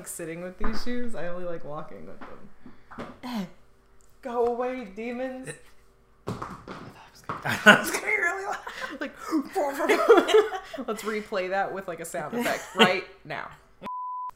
like 0.00 0.08
sitting 0.08 0.40
with 0.40 0.56
these 0.56 0.82
shoes. 0.82 1.14
I 1.14 1.28
only 1.28 1.44
like 1.44 1.62
walking 1.62 2.06
with 2.06 2.18
them. 2.20 3.06
Eh, 3.22 3.44
go 4.22 4.46
away, 4.46 4.86
demons. 4.96 5.50
I 6.26 7.76
was 7.82 7.90
gonna 7.90 8.06
be 8.06 8.16
really 8.16 8.46
loud. 8.46 8.58
like 8.98 9.12
let's 10.88 11.02
replay 11.02 11.50
that 11.50 11.74
with 11.74 11.86
like 11.86 12.00
a 12.00 12.06
sound 12.06 12.34
effect 12.34 12.62
right 12.74 13.04
now. 13.26 13.50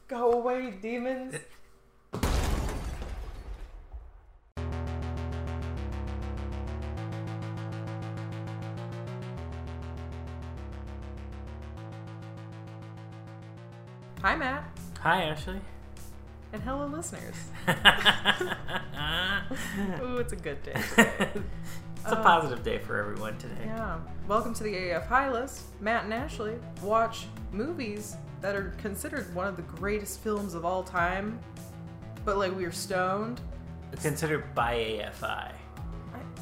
Go 0.07 0.33
away, 0.33 0.69
demons. 0.69 1.33
Hi, 15.05 15.21
Ashley. 15.25 15.61
And 16.51 16.63
hello, 16.63 16.87
listeners. 16.87 17.35
Ooh, 20.01 20.17
it's 20.17 20.33
a 20.33 20.35
good 20.35 20.63
day. 20.63 20.81
It's 22.01 22.11
a 22.11 22.17
uh, 22.17 22.23
positive 22.23 22.63
day 22.63 22.79
for 22.79 22.97
everyone 22.97 23.37
today. 23.37 23.65
Yeah. 23.65 23.99
Welcome 24.27 24.55
to 24.55 24.63
the 24.63 24.89
AF 24.89 25.05
High 25.05 25.31
List. 25.31 25.61
Matt 25.79 26.05
and 26.05 26.13
Ashley 26.13 26.55
watch 26.81 27.27
movies 27.51 28.17
that 28.41 28.55
are 28.55 28.73
considered 28.79 29.31
one 29.35 29.45
of 29.45 29.57
the 29.57 29.61
greatest 29.61 30.21
films 30.21 30.55
of 30.55 30.65
all 30.65 30.81
time, 30.81 31.39
but 32.23 32.39
like 32.39 32.57
we 32.57 32.65
are 32.65 32.71
stoned. 32.71 33.41
It's 33.93 34.01
considered 34.01 34.55
by 34.55 34.73
AFI. 34.73 35.23
I, 35.23 35.51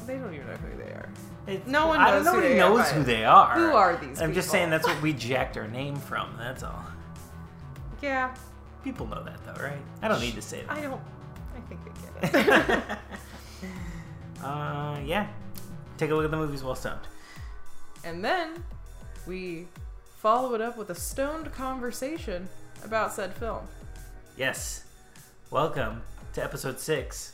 they 0.06 0.16
don't 0.16 0.32
even 0.32 0.46
know 0.46 0.54
who 0.54 0.82
they 0.82 0.90
are. 0.90 1.10
It's, 1.46 1.66
No 1.66 1.88
one 1.88 2.00
knows 2.00 2.24
know 2.24 2.32
who 2.32 2.40
they 2.40 2.56
knows 2.56 2.80
are. 2.80 2.94
who 2.94 3.04
they 3.04 3.26
are. 3.26 3.54
Who 3.56 3.72
are 3.72 3.96
these 3.98 4.22
I'm 4.22 4.32
just 4.32 4.48
saying 4.48 4.70
that's 4.70 4.86
what 4.86 5.02
we 5.02 5.12
jacked 5.28 5.58
our 5.58 5.68
name 5.68 5.96
from. 5.96 6.34
That's 6.38 6.62
all. 6.62 6.82
Yeah, 8.00 8.34
People 8.84 9.06
know 9.06 9.24
that 9.24 9.38
though, 9.46 9.62
right? 9.64 9.78
I 10.02 10.08
don't 10.08 10.20
need 10.20 10.34
to 10.34 10.42
say 10.42 10.60
that. 10.60 10.70
I 10.70 10.82
don't. 10.82 11.00
I 11.56 11.60
think 11.68 11.80
they 11.84 12.30
get 12.30 12.34
it. 12.34 12.98
uh, 14.44 15.00
yeah. 15.04 15.26
Take 15.96 16.10
a 16.10 16.14
look 16.14 16.24
at 16.26 16.30
the 16.30 16.36
movies 16.36 16.62
well 16.62 16.74
stoned. 16.74 17.00
and 18.04 18.22
then 18.22 18.62
we 19.26 19.66
follow 20.18 20.54
it 20.54 20.60
up 20.60 20.76
with 20.76 20.90
a 20.90 20.94
stoned 20.94 21.50
conversation 21.52 22.46
about 22.84 23.12
said 23.12 23.32
film. 23.34 23.66
Yes. 24.36 24.84
Welcome 25.50 26.02
to 26.34 26.44
episode 26.44 26.78
six, 26.78 27.32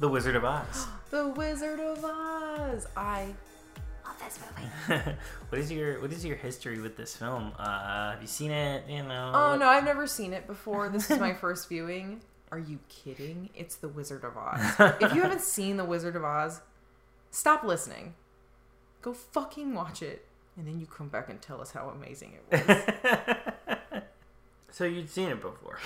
The 0.00 0.08
Wizard 0.08 0.36
of 0.36 0.44
Oz. 0.44 0.86
The 1.10 1.28
Wizard 1.28 1.78
of 1.80 2.04
Oz. 2.04 2.86
I 2.96 3.28
love 4.14 4.28
this 4.28 4.38
movie. 4.88 5.16
what 5.48 5.60
is 5.60 5.70
your 5.70 6.00
What 6.00 6.12
is 6.12 6.24
your 6.24 6.36
history 6.36 6.80
with 6.80 6.96
this 6.96 7.16
film? 7.16 7.52
Uh, 7.58 8.12
have 8.12 8.20
you 8.20 8.26
seen 8.28 8.50
it? 8.50 8.84
You 8.88 9.02
know. 9.02 9.32
Oh 9.34 9.56
no, 9.56 9.66
I've 9.66 9.84
never 9.84 10.06
seen 10.06 10.32
it 10.32 10.46
before. 10.46 10.88
This 10.88 11.10
is 11.10 11.18
my 11.18 11.32
first 11.40 11.68
viewing. 11.68 12.20
Are 12.50 12.58
you 12.58 12.78
kidding? 12.88 13.50
It's 13.54 13.76
The 13.76 13.88
Wizard 13.88 14.24
of 14.24 14.36
Oz. 14.36 14.60
if 15.00 15.14
you 15.14 15.22
haven't 15.22 15.40
seen 15.40 15.76
The 15.76 15.84
Wizard 15.84 16.14
of 16.14 16.24
Oz, 16.24 16.60
stop 17.30 17.64
listening. 17.64 18.14
Go 19.02 19.12
fucking 19.12 19.74
watch 19.74 20.02
it, 20.02 20.26
and 20.56 20.66
then 20.66 20.78
you 20.78 20.86
come 20.86 21.08
back 21.08 21.28
and 21.28 21.40
tell 21.42 21.60
us 21.60 21.72
how 21.72 21.88
amazing 21.88 22.34
it 22.50 22.66
was. 22.66 24.02
so 24.70 24.84
you'd 24.84 25.10
seen 25.10 25.30
it 25.30 25.40
before. 25.40 25.78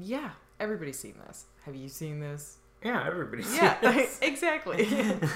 yeah, 0.00 0.30
everybody's 0.58 0.98
seen 0.98 1.14
this. 1.26 1.46
Have 1.64 1.76
you 1.76 1.88
seen 1.88 2.20
this? 2.20 2.57
Yeah, 2.84 3.04
everybody's 3.06 3.54
Yeah, 3.56 3.78
this. 3.80 4.18
exactly. 4.22 4.86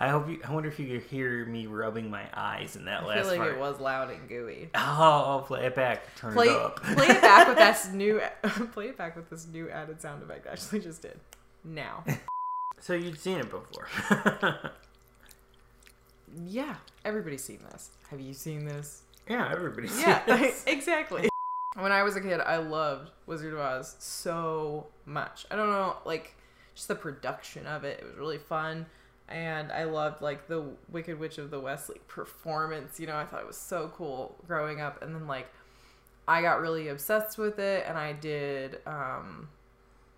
I 0.00 0.08
hope 0.08 0.28
you. 0.28 0.40
I 0.46 0.52
wonder 0.52 0.68
if 0.68 0.78
you 0.78 0.86
could 0.88 1.08
hear 1.08 1.44
me 1.46 1.66
rubbing 1.66 2.10
my 2.10 2.24
eyes 2.34 2.76
in 2.76 2.84
that 2.86 3.02
I 3.02 3.06
last 3.06 3.18
feel 3.20 3.28
like 3.28 3.38
part. 3.38 3.52
it 3.52 3.58
was 3.58 3.80
loud 3.80 4.10
and 4.10 4.28
gooey. 4.28 4.70
Oh, 4.74 4.80
I'll 4.80 5.42
play 5.42 5.66
it 5.66 5.74
back. 5.74 6.14
Turn 6.16 6.32
Play, 6.34 6.46
it 6.48 6.56
up. 6.56 6.82
play 6.82 7.06
it 7.06 7.22
back 7.22 7.48
with 7.48 7.56
that 7.58 7.88
new. 7.94 8.20
play 8.72 8.86
it 8.88 8.98
back 8.98 9.16
with 9.16 9.30
this 9.30 9.46
new 9.46 9.70
added 9.70 10.00
sound 10.00 10.22
effect. 10.22 10.46
I 10.46 10.52
actually 10.52 10.80
just 10.80 11.02
did. 11.02 11.18
Now. 11.64 12.04
so 12.80 12.94
you'd 12.94 13.18
seen 13.18 13.38
it 13.38 13.50
before. 13.50 13.88
Yeah, 16.46 16.74
everybody's 17.04 17.44
seen 17.44 17.60
this. 17.70 17.90
Have 18.10 18.20
you 18.20 18.34
seen 18.34 18.64
this? 18.64 19.02
yeah, 19.28 19.48
everybody's 19.52 19.92
seen 19.92 20.08
Yeah, 20.08 20.24
this. 20.26 20.64
exactly. 20.66 21.28
When 21.74 21.92
I 21.92 22.02
was 22.02 22.14
a 22.16 22.20
kid, 22.20 22.40
I 22.40 22.56
loved 22.58 23.10
Wizard 23.26 23.52
of 23.52 23.58
Oz 23.60 23.96
so 23.98 24.86
much. 25.06 25.44
I 25.50 25.56
don't 25.56 25.70
know, 25.70 25.96
like 26.04 26.36
just 26.74 26.88
the 26.88 26.94
production 26.94 27.66
of 27.66 27.84
it. 27.84 27.98
It 28.00 28.06
was 28.06 28.16
really 28.16 28.38
fun, 28.38 28.86
and 29.28 29.72
I 29.72 29.84
loved 29.84 30.22
like 30.22 30.46
the 30.48 30.64
Wicked 30.88 31.18
Witch 31.18 31.38
of 31.38 31.50
the 31.50 31.60
West 31.60 31.88
like 31.88 32.06
performance. 32.06 33.00
You 33.00 33.06
know, 33.08 33.16
I 33.16 33.24
thought 33.24 33.40
it 33.40 33.46
was 33.46 33.56
so 33.56 33.90
cool 33.96 34.36
growing 34.46 34.80
up, 34.80 35.02
and 35.02 35.14
then 35.14 35.26
like 35.26 35.48
I 36.28 36.42
got 36.42 36.60
really 36.60 36.88
obsessed 36.88 37.38
with 37.38 37.58
it, 37.58 37.84
and 37.88 37.98
I 37.98 38.12
did 38.12 38.78
um 38.86 39.48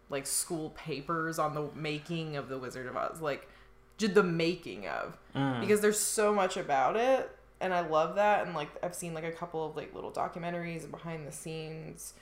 like 0.08 0.26
school 0.26 0.70
papers 0.70 1.38
on 1.38 1.54
the 1.54 1.68
making 1.74 2.36
of 2.36 2.48
the 2.48 2.58
Wizard 2.58 2.86
of 2.86 2.96
Oz, 2.96 3.20
like 3.20 3.48
did 3.98 4.14
the 4.14 4.22
making 4.22 4.86
of 4.86 5.16
Mm. 5.34 5.60
because 5.60 5.80
there's 5.80 5.98
so 5.98 6.32
much 6.32 6.56
about 6.56 6.96
it 6.96 7.35
and 7.60 7.72
I 7.72 7.80
love 7.80 8.16
that 8.16 8.46
and 8.46 8.54
like 8.54 8.68
I've 8.82 8.94
seen 8.94 9.14
like 9.14 9.24
a 9.24 9.32
couple 9.32 9.64
of 9.64 9.76
like 9.76 9.94
little 9.94 10.10
documentaries 10.10 10.82
and 10.82 10.90
behind 10.90 11.26
the 11.26 11.32
scenes 11.32 12.14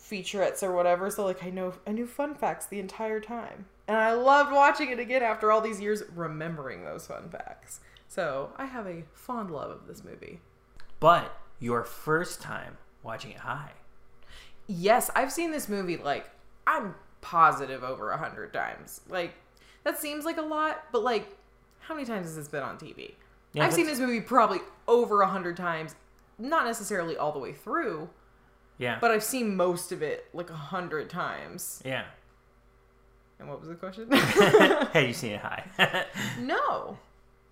featurettes 0.00 0.62
or 0.62 0.72
whatever 0.72 1.10
so 1.10 1.24
like 1.24 1.44
I 1.44 1.50
know 1.50 1.74
I 1.86 1.92
knew 1.92 2.06
fun 2.06 2.34
facts 2.34 2.66
the 2.66 2.80
entire 2.80 3.20
time. 3.20 3.66
And 3.86 3.96
I 3.98 4.14
loved 4.14 4.50
watching 4.50 4.90
it 4.90 4.98
again 4.98 5.22
after 5.22 5.52
all 5.52 5.60
these 5.60 5.80
years 5.80 6.02
remembering 6.14 6.84
those 6.84 7.06
fun 7.06 7.28
facts. 7.28 7.80
So 8.08 8.52
I 8.56 8.64
have 8.64 8.86
a 8.86 9.04
fond 9.12 9.50
love 9.50 9.70
of 9.70 9.86
this 9.86 10.02
movie. 10.02 10.40
But 11.00 11.36
your 11.60 11.84
first 11.84 12.40
time 12.40 12.78
watching 13.02 13.32
it 13.32 13.38
high. 13.38 13.72
yes 14.66 15.10
I've 15.14 15.32
seen 15.32 15.50
this 15.50 15.68
movie 15.68 15.98
like 15.98 16.30
I'm 16.66 16.94
positive 17.20 17.84
over 17.84 18.10
a 18.10 18.16
hundred 18.16 18.52
times. 18.52 19.02
Like 19.08 19.34
that 19.84 20.00
seems 20.00 20.24
like 20.24 20.38
a 20.38 20.42
lot 20.42 20.84
but 20.92 21.02
like 21.02 21.36
how 21.80 21.94
many 21.94 22.06
times 22.06 22.26
has 22.26 22.36
this 22.36 22.48
been 22.48 22.62
on 22.62 22.78
TV 22.78 23.12
Yeah, 23.54 23.64
I've 23.64 23.72
seen 23.72 23.86
this 23.86 23.98
movie 24.00 24.20
probably 24.20 24.58
over 24.86 25.22
a 25.22 25.26
hundred 25.26 25.56
times, 25.56 25.94
not 26.38 26.66
necessarily 26.66 27.16
all 27.16 27.32
the 27.32 27.38
way 27.38 27.52
through, 27.52 28.10
Yeah. 28.78 28.98
but 29.00 29.10
I've 29.10 29.22
seen 29.24 29.56
most 29.56 29.92
of 29.92 30.02
it 30.02 30.26
like 30.34 30.50
a 30.50 30.54
hundred 30.56 31.08
times. 31.08 31.80
yeah. 31.84 32.04
And 33.40 33.48
what 33.48 33.58
was 33.60 33.68
the 33.68 33.74
question? 33.74 34.10
Have 34.12 35.06
you 35.08 35.12
seen 35.12 35.32
it 35.32 35.40
high? 35.40 35.64
no, 36.40 36.96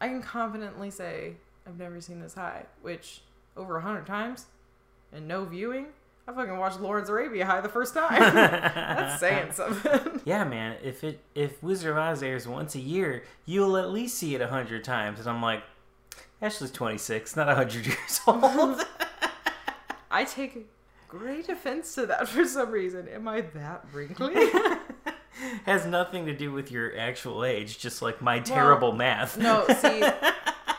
I 0.00 0.08
can 0.08 0.22
confidently 0.22 0.90
say 0.90 1.34
I've 1.66 1.78
never 1.78 2.00
seen 2.00 2.20
this 2.20 2.34
high, 2.34 2.66
which 2.82 3.22
over 3.56 3.76
a 3.76 3.80
hundred 3.82 4.06
times 4.06 4.46
and 5.12 5.26
no 5.26 5.44
viewing. 5.44 5.86
I 6.26 6.32
fucking 6.32 6.56
watched 6.56 6.78
Lawrence 6.80 7.08
Arabia 7.08 7.44
High 7.44 7.60
the 7.62 7.68
first 7.68 7.94
time. 7.94 8.20
That's 8.34 9.18
saying 9.18 9.52
something. 9.52 10.20
Yeah, 10.24 10.44
man. 10.44 10.76
If 10.82 11.02
it 11.02 11.18
if 11.34 11.60
Wizard 11.64 11.90
of 11.90 11.98
Oz 11.98 12.22
airs 12.22 12.46
once 12.46 12.76
a 12.76 12.80
year, 12.80 13.24
you'll 13.44 13.76
at 13.76 13.90
least 13.90 14.16
see 14.18 14.36
it 14.36 14.40
a 14.40 14.46
hundred 14.46 14.84
times. 14.84 15.18
And 15.18 15.28
I'm 15.28 15.42
like, 15.42 15.64
Ashley's 16.42 16.72
26, 16.72 17.36
not 17.36 17.48
hundred 17.56 17.86
years 17.86 18.20
old. 18.26 18.84
I 20.10 20.24
take 20.24 20.68
great 21.08 21.48
offense 21.48 21.94
to 21.94 22.04
that 22.06 22.28
for 22.28 22.44
some 22.44 22.70
reason. 22.70 23.08
Am 23.08 23.26
I 23.28 23.42
that 23.42 23.86
wrinkly? 23.92 24.34
Has 25.64 25.86
nothing 25.86 26.26
to 26.26 26.34
do 26.36 26.52
with 26.52 26.70
your 26.70 26.96
actual 26.98 27.44
age, 27.44 27.78
just 27.78 28.02
like 28.02 28.20
my 28.20 28.40
terrible 28.40 28.92
math. 28.92 29.38
No, 29.38 29.64
see, 29.68 30.02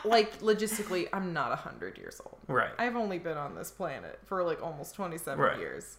like 0.04 0.38
logistically, 0.40 1.08
I'm 1.12 1.32
not 1.32 1.50
a 1.50 1.56
hundred 1.56 1.98
years 1.98 2.20
old. 2.24 2.38
right. 2.46 2.70
I've 2.78 2.94
only 2.94 3.18
been 3.18 3.36
on 3.36 3.54
this 3.56 3.70
planet 3.72 4.20
for 4.26 4.42
like 4.44 4.62
almost 4.62 4.94
27 4.94 5.38
Right. 5.42 5.58
years. 5.58 5.96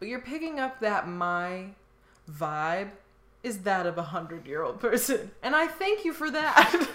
But 0.00 0.08
you're 0.08 0.20
picking 0.22 0.58
up 0.58 0.80
that 0.80 1.06
my 1.06 1.66
vibe 2.30 2.90
is 3.42 3.58
that 3.60 3.86
of 3.86 3.98
a 3.98 4.02
hundred 4.02 4.46
year 4.46 4.62
old 4.62 4.80
person, 4.80 5.30
and 5.42 5.54
I 5.54 5.66
thank 5.68 6.04
you 6.04 6.12
for 6.12 6.30
that. 6.30 6.86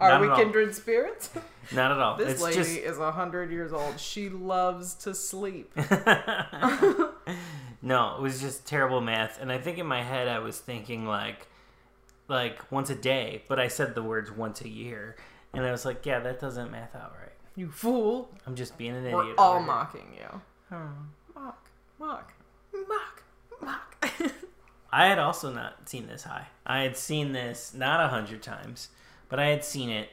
Are 0.00 0.18
Not 0.18 0.20
we 0.22 0.42
kindred 0.42 0.74
spirits? 0.74 1.30
Not 1.72 1.92
at 1.92 1.98
all. 1.98 2.16
This 2.16 2.32
it's 2.32 2.42
lady 2.42 2.56
just 2.56 2.76
is 2.76 2.98
a 2.98 3.12
hundred 3.12 3.52
years 3.52 3.72
old. 3.72 4.00
She 4.00 4.28
loves 4.30 4.94
to 4.94 5.14
sleep. 5.14 5.70
no, 7.82 8.16
it 8.16 8.20
was 8.20 8.40
just 8.40 8.66
terrible 8.66 9.00
math. 9.02 9.40
And 9.40 9.52
I 9.52 9.58
think 9.58 9.78
in 9.78 9.86
my 9.86 10.02
head 10.02 10.26
I 10.26 10.38
was 10.38 10.58
thinking 10.58 11.06
like 11.06 11.46
like 12.28 12.72
once 12.72 12.88
a 12.90 12.94
day, 12.94 13.42
but 13.46 13.60
I 13.60 13.68
said 13.68 13.94
the 13.94 14.02
words 14.02 14.30
once 14.30 14.62
a 14.62 14.68
year. 14.68 15.16
And 15.52 15.64
I 15.66 15.70
was 15.70 15.84
like, 15.84 16.06
yeah, 16.06 16.20
that 16.20 16.40
doesn't 16.40 16.70
math 16.70 16.94
out 16.94 17.12
right. 17.20 17.32
You 17.56 17.68
fool! 17.70 18.30
I'm 18.46 18.54
just 18.54 18.78
being 18.78 18.92
an 18.92 19.04
idiot. 19.04 19.14
We're 19.14 19.34
all 19.36 19.56
over 19.56 19.66
mocking 19.66 20.16
you. 20.16 20.40
Hmm. 20.70 20.86
Mock, 21.34 21.68
mock, 21.98 22.32
mock, 22.88 23.22
mock. 23.60 24.12
I 24.92 25.06
had 25.06 25.18
also 25.18 25.52
not 25.52 25.88
seen 25.88 26.06
this 26.06 26.22
high. 26.22 26.46
I 26.64 26.82
had 26.82 26.96
seen 26.96 27.32
this 27.32 27.74
not 27.74 28.04
a 28.04 28.08
hundred 28.08 28.42
times, 28.42 28.88
but 29.30 29.38
I 29.40 29.46
had 29.46 29.64
seen 29.64 29.88
it 29.88 30.10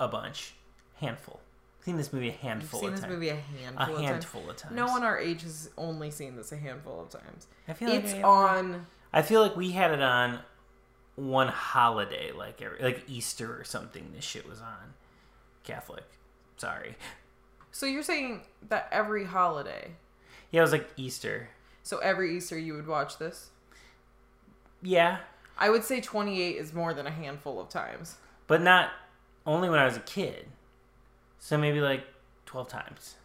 a 0.00 0.08
bunch, 0.08 0.54
handful. 1.00 1.38
Seen 1.84 1.96
this 1.96 2.12
movie 2.12 2.28
a 2.28 2.32
You've 2.32 2.40
handful 2.40 2.80
seen 2.80 2.88
of 2.88 2.94
this 2.96 3.02
times. 3.02 3.12
movie 3.12 3.28
a 3.28 3.34
a 3.34 3.36
handful 3.36 3.82
of 3.94 3.96
times. 4.00 4.08
handful 4.08 4.50
of 4.50 4.56
times. 4.56 4.74
No 4.74 4.86
one 4.86 5.04
our 5.04 5.18
age 5.18 5.42
has 5.42 5.70
only 5.78 6.10
seen 6.10 6.34
this 6.34 6.50
a 6.50 6.56
handful 6.56 7.00
of 7.00 7.10
times. 7.10 7.46
I 7.68 7.74
feel 7.74 7.90
like 7.90 8.02
It's 8.04 8.14
I, 8.14 8.22
on. 8.22 8.86
I 9.12 9.22
feel 9.22 9.40
like 9.40 9.54
we 9.56 9.70
had 9.70 9.92
it 9.92 10.02
on 10.02 10.40
one 11.14 11.46
holiday, 11.48 12.32
like 12.32 12.60
every, 12.60 12.80
like 12.82 13.04
Easter 13.06 13.56
or 13.58 13.62
something. 13.62 14.10
This 14.16 14.24
shit 14.24 14.48
was 14.48 14.60
on. 14.60 14.94
Catholic, 15.62 16.04
sorry. 16.56 16.96
So 17.70 17.86
you're 17.86 18.02
saying 18.02 18.42
that 18.68 18.88
every 18.90 19.24
holiday, 19.24 19.92
Yeah, 20.50 20.60
it 20.60 20.62
was 20.62 20.72
like 20.72 20.88
Easter. 20.96 21.48
so 21.82 21.98
every 21.98 22.36
Easter 22.36 22.58
you 22.58 22.74
would 22.74 22.86
watch 22.88 23.18
this? 23.18 23.50
Yeah, 24.82 25.18
I 25.58 25.70
would 25.70 25.84
say 25.84 26.00
28 26.00 26.56
is 26.56 26.72
more 26.72 26.92
than 26.94 27.06
a 27.06 27.10
handful 27.10 27.60
of 27.60 27.68
times. 27.68 28.16
But 28.46 28.62
not 28.62 28.90
only 29.46 29.68
when 29.68 29.78
I 29.78 29.84
was 29.84 29.96
a 29.96 30.00
kid. 30.00 30.46
So 31.38 31.56
maybe 31.56 31.80
like 31.80 32.04
twelve 32.44 32.68
times. 32.68 33.16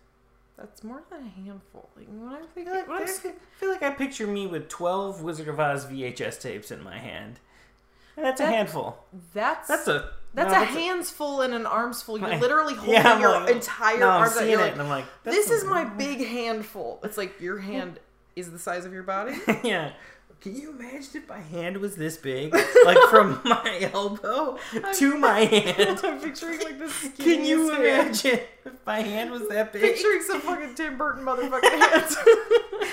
That's 0.57 0.83
more 0.83 1.01
than 1.09 1.25
a 1.25 1.29
handful. 1.29 1.89
Like, 1.97 2.05
when 2.07 2.33
I 2.35 2.41
think, 2.53 2.67
feel, 2.67 2.75
like, 2.75 2.87
when 2.87 3.01
I 3.01 3.05
feel 3.07 3.69
like 3.71 3.81
I 3.81 3.89
picture 3.89 4.27
me 4.27 4.45
with 4.45 4.69
twelve 4.69 5.21
Wizard 5.23 5.47
of 5.47 5.59
Oz 5.59 5.85
VHS 5.87 6.39
tapes 6.39 6.69
in 6.69 6.83
my 6.83 6.97
hand. 6.99 7.39
And 8.15 8.25
that's 8.25 8.41
a 8.41 8.45
handful. 8.45 8.97
that's 9.33 9.67
That's 9.67 9.87
a 9.87 10.11
that's 10.33 10.53
no, 10.53 10.61
a 10.61 10.65
hands 10.65 11.09
full 11.09 11.41
and 11.41 11.53
an 11.53 11.65
arms 11.65 12.01
full. 12.03 12.19
You're 12.19 12.27
My- 12.31 12.39
literally 12.39 12.75
holding 12.75 12.93
Yeah, 12.93 13.19
your 13.19 13.39
like- 13.41 13.49
entire 13.55 13.99
no, 13.99 14.09
I'm 14.09 14.29
seeing 14.29 14.51
it, 14.51 14.57
like, 14.57 14.73
and 14.73 14.81
I'm 14.81 14.89
like, 14.89 15.05
this 15.23 15.49
is 15.49 15.63
my 15.63 15.83
big 15.97 16.19
handful. 16.27 16.99
It's 17.03 17.17
like 17.17 17.39
your 17.41 17.57
hand 17.57 17.99
is 18.35 18.51
the 18.51 18.59
size 18.59 18.85
of 18.85 18.93
your 18.93 19.03
body. 19.03 19.33
yeah. 19.63 19.93
Can 20.41 20.55
you 20.55 20.71
imagine 20.71 21.07
if 21.21 21.29
my 21.29 21.39
hand 21.39 21.77
was 21.77 21.95
this 21.95 22.17
big, 22.17 22.51
like 22.85 22.97
from 23.11 23.39
my 23.45 23.89
elbow 23.93 24.57
to 24.95 25.17
my 25.17 25.39
hand? 25.45 25.99
I'm 26.03 26.19
picturing 26.19 26.59
like 26.61 26.79
this. 26.79 27.09
Can 27.17 27.45
you 27.45 27.69
hand. 27.69 27.83
imagine 27.83 28.39
if 28.65 28.73
my 28.85 29.01
hand 29.01 29.29
was 29.29 29.47
that 29.49 29.71
big? 29.71 29.81
Picturing 29.83 30.21
some 30.23 30.41
fucking 30.41 30.73
Tim 30.73 30.97
Burton 30.97 31.23
motherfucking 31.23 31.69
hands. 31.91 32.17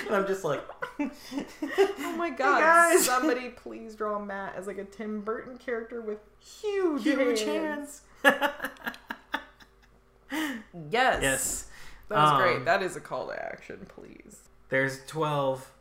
And 0.05 0.15
I'm 0.15 0.27
just 0.27 0.43
like, 0.43 0.63
oh 0.99 2.15
my 2.17 2.29
god! 2.29 2.59
guys. 2.59 3.05
Somebody 3.05 3.49
please 3.49 3.95
draw 3.95 4.19
Matt 4.19 4.55
as 4.55 4.67
like 4.67 4.77
a 4.77 4.85
Tim 4.85 5.21
Burton 5.21 5.57
character 5.57 6.01
with 6.01 6.19
huge, 6.39 7.01
huge 7.03 7.41
hands. 7.41 8.01
hands. 8.23 8.45
Yes. 10.91 11.19
yes. 11.23 11.65
That 12.09 12.15
was 12.21 12.31
Um, 12.31 12.41
great. 12.41 12.65
That 12.65 12.83
is 12.83 12.95
a 12.95 13.01
call 13.01 13.27
to 13.27 13.43
action, 13.43 13.85
please. 13.87 14.41
There's 14.69 15.03
12 15.07 15.71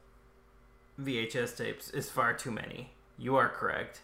VHS 1.00 1.56
tapes 1.56 1.90
is 1.90 2.10
far 2.10 2.32
too 2.34 2.50
many. 2.50 2.92
You 3.18 3.36
are 3.36 3.48
correct. 3.48 4.00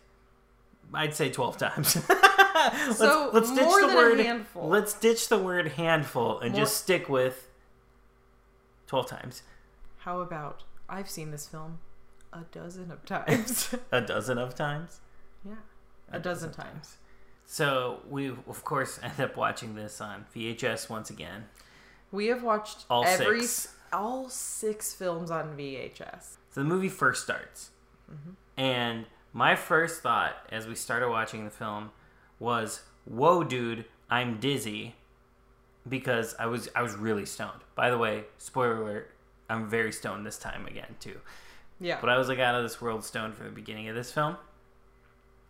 I'd 0.92 1.14
say 1.14 1.30
12 1.30 1.56
times. 1.58 1.96
let's, 2.08 2.98
So, 2.98 3.30
let's 3.32 3.50
ditch 3.50 3.64
the 3.64 3.88
a 3.90 3.94
word 3.96 4.20
handful. 4.20 4.68
Let's 4.68 4.92
ditch 4.94 5.28
the 5.28 5.38
word 5.38 5.68
handful 5.72 6.38
and 6.40 6.52
More- 6.52 6.60
just 6.62 6.76
stick 6.76 7.08
with 7.08 7.48
12 8.86 9.06
times. 9.08 9.42
How 9.98 10.20
about 10.20 10.62
I've 10.88 11.08
seen 11.08 11.30
this 11.30 11.46
film 11.48 11.78
a 12.32 12.40
dozen 12.52 12.90
of 12.90 13.04
times. 13.06 13.74
A 13.92 14.00
dozen 14.00 14.38
of 14.38 14.54
times. 14.54 15.00
yeah. 15.44 15.54
A 16.12 16.18
dozen 16.18 16.52
times. 16.52 16.96
So 17.46 18.00
we 18.08 18.28
of 18.28 18.64
course 18.64 18.98
end 19.02 19.18
up 19.20 19.36
watching 19.36 19.74
this 19.74 20.00
on 20.00 20.26
VHS 20.34 20.90
once 20.90 21.10
again. 21.10 21.44
We 22.12 22.26
have 22.26 22.42
watched 22.42 22.84
All 22.90 23.04
every 23.04 23.40
six. 23.42 23.74
all 23.92 24.28
six 24.28 24.92
films 24.92 25.30
on 25.30 25.56
VHS. 25.56 26.36
So 26.54 26.62
the 26.62 26.68
movie 26.68 26.88
first 26.88 27.24
starts. 27.24 27.70
Mm-hmm. 28.08 28.30
And 28.60 29.06
my 29.32 29.56
first 29.56 30.02
thought 30.02 30.36
as 30.52 30.68
we 30.68 30.76
started 30.76 31.10
watching 31.10 31.44
the 31.44 31.50
film 31.50 31.90
was, 32.38 32.82
"Whoa, 33.04 33.42
dude, 33.42 33.86
I'm 34.08 34.38
dizzy." 34.38 34.94
Because 35.88 36.34
I 36.38 36.46
was 36.46 36.68
I 36.76 36.82
was 36.82 36.94
really 36.94 37.26
stoned. 37.26 37.60
By 37.74 37.90
the 37.90 37.98
way, 37.98 38.24
spoiler 38.38 38.80
alert, 38.80 39.10
I'm 39.50 39.68
very 39.68 39.90
stoned 39.92 40.24
this 40.24 40.38
time 40.38 40.64
again 40.66 40.94
too. 41.00 41.18
Yeah. 41.80 41.98
But 42.00 42.08
I 42.08 42.16
was 42.16 42.28
like 42.28 42.38
out 42.38 42.54
of 42.54 42.62
this 42.62 42.80
world 42.80 43.04
stoned 43.04 43.34
from 43.34 43.46
the 43.46 43.52
beginning 43.52 43.88
of 43.88 43.96
this 43.96 44.12
film. 44.12 44.36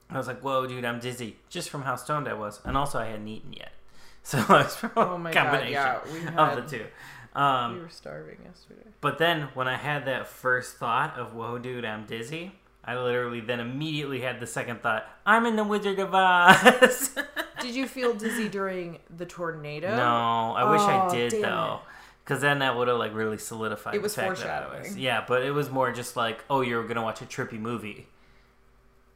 I 0.09 0.17
was 0.17 0.27
like, 0.27 0.41
"Whoa, 0.41 0.67
dude, 0.67 0.85
I'm 0.87 1.01
dizzy," 1.01 1.37
just 1.51 1.69
from 1.69 1.83
how 1.83 1.97
stoned 1.97 2.29
I 2.29 2.35
was, 2.35 2.61
and 2.65 2.77
also 2.77 2.99
I 2.99 3.07
hadn't 3.07 3.29
eaten 3.29 3.53
yet, 3.53 3.73
so 4.23 4.39
it 4.39 4.49
was 4.49 4.75
from 4.75 4.91
Oh 4.97 5.15
a 5.15 5.19
my 5.19 5.33
God, 5.33 5.51
combination 5.51 5.73
yeah, 5.73 6.01
we 6.11 6.27
of 6.37 6.57
the 6.57 6.79
two. 6.79 6.87
Um, 7.35 7.75
we 7.75 7.81
were 7.81 7.89
starving 7.89 8.39
yesterday. 8.45 8.89
but 9.01 9.19
then 9.19 9.49
when 9.55 9.67
I 9.69 9.77
had 9.77 10.07
that 10.07 10.27
first 10.29 10.77
thought 10.77 11.19
of 11.19 11.35
"Whoa, 11.35 11.59
dude, 11.59 11.85
I'm 11.85 12.07
dizzy," 12.07 12.53
I 12.85 12.97
literally 12.97 13.41
then 13.41 13.59
immediately 13.61 14.21
had 14.21 14.39
the 14.41 14.47
second 14.47 14.83
thought, 14.83 15.05
"I'm 15.27 15.45
in 15.47 15.57
the 15.57 15.65
Wizard 15.65 15.99
of 15.99 16.15
Oz." 16.15 17.17
Did 17.61 17.75
you 17.75 17.87
feel 17.89 18.15
dizzy 18.15 18.49
during 18.49 18.99
the 19.17 19.25
tornado? 19.27 19.97
no, 19.97 20.55
I 20.55 20.71
wish 20.71 20.81
I 20.83 21.07
Oh, 21.07 21.11
did 21.11 21.33
though, 21.43 21.81
because 22.23 22.41
then 22.43 22.59
that 22.61 22.77
would 22.77 22.89
have 22.89 22.99
like 22.99 23.15
really 23.15 23.39
solidified. 23.39 23.95
It 23.95 24.03
was 24.03 24.15
the 24.15 24.21
fact 24.23 24.39
that 24.41 24.63
I 24.63 24.67
was- 24.69 24.73
foreshadowing. 24.77 24.99
yeah, 25.03 25.25
but 25.27 25.43
it 25.43 25.51
was 25.53 25.71
more 25.71 25.91
just 25.91 26.15
like, 26.17 26.45
"Oh, 26.51 26.61
you're 26.61 26.87
gonna 26.87 27.03
watch 27.03 27.21
a 27.23 27.25
trippy 27.27 27.59
movie. 27.59 28.07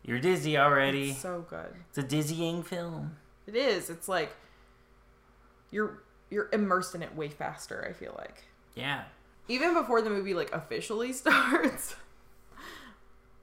You're 0.03 0.19
dizzy 0.19 0.56
already." 0.59 1.11
It's 1.11 1.21
so 1.21 1.44
good. 1.49 1.75
It's 1.91 1.99
a 1.99 2.03
dizzying 2.03 2.62
film. 2.62 3.17
It 3.47 3.55
is. 3.55 3.91
It's 3.91 4.09
like 4.09 4.35
you're 5.71 5.99
you're 6.30 6.48
immersed 6.52 6.94
in 6.94 7.02
it 7.02 7.14
way 7.16 7.28
faster, 7.28 7.86
I 7.88 7.92
feel 7.92 8.14
like. 8.19 8.44
Yeah. 8.75 9.04
Even 9.48 9.75
before 9.75 10.02
the 10.02 10.10
movie 10.10 10.34
like 10.34 10.52
officially 10.52 11.12
starts, 11.14 11.96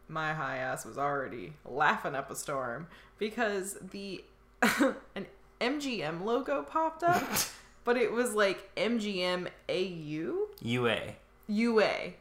my 0.08 0.34
high 0.34 0.58
ass 0.58 0.86
was 0.86 0.98
already 0.98 1.54
laughing 1.66 2.16
up 2.16 2.30
a 2.30 2.36
storm 2.36 2.88
because 3.18 3.78
the 3.92 4.24
an 4.62 5.26
MGM 5.60 6.24
logo 6.24 6.64
popped 6.64 7.04
up, 7.04 7.24
but 7.84 7.98
it 7.98 8.12
was 8.12 8.34
like 8.34 8.74
MGM 8.76 9.48
AU 9.70 10.48
UA. 10.62 11.00
UA. 11.48 12.14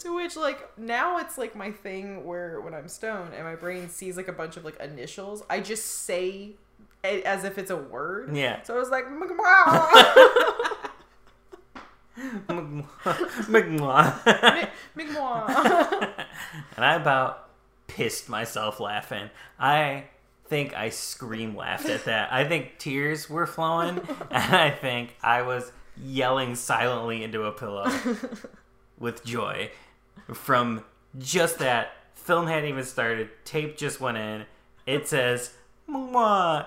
to 0.00 0.14
which 0.14 0.36
like 0.36 0.78
now 0.78 1.18
it's 1.18 1.38
like 1.38 1.54
my 1.54 1.70
thing 1.70 2.24
where 2.24 2.60
when 2.60 2.74
I'm 2.74 2.88
stoned 2.88 3.34
and 3.34 3.44
my 3.44 3.54
brain 3.54 3.88
sees 3.88 4.16
like 4.16 4.28
a 4.28 4.32
bunch 4.32 4.56
of 4.56 4.64
like 4.64 4.78
initials, 4.80 5.42
I 5.48 5.60
just 5.60 5.84
say 6.04 6.52
as 7.04 7.44
if 7.44 7.58
it's 7.58 7.70
a 7.70 7.76
word. 7.76 8.36
Yeah. 8.36 8.62
So 8.62 8.74
I 8.74 8.78
was 8.78 8.90
like, 8.90 9.06
"Mgwa." 9.06 10.84
Mwah. 12.48 12.84
Mgwa. 14.96 16.24
and 16.76 16.84
I 16.84 16.94
about 16.94 17.48
pissed 17.86 18.28
myself 18.28 18.80
laughing. 18.80 19.30
I 19.58 20.04
think 20.48 20.74
I 20.74 20.88
scream 20.90 21.56
laughed 21.56 21.88
at 21.88 22.04
that. 22.06 22.32
I 22.32 22.44
think 22.44 22.78
tears 22.78 23.28
were 23.30 23.46
flowing, 23.46 24.00
and 24.30 24.54
I 24.56 24.70
think 24.70 25.14
I 25.22 25.42
was 25.42 25.70
yelling 25.96 26.54
silently 26.54 27.22
into 27.22 27.44
a 27.44 27.52
pillow 27.52 27.90
with 28.98 29.24
joy 29.24 29.70
from 30.32 30.84
just 31.18 31.58
that. 31.58 31.92
Film 32.14 32.46
hadn't 32.46 32.68
even 32.68 32.84
started. 32.84 33.30
Tape 33.44 33.78
just 33.78 34.00
went 34.00 34.18
in. 34.18 34.44
It 34.86 35.08
says, 35.08 35.54
Mwah. 35.88 36.66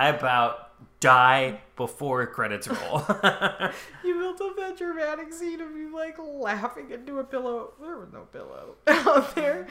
I 0.00 0.08
about 0.08 0.98
die 1.00 1.60
before 1.76 2.26
credits 2.26 2.66
roll. 2.66 3.04
you 4.02 4.14
built 4.18 4.40
up 4.40 4.56
that 4.56 4.74
dramatic 4.78 5.30
scene 5.30 5.60
of 5.60 5.76
you 5.76 5.94
like 5.94 6.16
laughing 6.18 6.90
into 6.90 7.18
a 7.18 7.24
pillow. 7.24 7.74
There 7.78 7.98
was 7.98 8.08
no 8.10 8.20
pillow 8.32 8.76
out 8.86 9.34
there, 9.34 9.66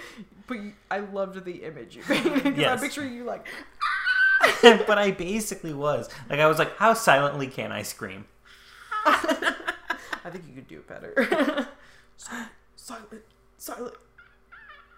but 0.45 0.61
you, 0.61 0.73
I 0.91 0.99
loved 0.99 1.43
the 1.45 1.63
image 1.63 1.95
you 1.95 2.03
made. 2.07 2.31
because 2.31 2.55
Yes. 2.55 2.79
I'm 2.79 2.79
picturing 2.79 3.15
you 3.15 3.23
like. 3.23 3.47
but 4.61 4.99
I 4.99 5.09
basically 5.09 5.73
was. 5.73 6.09
Like, 6.29 6.39
I 6.39 6.45
was 6.45 6.59
like, 6.59 6.77
how 6.77 6.93
silently 6.93 7.47
can 7.47 7.71
I 7.71 7.81
scream? 7.81 8.25
I 9.07 10.29
think 10.31 10.43
you 10.47 10.53
could 10.53 10.67
do 10.67 10.77
it 10.77 10.87
better. 10.87 11.67
silent, 12.75 13.23
silent. 13.57 13.95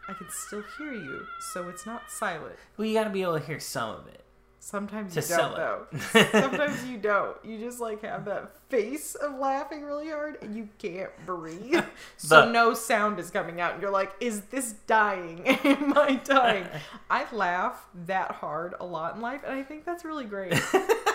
I 0.09 0.13
can 0.13 0.27
still 0.29 0.65
hear 0.77 0.91
you, 0.91 1.25
so 1.53 1.69
it's 1.69 1.85
not 1.85 2.11
silent. 2.11 2.57
Well, 2.75 2.85
you 2.85 2.93
gotta 2.93 3.09
be 3.11 3.21
able 3.21 3.39
to 3.39 3.45
hear 3.45 3.61
some 3.61 3.91
of 3.91 4.07
it. 4.07 4.25
Sometimes 4.63 5.15
you 5.15 5.23
don't, 5.23 5.55
though. 5.55 5.87
Sometimes 6.31 6.85
you 6.85 6.97
don't. 6.97 7.35
You 7.43 7.57
just 7.57 7.79
like 7.79 8.03
have 8.03 8.25
that 8.25 8.51
face 8.69 9.15
of 9.15 9.39
laughing 9.39 9.81
really 9.83 10.09
hard, 10.09 10.37
and 10.43 10.55
you 10.55 10.69
can't 10.77 11.09
breathe, 11.25 11.83
so 12.17 12.45
The- 12.45 12.51
no 12.51 12.75
sound 12.75 13.17
is 13.19 13.31
coming 13.31 13.59
out. 13.59 13.73
And 13.73 13.81
you're 13.81 13.89
like, 13.91 14.13
"Is 14.19 14.41
this 14.51 14.73
dying? 14.85 15.41
Am 15.47 15.97
I 15.97 16.21
dying?" 16.23 16.67
I 17.09 17.25
laugh 17.33 17.83
that 18.05 18.33
hard 18.33 18.75
a 18.79 18.85
lot 18.85 19.15
in 19.15 19.21
life, 19.21 19.41
and 19.43 19.51
I 19.53 19.63
think 19.63 19.83
that's 19.83 20.05
really 20.05 20.25
great. 20.25 20.53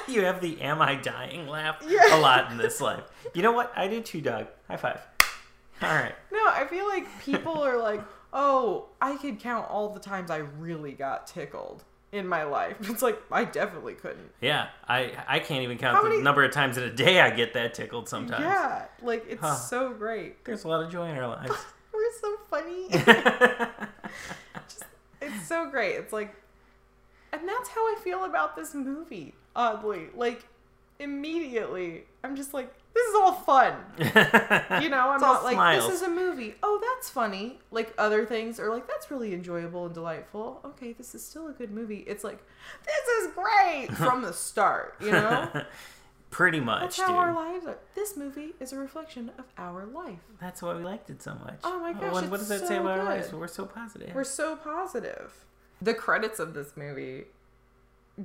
you 0.08 0.24
have 0.24 0.40
the 0.40 0.60
am 0.60 0.82
I 0.82 0.96
dying 0.96 1.46
laugh 1.46 1.76
Yeah. 1.86 2.16
a 2.16 2.18
lot 2.18 2.50
in 2.50 2.58
this 2.58 2.80
life. 2.80 3.04
You 3.32 3.42
know 3.42 3.52
what? 3.52 3.72
I 3.76 3.86
do 3.86 4.00
too, 4.02 4.20
Doug. 4.20 4.48
High 4.66 4.76
five. 4.76 5.00
All 5.82 5.94
right. 5.94 6.14
No, 6.32 6.40
I 6.48 6.66
feel 6.68 6.88
like 6.88 7.06
people 7.22 7.62
are 7.62 7.76
like, 7.78 8.02
oh, 8.32 8.86
I 9.00 9.16
could 9.18 9.38
count 9.38 9.70
all 9.70 9.90
the 9.90 10.00
times 10.00 10.32
I 10.32 10.38
really 10.38 10.92
got 10.92 11.28
tickled 11.28 11.84
in 12.16 12.26
my 12.26 12.42
life. 12.44 12.76
It's 12.90 13.02
like, 13.02 13.20
I 13.30 13.44
definitely 13.44 13.94
couldn't. 13.94 14.30
Yeah, 14.40 14.68
I 14.88 15.12
I 15.28 15.38
can't 15.38 15.62
even 15.62 15.78
count 15.78 15.96
How 15.96 16.02
the 16.02 16.10
many- 16.10 16.22
number 16.22 16.42
of 16.44 16.50
times 16.52 16.76
in 16.76 16.82
a 16.84 16.90
day 16.92 17.20
I 17.20 17.30
get 17.30 17.54
that 17.54 17.74
tickled 17.74 18.08
sometimes. 18.08 18.42
Yeah, 18.42 18.86
like 19.02 19.24
it's 19.28 19.40
Huh. 19.40 19.54
so 19.54 19.90
great. 19.92 20.44
There's 20.44 20.64
a 20.64 20.68
lot 20.68 20.82
of 20.84 20.90
joy 20.90 21.08
in 21.08 21.16
our 21.16 21.28
lives. 21.28 21.54
We're 21.92 22.12
so 22.20 22.36
funny. 22.50 22.88
it's 25.20 25.46
so 25.48 25.70
great. 25.70 25.94
It's 25.96 26.12
like, 26.12 26.34
and 27.32 27.48
that's 27.48 27.68
how 27.70 27.80
I 27.80 27.96
feel 28.02 28.24
about 28.24 28.56
this 28.56 28.74
movie, 28.74 29.34
oddly. 29.54 30.08
Like, 30.14 30.44
immediately, 30.98 32.04
I'm 32.22 32.36
just 32.36 32.54
like, 32.54 32.72
this 33.06 33.14
is 33.14 33.20
all 33.20 33.32
fun. 33.32 33.74
You 34.82 34.90
know, 34.90 35.10
I'm 35.10 35.20
not 35.20 35.44
like 35.44 35.54
smiles. 35.54 35.86
this 35.86 36.02
is 36.02 36.02
a 36.02 36.10
movie. 36.10 36.54
Oh, 36.62 36.80
that's 36.94 37.08
funny. 37.08 37.58
Like 37.70 37.94
other 37.98 38.26
things 38.26 38.60
are 38.60 38.70
like 38.70 38.86
that's 38.86 39.10
really 39.10 39.32
enjoyable 39.32 39.86
and 39.86 39.94
delightful. 39.94 40.60
Okay, 40.64 40.92
this 40.92 41.14
is 41.14 41.24
still 41.24 41.48
a 41.48 41.52
good 41.52 41.70
movie. 41.70 42.04
It's 42.06 42.24
like 42.24 42.42
this 42.84 43.08
is 43.24 43.32
great 43.34 43.88
from 43.96 44.22
the 44.22 44.32
start. 44.32 44.96
You 45.00 45.12
know, 45.12 45.64
Pretty 46.30 46.60
much, 46.60 46.80
That's 46.82 46.96
dude. 46.96 47.06
how 47.06 47.14
our 47.14 47.32
lives 47.32 47.66
are. 47.66 47.78
This 47.94 48.16
movie 48.16 48.54
is 48.60 48.72
a 48.72 48.76
reflection 48.76 49.30
of 49.38 49.44
our 49.56 49.86
life. 49.86 50.18
That's 50.40 50.60
why 50.60 50.74
we 50.74 50.82
liked 50.82 51.08
it 51.08 51.22
so 51.22 51.34
much. 51.34 51.60
Oh 51.64 51.78
my 51.80 51.92
gosh, 51.92 52.12
what, 52.12 52.28
what 52.28 52.40
does 52.40 52.48
that 52.48 52.60
so 52.60 52.66
say 52.66 52.76
about 52.76 52.98
our 52.98 53.04
lives? 53.04 53.32
We're 53.32 53.46
so 53.48 53.64
positive. 53.64 54.14
We're 54.14 54.24
so 54.24 54.56
positive. 54.56 55.32
The 55.80 55.94
credits 55.94 56.38
of 56.38 56.52
this 56.52 56.76
movie 56.76 57.24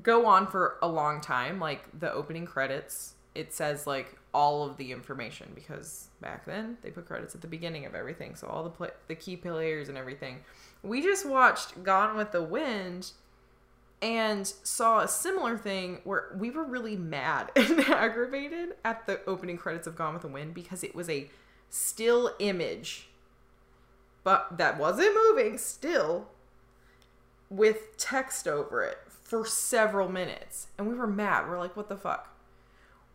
go 0.01 0.25
on 0.25 0.47
for 0.47 0.77
a 0.81 0.87
long 0.87 1.21
time. 1.21 1.59
Like 1.59 1.85
the 1.97 2.11
opening 2.11 2.45
credits, 2.45 3.13
it 3.35 3.53
says 3.53 3.87
like 3.87 4.17
all 4.33 4.63
of 4.63 4.77
the 4.77 4.91
information 4.91 5.51
because 5.55 6.07
back 6.21 6.45
then 6.45 6.77
they 6.81 6.89
put 6.89 7.05
credits 7.05 7.35
at 7.35 7.41
the 7.41 7.47
beginning 7.47 7.85
of 7.85 7.95
everything, 7.95 8.35
so 8.35 8.47
all 8.47 8.63
the 8.63 8.91
the 9.07 9.15
key 9.15 9.35
players 9.35 9.89
and 9.89 9.97
everything. 9.97 10.39
We 10.83 11.01
just 11.01 11.25
watched 11.27 11.83
Gone 11.83 12.17
with 12.17 12.31
the 12.31 12.43
Wind 12.43 13.11
and 14.01 14.47
saw 14.47 15.01
a 15.01 15.07
similar 15.07 15.57
thing 15.57 15.99
where 16.03 16.35
we 16.35 16.49
were 16.49 16.63
really 16.63 16.95
mad 16.95 17.51
and 17.55 17.79
aggravated 17.81 18.75
at 18.83 19.05
the 19.05 19.23
opening 19.25 19.57
credits 19.57 19.87
of 19.87 19.95
Gone 19.95 20.13
with 20.13 20.23
the 20.23 20.27
Wind 20.27 20.53
because 20.53 20.83
it 20.83 20.95
was 20.95 21.09
a 21.09 21.29
still 21.69 22.31
image 22.39 23.07
but 24.23 24.57
that 24.57 24.77
wasn't 24.77 25.15
moving 25.15 25.57
still 25.57 26.27
with 27.49 27.97
text 27.97 28.47
over 28.47 28.83
it 28.83 28.99
for 29.07 29.45
several 29.45 30.09
minutes. 30.09 30.67
And 30.77 30.87
we 30.87 30.93
were 30.93 31.07
mad. 31.07 31.47
We're 31.47 31.59
like 31.59 31.75
what 31.75 31.89
the 31.89 31.97
fuck 31.97 32.27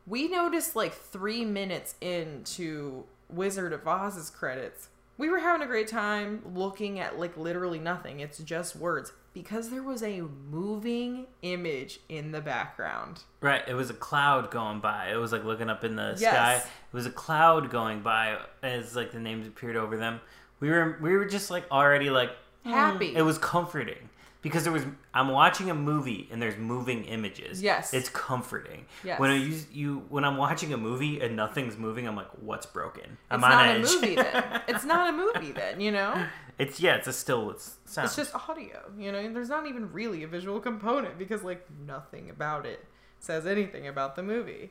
we 0.06 0.28
noticed 0.28 0.76
like 0.76 0.94
three 0.94 1.44
minutes 1.44 1.94
into 2.00 3.04
wizard 3.28 3.72
of 3.72 3.86
oz's 3.86 4.30
credits 4.30 4.88
we 5.18 5.28
were 5.28 5.38
having 5.38 5.62
a 5.62 5.66
great 5.66 5.88
time 5.88 6.42
looking 6.54 6.98
at 7.00 7.18
like 7.18 7.36
literally 7.36 7.78
nothing 7.78 8.20
it's 8.20 8.38
just 8.38 8.76
words 8.76 9.12
because 9.32 9.68
there 9.70 9.82
was 9.82 10.02
a 10.02 10.22
moving 10.50 11.26
image 11.42 12.00
in 12.08 12.32
the 12.32 12.40
background 12.40 13.20
Right, 13.42 13.62
it 13.68 13.74
was 13.74 13.90
a 13.90 13.94
cloud 13.94 14.50
going 14.50 14.80
by. 14.80 15.10
It 15.12 15.16
was 15.16 15.30
like 15.30 15.44
looking 15.44 15.68
up 15.70 15.84
in 15.84 15.94
the 15.94 16.16
Yes. 16.18 16.32
sky. 16.34 16.54
It 16.56 16.92
was 16.92 17.06
a 17.06 17.10
cloud 17.10 17.70
going 17.70 18.00
by 18.00 18.38
as 18.62 18.96
like 18.96 19.12
the 19.12 19.20
names 19.20 19.46
appeared 19.46 19.76
over 19.76 19.96
them. 19.96 20.20
We 20.58 20.70
were 20.70 20.98
we 21.00 21.16
were 21.16 21.26
just 21.26 21.50
like 21.50 21.70
already 21.70 22.08
like 22.10 22.30
hmm. 22.64 22.70
Happy. 22.70 23.14
It 23.14 23.22
was 23.22 23.38
comforting 23.38 24.08
because 24.46 24.62
there 24.62 24.72
was 24.72 24.84
I'm 25.12 25.28
watching 25.28 25.70
a 25.70 25.74
movie 25.74 26.28
and 26.30 26.40
there's 26.40 26.56
moving 26.56 27.04
images. 27.06 27.60
Yes. 27.60 27.92
it's 27.92 28.08
comforting. 28.08 28.86
Yes. 29.02 29.18
When 29.18 29.32
you 29.40 29.60
you 29.72 30.04
when 30.08 30.24
I'm 30.24 30.36
watching 30.36 30.72
a 30.72 30.76
movie 30.76 31.20
and 31.20 31.34
nothing's 31.34 31.76
moving, 31.76 32.06
I'm 32.06 32.14
like, 32.14 32.28
what's 32.40 32.64
broken? 32.64 33.18
I'm 33.28 33.40
it's 33.40 33.44
on 33.44 33.50
not 33.50 33.66
edge. 33.66 33.80
a 33.80 33.94
movie 33.94 34.14
then 34.14 34.62
it's 34.68 34.84
not 34.84 35.12
a 35.12 35.16
movie 35.16 35.50
then 35.50 35.80
you 35.80 35.90
know 35.90 36.26
it's 36.60 36.78
yeah, 36.78 36.94
it's 36.94 37.08
a 37.08 37.12
still 37.12 37.50
it's 37.50 37.74
sound. 37.86 38.06
It's 38.06 38.14
just 38.14 38.36
audio, 38.48 38.82
you 38.96 39.10
know. 39.10 39.32
There's 39.32 39.48
not 39.48 39.66
even 39.66 39.92
really 39.92 40.22
a 40.22 40.28
visual 40.28 40.60
component 40.60 41.18
because 41.18 41.42
like 41.42 41.66
nothing 41.84 42.30
about 42.30 42.66
it 42.66 42.84
says 43.18 43.46
anything 43.46 43.88
about 43.88 44.14
the 44.14 44.22
movie. 44.22 44.70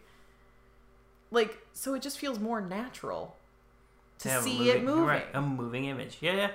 Like 1.31 1.57
so, 1.73 1.95
it 1.95 2.01
just 2.01 2.17
feels 2.17 2.39
more 2.39 2.61
natural 2.61 3.35
to 4.19 4.29
a 4.29 4.41
see 4.41 4.69
it 4.69 4.85
moving. 4.85 5.03
Right, 5.03 5.25
a 5.33 5.41
moving 5.41 5.83
image. 5.85 6.19
Yeah, 6.21 6.35
yeah. 6.35 6.51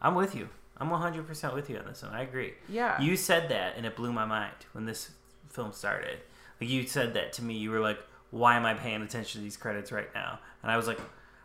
I'm 0.00 0.14
with 0.14 0.34
you. 0.34 0.48
I'm 0.78 0.88
100% 0.88 1.54
with 1.54 1.70
you 1.70 1.78
on 1.78 1.86
this 1.86 2.02
one. 2.02 2.12
I 2.12 2.22
agree. 2.22 2.54
Yeah. 2.68 3.00
You 3.00 3.16
said 3.16 3.48
that, 3.50 3.76
and 3.76 3.86
it 3.86 3.94
blew 3.94 4.12
my 4.12 4.24
mind 4.24 4.54
when 4.72 4.84
this 4.84 5.10
film 5.50 5.72
started. 5.72 6.18
Like 6.60 6.70
you 6.70 6.86
said 6.86 7.14
that 7.14 7.32
to 7.34 7.44
me. 7.44 7.54
You 7.54 7.70
were 7.70 7.80
like, 7.80 7.98
"Why 8.30 8.56
am 8.56 8.64
I 8.64 8.74
paying 8.74 9.02
attention 9.02 9.40
to 9.40 9.44
these 9.44 9.56
credits 9.56 9.92
right 9.92 10.12
now?" 10.14 10.38
And 10.62 10.70
I 10.72 10.76
was 10.76 10.86
like, 10.86 10.98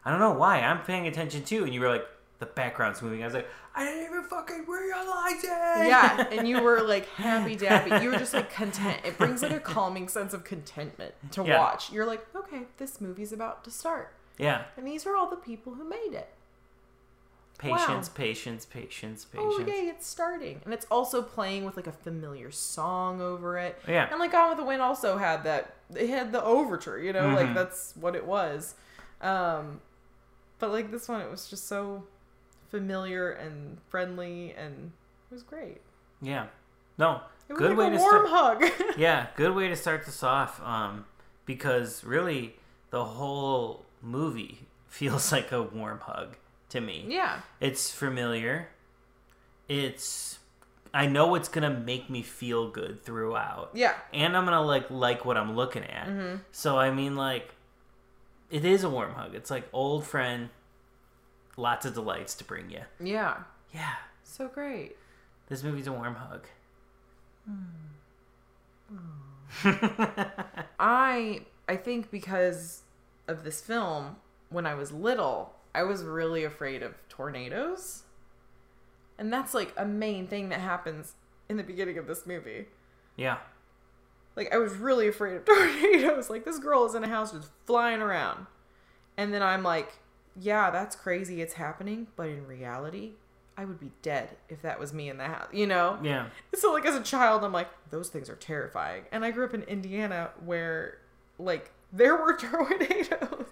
"I 0.05 0.11
don't 0.11 0.19
know 0.19 0.31
why. 0.33 0.59
I'm 0.61 0.81
paying 0.83 1.07
attention 1.07 1.43
too." 1.43 1.63
And 1.65 1.73
you 1.73 1.81
were 1.81 1.89
like, 1.89 2.05
"The 2.39 2.45
background's 2.45 3.01
moving." 3.01 3.21
I 3.23 3.25
was 3.25 3.33
like, 3.33 3.47
"I 3.75 3.83
didn't 3.83 4.05
even 4.05 4.23
fucking 4.23 4.65
realize 4.67 5.43
it." 5.43 5.87
yeah, 5.87 6.27
and 6.31 6.47
you 6.47 6.61
were 6.61 6.81
like 6.81 7.07
happy 7.09 7.55
dappy. 7.57 8.01
You 8.01 8.11
were 8.11 8.17
just 8.17 8.33
like 8.33 8.51
content. 8.51 8.99
It 9.03 9.17
brings 9.17 9.41
like 9.41 9.51
a 9.51 9.59
calming 9.59 10.07
sense 10.07 10.33
of 10.33 10.43
contentment 10.43 11.13
to 11.31 11.43
Yeah. 11.43 11.57
watch. 11.59 11.91
You're 11.91 12.05
like, 12.05 12.25
okay, 12.35 12.63
this 12.77 13.01
movie's 13.01 13.33
about 13.33 13.63
to 13.65 13.71
start, 13.71 14.13
yeah. 14.37 14.65
and 14.77 14.85
these 14.87 15.05
are 15.07 15.15
all 15.15 15.29
the 15.29 15.35
people 15.35 15.73
who 15.73 15.83
made 15.87 16.13
it. 16.13 16.29
Patience, 17.57 18.07
patience, 18.09 18.65
patience, 18.65 19.25
patience. 19.25 19.53
Oh 19.57 19.65
yay, 19.65 19.87
it's 19.89 20.05
starting, 20.05 20.61
and 20.63 20.73
it's 20.73 20.85
also 20.91 21.23
playing 21.23 21.65
with 21.65 21.75
like 21.75 21.87
a 21.87 21.91
familiar 21.91 22.51
song 22.51 23.19
over 23.19 23.57
it. 23.57 23.81
Yeah. 23.87 24.07
and 24.11 24.19
like 24.19 24.31
Gone 24.31 24.49
with 24.49 24.59
the 24.59 24.63
Wind 24.63 24.81
also 24.81 25.17
had 25.17 25.43
that. 25.45 25.73
It 25.95 26.09
had 26.09 26.31
the 26.31 26.43
overture, 26.43 26.99
you 26.99 27.13
know, 27.13 27.29
like 27.29 27.47
Mhm. 27.47 27.53
that's 27.55 27.93
what 27.95 28.15
it 28.15 28.25
was. 28.25 28.75
Um, 29.21 29.81
but 30.59 30.71
like 30.71 30.91
this 30.91 31.07
one, 31.09 31.21
it 31.21 31.31
was 31.31 31.49
just 31.49 31.67
so 31.67 32.03
familiar 32.69 33.31
and 33.31 33.79
friendly, 33.89 34.53
and 34.53 34.91
it 35.31 35.33
was 35.33 35.43
great. 35.43 35.81
Yeah. 36.21 36.47
No. 36.97 37.21
It 37.49 37.53
was 37.53 37.59
Good 37.61 37.69
like 37.69 37.77
way 37.77 37.87
a 37.87 37.91
to 37.91 37.97
warm 37.97 38.27
start. 38.27 38.61
hug. 38.63 38.71
yeah, 38.97 39.27
good 39.35 39.55
way 39.55 39.67
to 39.69 39.75
start 39.75 40.05
this 40.05 40.21
off. 40.21 40.61
Um, 40.61 41.05
because 41.45 42.03
really, 42.03 42.57
the 42.89 43.03
whole 43.03 43.85
movie 44.01 44.67
feels 44.87 45.31
like 45.31 45.51
a 45.51 45.61
warm 45.63 45.99
hug 46.01 46.35
to 46.69 46.81
me. 46.81 47.05
yeah, 47.07 47.39
It's 47.59 47.91
familiar. 47.91 48.69
It's 49.67 50.39
I 50.93 51.05
know 51.07 51.35
it's 51.35 51.49
gonna 51.49 51.69
make 51.69 52.09
me 52.09 52.21
feel 52.23 52.69
good 52.69 53.03
throughout, 53.03 53.71
yeah, 53.73 53.93
and 54.13 54.35
I'm 54.37 54.45
gonna 54.45 54.61
like 54.61 54.89
like 54.89 55.25
what 55.25 55.37
I'm 55.37 55.55
looking 55.55 55.83
at. 55.83 56.07
Mm-hmm. 56.07 56.35
So 56.51 56.77
I 56.77 56.91
mean, 56.91 57.15
like, 57.15 57.53
it 58.49 58.63
is 58.65 58.83
a 58.83 58.89
warm 58.89 59.11
hug. 59.13 59.35
It's 59.35 59.51
like 59.51 59.67
old 59.73 60.05
friend, 60.05 60.49
lots 61.57 61.85
of 61.85 61.93
delights 61.93 62.35
to 62.35 62.43
bring 62.45 62.69
you. 62.69 62.81
yeah. 62.99 63.39
Yeah, 63.73 63.95
So 64.23 64.47
great. 64.47 64.95
this 65.49 65.61
movie's 65.61 65.87
a 65.87 65.91
warm 65.91 66.15
hug. 66.15 66.45
I 70.79 71.41
I 71.67 71.75
think 71.75 72.11
because 72.11 72.83
of 73.27 73.43
this 73.43 73.61
film, 73.61 74.15
when 74.49 74.65
I 74.65 74.73
was 74.75 74.91
little, 74.91 75.53
I 75.77 75.83
was 75.83 76.03
really 76.03 76.43
afraid 76.43 76.81
of 76.81 76.95
tornadoes. 77.07 78.01
And 79.19 79.31
that's 79.31 79.53
like 79.53 79.73
a 79.77 79.85
main 79.85 80.25
thing 80.27 80.49
that 80.49 80.59
happens 80.59 81.13
in 81.47 81.57
the 81.57 81.63
beginning 81.63 81.99
of 81.99 82.07
this 82.07 82.25
movie. 82.25 82.65
yeah, 83.15 83.37
Like 84.35 84.51
I 84.51 84.57
was 84.57 84.73
really 84.73 85.07
afraid 85.07 85.35
of 85.37 85.45
tornadoes. 85.45 86.31
Like 86.31 86.45
this 86.45 86.57
girl 86.57 86.85
is 86.85 86.95
in 86.95 87.03
a 87.03 87.07
house 87.07 87.31
just 87.31 87.51
flying 87.65 88.01
around. 88.01 88.47
And 89.17 89.31
then 89.31 89.43
I'm 89.43 89.61
like, 89.61 89.93
yeah, 90.39 90.71
that's 90.71 90.95
crazy 90.95 91.41
it's 91.41 91.53
happening, 91.53 92.07
but 92.15 92.29
in 92.29 92.47
reality, 92.47 93.11
I 93.55 93.65
would 93.65 93.79
be 93.79 93.91
dead 94.01 94.37
if 94.49 94.63
that 94.63 94.79
was 94.79 94.93
me 94.93 95.09
in 95.09 95.17
the 95.17 95.25
house, 95.25 95.47
you 95.51 95.67
know? 95.67 95.99
yeah. 96.03 96.27
So 96.55 96.73
like 96.73 96.85
as 96.85 96.95
a 96.95 97.01
child, 97.03 97.43
I'm 97.43 97.53
like, 97.53 97.69
those 97.91 98.09
things 98.09 98.29
are 98.29 98.35
terrifying. 98.35 99.03
And 99.11 99.23
I 99.23 99.29
grew 99.29 99.45
up 99.45 99.53
in 99.53 99.61
Indiana 99.63 100.31
where 100.43 100.97
like 101.37 101.71
there 101.93 102.15
were 102.15 102.33
tornadoes. 102.37 103.46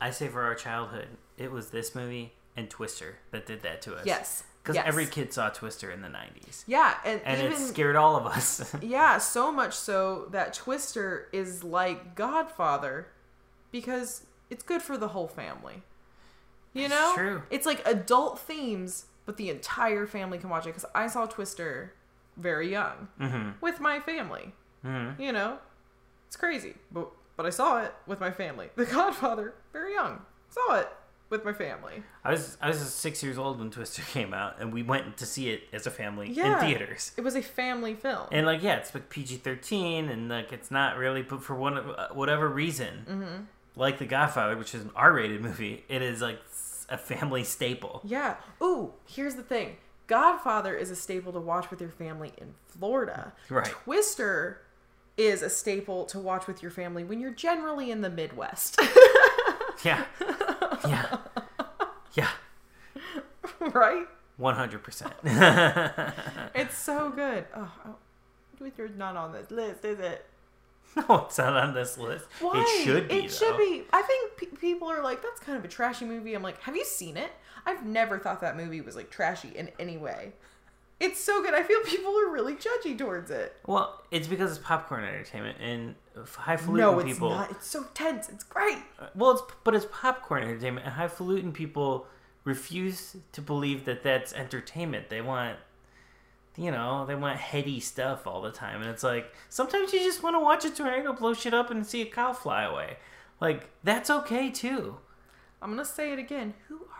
I 0.00 0.10
say 0.10 0.28
for 0.28 0.42
our 0.42 0.54
childhood, 0.54 1.08
it 1.36 1.50
was 1.50 1.70
this 1.70 1.94
movie 1.94 2.32
and 2.56 2.68
Twister 2.70 3.18
that 3.30 3.46
did 3.46 3.62
that 3.62 3.82
to 3.82 3.94
us. 3.94 4.06
Yes. 4.06 4.44
Because 4.62 4.76
yes. 4.76 4.84
every 4.86 5.06
kid 5.06 5.32
saw 5.32 5.48
Twister 5.48 5.90
in 5.90 6.02
the 6.02 6.08
90s. 6.08 6.64
Yeah, 6.66 6.94
and, 7.04 7.20
And 7.24 7.40
even 7.40 7.52
it 7.52 7.66
scared 7.68 7.96
all 7.96 8.16
of 8.16 8.26
us. 8.26 8.74
yeah, 8.82 9.18
so 9.18 9.50
much 9.50 9.74
so 9.74 10.26
that 10.32 10.52
Twister 10.52 11.28
is 11.32 11.64
like 11.64 12.14
Godfather 12.14 13.08
because 13.70 14.26
it's 14.50 14.62
good 14.62 14.82
for 14.82 14.98
the 14.98 15.08
whole 15.08 15.28
family. 15.28 15.82
You 16.74 16.88
That's 16.88 16.94
know? 16.94 17.12
true. 17.16 17.42
It's 17.50 17.66
like 17.66 17.86
adult 17.86 18.38
themes, 18.38 19.06
but 19.24 19.38
the 19.38 19.48
entire 19.48 20.06
family 20.06 20.38
can 20.38 20.50
watch 20.50 20.66
it 20.66 20.72
cuz 20.72 20.84
I 20.94 21.06
saw 21.06 21.26
Twister 21.26 21.94
very 22.36 22.70
young 22.70 23.08
hmm 23.18 23.50
with 23.60 23.80
my 23.80 23.98
family. 23.98 24.52
hmm 24.82 25.10
You 25.18 25.32
know? 25.32 25.58
It's 26.26 26.36
crazy, 26.36 26.74
but 26.92 27.10
but 27.36 27.46
I 27.46 27.50
saw 27.50 27.82
it 27.82 27.94
with 28.06 28.20
my 28.20 28.30
family. 28.30 28.68
The 28.76 28.86
Godfather, 28.86 29.54
very 29.72 29.92
young. 29.94 30.20
Saw 30.48 30.76
it 30.80 30.88
with 31.28 31.44
my 31.44 31.52
family. 31.52 32.02
I 32.24 32.32
was 32.32 32.56
I 32.60 32.68
was 32.68 32.78
six 32.92 33.22
years 33.22 33.38
old 33.38 33.58
when 33.60 33.70
Twister 33.70 34.02
came 34.12 34.34
out, 34.34 34.56
and 34.60 34.72
we 34.72 34.82
went 34.82 35.16
to 35.18 35.26
see 35.26 35.50
it 35.50 35.62
as 35.72 35.86
a 35.86 35.90
family 35.90 36.28
Yeah. 36.30 36.54
in 36.54 36.66
theaters. 36.66 37.12
It 37.16 37.20
was 37.22 37.36
a 37.36 37.42
family 37.42 37.94
film. 37.94 38.26
And 38.32 38.46
like, 38.46 38.62
yeah, 38.62 38.76
it's 38.76 38.92
like 38.94 39.08
PG 39.10 39.36
thirteen, 39.36 40.08
and 40.08 40.28
like 40.28 40.52
it's 40.52 40.70
not 40.70 40.96
really, 40.96 41.22
but 41.22 41.42
for 41.42 41.54
one 41.54 41.78
uh, 41.78 42.08
whatever 42.12 42.48
reason, 42.48 43.06
Mm-hmm. 43.08 43.42
like 43.76 43.98
The 43.98 44.06
Godfather, 44.06 44.56
which 44.56 44.74
is 44.74 44.82
an 44.82 44.90
R 44.96 45.12
rated 45.12 45.40
movie, 45.40 45.84
it 45.88 46.02
is 46.02 46.20
like 46.20 46.40
a 46.88 46.98
family 46.98 47.44
staple. 47.44 48.00
Yeah. 48.04 48.34
Ooh, 48.60 48.94
here's 49.06 49.36
the 49.36 49.44
thing. 49.44 49.76
Godfather 50.08 50.74
is 50.74 50.90
a 50.90 50.96
staple 50.96 51.32
to 51.32 51.38
watch 51.38 51.70
with 51.70 51.80
your 51.80 51.90
family 51.90 52.32
in 52.38 52.54
Florida. 52.66 53.32
Right. 53.48 53.64
Twister 53.66 54.62
is 55.20 55.42
a 55.42 55.50
staple 55.50 56.04
to 56.06 56.18
watch 56.18 56.46
with 56.46 56.62
your 56.62 56.70
family 56.70 57.04
when 57.04 57.20
you're 57.20 57.30
generally 57.30 57.90
in 57.90 58.00
the 58.00 58.10
Midwest. 58.10 58.80
Yeah, 59.82 60.04
yeah, 60.86 61.16
yeah, 62.12 62.28
right? 63.72 64.06
one 64.36 64.54
hundred 64.54 64.82
percent. 64.82 65.14
It's 66.54 66.76
so 66.76 67.08
good. 67.08 67.46
Oh, 67.56 67.72
oh, 67.86 67.94
Twister's 68.58 68.90
not 68.98 69.16
on 69.16 69.32
this 69.32 69.50
list, 69.50 69.86
is 69.86 69.98
it? 69.98 70.26
No, 70.96 71.24
it's 71.26 71.38
not 71.38 71.56
on 71.56 71.72
this 71.72 71.96
list. 71.96 72.26
Why? 72.40 72.62
It 72.62 72.84
should 72.84 73.08
be. 73.08 73.14
It 73.24 73.32
should 73.32 73.56
be. 73.56 73.84
I 73.90 74.02
think 74.02 74.36
pe- 74.36 74.58
people 74.58 74.88
are 74.88 75.02
like, 75.02 75.22
that's 75.22 75.40
kind 75.40 75.56
of 75.56 75.64
a 75.64 75.68
trashy 75.68 76.04
movie. 76.04 76.34
I'm 76.34 76.42
like, 76.42 76.60
have 76.62 76.76
you 76.76 76.84
seen 76.84 77.16
it? 77.16 77.30
I've 77.64 77.86
never 77.86 78.18
thought 78.18 78.42
that 78.42 78.58
movie 78.58 78.82
was 78.82 78.96
like 78.96 79.08
trashy 79.10 79.48
in 79.54 79.70
any 79.78 79.96
way. 79.96 80.32
It's 81.00 81.18
so 81.18 81.42
good. 81.42 81.54
I 81.54 81.62
feel 81.62 81.80
people 81.84 82.12
are 82.18 82.30
really 82.30 82.54
judgy 82.54 82.96
towards 82.96 83.30
it. 83.30 83.56
Well, 83.66 84.02
it's 84.10 84.28
because 84.28 84.50
it's 84.50 84.60
popcorn 84.64 85.02
entertainment 85.04 85.56
and 85.60 85.94
highfalutin 86.14 86.76
No, 86.76 86.98
it's 86.98 87.12
people. 87.14 87.30
not. 87.30 87.50
It's 87.50 87.66
so 87.66 87.84
tense. 87.94 88.28
It's 88.28 88.44
great. 88.44 88.78
Uh, 88.98 89.06
well, 89.14 89.30
it's 89.32 89.42
but 89.64 89.74
it's 89.74 89.86
popcorn 89.90 90.42
entertainment, 90.42 90.84
and 90.86 90.94
highfalutin 90.94 91.52
people 91.52 92.06
refuse 92.44 93.16
to 93.32 93.40
believe 93.40 93.86
that 93.86 94.02
that's 94.02 94.32
entertainment. 94.34 95.08
They 95.08 95.22
want, 95.22 95.56
you 96.56 96.70
know, 96.70 97.06
they 97.06 97.14
want 97.14 97.38
heady 97.38 97.80
stuff 97.80 98.26
all 98.26 98.42
the 98.42 98.52
time, 98.52 98.82
and 98.82 98.90
it's 98.90 99.02
like 99.02 99.32
sometimes 99.48 99.92
you 99.94 100.00
just 100.00 100.22
want 100.22 100.36
to 100.36 100.40
watch 100.40 100.64
a 100.66 100.70
tornado 100.70 101.14
blow 101.14 101.32
shit 101.32 101.54
up 101.54 101.70
and 101.70 101.86
see 101.86 102.02
a 102.02 102.06
cow 102.06 102.32
fly 102.34 102.64
away. 102.64 102.98
Like 103.40 103.70
that's 103.82 104.10
okay 104.10 104.50
too. 104.50 104.98
I'm 105.62 105.70
gonna 105.70 105.84
say 105.86 106.12
it 106.12 106.18
again. 106.18 106.52
Who 106.68 106.76
are? 106.76 106.99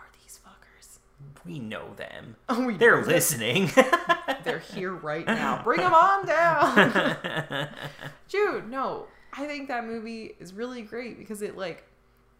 We 1.45 1.59
know 1.59 1.93
them. 1.95 2.35
Oh, 2.49 2.65
we 2.65 2.75
They're 2.77 3.03
listening. 3.05 3.71
They're 4.43 4.59
here 4.59 4.93
right 4.93 5.25
now. 5.25 5.61
Bring 5.63 5.79
them 5.79 5.93
on 5.93 6.25
down. 6.25 7.69
Dude, 8.29 8.69
no. 8.69 9.07
I 9.33 9.45
think 9.45 9.69
that 9.69 9.85
movie 9.85 10.35
is 10.39 10.53
really 10.53 10.81
great 10.81 11.17
because 11.17 11.41
it 11.41 11.55
like 11.57 11.85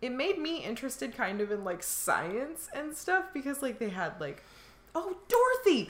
it 0.02 0.12
made 0.12 0.38
me 0.38 0.58
interested 0.64 1.16
kind 1.16 1.40
of 1.40 1.52
in 1.52 1.64
like 1.64 1.82
science 1.84 2.68
and 2.74 2.94
stuff 2.96 3.26
because 3.34 3.62
like 3.62 3.80
they 3.80 3.90
had 3.90 4.20
like 4.20 4.44
oh 4.94 5.16
Dorothy. 5.30 5.90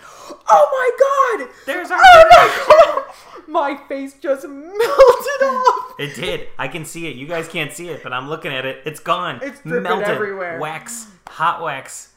Oh 0.50 1.38
my 1.40 1.40
god. 1.48 1.50
There's 1.66 1.90
our 1.90 2.00
Oh 2.00 2.28
my 2.30 2.66
god. 2.86 3.48
My 3.48 3.76
face 3.88 4.14
just 4.22 4.48
melted 4.48 5.42
off. 5.44 5.96
It 6.00 6.16
did. 6.16 6.48
I 6.60 6.68
can 6.68 6.86
see 6.86 7.08
it. 7.08 7.16
You 7.16 7.26
guys 7.28 7.48
can't 7.48 7.72
see 7.74 7.90
it, 7.90 8.04
but 8.04 8.14
I'm 8.14 8.30
looking 8.30 8.54
at 8.54 8.66
it. 8.66 8.82
It's 8.86 9.00
gone. 9.00 9.40
It's 9.42 9.66
melted. 9.66 10.08
everywhere. 10.08 10.60
Wax, 10.60 11.08
hot 11.28 11.62
wax. 11.64 12.10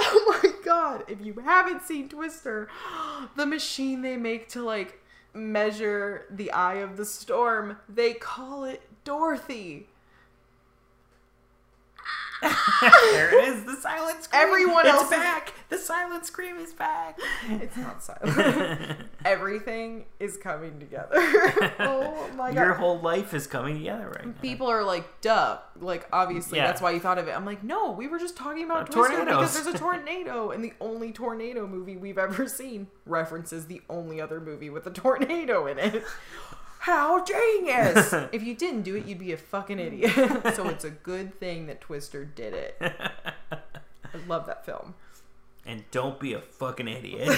Oh 0.12 0.40
my 0.42 0.50
god. 0.64 1.04
If 1.08 1.20
you 1.20 1.34
haven't 1.44 1.82
seen 1.82 2.08
Twister, 2.08 2.68
the 3.36 3.46
machine 3.46 4.02
they 4.02 4.16
make 4.16 4.48
to 4.50 4.62
like 4.62 5.00
measure 5.34 6.26
the 6.30 6.50
eye 6.52 6.76
of 6.76 6.96
the 6.96 7.04
storm, 7.04 7.76
they 7.88 8.14
call 8.14 8.64
it 8.64 8.82
Dorothy. 9.04 9.88
There 12.42 13.38
it 13.38 13.48
is. 13.48 13.64
The 13.64 13.76
silent 13.76 14.24
scream. 14.24 14.42
Everyone 14.42 14.86
it's 14.86 14.94
else 14.94 15.04
is- 15.04 15.10
back. 15.10 15.52
The 15.68 15.78
silent 15.78 16.26
scream 16.26 16.56
is 16.56 16.72
back. 16.72 17.18
It's 17.48 17.76
not 17.76 18.02
silent. 18.02 18.96
Everything 19.24 20.04
is 20.18 20.36
coming 20.36 20.80
together. 20.80 21.08
oh 21.78 22.28
my 22.36 22.48
god. 22.52 22.54
Your 22.56 22.74
whole 22.74 22.98
life 22.98 23.34
is 23.34 23.46
coming 23.46 23.76
together 23.78 24.08
right 24.16 24.26
now. 24.26 24.32
People 24.42 24.66
are 24.66 24.82
like, 24.82 25.20
duh. 25.20 25.58
Like, 25.80 26.08
obviously, 26.12 26.58
Yeah. 26.58 26.66
that's 26.66 26.82
why 26.82 26.90
you 26.90 26.98
thought 26.98 27.18
of 27.18 27.28
it. 27.28 27.36
I'm 27.36 27.44
like, 27.46 27.62
no, 27.62 27.92
we 27.92 28.08
were 28.08 28.18
just 28.18 28.36
talking 28.36 28.64
about 28.64 28.90
Twister 28.90 29.14
tornadoes. 29.16 29.52
because 29.52 29.62
there's 29.64 29.74
a 29.76 29.78
tornado, 29.78 30.50
and 30.50 30.64
the 30.64 30.72
only 30.80 31.12
tornado 31.12 31.66
movie 31.68 31.96
we've 31.96 32.18
ever 32.18 32.48
seen 32.48 32.88
references 33.06 33.66
the 33.66 33.80
only 33.88 34.20
other 34.20 34.40
movie 34.40 34.70
with 34.70 34.86
a 34.86 34.90
tornado 34.90 35.66
in 35.68 35.78
it. 35.78 36.02
How 36.80 37.22
genius! 37.24 38.12
if 38.32 38.42
you 38.42 38.54
didn't 38.54 38.82
do 38.82 38.96
it, 38.96 39.04
you'd 39.06 39.18
be 39.18 39.32
a 39.32 39.36
fucking 39.36 39.78
idiot. 39.86 40.12
so 40.54 40.66
it's 40.68 40.84
a 40.84 40.90
good 40.90 41.38
thing 41.38 41.66
that 41.66 41.80
Twister 41.82 42.24
did 42.24 42.54
it. 42.54 42.76
I 43.52 44.18
love 44.26 44.46
that 44.46 44.64
film. 44.64 44.94
and 45.66 45.84
don't 45.90 46.18
be 46.18 46.32
a 46.32 46.40
fucking 46.40 46.88
idiot. 46.88 47.28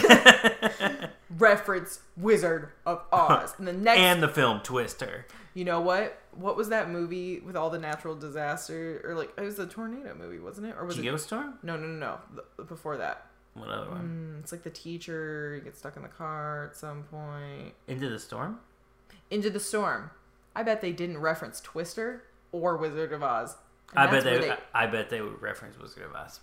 Reference 1.39 2.01
Wizard 2.17 2.69
of 2.87 3.03
Oz. 3.13 3.55
And 3.59 3.67
the 3.67 3.73
next 3.73 3.99
and 4.01 4.23
the 4.23 4.29
film 4.29 4.61
Twister. 4.61 5.27
You 5.55 5.65
know 5.65 5.81
what? 5.81 6.19
What 6.31 6.57
was 6.57 6.69
that 6.69 6.89
movie 6.89 7.41
with 7.41 7.57
all 7.57 7.69
the 7.69 7.79
natural 7.79 8.15
disaster 8.15 9.03
or 9.05 9.15
like 9.15 9.33
it 9.37 9.41
was 9.43 9.59
a 9.59 9.67
tornado 9.67 10.15
movie, 10.15 10.39
wasn't 10.39 10.69
it? 10.69 10.77
Or 10.79 10.87
was 10.87 10.99
it 10.99 11.05
Geostorm? 11.05 11.55
No, 11.63 11.77
no, 11.77 11.87
no, 11.89 12.19
no. 12.39 12.65
Before 12.65 12.97
that. 12.97 13.27
What 13.55 13.69
other 13.69 13.91
one? 13.91 14.37
Mm, 14.37 14.41
it's 14.43 14.53
like 14.53 14.63
the 14.63 14.71
teacher 14.71 15.61
gets 15.63 15.79
stuck 15.81 15.97
in 15.97 16.03
the 16.03 16.09
car 16.09 16.69
at 16.71 16.77
some 16.77 17.03
point. 17.03 17.75
Into 17.87 18.09
the 18.09 18.19
Storm? 18.19 18.61
Into 19.33 19.51
the 19.51 19.59
Storm. 19.61 20.11
I 20.55 20.63
bet 20.63 20.81
they 20.83 20.93
didn't 20.93 21.19
reference 21.19 21.61
Twister 21.61 22.25
or 22.53 22.77
Wizard 22.77 23.13
of 23.13 23.23
Oz. 23.23 23.57
I 23.97 24.07
bet 24.07 24.25
that's 24.25 24.47
they, 24.47 24.55
I 24.75 24.87
bet 24.87 25.09
they 25.11 25.23
would 25.23 25.41
reference 25.41 25.79
Wizard 25.79 26.05
of 26.05 26.15
Oz. 26.15 26.41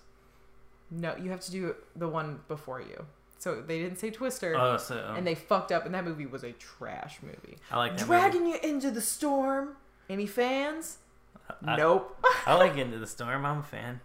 No, 0.91 1.15
you 1.15 1.29
have 1.29 1.39
to 1.41 1.51
do 1.51 1.75
the 1.95 2.07
one 2.07 2.39
before 2.47 2.81
you. 2.81 3.05
So 3.37 3.61
they 3.61 3.79
didn't 3.79 3.99
say 3.99 4.09
Twister. 4.09 4.55
Oh, 4.57 4.77
so 4.77 5.05
um, 5.07 5.17
and 5.17 5.27
they 5.27 5.35
fucked 5.35 5.71
up, 5.71 5.85
and 5.85 5.93
that 5.93 6.03
movie 6.03 6.25
was 6.25 6.43
a 6.43 6.51
trash 6.53 7.19
movie. 7.21 7.57
I 7.71 7.77
like 7.77 7.95
that 7.97 8.05
Dragging 8.05 8.47
you 8.47 8.57
into 8.63 8.89
the 8.91 9.01
storm. 9.01 9.77
Any 10.09 10.25
fans? 10.25 10.97
I- 11.65 11.77
nope. 11.77 12.17
I 12.45 12.55
like 12.55 12.75
Into 12.77 12.97
the 12.99 13.07
Storm. 13.07 13.45
I'm 13.45 13.59
a 13.59 13.63
fan. 13.63 14.01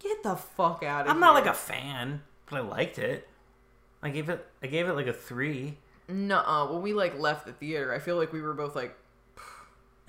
Get 0.00 0.22
the 0.22 0.36
fuck 0.36 0.82
out 0.82 1.06
of 1.06 1.10
I'm 1.10 1.16
here. 1.16 1.20
not 1.20 1.34
like 1.34 1.46
a 1.46 1.54
fan, 1.54 2.22
but 2.50 2.56
I 2.56 2.60
liked 2.60 2.98
it. 2.98 3.28
I 4.02 4.10
gave 4.10 4.28
it. 4.28 4.44
I 4.62 4.66
gave 4.66 4.88
it 4.88 4.92
like 4.94 5.06
a 5.06 5.12
three. 5.12 5.78
Nuh-uh. 6.08 6.72
When 6.72 6.82
we 6.82 6.92
like 6.92 7.18
left 7.18 7.46
the 7.46 7.52
theater, 7.52 7.92
I 7.92 7.98
feel 7.98 8.16
like 8.16 8.32
we 8.32 8.40
were 8.40 8.54
both 8.54 8.76
like, 8.76 8.96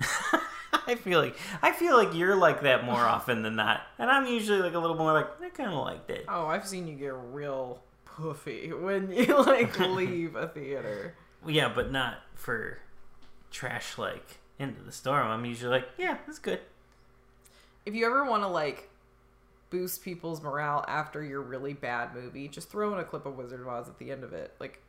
I 0.86 0.94
feel 0.94 1.20
like 1.20 1.36
I 1.62 1.72
feel 1.72 1.96
like 1.96 2.14
you're 2.14 2.36
like 2.36 2.62
that 2.62 2.84
more 2.84 2.96
often 3.00 3.42
than 3.42 3.56
not, 3.56 3.82
and 3.98 4.10
I'm 4.10 4.26
usually 4.26 4.60
like 4.60 4.74
a 4.74 4.78
little 4.78 4.96
more 4.96 5.12
like 5.12 5.26
I 5.42 5.48
kind 5.50 5.70
of 5.70 5.78
liked 5.78 6.10
it. 6.10 6.24
"Oh, 6.28 6.46
I've 6.46 6.66
seen 6.66 6.86
you 6.86 6.94
get 6.94 7.12
real 7.14 7.82
puffy 8.04 8.72
when 8.72 9.10
you 9.12 9.42
like 9.42 9.78
leave 9.78 10.36
a 10.36 10.48
theater." 10.48 11.14
Yeah, 11.46 11.70
but 11.74 11.90
not 11.92 12.18
for 12.34 12.78
trash 13.50 13.98
like 13.98 14.38
Into 14.58 14.82
the 14.82 14.92
Storm. 14.92 15.28
I'm 15.28 15.44
usually 15.44 15.70
like, 15.70 15.88
yeah, 15.98 16.18
that's 16.26 16.38
good. 16.38 16.60
If 17.86 17.94
you 17.94 18.06
ever 18.06 18.24
want 18.24 18.42
to 18.42 18.48
like 18.48 18.90
boost 19.70 20.02
people's 20.02 20.42
morale 20.42 20.84
after 20.88 21.22
your 21.22 21.42
really 21.42 21.74
bad 21.74 22.14
movie, 22.14 22.48
just 22.48 22.70
throw 22.70 22.92
in 22.92 22.98
a 22.98 23.04
clip 23.04 23.26
of 23.26 23.36
Wizard 23.36 23.60
of 23.60 23.68
Oz 23.68 23.88
at 23.88 23.98
the 23.98 24.10
end 24.10 24.24
of 24.24 24.32
it, 24.32 24.54
like. 24.60 24.80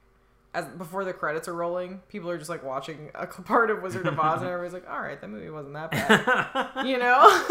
As 0.53 0.65
before 0.65 1.05
the 1.05 1.13
credits 1.13 1.47
are 1.47 1.53
rolling, 1.53 2.01
people 2.09 2.29
are 2.29 2.37
just 2.37 2.49
like 2.49 2.63
watching 2.63 3.11
a 3.13 3.27
part 3.27 3.69
of 3.69 3.81
Wizard 3.83 4.07
of 4.07 4.19
Oz, 4.19 4.41
and 4.41 4.49
everybody's 4.49 4.73
like, 4.73 4.89
"All 4.89 4.99
right, 5.01 5.19
that 5.21 5.27
movie 5.29 5.49
wasn't 5.49 5.75
that 5.75 5.91
bad," 5.91 6.85
you 6.87 6.97
know, 6.97 7.41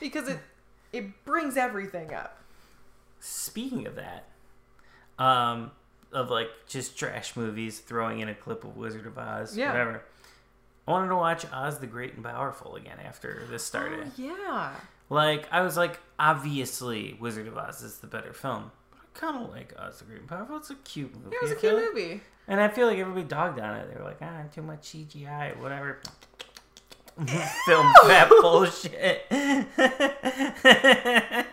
because 0.00 0.28
it 0.28 0.38
it 0.92 1.24
brings 1.24 1.56
everything 1.56 2.14
up. 2.14 2.38
Speaking 3.20 3.86
of 3.86 3.96
that, 3.96 4.26
um, 5.18 5.72
of 6.12 6.30
like 6.30 6.48
just 6.68 6.96
trash 6.98 7.34
movies, 7.36 7.80
throwing 7.80 8.20
in 8.20 8.28
a 8.28 8.34
clip 8.34 8.64
of 8.64 8.76
Wizard 8.76 9.06
of 9.06 9.18
Oz, 9.18 9.56
Yeah. 9.56 9.72
whatever. 9.72 10.02
I 10.86 10.90
wanted 10.92 11.08
to 11.08 11.16
watch 11.16 11.44
Oz 11.52 11.80
the 11.80 11.86
Great 11.86 12.14
and 12.14 12.24
Powerful 12.24 12.76
again 12.76 12.96
after 13.04 13.42
this 13.50 13.62
started. 13.64 14.06
Oh, 14.06 14.12
yeah. 14.16 14.72
Like, 15.10 15.46
I 15.52 15.60
was 15.60 15.76
like, 15.76 16.00
obviously, 16.18 17.14
Wizard 17.20 17.46
of 17.48 17.58
Oz 17.58 17.82
is 17.82 17.98
the 17.98 18.06
better 18.06 18.32
film. 18.32 18.70
Kind 19.18 19.36
of 19.36 19.50
like 19.50 19.74
Oz 19.76 19.98
the 19.98 20.04
Great 20.04 20.20
and 20.20 20.28
Powerful. 20.28 20.58
It's 20.58 20.70
a 20.70 20.76
cute 20.76 21.12
movie. 21.12 21.34
It 21.34 21.42
was 21.42 21.50
a 21.50 21.56
cute 21.56 21.74
like. 21.74 21.84
movie. 21.92 22.20
And 22.46 22.60
I 22.60 22.68
feel 22.68 22.86
like 22.86 22.98
everybody 22.98 23.26
dogged 23.26 23.58
on 23.58 23.74
it. 23.74 23.92
They 23.92 23.98
were 23.98 24.06
like, 24.06 24.18
ah, 24.22 24.42
too 24.54 24.62
much 24.62 24.82
CGI, 24.82 25.58
whatever. 25.58 25.98
Film 27.66 27.92
that 28.06 28.28
bullshit. 28.40 29.24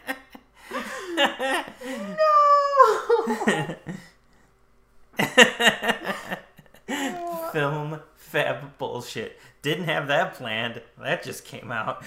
No. 5.18 6.56
Film 7.52 8.00
fab 8.16 8.78
bullshit. 8.78 9.40
Didn't 9.62 9.86
have 9.86 10.08
that 10.08 10.34
planned. 10.36 10.82
That 11.02 11.24
just 11.24 11.46
came 11.46 11.72
out. 11.72 12.04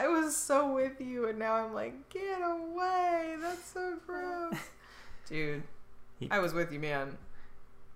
Ew. 0.00 0.04
I 0.04 0.08
was 0.08 0.36
so 0.36 0.72
with 0.72 1.00
you, 1.00 1.28
and 1.28 1.38
now 1.38 1.54
I'm 1.54 1.74
like, 1.74 2.08
get 2.10 2.40
away. 2.42 3.36
That's 3.40 3.64
so 3.70 3.96
gross. 4.06 4.54
Dude, 5.28 5.62
I 6.30 6.38
was 6.38 6.52
with 6.54 6.72
you, 6.72 6.78
man. 6.80 7.18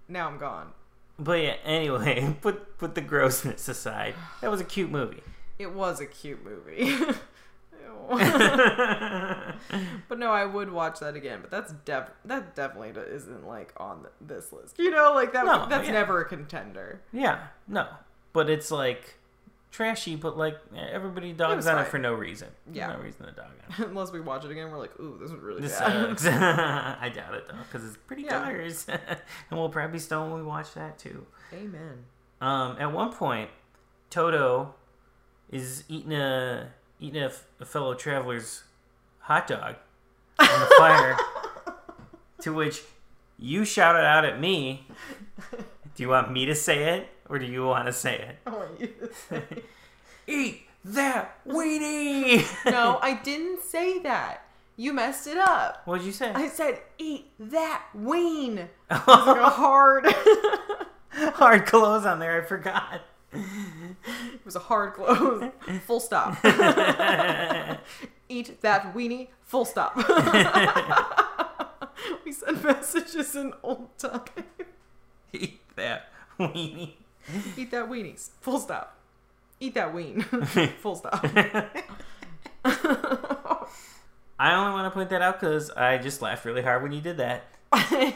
Now 0.08 0.26
I'm 0.28 0.38
gone. 0.38 0.72
but 1.18 1.40
yeah, 1.40 1.56
anyway, 1.64 2.36
put 2.42 2.76
put 2.78 2.94
the 2.94 3.00
grossness 3.00 3.68
aside. 3.68 4.14
That 4.40 4.50
was 4.50 4.60
a 4.60 4.64
cute 4.64 4.90
movie. 4.90 5.22
It 5.58 5.72
was 5.72 6.00
a 6.00 6.06
cute 6.06 6.44
movie. 6.44 6.98
But 10.08 10.18
no, 10.18 10.32
I 10.32 10.44
would 10.44 10.70
watch 10.72 10.98
that 11.00 11.14
again. 11.14 11.38
But 11.40 11.50
that's 11.50 11.72
def 11.84 12.10
that 12.24 12.54
definitely 12.54 12.90
isn't 13.10 13.46
like 13.46 13.72
on 13.76 14.06
this 14.20 14.52
list. 14.52 14.78
You 14.78 14.90
know, 14.90 15.12
like 15.14 15.32
that. 15.32 15.46
No, 15.46 15.66
that's 15.68 15.86
yeah. 15.86 15.94
never 15.94 16.20
a 16.20 16.24
contender. 16.24 17.00
yeah, 17.12 17.46
no. 17.68 17.86
But 18.32 18.50
it's 18.50 18.70
like 18.70 19.18
trashy, 19.72 20.14
but 20.14 20.36
like 20.38 20.56
everybody 20.76 21.32
dogs 21.32 21.66
on 21.66 21.78
it 21.80 21.88
for 21.88 21.98
no 21.98 22.12
reason. 22.12 22.48
Yeah. 22.72 22.92
No 22.92 22.98
reason 23.00 23.26
to 23.26 23.32
dog 23.32 23.46
on 23.46 23.82
it. 23.84 23.88
Unless 23.88 24.12
we 24.12 24.20
watch 24.20 24.44
it 24.44 24.50
again, 24.52 24.70
we're 24.70 24.78
like, 24.78 24.92
ooh, 25.00 25.18
this 25.20 25.30
is 25.32 25.36
really 25.40 25.60
This 25.62 25.76
bad. 25.78 26.18
sucks. 26.20 26.26
I 26.26 27.10
doubt 27.12 27.34
it 27.34 27.48
though, 27.48 27.56
because 27.70 27.84
it's 27.88 27.96
pretty 28.06 28.22
Yeah. 28.22 28.42
colors, 28.44 28.86
and 28.88 29.58
we'll 29.58 29.68
probably 29.70 29.98
stone 29.98 30.30
when 30.30 30.40
we 30.42 30.46
watch 30.46 30.74
that 30.74 30.98
too. 30.98 31.26
Amen. 31.52 32.04
Um, 32.40 32.76
at 32.78 32.92
one 32.92 33.12
point, 33.12 33.50
Toto 34.10 34.74
is 35.50 35.84
eating 35.88 36.12
a 36.12 36.70
eating 37.00 37.22
a, 37.22 37.26
f- 37.26 37.44
a 37.60 37.64
fellow 37.64 37.94
traveler's 37.94 38.62
hot 39.20 39.46
dog 39.48 39.76
on 40.38 40.60
the 40.60 40.74
fire. 40.78 41.16
to 42.40 42.52
which 42.52 42.82
you 43.38 43.64
shouted 43.64 44.04
out 44.04 44.24
at 44.24 44.38
me. 44.40 44.86
Do 45.50 46.02
you 46.02 46.08
want 46.08 46.30
me 46.32 46.46
to 46.46 46.54
say 46.54 46.96
it, 46.98 47.08
or 47.28 47.38
do 47.38 47.46
you 47.46 47.64
want 47.64 47.86
to 47.86 47.92
say 47.92 48.16
it? 48.18 48.36
I 48.46 48.50
want 48.50 48.80
you 48.80 48.86
to 48.88 49.10
say. 49.14 49.42
Eat 50.26 50.62
that 50.84 51.44
weenie. 51.46 52.44
No, 52.70 52.98
I 53.02 53.14
didn't 53.14 53.62
say 53.62 53.98
that. 54.00 54.42
You 54.76 54.92
messed 54.92 55.26
it 55.26 55.36
up. 55.36 55.82
What'd 55.84 56.04
you 56.04 56.12
say? 56.12 56.32
I 56.32 56.48
said, 56.48 56.80
eat 56.98 57.26
that 57.38 57.82
ween. 57.94 58.68
Like 58.90 59.38
a 59.38 59.50
hard. 59.50 60.06
Hard 61.34 61.66
clothes 61.66 62.06
on 62.06 62.18
there. 62.18 62.42
I 62.42 62.46
forgot. 62.46 63.02
it 63.32 64.44
was 64.44 64.56
a 64.56 64.60
hard 64.60 64.94
close. 64.94 65.50
Full 65.86 66.00
stop. 66.00 66.36
eat 68.28 68.60
that 68.62 68.94
weenie. 68.94 69.28
Full 69.44 69.64
stop. 69.66 69.94
we 72.24 72.32
send 72.32 72.64
messages 72.64 73.36
in 73.36 73.52
old 73.62 73.96
time. 73.98 74.22
Eat 75.32 75.60
that 75.76 76.08
weenie. 76.38 76.92
Eat 77.56 77.70
that 77.70 77.88
weenies. 77.88 78.30
Full 78.40 78.58
stop. 78.58 78.96
Eat 79.60 79.74
that 79.74 79.94
ween. 79.94 80.22
Full 80.82 80.96
stop. 80.96 81.24
I 84.38 84.54
only 84.54 84.72
want 84.72 84.86
to 84.86 84.90
point 84.90 85.10
that 85.10 85.22
out 85.22 85.38
because 85.40 85.70
I 85.70 85.98
just 85.98 86.20
laughed 86.20 86.44
really 86.44 86.62
hard 86.62 86.82
when 86.82 86.90
you 86.92 87.00
did 87.00 87.18
that. 87.18 87.44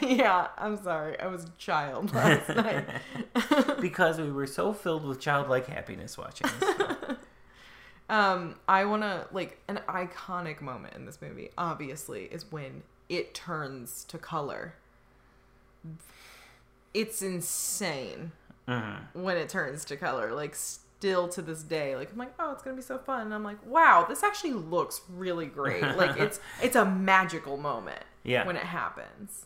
yeah, 0.01 0.47
I'm 0.57 0.81
sorry. 0.83 1.17
I 1.19 1.27
was 1.27 1.45
a 1.45 1.51
child 1.57 2.13
last 2.13 2.49
night. 2.49 2.85
because 3.79 4.19
we 4.19 4.29
were 4.29 4.45
so 4.45 4.73
filled 4.73 5.05
with 5.05 5.21
childlike 5.21 5.67
happiness 5.67 6.17
watching 6.17 6.49
this. 6.59 7.17
um, 8.09 8.55
I 8.67 8.83
want 8.85 9.03
to 9.03 9.27
like 9.31 9.57
an 9.69 9.79
iconic 9.87 10.59
moment 10.61 10.95
in 10.95 11.05
this 11.05 11.21
movie. 11.21 11.51
Obviously, 11.57 12.25
is 12.25 12.51
when 12.51 12.83
it 13.07 13.33
turns 13.33 14.03
to 14.09 14.17
color. 14.17 14.75
It's 16.93 17.21
insane 17.21 18.33
Mhm. 18.67 18.97
when 19.13 19.37
it 19.37 19.49
turns 19.49 19.85
to 19.85 19.95
color. 19.97 20.33
Like 20.33 20.55
still 20.55 21.27
to 21.29 21.41
this 21.41 21.63
day, 21.63 21.95
like 21.95 22.11
I'm 22.11 22.17
like, 22.17 22.33
oh, 22.39 22.51
it's 22.51 22.63
gonna 22.63 22.75
be 22.75 22.81
so 22.81 22.97
fun. 22.97 23.21
And 23.27 23.33
I'm 23.33 23.43
like, 23.43 23.65
wow, 23.65 24.05
this 24.07 24.23
actually 24.23 24.53
looks 24.53 25.01
really 25.09 25.45
great. 25.45 25.83
Like 25.95 26.17
it's 26.17 26.39
it's 26.61 26.75
a 26.75 26.85
magical 26.85 27.57
moment. 27.57 28.03
Yeah. 28.23 28.45
When 28.45 28.55
it 28.57 28.63
happens. 28.63 29.45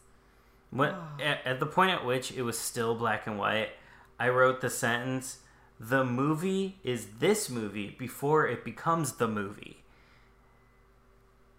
When, 0.72 0.96
at, 1.22 1.46
at 1.46 1.60
the 1.60 1.66
point 1.66 1.92
at 1.92 2.06
which 2.06 2.32
it 2.32 2.44
was 2.44 2.58
still 2.58 2.96
black 2.96 3.28
and 3.28 3.38
white, 3.38 3.72
I 4.18 4.30
wrote 4.30 4.62
the 4.62 4.70
sentence, 4.70 5.40
the 5.80 6.06
movie 6.06 6.80
is 6.84 7.08
this 7.20 7.50
movie 7.50 7.94
before 8.00 8.48
it 8.48 8.64
becomes 8.64 9.14
the 9.14 9.28
movie. 9.28 9.84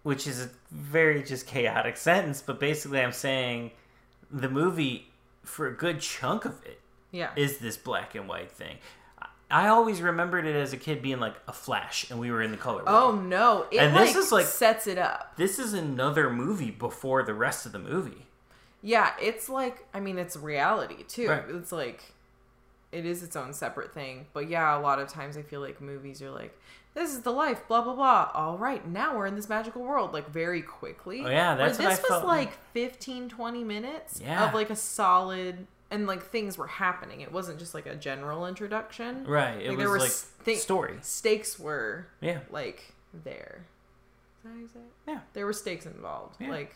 Which 0.01 0.25
is 0.27 0.41
a 0.43 0.49
very 0.71 1.23
just 1.23 1.45
chaotic 1.47 1.95
sentence, 1.95 2.41
but 2.41 2.59
basically 2.59 2.99
I'm 3.01 3.11
saying 3.13 3.71
the 4.31 4.49
movie, 4.49 5.11
for 5.43 5.67
a 5.67 5.73
good 5.73 5.99
chunk 6.01 6.43
of 6.45 6.61
it, 6.65 6.81
Yeah. 7.13 7.29
is 7.37 7.59
this 7.59 7.77
black 7.77 8.15
and 8.15 8.27
white 8.27 8.51
thing. 8.51 8.77
I- 9.49 9.67
always 9.69 10.01
remembered 10.01 10.45
it 10.47 10.55
as 10.55 10.73
a 10.73 10.77
kid 10.77 11.01
being 11.01 11.19
like 11.19 11.35
a 11.47 11.53
flash 11.53 12.09
and 12.09 12.19
we 12.19 12.31
were 12.31 12.41
in 12.41 12.49
the 12.51 12.57
color 12.57 12.83
World. 12.83 12.87
oh 12.89 13.11
no! 13.15 13.67
It 13.71 13.77
And 13.77 13.93
like, 13.93 14.07
this 14.13 14.25
is, 14.25 14.31
like- 14.31 14.45
sets 14.47 14.87
it 14.87 14.97
up. 14.97 15.33
This 15.37 15.59
is 15.59 15.73
another 15.73 16.29
movie 16.31 16.71
before 16.71 17.21
the 17.23 17.33
rest 17.35 17.65
of 17.65 17.71
the 17.71 17.79
movie. 17.79 18.25
Yeah, 18.81 19.11
it's 19.21 19.47
like 19.49 19.85
I 19.93 19.99
mean 20.01 20.17
it's 20.17 20.35
reality 20.35 21.03
too. 21.03 21.29
Right. 21.29 21.43
It's 21.49 21.71
like 21.71 22.03
it 22.91 23.05
is 23.05 23.23
its 23.23 23.35
own 23.35 23.53
separate 23.53 23.93
thing. 23.93 24.25
But 24.33 24.49
yeah, 24.49 24.77
a 24.77 24.81
lot 24.81 24.99
of 24.99 25.07
times 25.07 25.37
I 25.37 25.41
feel 25.43 25.61
like 25.61 25.79
movies 25.79 26.21
are 26.21 26.31
like 26.31 26.59
this 26.95 27.11
is 27.11 27.21
the 27.21 27.31
life, 27.31 27.67
blah 27.67 27.81
blah 27.81 27.95
blah. 27.95 28.31
All 28.33 28.57
right, 28.57 28.85
now 28.87 29.15
we're 29.17 29.25
in 29.27 29.35
this 29.35 29.49
magical 29.49 29.83
world 29.83 30.13
like 30.13 30.29
very 30.29 30.61
quickly. 30.61 31.21
Oh, 31.25 31.29
yeah, 31.29 31.55
that's 31.55 31.77
Where 31.79 31.89
this 31.89 31.99
was 32.01 32.07
felt 32.07 32.25
like 32.25 32.53
15 32.73 33.29
20 33.29 33.63
minutes 33.63 34.19
Yeah. 34.23 34.47
of 34.47 34.53
like 34.53 34.69
a 34.71 34.75
solid 34.75 35.65
and 35.93 36.07
like 36.07 36.23
things 36.23 36.57
were 36.57 36.67
happening. 36.67 37.21
It 37.21 37.31
wasn't 37.31 37.59
just 37.59 37.73
like 37.73 37.85
a 37.85 37.95
general 37.95 38.45
introduction. 38.47 39.25
Right. 39.25 39.61
It 39.61 39.69
Like, 39.69 39.69
was 39.69 39.77
there 39.77 39.89
were 39.89 39.99
like 39.99 40.09
s- 40.09 40.31
thi- 40.43 40.55
story. 40.55 40.97
Stakes 41.01 41.57
were 41.59 42.07
Yeah. 42.19 42.39
like 42.49 42.93
there. 43.13 43.65
Is 44.37 44.43
that 44.43 44.49
how 44.49 44.55
you 44.59 44.67
say 44.67 44.79
it? 44.79 44.91
Yeah. 45.11 45.19
There 45.33 45.45
were 45.45 45.53
stakes 45.53 45.85
involved. 45.85 46.35
Yeah. 46.41 46.49
Like 46.49 46.75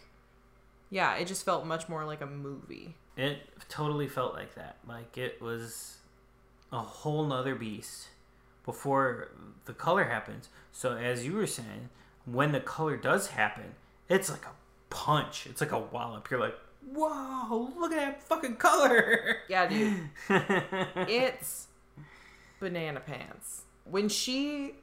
yeah, 0.90 1.16
it 1.16 1.26
just 1.28 1.44
felt 1.44 1.66
much 1.66 1.90
more 1.90 2.06
like 2.06 2.22
a 2.22 2.26
movie. 2.26 2.96
It 3.18 3.40
totally 3.68 4.08
felt 4.08 4.34
like 4.36 4.56
that. 4.56 4.78
Like 4.88 5.18
it 5.18 5.42
was 5.42 5.98
a 6.72 6.80
whole 6.80 7.26
nother 7.26 7.56
beast 7.56 8.08
before 8.66 9.30
the 9.66 9.74
color 9.74 10.06
happens. 10.06 10.50
So 10.72 10.96
as 10.96 11.26
you 11.26 11.34
were 11.34 11.48
saying, 11.48 11.90
when 12.26 12.52
the 12.52 12.60
color 12.60 12.96
does 12.98 13.28
happen, 13.30 13.76
it's 14.10 14.30
like 14.30 14.46
a 14.46 14.52
punch. 14.90 15.48
It's 15.50 15.62
like 15.62 15.72
a 15.72 15.80
wallop. 15.80 16.30
You're 16.30 16.40
like, 16.40 16.56
whoa, 16.94 17.72
look 17.78 17.92
at 17.92 17.98
that 17.98 18.24
fucking 18.24 18.56
color. 18.58 19.38
Yeah, 19.50 19.68
dude. 19.68 20.10
it's 21.10 21.68
banana 22.60 23.00
pants. 23.00 23.64
When 23.86 24.10
she 24.10 24.74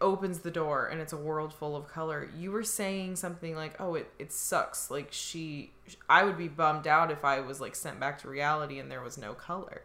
opens 0.00 0.40
the 0.40 0.50
door 0.50 0.86
and 0.88 1.00
it's 1.00 1.12
a 1.12 1.16
world 1.16 1.52
full 1.52 1.76
of 1.76 1.86
color, 1.86 2.28
you 2.36 2.50
were 2.50 2.64
saying 2.64 3.16
something 3.16 3.54
like, 3.54 3.80
"Oh, 3.80 3.94
it 3.94 4.10
it 4.18 4.32
sucks." 4.32 4.90
Like 4.90 5.08
she 5.10 5.70
I 6.08 6.24
would 6.24 6.36
be 6.38 6.48
bummed 6.48 6.86
out 6.86 7.10
if 7.10 7.24
I 7.24 7.40
was 7.40 7.60
like 7.60 7.74
sent 7.76 8.00
back 8.00 8.18
to 8.22 8.28
reality 8.28 8.78
and 8.78 8.90
there 8.90 9.02
was 9.02 9.16
no 9.18 9.34
color. 9.34 9.82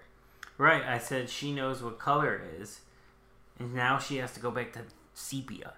right. 0.58 0.84
I 0.84 0.98
said 0.98 1.30
she 1.30 1.52
knows 1.54 1.84
what 1.84 2.00
color 2.00 2.42
is, 2.60 2.80
and 3.60 3.74
now 3.76 4.00
she 4.00 4.18
has 4.18 4.32
to 4.34 4.40
go 4.40 4.50
back 4.52 4.74
to 4.74 4.82
sepia. 5.14 5.74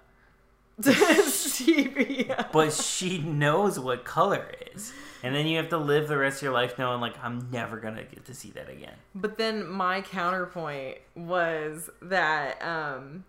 Sepia. 0.80 2.48
But 2.52 2.72
she 2.72 3.18
knows 3.18 3.78
what 3.78 4.04
color 4.04 4.50
is. 4.74 4.92
And 5.22 5.34
then 5.34 5.46
you 5.46 5.56
have 5.56 5.68
to 5.70 5.78
live 5.78 6.08
the 6.08 6.16
rest 6.16 6.38
of 6.38 6.42
your 6.42 6.52
life 6.52 6.78
knowing, 6.78 7.00
like, 7.00 7.14
I'm 7.22 7.50
never 7.50 7.78
going 7.78 7.96
to 7.96 8.04
get 8.04 8.24
to 8.26 8.34
see 8.34 8.50
that 8.50 8.68
again. 8.68 8.94
But 9.14 9.36
then 9.36 9.68
my 9.68 10.00
counterpoint 10.00 10.98
was 11.16 11.90
that 12.00 12.62
um, 12.62 13.24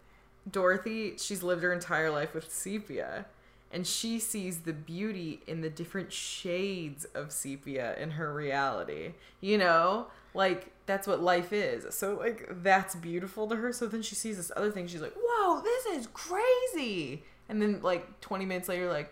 Dorothy, 0.49 1.17
she's 1.17 1.41
lived 1.41 1.63
her 1.63 1.73
entire 1.73 2.12
life 2.12 2.35
with 2.35 2.53
sepia, 2.53 3.25
and 3.71 3.85
she 3.85 4.19
sees 4.19 4.59
the 4.59 4.73
beauty 4.73 5.41
in 5.47 5.62
the 5.62 5.69
different 5.69 6.13
shades 6.13 7.05
of 7.15 7.31
sepia 7.31 7.97
in 7.97 8.12
her 8.12 8.33
reality. 8.33 9.13
You 9.41 9.57
know, 9.57 10.07
like 10.33 10.71
that's 10.85 11.07
what 11.07 11.21
life 11.21 11.53
is. 11.53 11.93
So 11.93 12.15
like 12.15 12.47
that's 12.63 12.95
beautiful 12.95 13.47
to 13.47 13.55
her. 13.55 13.71
So 13.73 13.88
then 13.88 14.01
she 14.01 14.15
sees 14.15 14.38
this 14.38 14.51
other 14.55 14.71
thing. 14.71 14.88
She's 14.88 15.01
like, 15.01 15.15
"Whoa, 15.15 15.62
this 15.62 15.85
is 15.97 16.07
crazy!" 16.13 17.23
And 17.49 17.62
then 17.62 17.81
like 17.81 18.21
20 18.21 18.45
minutes 18.45 18.69
later, 18.69 18.88
like, 18.88 19.12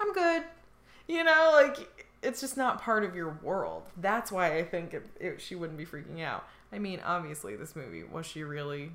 "I'm 0.00 0.12
good." 0.12 0.42
You 1.06 1.24
know, 1.24 1.50
like 1.54 2.06
it's 2.22 2.40
just 2.40 2.56
not 2.56 2.82
part 2.82 3.04
of 3.04 3.14
your 3.14 3.38
world. 3.42 3.84
That's 3.96 4.30
why 4.30 4.56
I 4.56 4.64
think 4.64 4.94
it, 4.94 5.06
it, 5.20 5.40
she 5.40 5.54
wouldn't 5.54 5.78
be 5.78 5.86
freaking 5.86 6.22
out. 6.22 6.44
I 6.72 6.78
mean, 6.78 7.00
obviously, 7.04 7.56
this 7.56 7.74
movie 7.76 8.02
was 8.02 8.26
she 8.26 8.42
really 8.42 8.92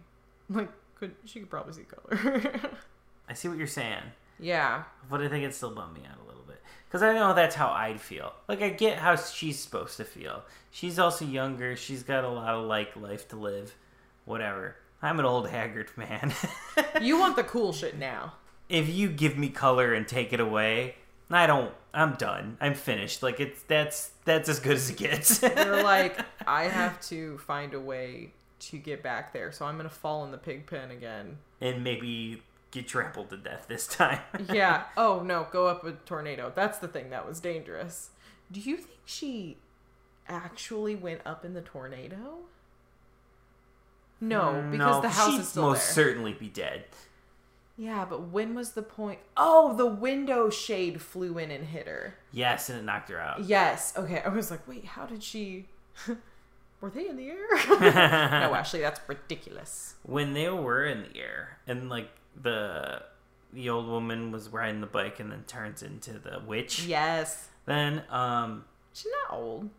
like 0.50 0.70
could 0.96 1.16
she 1.26 1.40
could 1.40 1.50
probably 1.50 1.74
see 1.74 1.84
color. 1.84 2.52
I 3.30 3.34
see 3.34 3.48
what 3.48 3.58
you're 3.58 3.68
saying, 3.68 4.04
yeah, 4.40 4.84
but 5.10 5.22
I 5.22 5.30
think 5.30 5.46
it 5.46 5.56
still 5.56 5.72
bummed 5.72 5.96
me 5.96 6.02
out 6.10 6.20
a 6.24 6.28
little 6.28 6.44
bit. 6.44 6.62
Because 6.94 7.02
I 7.02 7.14
know 7.14 7.34
that's 7.34 7.56
how 7.56 7.70
I'd 7.70 8.00
feel. 8.00 8.34
Like, 8.48 8.62
I 8.62 8.70
get 8.70 9.00
how 9.00 9.16
she's 9.16 9.58
supposed 9.58 9.98
to 9.98 10.04
feel. 10.04 10.44
She's 10.70 11.00
also 11.00 11.26
younger. 11.26 11.76
She's 11.76 12.04
got 12.04 12.24
a 12.24 12.30
lot 12.30 12.54
of, 12.54 12.68
like, 12.68 12.96
life 12.96 13.28
to 13.30 13.36
live. 13.36 13.74
Whatever. 14.26 14.76
I'm 15.02 15.18
an 15.18 15.26
old 15.26 15.50
haggard 15.50 15.90
man. 15.98 16.34
you 17.02 17.18
want 17.18 17.36
the 17.36 17.44
cool 17.44 17.74
shit 17.74 17.98
now. 17.98 18.34
If 18.70 18.90
you 18.90 19.10
give 19.10 19.38
me 19.38 19.50
color 19.50 19.94
and 19.94 20.08
take 20.08 20.34
it 20.34 20.40
away, 20.40 20.96
I 21.30 21.48
don't. 21.48 21.74
I'm 21.94 22.14
done. 22.16 22.58
I'm 22.60 22.74
finished. 22.74 23.22
Like 23.22 23.40
it's 23.40 23.62
that's 23.64 24.12
that's 24.26 24.50
as 24.50 24.60
good 24.60 24.76
as 24.78 24.90
it 24.90 24.98
gets. 24.98 25.42
You're 25.42 25.84
like, 25.84 26.18
I 26.48 26.64
have 26.64 27.00
to 27.08 27.38
find 27.40 27.74
a 27.74 27.80
way 27.80 28.32
to 28.62 28.78
get 28.78 29.04
back 29.04 29.34
there, 29.34 29.52
so 29.52 29.66
I'm 29.66 29.78
gonna 29.78 29.90
fall 29.90 30.24
in 30.26 30.32
the 30.32 30.38
pig 30.38 30.66
pen 30.66 30.90
again. 30.92 31.38
and 31.62 31.84
maybe 31.84 32.42
get 32.72 32.88
trampled 32.88 33.30
to 33.30 33.38
death 33.38 33.66
this 33.68 33.86
time. 33.86 34.20
Yeah. 34.52 34.86
Oh 34.98 35.22
no, 35.24 35.48
go 35.52 35.68
up 35.68 35.84
a 35.84 35.92
tornado. 35.92 36.52
That's 36.56 36.80
the 36.80 36.88
thing 36.88 37.12
that 37.12 37.28
was 37.28 37.40
dangerous. 37.40 38.10
Do 38.52 38.60
you 38.60 38.78
think 38.78 39.00
she 39.06 39.58
actually 40.28 40.96
went 40.96 41.22
up 41.26 41.46
in 41.46 41.54
the 41.54 41.62
tornado? 41.62 42.40
No, 44.22 44.42
mm, 44.54 44.72
because 44.72 45.02
the 45.02 45.10
house 45.10 45.40
is 45.40 45.48
still 45.50 45.64
most 45.64 45.86
there. 45.96 46.06
certainly 46.06 46.34
be 46.34 46.48
dead. 46.48 46.86
Yeah, 47.78 48.06
but 48.08 48.30
when 48.30 48.54
was 48.54 48.72
the 48.72 48.84
point? 48.84 49.20
Oh, 49.36 49.76
the 49.76 49.86
window 49.88 50.50
shade 50.50 51.02
flew 51.02 51.38
in 51.40 51.50
and 51.52 51.66
hit 51.66 51.88
her. 51.88 52.16
Yes, 52.32 52.70
and 52.70 52.80
it 52.80 52.84
knocked 52.84 53.10
her 53.10 53.20
out. 53.20 53.44
Yes. 53.46 53.94
Okay. 53.98 54.22
I 54.24 54.30
was 54.30 54.52
like, 54.52 54.68
wait, 54.68 54.86
how 54.86 55.06
did 55.08 55.24
she? 55.24 55.66
Were 56.82 56.90
they 56.90 57.08
in 57.08 57.18
the 57.18 57.30
air? 57.30 57.48
no, 57.80 58.54
actually, 58.56 58.82
that's 58.82 59.00
ridiculous. 59.08 59.96
when 60.04 60.34
they 60.34 60.50
were 60.50 60.86
in 60.86 61.04
the 61.04 61.18
air 61.20 61.58
and 61.66 61.90
like 61.90 62.10
the 62.42 63.02
the 63.54 63.70
old 63.70 63.88
woman 63.88 64.32
was 64.32 64.50
riding 64.50 64.82
the 64.82 64.88
bike 64.88 65.20
and 65.20 65.32
then 65.32 65.44
turns 65.48 65.82
into 65.82 66.14
the 66.20 66.42
witch. 66.46 66.86
Yes. 66.86 67.48
Then 67.66 68.04
um 68.10 68.66
She's 68.94 69.12
not 69.30 69.38
old. 69.38 69.70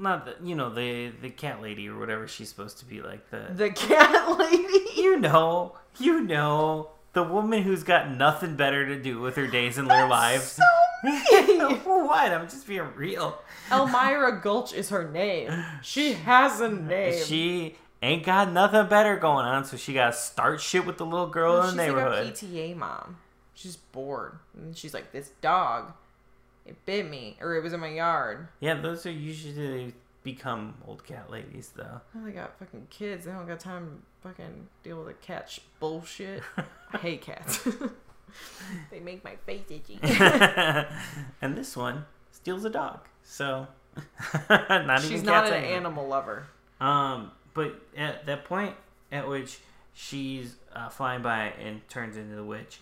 not 0.00 0.24
the 0.26 0.34
you 0.46 0.54
know 0.56 0.68
the 0.74 1.12
the 1.22 1.30
cat 1.30 1.62
lady 1.62 1.88
or 1.88 1.96
whatever 1.98 2.26
she's 2.26 2.48
supposed 2.48 2.78
to 2.78 2.84
be 2.86 3.00
like 3.00 3.30
the 3.30 3.46
The 3.54 3.70
cat 3.88 4.36
lady. 4.38 5.00
you 5.00 5.18
know 5.20 5.76
you 6.00 6.22
know 6.22 6.90
the 7.12 7.22
woman 7.22 7.62
who's 7.62 7.82
got 7.82 8.10
nothing 8.10 8.56
better 8.56 8.86
to 8.86 9.00
do 9.00 9.20
with 9.20 9.36
her 9.36 9.46
days 9.46 9.78
and 9.78 9.88
their 9.88 10.08
lives. 10.08 10.52
So 10.52 10.62
mean. 11.02 11.60
what? 11.84 12.32
I'm 12.32 12.48
just 12.48 12.66
being 12.66 12.88
real. 12.96 13.38
Almira 13.70 14.40
Gulch 14.40 14.72
is 14.72 14.90
her 14.90 15.08
name. 15.08 15.50
She 15.82 16.12
has 16.12 16.60
a 16.60 16.68
name. 16.70 17.22
She 17.24 17.76
ain't 18.02 18.24
got 18.24 18.52
nothing 18.52 18.88
better 18.88 19.16
going 19.16 19.46
on, 19.46 19.64
so 19.64 19.76
she 19.76 19.94
got 19.94 20.12
to 20.12 20.12
start 20.12 20.60
shit 20.60 20.86
with 20.86 20.98
the 20.98 21.06
little 21.06 21.26
girl 21.26 21.62
in 21.62 21.76
the 21.76 21.86
neighborhood. 21.86 22.26
like 22.26 22.42
a 22.42 22.44
PTA 22.44 22.76
mom. 22.76 23.18
She's 23.54 23.76
bored, 23.76 24.38
and 24.56 24.76
she's 24.76 24.94
like, 24.94 25.12
"This 25.12 25.30
dog, 25.40 25.92
it 26.66 26.84
bit 26.86 27.08
me, 27.08 27.36
or 27.40 27.54
it 27.54 27.62
was 27.62 27.72
in 27.72 27.80
my 27.80 27.88
yard." 27.88 28.48
yeah, 28.60 28.74
those 28.74 29.04
are 29.06 29.10
usually 29.10 29.94
become 30.22 30.74
old 30.86 31.04
cat 31.04 31.30
ladies, 31.30 31.70
though. 31.76 32.00
Well, 32.14 32.24
they 32.24 32.32
got 32.32 32.58
fucking 32.58 32.86
kids. 32.90 33.24
They 33.24 33.32
don't 33.32 33.46
got 33.46 33.60
time 33.60 34.02
to 34.22 34.28
fucking 34.28 34.68
deal 34.82 34.98
with 34.98 35.06
the 35.08 35.14
cat 35.14 35.50
sh- 35.50 35.60
bullshit. 35.80 36.42
I 36.92 36.96
hate 36.98 37.22
cats. 37.22 37.66
they 38.90 39.00
make 39.00 39.24
my 39.24 39.36
face 39.46 39.62
itchy. 39.70 39.98
and 41.40 41.56
this 41.56 41.76
one 41.76 42.04
steals 42.30 42.64
a 42.64 42.70
dog, 42.70 43.00
so 43.22 43.66
not 44.48 44.98
even. 45.00 45.10
She's 45.10 45.22
not 45.22 45.46
an 45.48 45.54
anymore. 45.54 45.76
animal 45.76 46.08
lover. 46.08 46.46
Um, 46.80 47.30
but 47.54 47.80
at 47.96 48.26
that 48.26 48.44
point 48.44 48.74
at 49.10 49.28
which 49.28 49.58
she's 49.92 50.56
uh, 50.74 50.88
flying 50.88 51.22
by 51.22 51.52
and 51.62 51.86
turns 51.88 52.16
into 52.16 52.34
the 52.34 52.44
witch, 52.44 52.80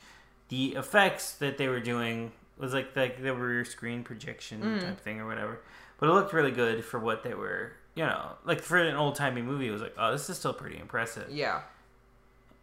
the 0.49 0.75
effects 0.77 1.33
that 1.33 1.59
they 1.59 1.69
were 1.69 1.81
doing 1.81 2.33
was 2.59 2.73
like 2.75 2.95
like 2.95 3.23
the 3.23 3.35
rear 3.35 3.65
screen 3.65 4.05
projection 4.05 4.61
Mm. 4.63 4.81
type 4.81 5.01
thing 5.01 5.19
or 5.21 5.27
whatever. 5.27 5.61
But 6.01 6.09
it 6.09 6.13
looked 6.13 6.33
really 6.33 6.51
good 6.51 6.85
for 6.85 6.99
what 6.99 7.23
they 7.23 7.35
were. 7.35 7.73
You 7.95 8.05
know, 8.07 8.33
like 8.45 8.63
for 8.63 8.79
an 8.79 8.97
old 8.97 9.15
timey 9.17 9.43
movie, 9.43 9.69
it 9.69 9.73
was 9.73 9.83
like, 9.83 9.95
oh, 9.99 10.13
this 10.13 10.29
is 10.31 10.39
still 10.39 10.55
pretty 10.55 10.79
impressive. 10.79 11.31
Yeah. 11.31 11.61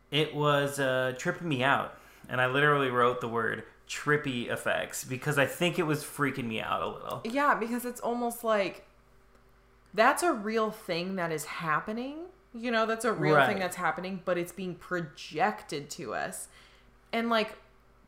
It 0.09 0.33
was 0.33 0.79
uh, 0.79 1.13
tripping 1.17 1.47
me 1.49 1.63
out, 1.63 1.97
and 2.29 2.39
I 2.41 2.47
literally 2.47 2.89
wrote 2.89 3.21
the 3.21 3.27
word 3.27 3.63
trippy 3.89 4.49
effects 4.49 5.03
because 5.03 5.37
I 5.37 5.45
think 5.45 5.77
it 5.79 5.83
was 5.83 6.03
freaking 6.03 6.45
me 6.45 6.59
out 6.61 6.81
a 6.81 6.87
little. 6.87 7.21
Yeah, 7.25 7.55
because 7.55 7.85
it's 7.85 7.99
almost 8.01 8.43
like 8.43 8.85
that's 9.93 10.23
a 10.23 10.31
real 10.33 10.71
thing 10.71 11.15
that 11.17 11.31
is 11.31 11.45
happening. 11.45 12.17
You 12.53 12.71
know, 12.71 12.85
that's 12.85 13.05
a 13.05 13.11
real 13.13 13.35
Right. 13.35 13.47
thing 13.47 13.59
that's 13.59 13.75
happening, 13.75 14.21
but 14.25 14.37
it's 14.37 14.51
being 14.53 14.75
projected 14.75 15.89
to 15.91 16.13
us. 16.15 16.47
And 17.11 17.29
like 17.29 17.57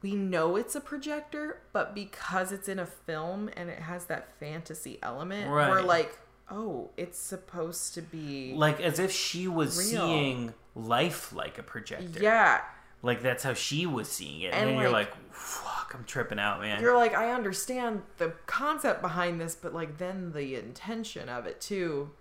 we 0.02 0.16
know 0.16 0.56
it's 0.56 0.76
a 0.76 0.82
projector, 0.82 1.62
but 1.74 1.94
because 1.94 2.52
it's 2.52 2.70
in 2.70 2.80
a 2.80 2.86
film 2.86 3.50
and 3.56 3.70
it 3.70 3.80
has 3.80 4.06
that 4.06 4.32
fantasy 4.40 4.98
element, 5.04 5.50
we're 5.50 5.82
like, 5.82 6.18
"Oh, 6.50 6.90
it's 6.98 7.20
supposed 7.20 7.94
to 7.96 8.02
be 8.02 8.54
Like 8.56 8.80
as 8.82 8.98
if 9.00 9.12
she 9.12 9.48
was 9.48 9.78
Real. 9.78 10.02
seeing 10.08 10.54
life 10.76 11.34
like 11.34 11.58
a 11.58 11.64
projector. 11.64 12.20
Yeah, 12.22 12.62
Like 13.02 13.22
that's 13.22 13.44
how 13.44 13.54
she 13.54 13.86
was 13.86 14.10
seeing 14.10 14.42
it, 14.42 14.48
and, 14.48 14.56
And, 14.56 14.70
then 14.72 14.78
you're 14.80 14.90
like- 14.90 15.12
like, 15.12 15.34
"Fuck, 15.34 15.94
I'm 15.96 16.04
tripping 16.06 16.40
out, 16.40 16.60
man." 16.62 16.82
you're 16.82 16.98
like, 16.98 17.14
I 17.14 17.32
understand 17.32 18.04
the 18.18 18.34
concept 18.46 19.02
behind 19.02 19.40
this, 19.42 19.56
but 19.56 19.74
like 19.74 19.98
then 19.98 20.32
the 20.34 20.56
intention 20.56 21.28
of 21.30 21.46
it 21.46 21.60
too, 21.62 22.12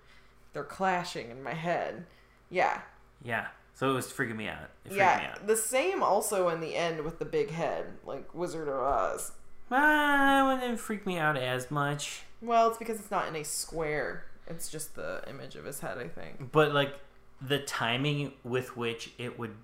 they're 0.53 0.65
clashing 0.65 1.31
in 1.31 1.43
my 1.43 1.55
head. 1.55 2.07
Yeah. 2.51 2.83
Yeah, 3.23 3.49
so 3.79 3.91
it 3.91 3.95
was 3.95 4.07
freaking 4.07 4.35
me 4.37 4.49
out. 4.49 4.71
It 4.85 4.89
freaked 4.89 4.93
me 4.93 4.97
Yeah, 4.99 5.31
out. 5.35 5.47
the 5.47 5.57
same 5.57 6.03
also 6.03 6.49
in 6.49 6.61
the 6.61 6.75
end 6.75 7.03
with 7.05 7.19
the 7.21 7.25
big 7.25 7.51
head, 7.51 7.93
like 8.05 8.35
Wizard 8.35 8.67
of 8.69 8.75
Oz. 8.81 9.33
Ah, 9.71 10.57
it 10.57 10.61
didn't 10.61 10.79
freak 10.79 11.07
me 11.07 11.19
out 11.19 11.37
as 11.37 11.71
much, 11.71 12.23
Well, 12.41 12.69
it's 12.69 12.79
because 12.79 12.99
it's 12.99 13.11
not 13.11 13.29
in 13.29 13.37
a 13.37 13.45
square. 13.45 14.25
It's 14.47 14.69
just 14.71 14.95
the 14.97 15.23
image 15.29 15.57
of 15.57 15.65
his 15.67 15.81
head, 15.81 15.99
I 15.99 16.09
think. 16.09 16.51
but 16.53 16.73
like 16.73 16.99
the 17.41 17.59
timing 17.61 18.33
with 18.43 18.77
which 18.77 19.13
it 19.19 19.39
would 19.39 19.55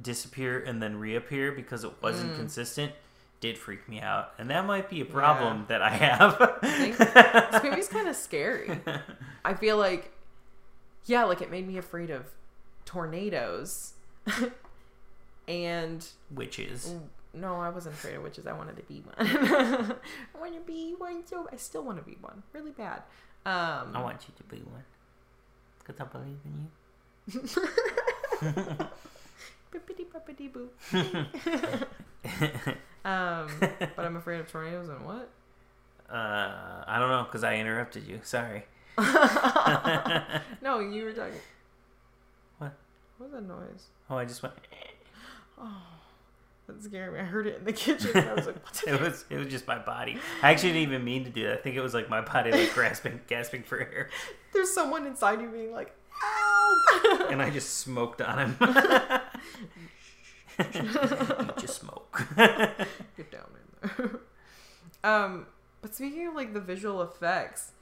disappear 0.00 0.60
and 0.62 0.80
then 0.82 0.98
reappear 0.98 1.52
because 1.52 1.82
it 1.84 1.90
Mm. 1.90 2.02
wasn't 2.02 2.36
consistent 2.36 2.92
did 3.40 3.56
freak 3.56 3.88
me 3.88 3.98
out, 4.02 4.34
and 4.38 4.50
that 4.50 4.66
might 4.66 4.90
be 4.90 5.00
a 5.00 5.04
problem 5.06 5.64
that 5.68 5.80
I 5.80 5.88
have. 5.88 6.58
think 6.60 6.98
This 6.98 7.62
movie's 7.62 7.88
kind 7.88 8.06
of 8.06 8.14
scary. 8.14 8.78
I 9.44 9.54
feel 9.54 9.78
like, 9.78 10.12
yeah, 11.06 11.24
like 11.24 11.40
it 11.40 11.50
made 11.50 11.66
me 11.66 11.78
afraid 11.78 12.10
of 12.10 12.26
tornadoes. 12.90 13.92
and 15.48 16.06
Witches. 16.34 16.94
no, 17.32 17.56
I 17.60 17.70
wasn't 17.70 17.94
afraid 17.94 18.16
of 18.16 18.22
witches. 18.24 18.46
I 18.46 18.52
wanted 18.52 18.76
to 18.76 18.82
be 18.82 19.02
one. 19.04 19.14
I 20.34 20.38
want 20.38 20.54
to 20.54 20.60
be 20.60 20.94
one 20.98 21.24
so 21.26 21.48
I 21.52 21.56
still 21.56 21.84
want 21.84 21.98
to 21.98 22.04
be 22.04 22.16
one, 22.20 22.42
really 22.52 22.72
bad. 22.72 23.02
Um, 23.46 23.92
I 23.94 24.02
want 24.02 24.24
you 24.28 24.34
to 24.36 24.42
be 24.44 24.62
one, 24.62 24.84
cause 25.84 25.96
I 26.00 26.04
believe 26.04 26.38
in 26.44 26.68
you. 27.32 27.40
Bippity 29.72 30.06
boppity 30.12 30.52
boo. 30.52 30.68
um, 33.04 33.48
but 33.96 34.04
I'm 34.04 34.16
afraid 34.16 34.40
of 34.40 34.50
tornadoes 34.50 34.88
and 34.88 35.04
what? 35.06 35.30
Uh, 36.10 36.84
I 36.86 36.98
don't 36.98 37.08
know 37.08 37.22
because 37.24 37.44
I 37.44 37.56
interrupted 37.56 38.06
you. 38.06 38.20
Sorry. 38.24 38.64
No, 40.60 40.80
you 40.80 41.04
were 41.04 41.12
talking. 41.12 41.40
What? 43.20 43.30
Was 43.32 43.32
that 43.32 43.46
noise? 43.46 43.86
Oh, 44.08 44.16
I 44.16 44.24
just 44.24 44.42
went. 44.42 44.54
Oh, 45.60 45.82
That 46.66 46.82
scared 46.82 47.12
me. 47.12 47.20
I 47.20 47.24
heard 47.24 47.46
it 47.46 47.58
in 47.58 47.64
the 47.64 47.72
kitchen. 47.74 48.16
I 48.16 48.32
was 48.32 48.46
like, 48.46 48.56
what 48.64 48.82
It 48.86 48.98
was 49.00 49.24
it 49.28 49.36
was 49.36 49.48
just 49.48 49.66
my 49.66 49.78
body. 49.78 50.18
I 50.42 50.52
actually 50.52 50.72
didn't 50.72 50.88
even 50.88 51.04
mean 51.04 51.24
to 51.24 51.30
do 51.30 51.44
that. 51.48 51.58
I 51.58 51.60
think 51.60 51.76
it 51.76 51.82
was 51.82 51.92
like 51.92 52.08
my 52.08 52.22
body 52.22 52.50
like 52.50 52.72
grasping 52.72 53.20
gasping 53.26 53.62
for 53.62 53.78
air, 53.78 54.08
There's 54.54 54.72
someone 54.72 55.06
inside 55.06 55.40
you 55.42 55.48
being 55.48 55.72
like, 55.72 55.94
help! 56.08 57.30
and 57.30 57.42
I 57.42 57.50
just 57.50 57.78
smoked 57.80 58.22
on 58.22 58.38
him. 58.38 58.56
you 60.74 61.50
just 61.58 61.80
smoke. 61.80 62.26
Get 62.36 63.30
down 63.30 63.46
in 63.54 63.80
there. 63.96 64.20
um, 65.04 65.46
but 65.82 65.94
speaking 65.94 66.26
of 66.26 66.34
like 66.34 66.52
the 66.54 66.60
visual 66.60 67.02
effects, 67.02 67.72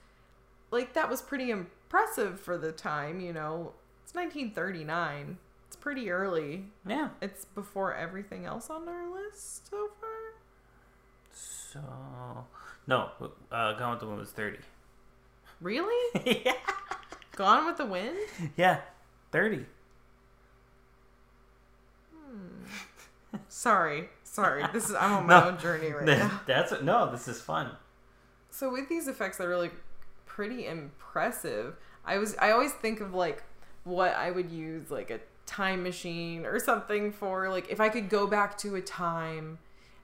like 0.71 0.95
that 0.95 1.09
was 1.09 1.23
pretty 1.23 1.51
impressive 1.51 2.41
for 2.41 2.59
the 2.59 2.73
time. 2.73 3.21
You 3.21 3.33
know, 3.33 3.73
it's 4.09 4.15
1939. 4.15 5.37
It's 5.67 5.77
pretty 5.77 6.11
early. 6.11 6.65
yeah. 6.87 7.11
It's 7.21 7.45
before 7.45 7.95
everything 7.95 8.47
else 8.47 8.71
on 8.71 8.89
our 8.89 9.07
list 9.13 9.69
so 9.69 9.91
far. 10.01 10.09
So 11.31 12.47
no, 12.87 13.11
uh, 13.53 13.75
Gone 13.75 13.91
with 13.91 14.01
the 14.01 14.07
Wind 14.07 14.19
was 14.19 14.31
thirty. 14.31 14.59
Really? 15.61 16.23
yeah. 16.47 16.55
Gone 17.37 17.67
with 17.67 17.77
the 17.77 17.85
Wind? 17.85 18.17
Yeah, 18.57 18.81
thirty. 19.31 19.67
Hmm. 22.15 22.65
Sorry, 23.51 24.09
sorry. 24.25 24.65
This 24.73 24.89
is 24.89 24.95
I'm 24.97 25.13
on 25.13 25.27
my 25.27 25.41
No. 25.41 25.49
own 25.49 25.59
journey 25.59 25.93
right 25.93 26.05
now. 26.19 26.41
That's 26.47 26.73
no. 26.83 27.11
This 27.13 27.29
is 27.29 27.43
fun. 27.43 27.73
So 28.51 28.73
with 28.73 28.89
these 28.89 29.07
effects, 29.07 29.37
they're 29.37 29.49
really 29.51 29.71
pretty 30.25 30.67
impressive. 30.67 31.77
I 32.07 32.17
was 32.17 32.35
I 32.39 32.53
always 32.53 32.73
think 32.73 33.03
of 33.03 33.13
like 33.13 33.43
what 33.89 34.15
I 34.15 34.31
would 34.31 34.51
use 34.51 34.91
like 34.91 35.11
a 35.11 35.21
time 35.47 35.83
machine 35.83 36.45
or 36.45 36.61
something 36.61 37.11
for 37.11 37.49
like 37.49 37.71
if 37.71 37.81
I 37.81 37.89
could 37.89 38.11
go 38.11 38.27
back 38.27 38.59
to 38.59 38.77
a 38.77 38.83
time 38.83 39.59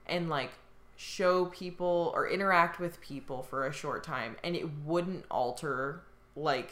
and 0.07 0.27
like 0.27 0.51
show 0.97 1.45
people 1.45 2.11
or 2.15 2.27
interact 2.27 2.79
with 2.79 2.99
people 2.99 3.43
for 3.43 3.67
a 3.67 3.71
short 3.71 4.03
time 4.03 4.37
and 4.43 4.55
it 4.55 4.67
wouldn't 4.83 5.25
alter 5.29 6.01
like 6.35 6.71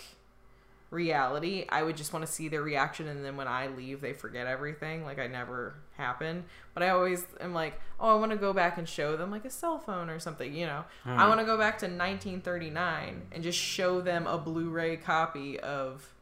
reality. 0.89 1.65
I 1.69 1.83
would 1.83 1.97
just 1.97 2.13
want 2.13 2.25
to 2.25 2.31
see 2.31 2.47
their 2.47 2.61
reaction 2.61 3.07
and 3.07 3.23
then 3.23 3.35
when 3.37 3.47
I 3.47 3.67
leave 3.67 4.01
they 4.01 4.13
forget 4.13 4.47
everything 4.47 5.05
like 5.05 5.19
I 5.19 5.27
never 5.27 5.75
happened. 5.95 6.45
But 6.73 6.83
I 6.83 6.89
always 6.89 7.25
am 7.39 7.53
like, 7.53 7.79
"Oh, 7.99 8.15
I 8.15 8.19
want 8.19 8.31
to 8.31 8.37
go 8.37 8.53
back 8.53 8.77
and 8.77 8.89
show 8.89 9.17
them 9.17 9.29
like 9.29 9.45
a 9.45 9.49
cell 9.49 9.77
phone 9.77 10.09
or 10.09 10.19
something, 10.19 10.53
you 10.53 10.65
know. 10.65 10.85
I 11.05 11.23
hmm. 11.23 11.29
want 11.29 11.39
to 11.39 11.45
go 11.45 11.57
back 11.57 11.77
to 11.79 11.85
1939 11.85 13.23
and 13.31 13.43
just 13.43 13.59
show 13.59 14.01
them 14.01 14.25
a 14.25 14.37
Blu-ray 14.37 14.97
copy 14.97 15.59
of 15.59 16.13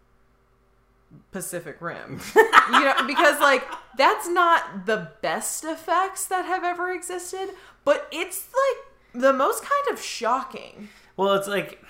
Pacific 1.32 1.78
Rim. 1.82 2.20
you 2.36 2.80
know, 2.84 2.94
because 3.08 3.40
like 3.40 3.64
that's 3.98 4.28
not 4.30 4.86
the 4.86 5.12
best 5.22 5.64
effects 5.64 6.26
that 6.26 6.46
have 6.46 6.64
ever 6.64 6.92
existed, 6.92 7.50
but 7.86 8.08
it's 8.12 8.48
like 8.54 9.22
the 9.22 9.34
most 9.34 9.62
kind 9.62 9.94
of 9.94 10.02
shocking. 10.02 10.90
Well, 11.18 11.34
it's 11.34 11.48
like 11.48 11.84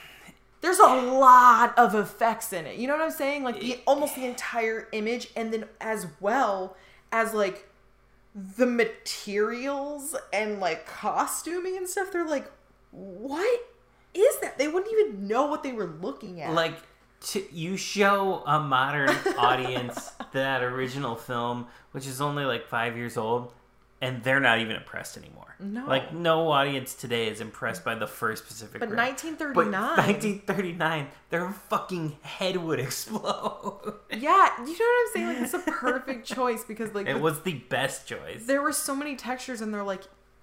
There's 0.62 0.80
a 0.80 0.88
lot 0.94 1.78
of 1.78 1.96
effects 1.96 2.54
in 2.54 2.66
it. 2.66 2.78
You 2.78 2.88
know 2.88 2.96
what 2.98 3.04
I'm 3.04 3.12
saying? 3.12 3.44
Like 3.44 3.60
the 3.60 3.80
almost 3.88 4.16
the 4.16 4.26
entire 4.26 4.88
image 4.92 5.28
and 5.36 5.54
then 5.54 5.66
as 5.80 6.08
well 6.20 6.76
as 7.12 7.34
like 7.34 7.68
the 8.36 8.66
materials 8.66 10.16
and 10.32 10.60
like 10.60 10.86
costuming 10.86 11.78
and 11.78 11.88
stuff. 11.88 12.12
They're 12.12 12.26
like, 12.26 12.50
"What 12.92 13.60
is 14.14 14.38
that?" 14.40 14.58
They 14.58 14.68
wouldn't 14.68 14.92
even 14.92 15.28
know 15.28 15.48
what 15.48 15.64
they 15.64 15.74
were 15.74 15.94
looking 16.02 16.42
at. 16.42 16.54
like 16.54 16.76
to, 17.22 17.44
you 17.54 17.78
show 17.78 18.44
a 18.46 18.60
modern 18.60 19.10
audience 19.38 20.12
that 20.34 20.64
original 20.64 21.16
film, 21.16 21.68
which 21.92 22.08
is 22.08 22.20
only 22.22 22.46
like 22.46 22.68
five 22.68 22.98
years 22.98 23.18
old, 23.18 23.52
and 24.02 24.24
they're 24.24 24.40
not 24.40 24.60
even 24.60 24.76
impressed 24.76 25.18
anymore. 25.18 25.38
No. 25.64 25.86
like 25.86 26.12
no 26.12 26.50
audience 26.52 26.96
today 26.96 27.28
is 27.28 27.40
impressed 27.40 27.86
by 27.86 27.94
the 27.94 28.08
first 28.08 28.48
Pacific 28.48 28.80
but 28.80 28.90
Rim. 28.90 28.98
1939. 28.98 29.96
But 29.96 30.06
1939, 30.08 31.08
their 31.30 31.50
fucking 31.52 32.18
head 32.24 32.58
would 32.58 32.80
explode. 32.80 33.94
Yeah, 34.10 34.50
you 34.66 34.66
know 34.66 34.72
what 34.72 35.08
I'm 35.08 35.14
saying? 35.14 35.28
Like 35.28 35.38
it's 35.44 35.54
a 35.54 35.60
perfect 35.60 36.26
choice 36.36 36.64
because 36.64 36.94
like 36.96 37.06
it 37.08 37.14
the- 37.14 37.20
was 37.20 37.42
the 37.44 37.54
best 37.70 38.08
choice. 38.08 38.44
there 38.46 38.62
were 38.64 38.72
so 38.72 38.96
many 38.96 39.16
textures 39.16 39.62
and 39.62 39.72
they're 39.72 39.84
like 39.84 40.02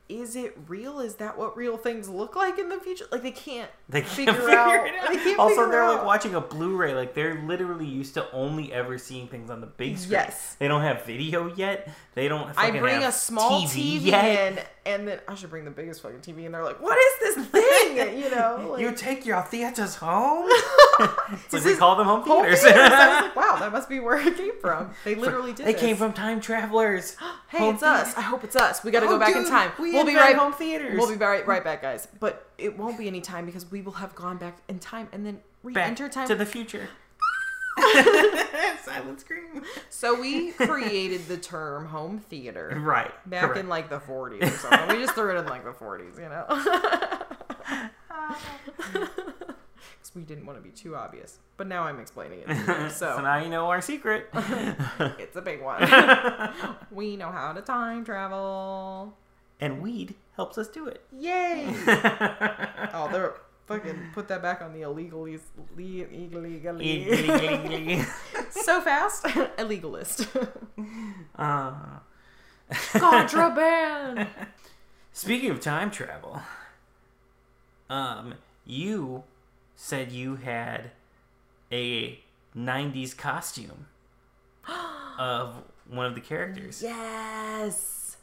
is 0.09 0.37
it 0.37 0.57
real? 0.67 1.01
Is 1.01 1.17
that 1.17 1.37
what 1.37 1.57
real 1.57 1.77
things 1.77 2.09
look 2.09 2.35
like 2.35 2.59
in 2.59 2.69
the 2.69 2.79
future? 2.81 3.07
Like 3.13 3.23
they 3.23 3.31
can't 3.31 3.71
They 3.89 4.01
can't 4.01 4.13
figure, 4.13 4.33
figure, 4.35 4.51
out. 4.51 4.87
it 4.87 4.95
out. 5.03 5.25
They 5.25 5.35
also, 5.35 5.71
they're 5.71 5.83
out. 5.83 5.97
like 5.97 6.07
watching 6.07 6.35
a 6.35 6.41
Blu-ray. 6.41 6.95
Like 6.95 7.15
they're 7.15 7.43
literally 7.43 7.87
used 7.87 8.15
to 8.15 8.31
only 8.33 8.73
ever 8.73 8.99
seeing 8.99 9.29
things 9.29 9.51
on 9.51 9.61
the 9.61 9.67
big 9.67 9.99
screen. 9.99 10.13
Yes. 10.13 10.57
They 10.59 10.69
don't 10.69 10.83
have 10.83 11.05
video 11.05 11.55
yet. 11.55 11.89
They 12.15 12.29
don't. 12.29 12.51
I 12.57 12.71
bring 12.71 13.03
a 13.03 13.13
small 13.13 13.63
TV, 13.63 14.03
yet. 14.03 14.53
in, 14.53 14.65
and 14.89 15.07
then 15.07 15.21
I 15.29 15.35
should 15.35 15.51
bring 15.51 15.65
the 15.65 15.71
biggest 15.71 16.01
fucking 16.03 16.21
TV, 16.21 16.47
and 16.47 16.55
they're 16.55 16.65
like, 16.65 16.81
"What 16.81 16.97
is 16.99 17.37
this 17.37 17.47
thing?" 17.47 18.19
You 18.19 18.31
know, 18.31 18.69
like, 18.73 18.81
you 18.81 18.93
take 18.93 19.25
your 19.27 19.43
theaters 19.43 19.95
home. 19.97 20.51
Like 21.53 21.65
we 21.65 21.77
call 21.77 21.95
them 21.95 22.07
home 22.07 22.23
home 22.23 22.43
theaters. 22.43 22.63
theaters. 22.63 22.91
I 22.93 23.09
was 23.09 23.23
like, 23.23 23.37
"Wow, 23.37 23.57
that 23.61 23.71
must 23.71 23.89
be 23.89 24.01
where 24.01 24.19
it 24.19 24.37
came 24.37 24.59
from." 24.61 24.91
They 25.05 25.15
literally 25.15 25.53
did. 25.53 25.65
they 25.67 25.73
this. 25.73 25.81
came 25.81 25.97
from 25.97 26.13
time 26.13 26.41
travelers. 26.41 27.17
Hey, 27.49 27.59
home 27.59 27.75
it's 27.77 27.83
us. 27.83 28.15
I 28.17 28.21
hope 28.21 28.45
it's 28.45 28.57
us. 28.57 28.85
We 28.85 28.91
got 28.91 29.01
to 29.01 29.07
Oh, 29.07 29.11
go 29.11 29.19
back 29.19 29.35
in 29.35 29.47
time. 29.49 29.71
we 29.79 29.93
will 29.93 30.05
be 30.05 30.15
right 30.15 30.37
home 30.37 30.53
theaters. 30.53 30.99
We'll 30.99 31.09
be 31.09 31.15
right, 31.15 31.47
right 31.47 31.65
back, 31.65 31.81
guys. 31.81 32.07
But 32.21 32.47
it 32.59 32.77
won't 32.77 32.99
be 32.99 33.07
any 33.07 33.23
time 33.23 33.47
because 33.47 33.71
we 33.71 33.81
will 33.81 33.93
have 33.93 34.15
gone 34.15 34.37
back 34.37 34.59
in 34.69 34.79
time 34.79 35.09
and 35.13 35.25
then 35.25 35.41
re-enter 35.63 36.09
time. 36.11 36.29
to 36.29 36.35
the 36.35 36.45
future. 36.45 36.89
Silent 38.85 39.21
scream. 39.21 39.63
so 39.91 40.19
we 40.21 40.53
created 40.53 41.27
the 41.29 41.37
term 41.37 41.87
home 41.87 42.19
theater 42.19 42.79
Right. 42.83 43.13
back 43.29 43.43
correct. 43.45 43.59
in 43.61 43.69
like 43.69 43.89
the 43.91 43.99
40s 44.01 44.43
or 44.43 44.51
something. 44.51 44.89
we 44.97 45.03
just 45.05 45.15
threw 45.15 45.37
it 45.37 45.41
in 45.41 45.47
like 45.47 45.65
the 45.65 45.73
40s, 45.73 46.17
you 46.19 46.29
know. 46.29 46.47
Because 50.01 50.15
we 50.15 50.23
didn't 50.23 50.47
want 50.47 50.59
to 50.59 50.63
be 50.63 50.71
too 50.71 50.95
obvious. 50.97 51.39
But 51.57 51.67
now 51.67 51.83
I'm 51.85 51.99
explaining 51.99 52.41
it. 52.41 52.47
To 52.47 52.55
you, 52.55 52.65
so 52.91 53.17
so 53.17 53.21
now 53.23 53.39
you 53.39 53.49
know 53.49 53.67
our 53.71 53.81
secret. 53.81 54.29
it's 55.19 55.37
a 55.37 55.43
big 55.43 55.61
one. 55.63 55.81
we 56.91 57.17
know 57.17 57.31
how 57.31 57.53
to 57.53 57.61
time 57.63 58.05
travel. 58.05 59.15
and 59.61 59.81
weed 59.83 60.15
helps 60.37 60.57
us 60.59 60.69
do 60.69 60.87
it. 60.87 61.03
Yay! 61.19 61.67
Oh, 62.95 63.09
they're 63.11 63.35
fucking 63.69 63.99
put 64.15 64.27
that 64.29 64.43
back 64.43 64.61
on 64.63 64.73
the 64.73 64.83
illegally, 64.83 65.39
le- 65.77 65.83
illegally. 66.11 68.03
so 68.51 68.81
fast, 68.81 69.27
illegalist. 69.59 70.27
uh, 71.37 71.73
Contraband. 72.93 74.27
speaking 75.13 75.51
of 75.51 75.61
time 75.61 75.91
travel, 75.91 76.41
um, 77.89 78.35
you 78.67 79.23
said 79.77 80.11
you 80.13 80.37
had 80.37 80.91
a 81.71 82.19
'90s 82.57 83.17
costume 83.17 83.87
of 85.19 85.63
one 85.89 86.07
of 86.07 86.15
the 86.15 86.21
characters. 86.21 86.83
Yes. 86.83 88.17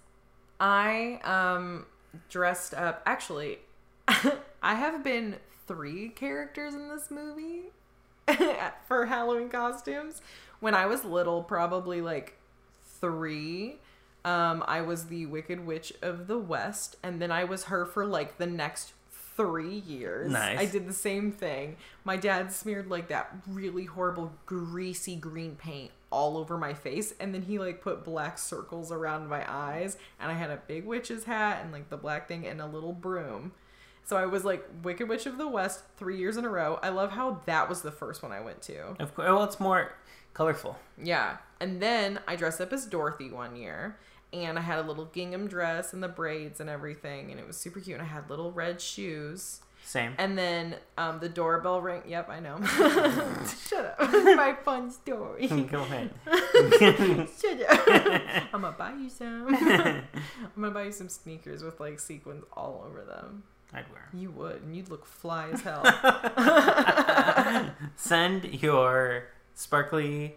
I 0.59 1.19
um 1.23 1.85
dressed 2.29 2.73
up. 2.73 3.01
Actually, 3.05 3.59
I 4.07 4.75
have 4.75 5.03
been 5.03 5.37
three 5.67 6.09
characters 6.09 6.73
in 6.73 6.89
this 6.89 7.09
movie 7.09 7.71
for 8.87 9.05
Halloween 9.05 9.49
costumes. 9.49 10.21
When 10.59 10.73
I 10.73 10.85
was 10.85 11.03
little, 11.03 11.43
probably 11.43 12.01
like 12.01 12.37
three, 12.99 13.77
um, 14.23 14.63
I 14.67 14.81
was 14.81 15.05
the 15.07 15.25
Wicked 15.25 15.65
Witch 15.65 15.93
of 16.01 16.27
the 16.27 16.37
West, 16.37 16.95
and 17.03 17.21
then 17.21 17.31
I 17.31 17.43
was 17.43 17.65
her 17.65 17.85
for 17.85 18.05
like 18.05 18.37
the 18.37 18.47
next 18.47 18.93
three 19.35 19.79
years. 19.79 20.31
Nice. 20.31 20.57
I 20.57 20.65
did 20.65 20.87
the 20.87 20.93
same 20.93 21.31
thing. 21.31 21.75
My 22.03 22.17
dad 22.17 22.51
smeared 22.51 22.89
like 22.89 23.09
that 23.09 23.35
really 23.47 23.85
horrible 23.85 24.31
greasy 24.45 25.15
green 25.15 25.55
paint 25.55 25.91
all 26.09 26.37
over 26.37 26.57
my 26.57 26.73
face 26.73 27.13
and 27.19 27.33
then 27.33 27.41
he 27.41 27.59
like 27.59 27.81
put 27.81 28.05
black 28.05 28.37
circles 28.37 28.89
around 28.89 29.27
my 29.27 29.43
eyes 29.51 29.97
and 30.17 30.31
I 30.31 30.35
had 30.35 30.49
a 30.49 30.55
big 30.55 30.85
witch's 30.85 31.25
hat 31.25 31.59
and 31.61 31.73
like 31.73 31.89
the 31.89 31.97
black 31.97 32.29
thing 32.29 32.47
and 32.47 32.61
a 32.61 32.65
little 32.65 32.93
broom. 32.93 33.51
So 34.05 34.17
I 34.17 34.27
was 34.27 34.45
like 34.45 34.67
Wicked 34.83 35.09
Witch 35.09 35.25
of 35.25 35.37
the 35.37 35.47
West 35.47 35.81
3 35.97 36.17
years 36.17 36.37
in 36.37 36.45
a 36.45 36.49
row. 36.49 36.79
I 36.83 36.89
love 36.89 37.11
how 37.11 37.41
that 37.45 37.67
was 37.67 37.81
the 37.81 37.91
first 37.91 38.21
one 38.21 38.31
I 38.31 38.39
went 38.39 38.61
to. 38.63 38.95
Of 38.99 39.15
course, 39.15 39.27
well, 39.27 39.43
it's 39.43 39.59
more 39.59 39.93
colorful. 40.33 40.77
Yeah. 41.01 41.37
And 41.59 41.81
then 41.81 42.19
I 42.27 42.35
dressed 42.35 42.61
up 42.61 42.71
as 42.71 42.85
Dorothy 42.85 43.31
one 43.31 43.55
year 43.55 43.97
and 44.31 44.59
I 44.59 44.61
had 44.61 44.77
a 44.77 44.83
little 44.83 45.05
gingham 45.05 45.47
dress 45.47 45.91
and 45.91 46.03
the 46.03 46.07
braids 46.07 46.59
and 46.59 46.69
everything 46.69 47.31
and 47.31 47.39
it 47.39 47.47
was 47.47 47.57
super 47.57 47.79
cute 47.79 47.97
and 47.97 48.05
I 48.05 48.09
had 48.09 48.29
little 48.29 48.51
red 48.51 48.79
shoes. 48.79 49.61
Same. 49.85 50.13
And 50.17 50.37
then 50.37 50.75
um, 50.97 51.19
the 51.19 51.29
doorbell 51.29 51.79
rang. 51.81 52.01
Yep, 52.07 52.29
I 52.29 52.39
know. 52.39 52.57
Shut 53.69 53.95
up. 53.99 54.11
My 54.11 54.55
fun 54.63 54.89
story. 54.91 55.47
Go 55.47 55.81
ahead. 55.81 56.11
Shut 57.39 57.61
up. 57.69 57.87
I'm 58.53 58.61
gonna 58.61 58.75
buy 58.77 58.93
you 58.93 59.09
some. 59.09 59.47
I'm 59.47 60.03
gonna 60.55 60.71
buy 60.71 60.83
you 60.85 60.91
some 60.91 61.07
sneakers 61.09 61.63
with 61.63 61.79
like 61.79 61.99
sequins 61.99 62.43
all 62.53 62.83
over 62.87 63.03
them. 63.03 63.43
I'd 63.75 63.89
wear. 63.91 64.09
'em. 64.13 64.19
You 64.19 64.31
would, 64.31 64.61
and 64.63 64.75
you'd 64.75 64.89
look 64.89 65.05
fly 65.05 65.49
as 65.51 65.61
hell. 65.61 65.83
Send 67.95 68.45
your 68.61 69.25
sparkly 69.53 70.35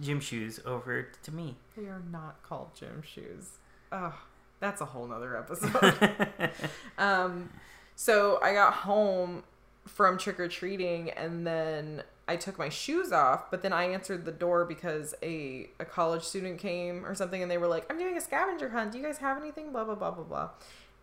gym 0.00 0.20
shoes 0.20 0.60
over 0.64 1.08
to 1.22 1.32
me. 1.32 1.56
they 1.76 1.86
are 1.86 2.02
not 2.10 2.42
called 2.42 2.74
gym 2.74 3.02
shoes. 3.02 3.58
Oh, 3.92 4.14
that's 4.60 4.80
a 4.80 4.84
whole 4.86 5.06
nother 5.06 5.36
episode. 5.42 6.50
Um, 6.98 7.50
so 7.96 8.38
I 8.42 8.52
got 8.54 8.72
home 8.72 9.42
from 9.86 10.18
trick 10.18 10.38
or 10.40 10.48
treating, 10.48 11.10
and 11.10 11.46
then 11.46 12.02
I 12.28 12.36
took 12.36 12.58
my 12.58 12.68
shoes 12.68 13.12
off. 13.12 13.50
But 13.50 13.62
then 13.62 13.72
I 13.72 13.84
answered 13.84 14.24
the 14.24 14.32
door 14.32 14.64
because 14.64 15.14
a 15.22 15.68
a 15.80 15.84
college 15.84 16.22
student 16.22 16.58
came 16.58 17.04
or 17.04 17.14
something, 17.14 17.42
and 17.42 17.50
they 17.50 17.58
were 17.58 17.66
like, 17.66 17.90
"I'm 17.90 17.98
doing 17.98 18.16
a 18.16 18.20
scavenger 18.20 18.68
hunt. 18.70 18.92
Do 18.92 18.98
you 18.98 19.04
guys 19.04 19.18
have 19.18 19.36
anything?" 19.38 19.72
Blah 19.72 19.84
blah 19.84 19.96
blah 19.96 20.12
blah 20.12 20.24
blah. 20.24 20.50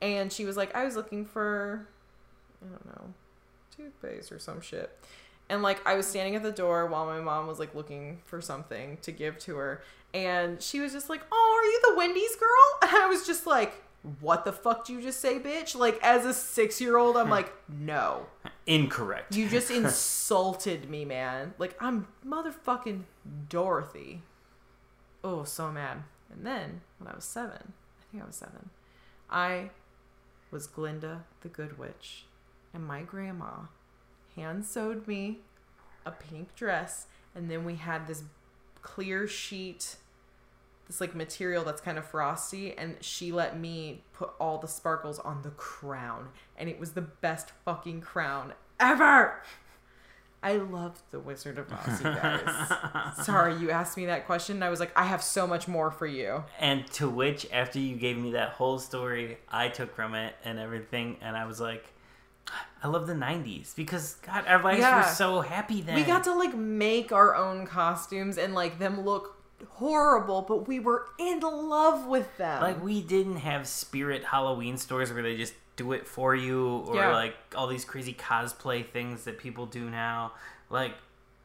And 0.02 0.32
she 0.32 0.46
was 0.46 0.56
like, 0.58 0.76
"I 0.76 0.84
was 0.86 0.96
looking 0.96 1.26
for, 1.26 1.88
I 2.64 2.70
don't 2.70 2.86
know, 2.86 3.14
toothpaste 3.76 4.32
or 4.32 4.40
some 4.40 4.62
shit." 4.62 4.96
And 5.50 5.64
like 5.64 5.86
I 5.88 5.96
was 5.96 6.06
standing 6.06 6.36
at 6.36 6.44
the 6.44 6.52
door 6.52 6.86
while 6.88 7.06
my 7.06 7.20
mom 7.22 7.48
was 7.48 7.58
like 7.60 7.74
looking 7.74 8.20
for 8.26 8.42
something 8.42 8.98
to 9.02 9.12
give 9.12 9.38
to 9.40 9.56
her, 9.56 9.82
and 10.14 10.62
she 10.62 10.80
was 10.80 10.92
just 10.92 11.10
like, 11.10 11.22
"Oh, 11.32 11.62
are 11.62 11.66
you 11.66 11.82
the 11.92 11.98
Wendy's 11.98 12.36
girl?" 12.36 12.50
And 12.84 12.92
I 13.04 13.08
was 13.08 13.26
just 13.26 13.48
like, 13.48 13.82
"What 14.20 14.46
the 14.46 14.52
fuck 14.54 14.86
did 14.86 14.94
you 14.94 15.02
just 15.02 15.20
say, 15.20 15.40
bitch?" 15.40 15.76
Like 15.76 16.00
as 16.04 16.26
a 16.26 16.34
six 16.34 16.80
year 16.82 16.98
old, 16.98 17.16
I'm 17.18 17.30
like, 17.38 17.54
"No, 17.70 18.26
Incorrect. 18.66 19.36
you 19.36 19.48
just 19.50 19.72
insulted 19.82 20.90
me, 20.90 21.06
man. 21.06 21.54
Like 21.58 21.76
I'm 21.82 22.08
motherfucking 22.28 23.04
Dorothy." 23.50 24.22
Oh, 25.24 25.44
so 25.44 25.72
mad. 25.72 26.04
And 26.32 26.46
then 26.46 26.82
when 27.00 27.12
I 27.12 27.16
was 27.16 27.24
seven, 27.24 27.74
I 27.74 28.12
think 28.12 28.24
I 28.24 28.28
was 28.28 28.36
seven, 28.36 28.70
I 29.30 29.70
was 30.52 30.68
Glinda 30.68 31.26
the 31.42 31.50
Good 31.50 31.78
Witch, 31.78 32.26
and 32.74 32.86
my 32.86 33.02
grandma 33.02 33.66
hand 34.36 34.66
sewed 34.66 35.08
me 35.08 35.40
a 36.06 36.12
pink 36.12 36.56
dress, 36.56 37.08
and 37.36 37.50
then 37.52 37.66
we 37.66 37.76
had 37.76 38.08
this 38.08 38.24
clear 38.82 39.28
sheet, 39.28 39.98
this 40.88 41.02
like 41.02 41.14
material 41.14 41.64
that's 41.64 41.82
kind 41.82 41.98
of 41.98 42.06
frosty, 42.06 42.78
and 42.78 42.96
she 43.02 43.32
let 43.32 43.60
me 43.60 44.04
put 44.14 44.32
all 44.40 44.58
the 44.58 44.68
sparkles 44.68 45.20
on 45.20 45.42
the 45.42 45.50
crown, 45.52 46.30
and 46.58 46.70
it 46.70 46.80
was 46.80 46.94
the 46.94 47.02
best 47.02 47.52
fucking 47.66 48.02
crown 48.02 48.54
ever. 48.80 49.42
I 50.48 50.56
loved 50.58 51.02
the 51.12 51.20
Wizard 51.20 51.58
of 51.58 51.72
Oz, 51.74 52.00
you 52.02 52.06
guys. 52.06 52.74
Sorry, 53.26 53.56
you 53.58 53.70
asked 53.70 53.98
me 53.98 54.06
that 54.06 54.26
question, 54.26 54.56
and 54.58 54.64
I 54.64 54.70
was 54.70 54.80
like, 54.80 54.92
I 54.98 55.04
have 55.04 55.22
so 55.22 55.46
much 55.46 55.68
more 55.68 55.92
for 55.92 56.08
you. 56.08 56.44
And 56.60 56.88
to 56.94 57.10
which, 57.10 57.46
after 57.52 57.80
you 57.80 57.96
gave 57.98 58.18
me 58.18 58.32
that 58.32 58.52
whole 58.52 58.80
story, 58.80 59.40
I 59.50 59.68
took 59.68 59.94
from 59.94 60.16
it 60.16 60.36
and 60.46 60.58
everything, 60.58 61.18
and 61.22 61.36
I 61.36 61.46
was 61.46 61.60
like, 61.60 61.84
I 62.82 62.88
love 62.88 63.08
the 63.08 63.14
'90s 63.14 63.76
because 63.76 64.14
God, 64.26 64.46
our 64.48 64.64
lives 64.64 64.80
Yeah. 64.80 64.98
were 64.98 65.04
so 65.14 65.42
happy 65.42 65.82
then. 65.82 65.96
We 65.96 66.04
got 66.04 66.24
to 66.26 66.34
like 66.34 66.56
make 66.56 67.12
our 67.12 67.36
own 67.36 67.68
costumes 67.68 68.38
and 68.38 68.54
like 68.56 68.80
them 68.80 69.02
look 69.04 69.36
horrible, 69.68 70.44
but 70.44 70.66
we 70.66 70.80
were 70.80 71.08
in 71.20 71.42
love 71.42 72.08
with 72.08 72.38
them. 72.38 72.62
like 72.62 72.82
we 72.82 73.02
didn't 73.02 73.38
have 73.38 73.68
Spirit 73.68 74.24
Halloween 74.24 74.78
stores 74.78 75.12
where 75.12 75.24
they 75.24 75.36
just 75.36 75.56
do 75.78 75.94
it 75.94 76.06
for 76.08 76.36
you, 76.36 76.84
or 76.88 76.96
Yeah. 76.98 77.14
like 77.14 77.36
all 77.56 77.68
these 77.68 77.86
crazy 77.86 78.14
cosplay 78.14 78.86
things 78.86 79.24
that 79.24 79.38
people 79.38 79.66
do 79.66 79.90
now. 79.90 80.34
Like 80.70 80.94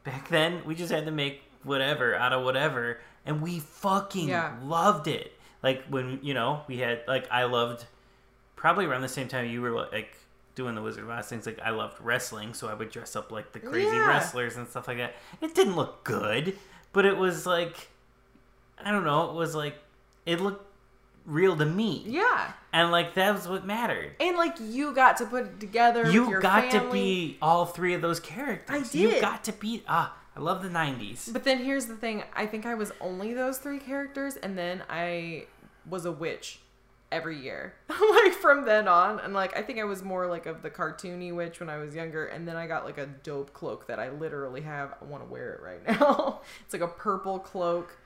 back 0.03 0.27
then, 0.27 0.63
we 0.65 0.75
just 0.75 0.91
had 0.91 1.05
to 1.05 1.11
make 1.11 1.41
whatever 1.63 2.13
out 2.15 2.33
of 2.33 2.43
whatever, 2.43 2.99
and 3.25 3.41
we 3.41 3.59
fucking 3.59 4.27
Yeah. 4.27 4.57
loved 4.61 5.07
it. 5.07 5.37
Like 5.61 5.85
when 5.87 6.19
you 6.21 6.33
know 6.33 6.63
we 6.67 6.79
had 6.79 7.03
like 7.07 7.25
I 7.31 7.45
loved 7.45 7.85
probably 8.57 8.85
around 8.85 9.01
the 9.01 9.07
same 9.09 9.27
time 9.29 9.45
you 9.45 9.61
were 9.61 9.71
like 9.71 10.15
doing 10.55 10.75
the 10.75 10.81
Wizard 10.81 11.03
of 11.05 11.09
Oz 11.09 11.27
things. 11.27 11.45
Like 11.45 11.59
I 11.63 11.69
loved 11.69 12.01
wrestling, 12.01 12.53
so 12.53 12.67
I 12.67 12.73
would 12.73 12.89
dress 12.91 13.15
up 13.15 13.31
like 13.31 13.53
the 13.53 13.59
crazy 13.59 13.95
Yeah. 13.95 14.07
wrestlers 14.07 14.57
and 14.57 14.67
stuff 14.67 14.87
like 14.87 14.97
that. 14.97 15.15
It 15.41 15.55
didn't 15.55 15.75
look 15.75 16.03
good, 16.03 16.57
but 16.91 17.05
it 17.05 17.17
was 17.17 17.45
like 17.45 17.87
I 18.83 18.91
don't 18.91 19.03
know. 19.05 19.29
It 19.29 19.35
was 19.35 19.55
like 19.55 19.77
it 20.25 20.41
looked 20.41 20.65
real 21.25 21.55
to 21.57 21.65
me, 21.65 22.03
yeah. 22.05 22.53
and 22.71 22.91
like 22.91 23.15
that 23.15 23.33
was 23.33 23.47
what 23.47 23.65
mattered. 23.65 24.11
And 24.19 24.37
like 24.37 24.55
you 24.59 24.93
got 24.93 25.17
to 25.17 25.25
put 25.25 25.45
it 25.45 25.59
together. 25.59 26.09
You 26.09 26.39
got 26.39 26.71
to 26.71 26.91
be 26.91 27.37
all 27.41 27.65
three 27.65 27.93
of 27.93 28.01
those 28.01 28.19
characters. 28.19 28.75
I 28.75 28.91
did. 28.91 28.95
You 28.95 29.21
got 29.21 29.43
to 29.45 29.53
be 29.53 29.83
ah. 29.87 30.17
I 30.35 30.39
love 30.39 30.63
the 30.63 30.69
'90s. 30.69 31.31
But 31.31 31.43
then 31.43 31.59
here's 31.59 31.85
the 31.85 31.95
thing: 31.95 32.23
I 32.33 32.45
think 32.45 32.65
I 32.65 32.73
was 32.73 32.91
only 32.99 33.33
those 33.33 33.59
three 33.59 33.79
characters, 33.79 34.35
and 34.35 34.57
then 34.57 34.83
I 34.89 35.45
was 35.87 36.05
a 36.05 36.11
witch 36.11 36.59
every 37.11 37.39
year, 37.39 37.75
like 37.89 38.33
from 38.33 38.65
then 38.65 38.87
on. 38.87 39.19
And 39.19 39.33
like 39.33 39.55
I 39.55 39.61
think 39.61 39.79
I 39.79 39.83
was 39.83 40.03
more 40.03 40.27
like 40.27 40.47
of 40.47 40.63
the 40.63 40.71
cartoony 40.71 41.33
witch 41.33 41.59
when 41.59 41.69
I 41.69 41.77
was 41.77 41.93
younger, 41.95 42.25
and 42.25 42.47
then 42.47 42.55
I 42.55 42.67
got 42.67 42.83
like 42.83 42.97
a 42.97 43.05
dope 43.05 43.53
cloak 43.53 43.87
that 43.87 43.99
I 43.99 44.09
literally 44.09 44.61
have. 44.61 44.95
I 44.99 45.05
want 45.05 45.23
to 45.23 45.31
wear 45.31 45.53
it 45.53 45.61
right 45.61 45.87
now. 45.99 46.41
it's 46.65 46.73
like 46.73 46.81
a 46.81 46.87
purple 46.87 47.39
cloak 47.39 47.97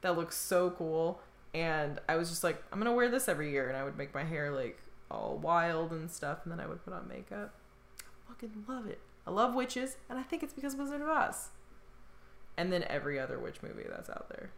that 0.00 0.16
looks 0.16 0.36
so 0.36 0.70
cool, 0.70 1.20
and 1.56 1.98
I 2.06 2.16
was 2.16 2.28
just 2.28 2.44
like, 2.44 2.62
I'm 2.70 2.78
gonna 2.78 2.92
wear 2.92 3.08
this 3.08 3.28
every 3.28 3.50
year, 3.50 3.68
and 3.68 3.76
I 3.78 3.82
would 3.82 3.96
make 3.96 4.12
my 4.12 4.24
hair 4.24 4.50
like 4.50 4.78
all 5.10 5.38
wild 5.42 5.90
and 5.90 6.10
stuff, 6.10 6.40
and 6.44 6.52
then 6.52 6.60
I 6.60 6.66
would 6.66 6.84
put 6.84 6.92
on 6.92 7.08
makeup. 7.08 7.54
I 8.00 8.28
fucking 8.28 8.64
love 8.68 8.86
it. 8.86 9.00
I 9.26 9.30
love 9.30 9.54
witches, 9.54 9.96
and 10.10 10.18
I 10.18 10.22
think 10.22 10.42
it's 10.42 10.52
because 10.52 10.76
Wizard 10.76 11.00
of 11.00 11.08
Oz. 11.08 11.48
And 12.58 12.70
then 12.70 12.84
every 12.88 13.18
other 13.18 13.38
witch 13.38 13.56
movie 13.62 13.84
that's 13.88 14.10
out 14.10 14.28
there. 14.28 14.50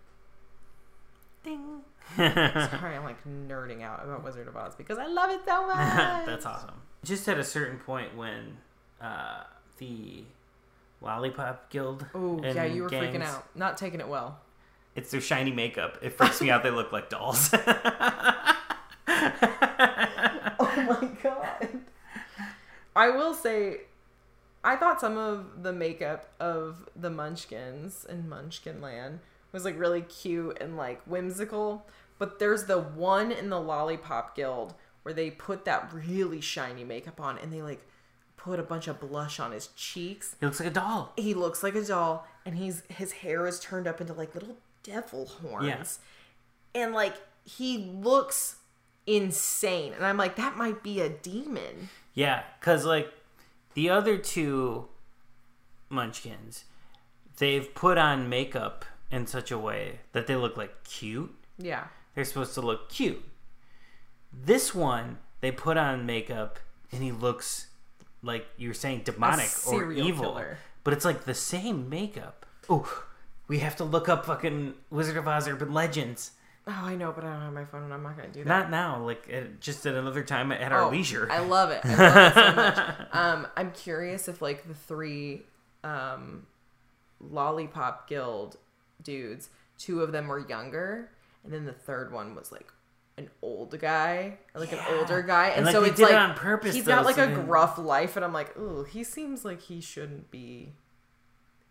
Ding. 1.45 1.83
Sorry, 2.17 2.97
I'm 2.97 3.05
like 3.05 3.25
nerding 3.25 3.83
out 3.83 4.03
about 4.03 4.25
Wizard 4.25 4.49
of 4.49 4.57
Oz 4.57 4.75
because 4.75 4.99
I 4.99 5.07
love 5.07 5.31
it 5.31 5.41
so 5.47 5.67
much. 5.69 6.27
That's 6.27 6.47
awesome. 6.47 6.83
Just 7.05 7.29
at 7.29 7.39
a 7.39 7.45
certain 7.45 7.79
point 7.79 8.17
when 8.17 8.57
uh, 9.01 9.45
the 9.79 10.25
Lollipop 11.01 11.71
Guild. 11.71 12.07
Oh 12.13 12.41
yeah, 12.43 12.65
you 12.65 12.83
were 12.83 12.91
freaking 12.91 13.23
out, 13.23 13.47
not 13.57 13.77
taking 13.77 14.01
it 14.01 14.09
well. 14.09 14.41
It's 14.99 15.13
their 15.13 15.21
shiny 15.21 15.53
makeup. 15.53 15.97
It 16.03 16.11
freaks 16.15 16.41
me 16.41 16.51
out. 16.51 16.65
They 16.65 16.73
look 16.73 16.91
like 16.91 17.09
dolls. 17.09 17.55
Oh 20.61 20.99
my 21.01 21.09
god. 21.23 21.69
I 22.97 23.11
will 23.11 23.33
say, 23.33 23.83
I 24.65 24.75
thought 24.75 25.01
some 25.01 25.17
of 25.17 25.63
the 25.63 25.73
makeup 25.73 26.31
of 26.41 26.89
the 26.97 27.11
Munchkins 27.11 28.07
in 28.09 28.29
Munchkin 28.29 28.81
Land 28.81 29.21
was 29.53 29.65
like 29.65 29.79
really 29.79 30.03
cute 30.03 30.59
and 30.61 30.77
like 30.77 31.01
whimsical. 31.05 31.87
But 32.19 32.41
there's 32.41 32.65
the 32.65 32.81
one 32.81 33.31
in 33.31 33.51
the 33.51 33.61
Lollipop 33.61 34.35
Guild 34.35 34.75
where 35.05 35.15
they 35.15 35.31
put 35.31 35.65
that 35.65 35.93
really 35.93 36.41
shiny 36.41 36.83
makeup 36.83 37.21
on 37.21 37.39
and 37.39 37.53
they 37.53 37.63
like 37.63 37.87
put 38.37 38.59
a 38.59 38.65
bunch 38.65 38.89
of 38.89 38.99
blush 38.99 39.39
on 39.39 39.53
his 39.53 39.69
cheeks. 39.69 40.35
he 40.41 40.47
looks 40.47 40.59
like 40.59 40.71
a 40.71 40.73
doll. 40.73 41.13
He 41.17 41.35
looks 41.35 41.63
like 41.63 41.77
a 41.77 41.85
doll 41.85 42.27
and 42.45 42.57
he's 42.57 42.83
his 42.89 43.13
hair 43.13 43.47
is 43.47 43.61
turned 43.61 43.87
up 43.87 44.01
into 44.01 44.13
like 44.13 44.35
little 44.35 44.57
devil 44.89 45.27
horns. 45.27 46.01
And 46.75 46.93
like 46.93 47.15
he 47.45 47.79
looks 47.79 48.57
insane. 49.07 49.93
And 49.93 50.05
I'm 50.05 50.17
like, 50.17 50.37
that 50.37 50.57
might 50.57 50.83
be 50.83 51.01
a 51.01 51.09
demon. 51.09 51.89
Yeah, 52.15 52.43
because 52.59 52.85
like 52.85 53.13
the 53.75 53.91
other 53.91 54.19
two 54.19 54.89
Munchkins, 55.89 56.65
they've 57.39 57.75
put 57.75 57.99
on 57.99 58.29
makeup 58.29 58.85
in 59.11 59.27
such 59.27 59.51
a 59.51 59.59
way 59.59 60.01
that 60.13 60.27
they 60.27 60.37
look 60.37 60.57
like 60.57 60.85
cute. 60.85 61.35
Yeah. 61.57 61.85
They're 62.15 62.25
supposed 62.25 62.55
to 62.55 62.61
look 62.61 62.91
cute. 62.91 63.25
This 64.33 64.75
one, 64.75 65.19
they 65.41 65.51
put 65.51 65.77
on 65.77 66.05
makeup 66.05 66.59
and 66.93 67.03
he 67.03 67.13
looks 67.13 67.69
like 68.23 68.47
you 68.57 68.69
were 68.69 68.75
saying 68.75 69.03
demonic 69.05 69.51
or 69.67 69.93
evil. 69.93 70.25
killer. 70.25 70.59
But 70.85 70.93
it's 70.95 71.05
like 71.05 71.25
the 71.25 71.35
same 71.35 71.89
makeup. 71.89 72.47
Oh, 72.69 73.05
we 73.49 73.59
have 73.61 73.77
to 73.77 73.85
look 73.85 74.09
up 74.09 74.27
fucking 74.27 74.75
Wizard 74.91 75.17
of 75.17 75.27
Oz 75.27 75.49
Urban 75.49 75.73
Legends. 75.73 76.33
Oh, 76.67 76.73
I 76.85 76.97
know, 76.97 77.13
but 77.13 77.25
I 77.25 77.33
don't 77.33 77.41
have 77.41 77.53
my 77.55 77.65
phone 77.65 77.85
and 77.85 77.95
I'm 77.95 78.03
not 78.03 78.17
going 78.17 78.29
to 78.31 78.35
do 78.35 78.45
that. 78.45 78.49
Not 78.49 78.71
now, 78.71 79.03
like 79.03 79.27
at, 79.33 79.59
just 79.59 79.87
at 79.87 79.95
another 79.95 80.23
time 80.23 80.53
at 80.53 80.71
our 80.71 80.83
Oh, 80.83 80.91
leisure. 80.91 81.27
I 81.31 81.39
love 81.39 81.71
it. 81.71 81.81
I 81.83 81.95
love 81.95 82.27
it 82.27 82.35
so 82.35 82.55
much. 82.55 82.95
Um, 83.13 83.47
I'm 83.57 83.71
curious 83.73 84.29
if 84.29 84.43
like 84.43 84.69
the 84.69 84.75
three 84.75 85.45
um, 85.83 86.47
Lollipop 87.21 88.09
Guild 88.09 88.57
dudes, 89.03 89.49
two 89.79 90.03
of 90.03 90.13
them 90.13 90.29
were 90.29 90.47
younger, 90.47 91.11
and 91.45 91.53
then 91.53 91.65
the 91.65 91.73
third 91.73 92.13
one 92.13 92.35
was 92.35 92.53
like 92.53 92.71
an 93.17 93.31
old 93.43 93.79
guy, 93.81 94.39
like 94.55 94.71
Yeah. 94.71 94.87
an 94.87 94.99
older 94.99 95.23
guy, 95.23 95.49
and, 95.49 95.57
And, 95.59 95.67
like, 95.67 95.73
so 95.75 95.83
it's 95.85 95.97
did 95.97 96.11
it 96.11 96.13
like 96.13 96.21
on 96.31 96.35
purpose, 96.35 96.75
He's 96.75 96.85
though, 96.85 96.97
got 96.97 97.05
like 97.05 97.17
so 97.17 97.25
a 97.25 97.27
then- 97.29 97.47
gruff 97.47 97.79
life, 97.79 98.15
and 98.17 98.25
I'm 98.25 98.33
like, 98.33 98.57
ooh, 98.59 98.85
he 98.85 99.03
seems 99.05 99.45
like 99.45 99.61
he 99.63 99.81
shouldn't 99.81 100.31
be 100.31 100.73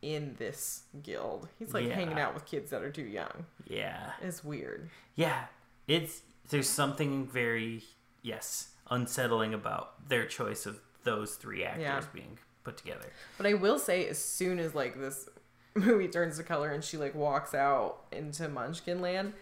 in 0.01 0.35
this 0.37 0.83
guild. 1.03 1.47
He's 1.57 1.73
like 1.73 1.85
Yeah. 1.87 1.95
hanging 1.95 2.19
out 2.19 2.33
with 2.33 2.45
kids 2.45 2.69
that 2.71 2.83
are 2.83 2.91
too 2.91 3.05
young. 3.05 3.45
yeah. 3.65 4.11
It's 4.21 4.43
weird. 4.43 4.89
Yeah, 5.15 5.45
it's 5.87 6.21
there's 6.49 6.69
something 6.69 7.27
very 7.27 7.83
yes 8.21 8.69
unsettling 8.89 9.53
about 9.53 10.07
their 10.09 10.25
choice 10.25 10.65
of 10.65 10.79
those 11.03 11.35
three 11.35 11.63
actors 11.65 11.81
Yeah. 11.83 12.01
being 12.13 12.37
put 12.63 12.77
together. 12.77 13.11
But 13.37 13.47
I 13.47 13.53
will 13.53 13.79
say, 13.79 14.07
as 14.07 14.17
soon 14.17 14.59
as 14.59 14.73
like 14.75 14.99
this 14.99 15.27
movie 15.75 16.07
turns 16.07 16.37
to 16.37 16.43
color 16.43 16.69
and 16.71 16.83
she 16.83 16.97
like 16.97 17.15
walks 17.15 17.53
out 17.53 18.05
into 18.11 18.47
Munchkin 18.47 19.01
Land, 19.01 19.33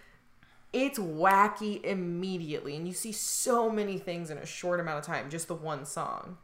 it's 0.74 1.00
wacky 1.00 1.84
immediately, 1.86 2.76
and 2.76 2.88
you 2.88 2.94
see 2.94 3.12
so 3.12 3.70
many 3.70 3.98
things 3.98 4.30
in 4.30 4.38
a 4.38 4.46
short 4.46 4.80
amount 4.80 5.00
of 5.00 5.06
time. 5.06 5.30
Just 5.30 5.48
the 5.48 5.56
one 5.56 5.86
song, 5.86 6.38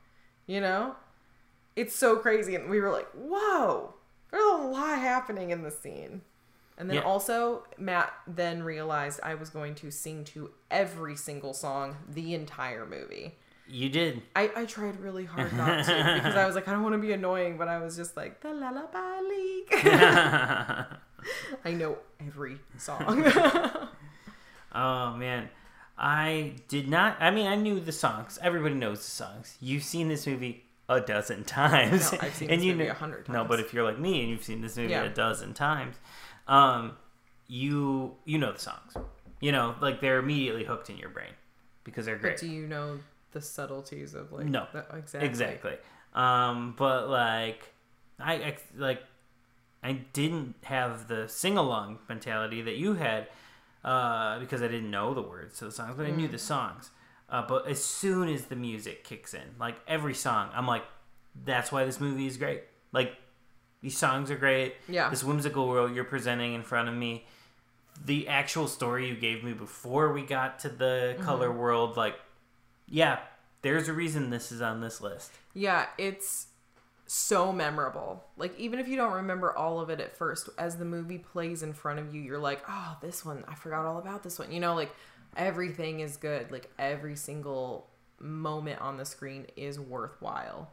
you 0.47 0.61
know, 0.61 0.95
it's 1.75 1.95
so 1.95 2.15
crazy, 2.17 2.55
and 2.55 2.69
we 2.69 2.79
were 2.79 2.91
like, 2.91 3.09
"Whoa, 3.11 3.93
there's 4.31 4.43
a 4.43 4.57
lot 4.67 4.97
happening 4.99 5.51
in 5.51 5.61
the 5.63 5.71
scene." 5.71 6.21
And 6.77 6.89
then 6.89 6.97
Yeah. 6.97 7.03
also, 7.03 7.63
Matt 7.77 8.11
then 8.25 8.63
realized 8.63 9.19
I 9.21 9.35
was 9.35 9.49
going 9.49 9.75
to 9.75 9.91
sing 9.91 10.23
to 10.25 10.49
every 10.71 11.15
single 11.15 11.53
song 11.53 11.97
the 12.09 12.33
entire 12.33 12.85
movie. 12.87 13.35
You 13.67 13.87
did. 13.89 14.23
I, 14.35 14.51
I 14.55 14.65
tried 14.65 14.99
really 14.99 15.25
hard 15.25 15.53
not 15.53 15.85
to 15.85 16.13
because 16.15 16.35
I 16.35 16.45
was 16.45 16.55
like, 16.55 16.67
I 16.67 16.71
don't 16.71 16.81
want 16.83 16.93
to 16.95 16.99
be 16.99 17.11
annoying, 17.13 17.57
but 17.57 17.67
I 17.67 17.77
was 17.77 17.95
just 17.95 18.17
like, 18.17 18.41
the 18.41 18.51
Lullaby 18.53 19.19
League. 19.21 19.67
I 21.63 21.71
know 21.73 21.97
every 22.19 22.57
song. 22.77 23.23
oh 24.73 25.13
man, 25.15 25.49
I 25.97 26.55
did 26.67 26.89
not. 26.89 27.17
I 27.19 27.31
mean, 27.31 27.47
I 27.47 27.55
knew 27.55 27.79
the 27.79 27.91
songs. 27.91 28.39
Everybody 28.41 28.75
knows 28.75 28.99
the 28.99 29.11
songs. 29.11 29.55
You've 29.61 29.83
seen 29.83 30.07
this 30.07 30.25
movie 30.25 30.65
a 30.95 31.01
dozen 31.01 31.43
times, 31.59 32.11
No, 32.11 32.17
I've 32.21 32.33
seen 32.35 32.49
and 32.51 32.59
this 32.59 32.65
you 32.65 32.73
movie 32.73 32.85
know- 32.85 32.91
a 32.91 32.95
hundred 32.95 33.27
No, 33.29 33.43
but 33.45 33.59
if 33.59 33.73
you're 33.73 33.83
like 33.83 33.97
me 33.99 34.21
and 34.21 34.29
you've 34.29 34.43
seen 34.43 34.61
this 34.61 34.75
movie 34.77 34.91
Yeah. 34.91 35.03
a 35.03 35.09
dozen 35.09 35.53
times, 35.53 35.95
um, 36.47 36.97
you 37.47 38.15
you 38.25 38.37
know 38.37 38.51
the 38.53 38.59
songs. 38.59 38.95
You 39.39 39.51
know, 39.51 39.75
like 39.81 40.01
they're 40.01 40.19
immediately 40.19 40.63
hooked 40.65 40.89
in 40.89 40.97
your 40.97 41.09
brain 41.09 41.33
because 41.83 42.05
they're 42.05 42.17
great. 42.17 42.33
but 42.35 42.41
do 42.41 42.47
you 42.47 42.67
know 42.67 42.99
the 43.31 43.41
subtleties 43.41 44.13
of 44.13 44.31
like 44.31 44.45
No. 44.45 44.67
the, 44.71 44.85
exactly 44.95 45.27
Exactly. 45.27 45.73
Um, 46.13 46.75
but 46.77 47.09
like, 47.09 47.71
I, 48.19 48.33
I 48.33 48.57
like, 48.77 49.01
I 49.81 49.93
didn't 50.13 50.55
have 50.63 51.07
the 51.07 51.27
sing 51.27 51.57
along 51.57 51.99
mentality 52.09 52.61
that 52.61 52.75
you 52.75 52.93
had, 52.95 53.27
uh, 53.83 54.37
because 54.39 54.61
I 54.61 54.67
didn't 54.67 54.91
know 54.91 55.13
the 55.13 55.21
words 55.23 55.57
to 55.59 55.65
the 55.65 55.71
songs, 55.71 55.95
but 55.97 56.05
I 56.05 56.11
knew 56.11 56.27
the 56.27 56.37
songs. 56.37 56.91
Uh, 57.31 57.41
but 57.47 57.65
as 57.67 57.83
soon 57.83 58.27
as 58.27 58.45
the 58.45 58.55
music 58.55 59.03
kicks 59.05 59.33
in, 59.33 59.55
like 59.57 59.75
every 59.87 60.13
song, 60.13 60.49
I'm 60.53 60.67
like, 60.67 60.83
that's 61.45 61.71
why 61.71 61.85
this 61.85 61.99
movie 61.99 62.27
is 62.27 62.35
great. 62.35 62.63
Like, 62.91 63.15
these 63.81 63.97
songs 63.97 64.29
are 64.29 64.35
great. 64.35 64.75
Yeah. 64.87 65.09
This 65.09 65.23
whimsical 65.23 65.67
world 65.67 65.95
you're 65.95 66.03
presenting 66.03 66.53
in 66.53 66.61
front 66.61 66.89
of 66.89 66.95
me. 66.95 67.25
The 68.05 68.27
actual 68.27 68.67
story 68.67 69.07
you 69.07 69.15
gave 69.15 69.43
me 69.43 69.53
before 69.53 70.11
we 70.11 70.23
got 70.23 70.59
to 70.59 70.69
the 70.69 71.15
color 71.21 71.51
world, 71.51 71.95
like, 71.97 72.19
yeah, 72.87 73.19
there's 73.61 73.87
a 73.87 73.93
reason 73.93 74.29
this 74.29 74.51
is 74.51 74.61
on 74.61 74.81
this 74.81 75.01
list. 75.01 75.31
Yeah, 75.53 75.85
it's 75.97 76.47
so 77.13 77.51
memorable. 77.51 78.23
Like 78.37 78.57
even 78.57 78.79
if 78.79 78.87
you 78.87 78.95
don't 78.95 79.11
remember 79.13 79.55
all 79.55 79.81
of 79.81 79.89
it 79.89 79.99
at 79.99 80.15
first, 80.15 80.49
as 80.57 80.77
the 80.77 80.85
movie 80.85 81.17
plays 81.17 81.61
in 81.61 81.73
front 81.73 81.99
of 81.99 82.15
you, 82.15 82.21
you're 82.21 82.39
like, 82.39 82.63
"Oh, 82.69 82.97
this 83.01 83.25
one, 83.25 83.43
I 83.49 83.55
forgot 83.55 83.85
all 83.85 83.97
about 83.97 84.23
this 84.23 84.39
one." 84.39 84.51
You 84.51 84.61
know, 84.61 84.75
like 84.75 84.95
everything 85.37 85.99
is 86.01 86.17
good. 86.17 86.51
Like 86.51 86.71
every 86.79 87.15
single 87.15 87.87
moment 88.19 88.81
on 88.81 88.97
the 88.97 89.05
screen 89.05 89.47
is 89.55 89.79
worthwhile. 89.79 90.71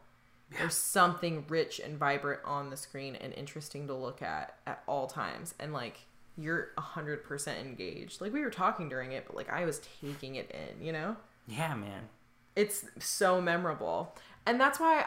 There's 0.57 0.73
something 0.75 1.45
rich 1.47 1.79
and 1.79 1.97
vibrant 1.97 2.41
on 2.45 2.69
the 2.69 2.77
screen 2.77 3.15
and 3.15 3.33
interesting 3.33 3.87
to 3.87 3.93
look 3.93 4.21
at 4.21 4.55
at 4.67 4.83
all 4.87 5.07
times. 5.07 5.53
And 5.59 5.73
like 5.73 6.05
you're 6.37 6.69
100% 6.77 7.59
engaged. 7.59 8.21
Like 8.21 8.33
we 8.33 8.41
were 8.41 8.49
talking 8.49 8.89
during 8.89 9.11
it, 9.11 9.25
but 9.27 9.35
like 9.35 9.51
I 9.51 9.65
was 9.65 9.81
taking 10.01 10.35
it 10.35 10.49
in, 10.51 10.83
you 10.85 10.91
know? 10.93 11.17
Yeah, 11.47 11.75
man. 11.75 12.09
it's 12.55 12.85
so 12.99 13.41
memorable 13.41 14.15
and 14.45 14.59
that's 14.59 14.79
why 14.79 15.05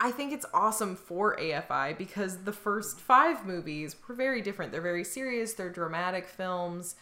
i 0.00 0.10
think 0.10 0.32
it's 0.32 0.46
awesome 0.54 0.96
for 0.96 1.36
afi 1.36 1.96
because 1.98 2.38
the 2.44 2.52
first 2.52 2.98
five 3.00 3.44
movies 3.46 3.94
were 4.06 4.14
very 4.14 4.40
different 4.40 4.72
they're 4.72 4.80
very 4.80 5.04
serious 5.04 5.52
they're 5.54 5.70
dramatic 5.70 6.26
films 6.26 6.94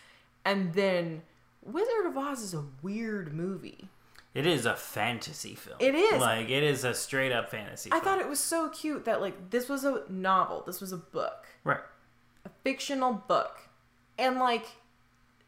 and 0.47 0.73
then 0.73 1.23
wizard 1.63 2.07
of 2.07 2.17
oz 2.17 2.41
is 2.41 2.55
a 2.55 2.65
weird 2.83 3.35
movie 3.35 3.89
It 4.35 4.47
is 4.47 4.67
a 4.67 4.75
fantasy 4.77 5.55
film. 5.55 5.79
It 5.81 5.95
is. 5.95 6.21
Like, 6.21 6.51
it 6.51 6.63
is 6.63 6.85
a 6.85 6.93
straight 6.95 7.33
up 7.33 7.51
fantasy 7.51 7.91
i 7.91 7.97
film. 7.99 8.05
thought 8.05 8.19
it 8.21 8.29
was 8.29 8.39
so 8.41 8.69
cute 8.71 9.05
that 9.05 9.21
like 9.21 9.51
this 9.51 9.69
was 9.69 9.85
a 9.85 10.03
novel 10.09 10.63
this 10.67 10.81
was 10.81 10.93
a 10.93 10.97
book 10.99 11.47
Right. 11.65 11.81
a 12.45 12.51
fictional 12.65 13.13
book 13.27 13.69
and 14.19 14.39
like 14.39 14.67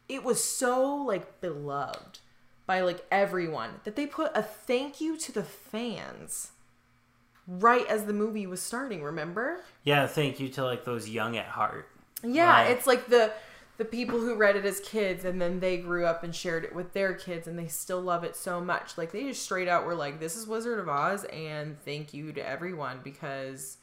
it 0.07 0.23
was 0.23 0.43
so 0.43 0.95
like 0.95 1.39
beloved 1.41 2.19
by 2.65 2.81
like 2.81 3.05
everyone 3.11 3.79
that 3.83 3.95
they 3.95 4.05
put 4.07 4.31
a 4.35 4.43
thank 4.43 4.99
you 5.01 5.17
to 5.17 5.31
the 5.31 5.43
fans 5.43 6.51
right 7.47 7.87
as 7.87 8.05
the 8.05 8.13
movie 8.13 8.45
was 8.45 8.61
starting 8.61 9.01
remember 9.03 9.61
Yeah, 9.83 10.05
thank 10.07 10.39
you 10.39 10.49
to, 10.49 10.63
like, 10.63 10.83
those 10.85 11.09
young 11.09 11.35
at 11.37 11.45
heart. 11.47 11.87
yeah 12.23 12.51
Right. 12.63 12.71
it's 12.71 12.85
like 12.85 13.07
the 13.07 13.31
the 13.79 13.85
people 13.85 14.19
who 14.19 14.35
read 14.35 14.55
it 14.57 14.65
as 14.65 14.79
kids 14.81 15.23
and 15.25 15.41
then 15.41 15.59
they 15.61 15.77
grew 15.77 16.05
up 16.05 16.21
and 16.23 16.35
shared 16.35 16.63
it 16.65 16.75
with 16.75 16.93
their 16.93 17.13
kids 17.13 17.47
and 17.47 17.57
they 17.57 17.67
still 17.67 18.01
love 18.01 18.23
it 18.25 18.35
so 18.35 18.59
much. 18.61 18.97
Like 18.97 19.11
they 19.11 19.23
just 19.23 19.41
straight 19.41 19.67
out 19.69 19.85
were 19.85 19.95
like, 19.95 20.19
"This 20.19 20.35
is 20.35 20.45
Wizard 20.45 20.79
of 20.79 20.87
Oz," 20.89 21.23
and 21.25 21.79
thank 21.85 22.13
you 22.13 22.31
to 22.33 22.47
everyone 22.47 22.99
because 23.03 23.77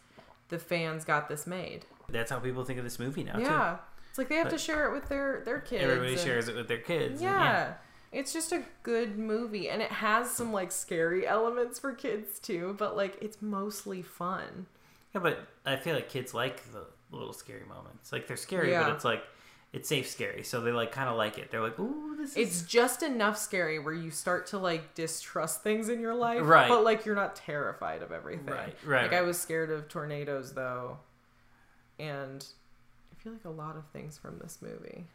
the 0.51 0.59
fans 0.59 1.05
got 1.05 1.29
this 1.29 1.47
made. 1.47 1.87
That's 2.09 2.31
how 2.31 2.39
people 2.39 2.63
think 2.65 2.79
of 2.79 2.85
this 2.85 2.99
movie 3.01 3.25
now. 3.25 3.39
Yeah, 3.39 3.79
it's 4.11 4.19
like 4.19 4.29
they 4.29 4.37
have 4.37 4.51
to 4.51 4.59
share 4.59 4.87
it 4.89 4.93
with 4.93 5.09
their 5.09 5.43
their 5.45 5.61
too. 5.61 5.71
kids. 5.77 5.83
Everybody 5.85 6.13
and- 6.13 6.21
shares 6.21 6.47
it 6.49 6.55
with 6.55 6.69
their 6.69 6.79
kids. 6.79 7.21
and 7.21 7.23
Yeah. 7.23 7.73
It's 8.13 8.33
just 8.33 8.53
a 8.53 8.63
good 8.85 9.19
movie 9.19 9.69
and 9.69 9.83
it 9.83 9.91
has 9.91 10.31
some 10.31 10.53
like 10.53 10.71
scary 10.73 11.27
elements 11.27 11.79
for 11.81 11.93
kids 11.93 12.39
too, 12.39 12.75
but 12.79 12.97
like 12.97 13.19
it's 13.21 13.43
mostly 13.43 14.01
fun. 14.01 14.67
Yeah, 15.15 15.21
but 15.23 15.41
I 15.67 15.77
feel 15.77 15.95
like 15.95 16.09
kids 16.09 16.33
like 16.33 16.63
the 16.73 16.85
little 17.11 17.33
scary 17.33 17.65
moments. 17.69 18.13
Like 18.13 18.27
they're 18.29 18.37
scary, 18.37 18.71
Yeah. 18.71 18.85
but 18.85 18.93
it's 18.95 19.05
like 19.05 19.23
it's 19.73 19.89
safe 19.89 20.09
scary, 20.09 20.43
so 20.43 20.61
they 20.61 20.73
like 20.73 20.93
kind 20.93 21.09
of 21.09 21.17
like 21.17 21.39
it. 21.39 21.51
They're 21.51 21.61
like, 21.63 21.79
"Ooh, 21.79 22.17
this 22.17 22.31
is." 22.31 22.37
It's 22.37 22.63
just 22.63 23.03
enough 23.03 23.37
scary 23.37 23.79
where 23.79 23.93
you 23.95 24.11
start 24.11 24.47
to 24.49 24.59
like 24.59 24.95
distrust 24.95 25.63
things 25.63 25.89
in 25.89 26.01
your 26.01 26.15
life, 26.15 26.41
Right. 26.43 26.69
but 26.69 26.83
like 26.85 27.05
you're 27.05 27.15
not 27.17 27.37
terrified 27.37 28.03
of 28.03 28.11
everything. 28.13 28.47
Right, 28.47 28.75
right, 28.85 29.03
Like 29.05 29.13
I 29.13 29.23
was 29.23 29.39
scared 29.39 29.71
of 29.71 29.89
tornadoes 29.89 30.55
though, 30.55 30.99
and 31.99 32.45
I 33.13 33.23
feel 33.23 33.33
like 33.33 33.45
a 33.45 33.51
lot 33.51 33.77
of 33.77 33.87
things 33.89 34.17
from 34.19 34.39
this 34.39 34.59
movie. 34.63 35.07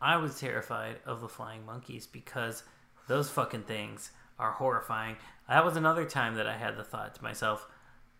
I 0.00 0.16
was 0.16 0.38
terrified 0.38 0.96
of 1.06 1.20
the 1.20 1.28
flying 1.28 1.66
monkeys 1.66 2.06
because 2.06 2.62
those 3.08 3.28
fucking 3.30 3.64
things 3.64 4.12
are 4.38 4.52
horrifying. 4.52 5.16
That 5.48 5.64
was 5.64 5.76
another 5.76 6.04
time 6.04 6.36
that 6.36 6.46
I 6.46 6.56
had 6.56 6.76
the 6.76 6.84
thought 6.84 7.14
to 7.16 7.22
myself, 7.22 7.66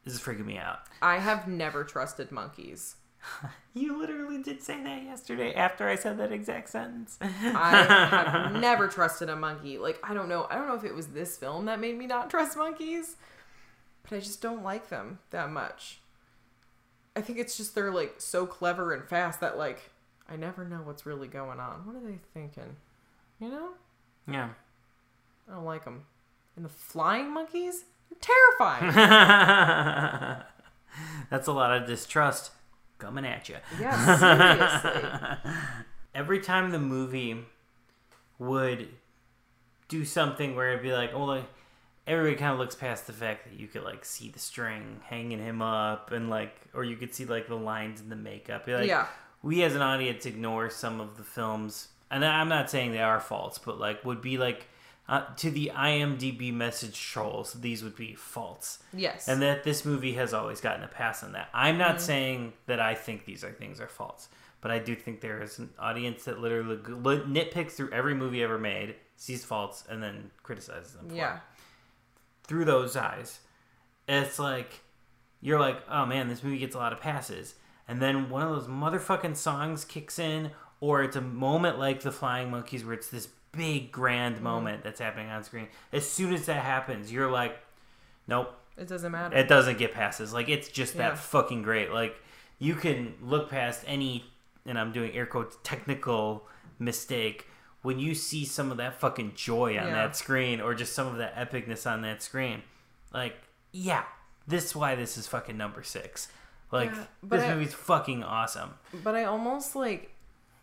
"This 0.05 0.15
is 0.15 0.21
freaking 0.21 0.45
me 0.47 0.59
out." 0.59 0.81
I 1.03 1.19
have 1.19 1.47
never 1.49 1.85
trusted 1.85 2.33
monkeys. 2.33 2.97
You 3.75 3.97
literally 3.97 4.43
did 4.43 4.61
say 4.61 4.83
that 4.83 5.05
yesterday 5.05 5.55
after 5.55 5.89
I 5.89 5.95
said 5.95 6.19
that 6.19 6.33
exact 6.33 6.69
sentence. 6.69 7.17
I 7.21 7.27
have 8.51 8.61
never 8.61 8.89
trusted 8.89 9.29
a 9.29 9.37
monkey. 9.37 9.79
Like 9.79 10.01
I 10.03 10.15
don't 10.15 10.29
know. 10.29 10.49
I 10.51 10.57
don't 10.57 10.67
know 10.67 10.75
if 10.75 10.83
it 10.83 10.97
was 10.97 11.09
this 11.09 11.37
film 11.37 11.67
that 11.67 11.79
made 11.79 11.97
me 11.97 12.09
not 12.09 12.29
trust 12.29 12.57
monkeys, 12.57 13.15
but 14.03 14.17
I 14.17 14.19
just 14.19 14.43
don't 14.43 14.65
like 14.65 14.89
them 14.89 15.21
that 15.31 15.51
much. 15.51 16.01
I 17.15 17.21
think 17.21 17.39
it's 17.39 17.57
just 17.57 17.77
they're 17.77 17.93
like 17.93 18.15
so 18.19 18.47
clever 18.47 18.93
and 18.93 19.05
fast 19.05 19.41
that 19.43 19.57
like 19.57 19.91
I 20.29 20.35
never 20.35 20.65
know 20.65 20.81
what's 20.83 21.07
really 21.07 21.29
going 21.29 21.61
on. 21.61 21.87
What 21.87 21.95
are 21.95 22.05
they 22.05 22.19
thinking? 22.35 22.75
You 23.41 23.51
know? 23.51 23.69
yeah. 24.27 24.49
I 25.49 25.53
don't 25.55 25.65
like 25.65 25.85
them. 25.85 26.05
And 26.57 26.65
the 26.65 26.69
flying 26.69 27.33
monkeys? 27.33 27.85
They're 28.11 28.19
terrifying. 28.21 28.93
That's 31.31 31.47
a 31.47 31.53
lot 31.53 31.71
of 31.71 31.87
distrust 31.87 32.51
coming 32.99 33.25
at 33.25 33.49
you. 33.49 33.57
yeah, 33.81 34.83
seriously. 34.83 35.53
Every 36.15 36.41
time 36.41 36.71
the 36.71 36.79
movie 36.79 37.37
would 38.39 38.89
do 39.89 40.05
something 40.05 40.55
where 40.57 40.71
it'd 40.71 40.83
be 40.83 40.93
like, 40.93 41.11
oh, 41.15 41.25
like, 41.25 41.45
everybody 42.07 42.37
kind 42.37 42.53
of 42.53 42.59
looks 42.59 42.75
past 42.75 43.07
the 43.07 43.13
fact 43.13 43.45
that 43.49 43.59
you 43.59 43.67
could 43.69 43.83
like 43.85 44.05
see 44.05 44.29
the 44.31 44.39
string 44.39 45.01
hanging 45.05 45.39
him 45.39 45.63
up, 45.63 46.13
and 46.13 46.29
like, 46.31 46.57
or 46.75 46.85
you 46.85 46.97
could 46.97 47.15
see 47.15 47.25
like 47.25 47.47
the 47.49 47.55
lines 47.55 48.01
in 48.01 48.09
the 48.09 48.17
makeup. 48.17 48.67
Be 48.67 48.75
like, 48.75 48.87
Yeah. 48.87 49.07
we 49.43 49.63
as 49.63 49.75
an 49.75 49.83
audience 49.83 50.27
ignore 50.27 50.71
some 50.71 51.01
of 51.01 51.17
the 51.17 51.25
films, 51.25 51.89
and 52.11 52.25
I'm 52.25 52.49
not 52.49 52.71
saying 52.71 52.93
they 52.93 53.01
are 53.03 53.21
faults, 53.21 53.59
but 53.59 53.79
like 53.79 54.05
would 54.05 54.23
be 54.23 54.39
like. 54.39 54.67
Uh, 55.09 55.25
to 55.37 55.51
the 55.51 55.73
IMDb 55.75 56.53
message 56.53 57.01
trolls, 57.01 57.55
these 57.55 57.83
would 57.83 57.97
be 57.97 58.15
faults 58.15 58.79
Yes. 58.93 59.27
and 59.27 59.41
that 59.41 59.65
this 59.65 59.85
movie 59.87 60.13
has 60.13 60.35
always 60.35 60.61
gotten 60.61 60.83
a 60.85 60.89
pass 60.89 61.25
on 61.25 61.33
that. 61.33 61.49
I'm 61.55 61.77
Mm-hmm. 61.77 61.79
not 61.79 62.01
saying 62.03 62.53
that 62.67 62.79
I 62.79 62.95
think 62.95 63.25
these 63.25 63.43
are 63.43 63.51
things 63.53 63.81
are 63.81 63.89
faults, 63.89 64.29
but 64.61 64.71
I 64.71 64.79
do 64.79 64.95
think 64.95 65.23
there 65.23 65.41
is 65.43 65.59
an 65.59 65.71
audience 65.79 66.25
that 66.25 66.41
literally 66.41 66.77
nitpicks 66.77 67.73
through 67.73 67.91
every 67.91 68.15
movie 68.15 68.43
ever 68.43 68.59
made, 68.59 68.97
sees 69.17 69.47
faults, 69.47 69.83
and 69.89 70.03
then 70.03 70.31
criticizes 70.43 70.93
them. 70.93 71.09
For 71.09 71.15
yeah. 71.15 71.37
it. 71.37 71.41
through 72.45 72.67
those 72.67 72.95
eyes, 72.95 73.41
it's 74.07 74.39
like 74.39 74.81
you're 75.41 75.59
like, 75.61 75.81
oh 75.89 76.05
man, 76.05 76.29
this 76.29 76.43
movie 76.43 76.59
gets 76.59 76.75
a 76.75 76.79
lot 76.79 76.93
of 76.93 77.01
passes, 77.01 77.55
and 77.87 78.03
then 78.03 78.29
one 78.29 78.43
of 78.43 78.51
those 78.51 78.69
motherfucking 78.69 79.37
songs 79.37 79.87
kicks 79.87 80.19
in, 80.19 80.51
or 80.81 81.03
it's 81.03 81.17
a 81.17 81.21
moment 81.23 81.79
like 81.79 82.03
the 82.03 82.13
Flying 82.13 82.51
Monkeys 82.51 82.85
where 82.85 82.95
it's 82.95 83.09
this 83.09 83.29
big 83.53 83.91
grand 83.93 84.37
Mm-hmm. 84.37 84.45
moment 84.45 84.83
that's 84.85 85.01
happening 85.01 85.29
on 85.31 85.43
screen. 85.45 85.69
As 85.93 86.09
soon 86.09 86.33
as 86.35 86.47
that 86.47 86.63
happens, 86.65 87.13
you're 87.13 87.31
like, 87.31 87.59
nope, 88.27 88.55
It 88.77 88.89
doesn't 88.89 89.11
matter. 89.13 89.37
it 89.37 89.49
doesn't 89.49 89.79
get 89.79 89.93
passes. 89.95 90.33
Like 90.33 90.49
it's 90.49 90.69
just 90.69 90.95
Yeah. 90.95 91.11
that 91.11 91.19
fucking 91.19 91.63
great. 91.63 91.91
Like 91.93 92.17
you 92.59 92.75
can 92.75 93.15
look 93.23 93.51
past 93.51 93.85
any, 93.87 94.25
and 94.67 94.79
I'm 94.79 94.93
doing 94.93 95.13
air 95.15 95.27
quotes, 95.27 95.57
technical 95.63 96.47
mistake 96.79 97.47
when 97.83 97.99
you 97.99 98.15
see 98.15 98.45
some 98.45 98.71
of 98.71 98.77
that 98.79 98.99
fucking 99.01 99.33
joy 99.35 99.71
on 99.79 99.87
Yeah. 99.89 99.95
that 99.95 100.17
screen, 100.17 100.61
or 100.61 100.75
just 100.75 100.93
some 100.93 101.07
of 101.07 101.17
that 101.19 101.35
epicness 101.37 101.91
on 101.91 102.03
that 102.03 102.23
screen. 102.23 102.63
Like, 103.15 103.37
yeah, 103.73 104.05
this 104.47 104.65
is 104.67 104.77
why 104.77 104.95
this 104.95 105.17
is 105.17 105.27
fucking 105.27 105.57
number 105.57 105.83
six. 105.83 106.29
Like 106.71 106.91
Yeah, 106.91 107.05
this 107.23 107.43
I- 107.45 107.55
movie's 107.55 107.75
fucking 107.75 108.23
awesome. 108.25 108.75
But 109.03 109.15
I 109.15 109.25
almost 109.25 109.75
like 109.77 110.13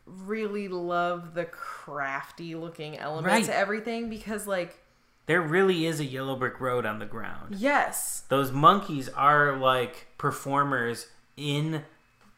really 0.05 0.67
love 0.67 1.33
the 1.33 1.45
crafty 1.45 2.55
looking 2.55 2.97
element 2.97 3.27
Right. 3.27 3.45
to 3.45 3.55
everything 3.55 4.09
because 4.09 4.45
like 4.47 4.79
There 5.25 5.41
really 5.41 5.85
is 5.87 5.99
a 5.99 6.05
yellow 6.05 6.35
brick 6.35 6.59
road 6.59 6.85
on 6.85 6.99
the 6.99 7.05
ground. 7.05 7.55
yes, 7.55 8.23
those 8.29 8.51
monkeys 8.51 9.09
are 9.09 9.55
like 9.57 10.07
performers 10.17 11.07
in 11.35 11.83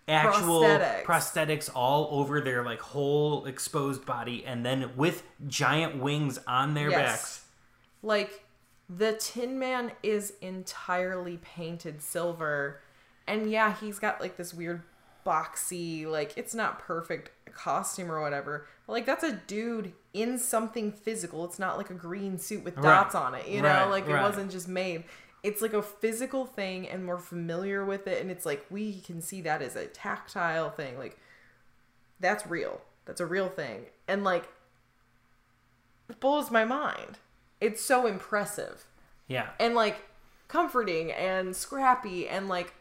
actual 0.07 0.61
Prosthetics. 0.61 1.03
prosthetics. 1.03 1.69
all 1.75 2.07
over 2.21 2.39
their 2.39 2.63
like 2.63 2.79
whole 2.79 3.45
exposed 3.45 4.05
body 4.05 4.45
and 4.45 4.65
then 4.65 4.95
with 4.95 5.23
giant 5.47 5.97
wings 5.97 6.39
on 6.47 6.73
their 6.73 6.89
Yes. 6.89 7.01
backs 7.01 7.45
like 8.01 8.45
the 8.89 9.11
Tin 9.19 9.59
Man 9.59 9.91
is 10.01 10.31
entirely 10.39 11.35
painted 11.35 12.01
silver, 12.01 12.79
and 13.27 13.51
yeah, 13.51 13.75
he's 13.75 13.99
got 13.99 14.21
like 14.21 14.37
this 14.37 14.53
weird 14.53 14.81
boxy 15.25 16.05
like 16.05 16.31
it's 16.37 16.55
not 16.55 16.79
perfect 16.79 17.31
costume 17.57 18.11
or 18.11 18.21
whatever. 18.21 18.67
But 18.85 18.93
like 18.93 19.05
that's 19.05 19.23
a 19.23 19.33
dude 19.33 19.93
in 20.13 20.37
something 20.37 20.91
physical. 20.91 21.43
It's 21.45 21.59
not 21.59 21.77
like 21.77 21.89
a 21.89 21.93
green 21.95 22.37
suit 22.37 22.63
with 22.63 22.75
Right. 22.77 22.83
dots 22.83 23.15
on 23.15 23.35
it. 23.35 23.47
You 23.47 23.61
know, 23.61 23.69
Right, 23.69 23.85
like 23.89 24.07
it 24.07 24.13
right. 24.13 24.21
wasn't 24.21 24.51
just 24.51 24.67
made. 24.67 25.03
It's 25.43 25.61
like 25.61 25.73
a 25.73 25.81
physical 25.83 26.45
thing, 26.45 26.87
and 26.89 27.07
we're 27.07 27.17
familiar 27.19 27.85
with 27.85 28.07
it, 28.07 28.21
and 28.21 28.31
it's 28.31 28.45
like 28.45 28.65
we 28.69 28.99
can 29.01 29.21
see 29.21 29.41
that 29.41 29.61
as 29.61 29.75
a 29.75 29.85
tactile 29.87 30.69
thing. 30.69 30.97
Like 30.97 31.17
that's 32.19 32.45
real. 32.47 32.81
That's 33.05 33.21
a 33.21 33.25
real 33.25 33.49
thing, 33.49 33.85
and 34.07 34.23
like 34.23 34.47
it 36.09 36.19
blows 36.19 36.49
my 36.51 36.65
mind. 36.65 37.19
It's 37.59 37.81
so 37.83 38.05
impressive 38.07 38.85
yeah 39.29 39.49
and 39.59 39.75
like 39.75 39.97
comforting 40.47 41.11
and 41.11 41.53
scrappy 41.53 42.27
and 42.29 42.47
like 42.47 42.73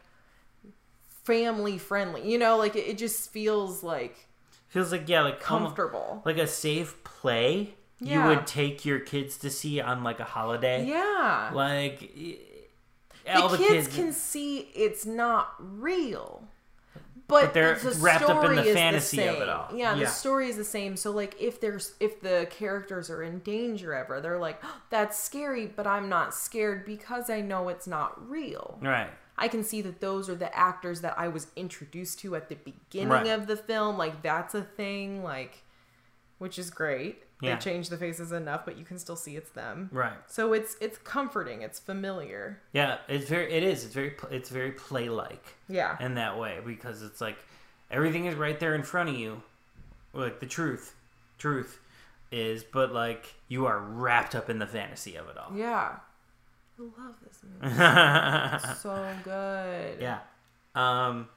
family 1.23 1.77
friendly. 1.77 2.29
You 2.29 2.37
know, 2.37 2.57
like 2.57 2.75
it, 2.75 2.87
it 2.87 2.97
just 2.97 3.29
feels 3.31 3.83
like 3.83 4.27
feels 4.67 4.91
like 4.91 5.07
yeah 5.07 5.21
like 5.21 5.39
comfortable. 5.39 6.21
like 6.25 6.37
a 6.37 6.47
safe 6.47 7.03
play 7.03 7.73
you 7.99 8.21
would 8.21 8.45
take 8.45 8.85
your 8.85 8.99
kids 8.99 9.37
to 9.37 9.49
see 9.49 9.81
on 9.81 10.03
like 10.03 10.19
a 10.19 10.23
holiday 10.23 10.85
yeah. 10.85 11.49
like 11.53 12.13
the 13.27 13.41
all 13.41 13.49
the 13.49 13.57
kids, 13.57 13.87
kids, 13.87 13.95
can 13.95 14.13
see 14.13 14.69
it's 14.73 15.05
not 15.05 15.53
real. 15.59 16.43
But, 17.27 17.47
But 17.47 17.53
they're 17.53 17.75
the 17.75 17.91
wrapped 17.99 18.23
up 18.23 18.45
in 18.45 18.55
the 18.55 18.63
fantasy 18.63 19.21
of 19.21 19.35
it 19.35 19.49
all. 19.49 19.67
Yeah, 19.75 19.95
Yeah. 19.95 20.05
the 20.05 20.07
story 20.07 20.47
is 20.47 20.55
the 20.55 20.63
same. 20.63 20.95
So 20.95 21.11
like 21.11 21.35
if 21.41 21.59
there's 21.59 21.93
if 21.99 22.21
the 22.21 22.47
characters 22.49 23.09
are 23.09 23.21
in 23.21 23.39
danger 23.39 23.93
ever, 23.93 24.21
they're 24.21 24.39
like, 24.39 24.61
"Oh, 24.63 24.81
that's 24.89 25.19
scary, 25.19 25.65
but 25.67 25.85
I'm 25.85 26.07
not 26.07 26.33
scared 26.33 26.85
because 26.85 27.29
I 27.29 27.41
know 27.41 27.67
it's 27.67 27.85
not 27.85 28.29
real. 28.29 28.79
right 28.81 29.09
I 29.37 29.47
can 29.47 29.63
see 29.63 29.81
that 29.83 30.01
those 30.01 30.29
are 30.29 30.35
the 30.35 30.55
actors 30.57 31.01
that 31.01 31.17
I 31.17 31.27
was 31.27 31.47
introduced 31.55 32.19
to 32.19 32.35
at 32.35 32.49
the 32.49 32.55
beginning 32.55 33.09
Right. 33.09 33.27
of 33.27 33.47
the 33.47 33.55
film. 33.57 33.97
Like 33.97 34.21
that's 34.21 34.55
a 34.55 34.63
thing, 34.63 35.23
like 35.23 35.63
which 36.39 36.57
is 36.59 36.69
great. 36.69 37.23
Yeah. 37.41 37.53
They 37.55 37.61
changed 37.61 37.91
the 37.91 37.97
faces 37.97 38.31
enough, 38.31 38.65
but 38.65 38.77
you 38.79 38.83
can 38.83 38.97
still 38.97 39.15
see 39.15 39.35
it's 39.35 39.51
them. 39.51 39.89
right 39.91 40.17
So 40.27 40.53
it's 40.53 40.75
it's 40.81 40.97
comforting. 40.99 41.61
It's 41.61 41.79
familiar. 41.79 42.59
yeah 42.73 42.97
it's 43.07 43.29
very 43.29 43.51
it 43.53 43.61
is 43.63 43.85
it's 43.85 43.93
very 43.93 44.15
it's 44.31 44.49
very 44.49 44.71
play 44.71 45.07
like 45.09 45.55
Yeah. 45.69 45.97
in 45.99 46.15
that 46.15 46.37
way 46.39 46.59
because 46.65 47.03
it's 47.03 47.21
like 47.21 47.37
everything 47.91 48.25
is 48.25 48.33
right 48.35 48.59
there 48.59 48.73
in 48.75 48.81
front 48.83 49.09
of 49.09 49.15
you 49.15 49.43
like 50.13 50.39
the 50.39 50.47
truth 50.47 50.95
truth 51.37 51.79
is 52.31 52.63
but 52.63 52.91
like 52.91 53.35
you 53.47 53.67
are 53.67 53.79
wrapped 53.79 54.33
up 54.35 54.49
in 54.49 54.57
the 54.59 54.65
fantasy 54.67 55.15
of 55.15 55.29
it 55.29 55.37
all 55.37 55.55
Yeah. 55.55 55.97
I 56.79 56.83
love 57.01 57.15
this 57.23 57.41
movie. 57.43 58.73
so 58.79 59.13
good. 59.23 59.99
yeah 60.01 60.19
um 60.75 61.27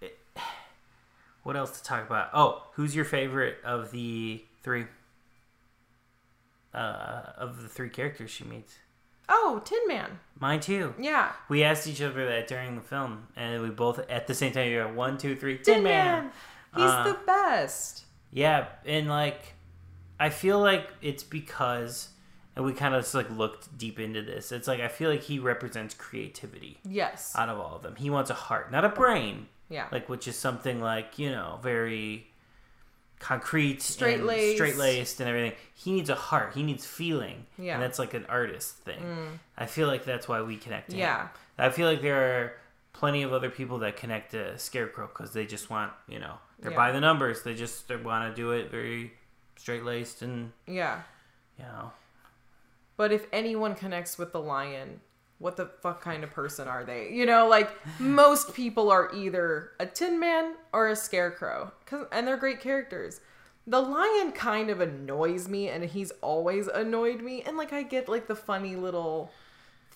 it- 0.00 0.18
what 1.42 1.56
else 1.56 1.78
to 1.78 1.84
talk 1.84 2.06
about 2.06 2.30
oh 2.34 2.62
who's 2.74 2.94
your 2.94 3.04
favorite 3.04 3.56
of 3.64 3.90
the 3.90 4.42
three 4.62 4.86
uh 6.74 7.22
of 7.36 7.62
the 7.62 7.68
three 7.68 7.88
characters 7.88 8.30
she 8.30 8.44
meets 8.44 8.74
Oh, 9.28 9.60
Tin 9.64 9.88
Man. 9.88 10.20
mine 10.38 10.60
too 10.60 10.94
Yeah. 11.00 11.32
we 11.48 11.64
asked 11.64 11.88
each 11.88 12.00
other 12.00 12.26
that 12.28 12.46
during 12.46 12.76
the 12.76 12.80
film 12.80 13.26
and 13.34 13.60
we 13.60 13.70
both 13.70 13.98
at 14.08 14.28
the 14.28 14.34
same 14.34 14.52
time 14.52 14.70
you 14.70 14.76
go 14.84 14.92
one 14.92 15.18
two 15.18 15.34
three 15.34 15.56
Tin 15.56 15.74
tin 15.76 15.82
man, 15.82 16.22
Man. 16.24 16.32
He's 16.76 16.84
Uh, 16.90 17.04
the 17.04 17.18
best. 17.26 18.04
Yeah, 18.32 18.66
and 18.84 19.08
like 19.08 19.54
I 20.20 20.28
feel 20.30 20.60
like 20.60 20.88
it's 21.02 21.22
because 21.24 22.10
and 22.56 22.64
we 22.64 22.72
kind 22.72 22.94
of 22.94 23.02
just 23.02 23.14
like 23.14 23.30
looked 23.30 23.76
deep 23.78 24.00
into 24.00 24.22
this. 24.22 24.50
It's 24.50 24.66
like 24.66 24.80
I 24.80 24.88
feel 24.88 25.10
like 25.10 25.22
he 25.22 25.38
represents 25.38 25.94
creativity 25.94 26.78
Yes. 26.88 27.32
out 27.36 27.48
of 27.48 27.60
all 27.60 27.76
of 27.76 27.82
them. 27.82 27.94
He 27.96 28.10
wants 28.10 28.30
a 28.30 28.34
heart, 28.34 28.72
not 28.72 28.84
a 28.84 28.88
brain. 28.88 29.46
yeah. 29.68 29.86
Like 29.92 30.08
which 30.08 30.26
is 30.26 30.36
something 30.36 30.80
like, 30.80 31.18
you 31.18 31.30
know, 31.30 31.58
very 31.62 32.26
concrete, 33.18 33.80
Straight-laced. 33.82 34.56
straight 34.56 34.76
laced 34.76 35.20
and 35.20 35.28
everything. 35.28 35.52
He 35.74 35.92
needs 35.92 36.10
a 36.10 36.14
heart. 36.14 36.52
He 36.54 36.62
needs 36.62 36.84
feeling. 36.86 37.46
Yeah. 37.58 37.72
Mm. 37.72 37.74
And 37.74 37.82
that's 37.82 37.98
like 37.98 38.14
an 38.14 38.26
artist 38.28 38.76
thing. 38.78 39.38
I 39.56 39.66
feel 39.66 39.86
like 39.88 40.04
that's 40.04 40.28
why 40.28 40.42
we 40.42 40.56
connect 40.56 40.90
to 40.90 40.96
him. 40.96 41.00
Yeah. 41.00 41.28
I 41.58 41.70
feel 41.70 41.88
like 41.88 42.02
there 42.02 42.16
are 42.40 42.52
plenty 42.92 43.22
of 43.22 43.32
other 43.32 43.50
people 43.50 43.78
that 43.78 43.96
connect 43.96 44.32
to 44.32 44.58
Scarecrow 44.58 45.06
because 45.08 45.32
they 45.32 45.46
just 45.46 45.70
want, 45.70 45.92
you 46.08 46.18
know, 46.18 46.34
they're 46.58 46.70
Yeah. 46.72 46.76
by 46.76 46.92
the 46.92 47.00
numbers. 47.00 47.42
They 47.42 47.54
just 47.54 47.88
they 47.88 47.96
want 47.96 48.30
to 48.30 48.34
do 48.34 48.52
it 48.52 48.70
very 48.70 49.12
straight 49.56 49.84
laced 49.84 50.22
and, 50.22 50.52
yeah. 50.66 51.00
you 51.58 51.64
know. 51.64 51.92
But 52.96 53.12
if 53.12 53.26
anyone 53.32 53.74
connects 53.74 54.16
with 54.18 54.32
the 54.32 54.40
lion, 54.40 55.00
what 55.38 55.56
the 55.56 55.66
fuck 55.66 56.00
kind 56.00 56.24
of 56.24 56.30
person 56.30 56.66
are 56.66 56.84
they? 56.84 57.10
You 57.12 57.26
know, 57.26 57.46
like 57.48 57.70
most 58.00 58.54
people 58.54 58.90
are 58.90 59.14
either 59.14 59.72
a 59.78 59.86
Tin 59.86 60.18
Man 60.18 60.54
or 60.72 60.88
a 60.88 60.96
Scarecrow, 60.96 61.72
'cause- 61.84 62.06
and 62.10 62.26
they're 62.26 62.36
great 62.38 62.60
characters. 62.60 63.20
The 63.66 63.80
lion 63.82 64.32
kind 64.32 64.70
of 64.70 64.80
annoys 64.80 65.48
me, 65.48 65.68
and 65.68 65.84
he's 65.84 66.12
always 66.22 66.68
annoyed 66.68 67.20
me. 67.20 67.42
And 67.42 67.56
like, 67.56 67.72
I 67.72 67.82
get 67.82 68.08
like 68.08 68.28
the 68.28 68.36
funny 68.36 68.76
little 68.76 69.30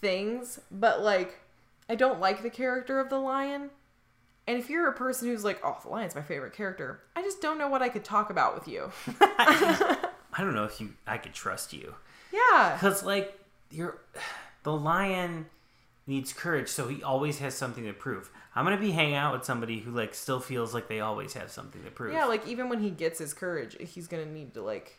things, 0.00 0.60
but 0.70 1.00
like, 1.02 1.38
I 1.88 1.94
don't 1.94 2.20
like 2.20 2.42
the 2.42 2.50
character 2.50 2.98
of 3.00 3.08
the 3.08 3.18
lion. 3.18 3.70
And 4.46 4.58
if 4.58 4.68
you're 4.68 4.88
a 4.88 4.92
person 4.92 5.28
who's 5.28 5.44
like, 5.44 5.60
oh, 5.64 5.78
the 5.82 5.88
lion's 5.88 6.14
my 6.16 6.22
favorite 6.22 6.52
character, 6.52 7.00
I 7.14 7.22
just 7.22 7.40
don't 7.40 7.58
know 7.58 7.68
what 7.68 7.82
I 7.82 7.88
could 7.88 8.04
talk 8.04 8.28
about 8.30 8.54
with 8.54 8.66
you. 8.68 8.90
I 10.32 10.42
don't 10.42 10.54
know 10.54 10.64
if 10.64 10.80
you 10.80 10.94
I 11.06 11.18
could 11.18 11.32
trust 11.34 11.72
you. 11.72 11.94
Yeah. 12.32 12.74
Because, 12.74 13.02
like, 13.04 13.38
you're. 13.70 13.98
The 14.62 14.72
lion 14.74 15.46
needs 16.06 16.34
courage, 16.34 16.68
so 16.68 16.86
he 16.86 17.02
always 17.02 17.38
has 17.38 17.54
something 17.54 17.84
to 17.84 17.94
prove. 17.94 18.28
I'm 18.54 18.66
going 18.66 18.76
to 18.76 18.82
be 18.82 18.90
hanging 18.90 19.14
out 19.14 19.32
with 19.32 19.46
somebody 19.46 19.78
who, 19.78 19.90
like, 19.90 20.14
still 20.14 20.38
feels 20.38 20.74
like 20.74 20.86
they 20.86 21.00
always 21.00 21.32
have 21.32 21.50
something 21.50 21.82
to 21.82 21.90
prove. 21.90 22.12
Yeah, 22.12 22.26
like 22.26 22.46
even 22.46 22.68
when 22.68 22.80
he 22.80 22.90
gets 22.90 23.18
his 23.18 23.32
courage, 23.32 23.74
he's 23.80 24.06
gonna 24.06 24.26
need 24.26 24.52
to 24.52 24.60
like 24.60 24.98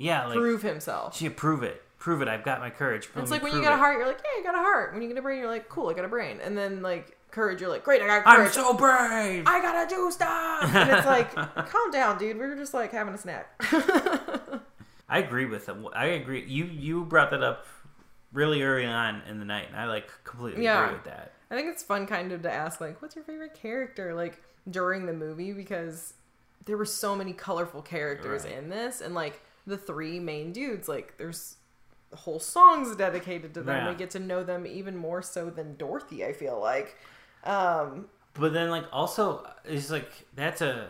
yeah, 0.00 0.26
like, 0.26 0.38
prove 0.38 0.62
himself. 0.62 1.14
She 1.14 1.28
prove 1.28 1.62
it. 1.62 1.82
Prove 1.98 2.22
it. 2.22 2.28
I've 2.28 2.42
got 2.42 2.60
my 2.60 2.70
courage. 2.70 3.10
It's 3.14 3.30
like 3.30 3.42
when 3.42 3.54
you 3.54 3.62
got 3.62 3.74
a 3.74 3.76
heart, 3.76 3.98
you're 3.98 4.06
like, 4.06 4.22
yeah, 4.24 4.38
you 4.38 4.44
got 4.44 4.54
a 4.54 4.58
heart. 4.58 4.94
When 4.94 5.02
you 5.02 5.08
get 5.08 5.18
a 5.18 5.22
brain, 5.22 5.38
you're 5.38 5.50
like, 5.50 5.68
cool, 5.68 5.90
I 5.90 5.92
got 5.92 6.06
a 6.06 6.08
brain. 6.08 6.40
And 6.42 6.56
then 6.56 6.80
like 6.80 7.18
courage, 7.30 7.60
you're 7.60 7.68
like, 7.68 7.84
great, 7.84 8.00
I 8.00 8.06
got 8.06 8.24
courage. 8.24 8.48
I'm 8.48 8.52
so 8.54 8.72
brave. 8.72 9.44
I 9.46 9.60
gotta 9.60 9.94
do 9.94 10.10
stuff. 10.10 10.74
And 10.74 10.90
it's 10.90 11.06
like, 11.06 11.34
calm 11.68 11.90
down, 11.90 12.16
dude. 12.16 12.38
We 12.38 12.46
were 12.46 12.56
just 12.56 12.72
like 12.72 12.92
having 12.92 13.12
a 13.12 13.18
snack. 13.18 13.50
I 15.10 15.18
agree 15.18 15.44
with 15.46 15.66
them. 15.66 15.86
I 15.92 16.06
agree. 16.06 16.44
You 16.46 16.64
you 16.64 17.04
brought 17.04 17.30
that 17.32 17.42
up 17.42 17.66
really 18.32 18.62
early 18.62 18.86
on 18.86 19.22
in 19.28 19.38
the 19.40 19.44
night, 19.44 19.66
and 19.68 19.76
I 19.76 19.86
like 19.86 20.08
completely 20.24 20.64
Yeah. 20.64 20.84
agree 20.84 20.94
with 20.94 21.04
that. 21.04 21.32
I 21.50 21.56
think 21.56 21.68
it's 21.68 21.82
fun 21.82 22.06
kind 22.06 22.30
of 22.32 22.42
to 22.42 22.50
ask 22.52 22.80
like, 22.80 23.02
what's 23.02 23.16
your 23.16 23.24
favorite 23.24 23.54
character 23.54 24.14
like 24.14 24.40
during 24.70 25.06
the 25.06 25.12
movie 25.12 25.52
because 25.52 26.14
there 26.64 26.76
were 26.76 26.84
so 26.84 27.16
many 27.16 27.32
colorful 27.32 27.82
characters 27.82 28.44
Right. 28.44 28.52
in 28.54 28.68
this, 28.68 29.00
and 29.00 29.14
like 29.14 29.42
the 29.66 29.76
three 29.76 30.20
main 30.20 30.52
dudes, 30.52 30.88
like 30.88 31.16
there's 31.18 31.56
whole 32.14 32.38
songs 32.40 32.94
dedicated 32.96 33.52
to 33.54 33.62
them. 33.62 33.76
Yeah. 33.84 33.88
We 33.90 33.96
get 33.96 34.10
to 34.10 34.20
know 34.20 34.44
them 34.44 34.66
even 34.66 34.96
more 34.96 35.22
so 35.22 35.50
than 35.50 35.76
Dorothy. 35.76 36.24
I 36.24 36.32
feel 36.32 36.58
like. 36.60 36.96
Um, 37.44 38.08
But 38.34 38.52
then, 38.52 38.70
like, 38.70 38.84
also, 38.92 39.44
it's 39.64 39.90
like 39.90 40.26
that's 40.36 40.60
a 40.60 40.88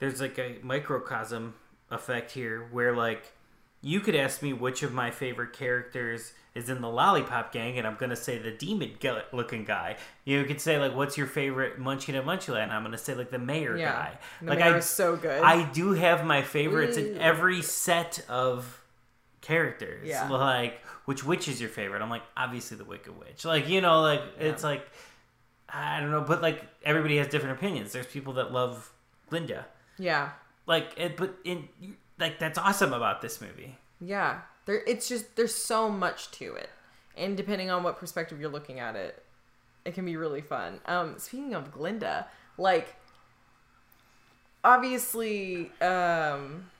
there's 0.00 0.20
like 0.20 0.38
a 0.38 0.58
microcosm 0.62 1.54
effect 1.92 2.32
here 2.32 2.66
where 2.72 2.96
like 2.96 3.32
you 3.80 4.00
could 4.00 4.14
ask 4.14 4.42
me 4.42 4.52
which 4.52 4.82
of 4.82 4.92
my 4.92 5.10
favorite 5.10 5.52
characters 5.52 6.32
is 6.54 6.68
in 6.68 6.80
the 6.80 6.88
Lollipop 6.88 7.52
Gang, 7.52 7.78
and 7.78 7.86
I'm 7.86 7.96
gonna 7.96 8.16
say 8.16 8.38
the 8.38 8.50
demon 8.50 8.92
looking 9.32 9.64
guy. 9.64 9.96
You 10.24 10.44
could 10.44 10.60
say 10.60 10.78
like, 10.78 10.94
"What's 10.94 11.16
your 11.16 11.26
favorite 11.26 11.78
Munchkin 11.78 12.14
at 12.14 12.24
Munchland?" 12.24 12.70
I'm 12.70 12.82
gonna 12.82 12.98
say 12.98 13.14
like 13.14 13.30
the 13.30 13.38
mayor 13.38 13.76
yeah, 13.76 13.92
guy. 13.92 14.18
the 14.40 14.50
like 14.50 14.58
mayor 14.58 14.74
I, 14.74 14.78
is 14.78 14.84
so 14.84 15.16
good. 15.16 15.42
I 15.42 15.64
do 15.72 15.92
have 15.92 16.24
my 16.24 16.42
favorites 16.42 16.96
in 16.96 17.18
every 17.18 17.62
set 17.62 18.24
of 18.28 18.82
characters. 19.40 20.06
Yeah. 20.06 20.28
Like, 20.28 20.84
which 21.06 21.24
witch 21.24 21.48
is 21.48 21.60
your 21.60 21.70
favorite? 21.70 22.02
I'm 22.02 22.10
like, 22.10 22.22
obviously 22.36 22.76
the 22.76 22.84
Wicked 22.84 23.18
Witch. 23.18 23.44
Like, 23.44 23.68
you 23.68 23.80
know, 23.80 24.02
like 24.02 24.22
it's 24.38 24.62
like 24.62 24.86
I 25.68 26.00
don't 26.00 26.10
know, 26.10 26.20
but 26.20 26.42
like 26.42 26.62
everybody 26.84 27.16
has 27.16 27.28
different 27.28 27.58
opinions. 27.58 27.92
There's 27.92 28.06
people 28.06 28.34
that 28.34 28.52
love 28.52 28.92
Glinda. 29.30 29.66
yeah, 29.98 30.30
Like, 30.66 30.92
it, 30.96 31.16
but 31.16 31.34
in 31.44 31.68
like 32.18 32.38
that's 32.38 32.58
awesome 32.58 32.92
about 32.92 33.20
this 33.22 33.40
movie. 33.40 33.76
yeah. 34.00 34.40
There, 34.64 34.80
it's 34.86 35.08
just 35.08 35.34
there's 35.34 35.54
so 35.54 35.88
much 35.88 36.30
to 36.32 36.54
it, 36.54 36.70
and 37.16 37.36
depending 37.36 37.68
on 37.68 37.82
what 37.82 37.98
perspective 37.98 38.40
you're 38.40 38.48
looking 38.48 38.78
at 38.78 38.94
it, 38.94 39.20
it 39.84 39.94
can 39.94 40.04
be 40.04 40.16
really 40.16 40.40
fun. 40.40 40.78
Um, 40.86 41.18
speaking 41.18 41.52
of 41.52 41.72
Glinda, 41.72 42.28
like 42.56 42.94
obviously, 44.62 45.72
um, 45.80 46.70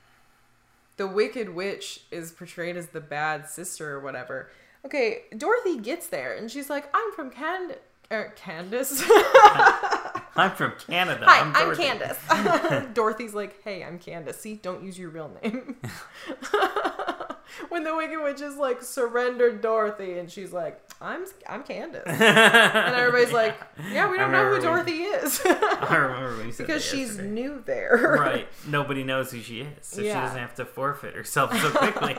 the 0.95 1.07
Wicked 1.07 1.49
Witch 1.53 2.01
is 2.09 2.31
portrayed 2.31 2.77
as 2.77 2.87
the 2.87 3.01
bad 3.01 3.49
sister 3.49 3.91
or 3.91 3.99
whatever. 3.99 4.49
Okay, 4.85 5.23
Dorothy 5.37 5.77
gets 5.77 6.07
there 6.07 6.33
and 6.33 6.49
she's 6.49 6.69
like, 6.69 6.85
"I'm 6.93 7.11
from 7.13 7.31
Cand- 7.31 7.75
er, 8.11 8.33
Candace." 8.37 9.03
I'm 10.35 10.51
from 10.51 10.73
Canada. 10.87 11.25
Hi, 11.27 11.41
I'm, 11.41 11.53
Dorothy. 11.53 11.83
Candace. 11.83 12.87
Dorothy's 12.93 13.33
like, 13.33 13.61
hey, 13.63 13.83
I'm 13.83 13.99
Candace. 13.99 14.39
See, 14.39 14.55
don't 14.55 14.83
use 14.83 14.97
your 14.97 15.09
real 15.09 15.31
name. 15.43 15.75
when 17.69 17.83
the 17.83 17.95
Wicked 17.95 18.21
Witch 18.21 18.41
is 18.41 18.55
like, 18.55 18.81
surrendered 18.81 19.61
Dorothy, 19.61 20.17
and 20.17 20.31
she's 20.31 20.51
like, 20.51 20.79
I'm 20.99 21.25
I'm 21.47 21.63
Candace. 21.63 22.03
And 22.07 22.95
everybody's 22.95 23.33
like, 23.33 23.55
yeah, 23.91 24.09
we 24.09 24.17
don't 24.17 24.31
know 24.31 24.45
who 24.45 24.53
when- 24.53 24.61
Dorothy 24.61 25.03
is. 25.03 25.41
I 25.45 25.95
remember 25.97 26.37
when 26.37 26.47
you 26.47 26.51
said 26.51 26.65
because 26.65 26.83
she's 26.83 27.09
yesterday. 27.09 27.29
new 27.29 27.63
there. 27.65 28.17
right. 28.19 28.47
Nobody 28.67 29.03
knows 29.03 29.31
who 29.31 29.41
she 29.41 29.61
is, 29.61 29.85
so 29.85 30.01
she 30.01 30.07
doesn't 30.07 30.37
have 30.37 30.55
to 30.55 30.65
forfeit 30.65 31.13
herself 31.13 31.55
so 31.59 31.69
quickly. 31.71 32.17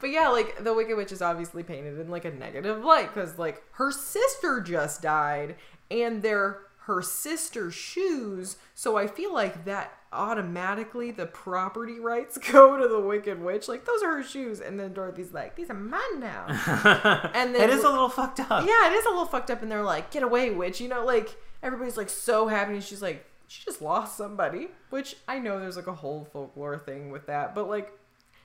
But 0.00 0.10
yeah, 0.10 0.28
like 0.28 0.64
the 0.64 0.72
Wicked 0.74 0.96
Witch 0.96 1.12
is 1.12 1.22
obviously 1.22 1.62
painted 1.62 2.00
in 2.00 2.10
like 2.10 2.24
a 2.24 2.32
negative 2.32 2.82
light 2.82 3.14
because 3.14 3.38
like 3.38 3.62
her 3.72 3.92
sister 3.92 4.60
just 4.60 5.02
died 5.02 5.56
and 5.90 6.22
they're 6.22 6.58
her 6.86 7.00
sister's 7.02 7.74
shoes. 7.74 8.56
So 8.74 8.96
I 8.96 9.06
feel 9.06 9.32
like 9.32 9.64
that 9.66 9.92
automatically 10.12 11.10
the 11.10 11.26
property 11.26 11.98
rights 12.00 12.36
go 12.52 12.76
to 12.76 12.88
the 12.88 13.00
Wicked 13.00 13.40
Witch. 13.40 13.68
Like 13.68 13.84
those 13.84 14.02
are 14.02 14.16
her 14.16 14.22
shoes, 14.22 14.60
and 14.60 14.78
then 14.78 14.92
Dorothy's 14.92 15.32
like, 15.32 15.56
"These 15.56 15.70
are 15.70 15.74
mine 15.74 16.20
now." 16.20 16.46
and 17.34 17.54
then- 17.54 17.62
it 17.62 17.70
is 17.70 17.84
a 17.84 17.90
little 17.90 18.08
fucked 18.08 18.40
up. 18.40 18.66
yeah, 18.66 18.90
it 18.90 18.94
is 18.94 19.06
a 19.06 19.10
little 19.10 19.26
fucked 19.26 19.50
up, 19.50 19.62
and 19.62 19.70
they're 19.70 19.82
like, 19.82 20.10
"Get 20.10 20.22
away, 20.22 20.50
witch!" 20.50 20.80
You 20.80 20.88
know, 20.88 21.04
like 21.04 21.36
everybody's 21.62 21.96
like 21.96 22.10
so 22.10 22.48
happy, 22.48 22.74
and 22.74 22.82
she's 22.82 23.02
like, 23.02 23.24
she 23.46 23.64
just 23.64 23.82
lost 23.82 24.16
somebody, 24.16 24.68
which 24.90 25.16
I 25.28 25.38
know 25.38 25.60
there's 25.60 25.76
like 25.76 25.86
a 25.86 25.94
whole 25.94 26.26
folklore 26.32 26.78
thing 26.78 27.10
with 27.10 27.26
that, 27.26 27.54
but 27.54 27.68
like 27.68 27.92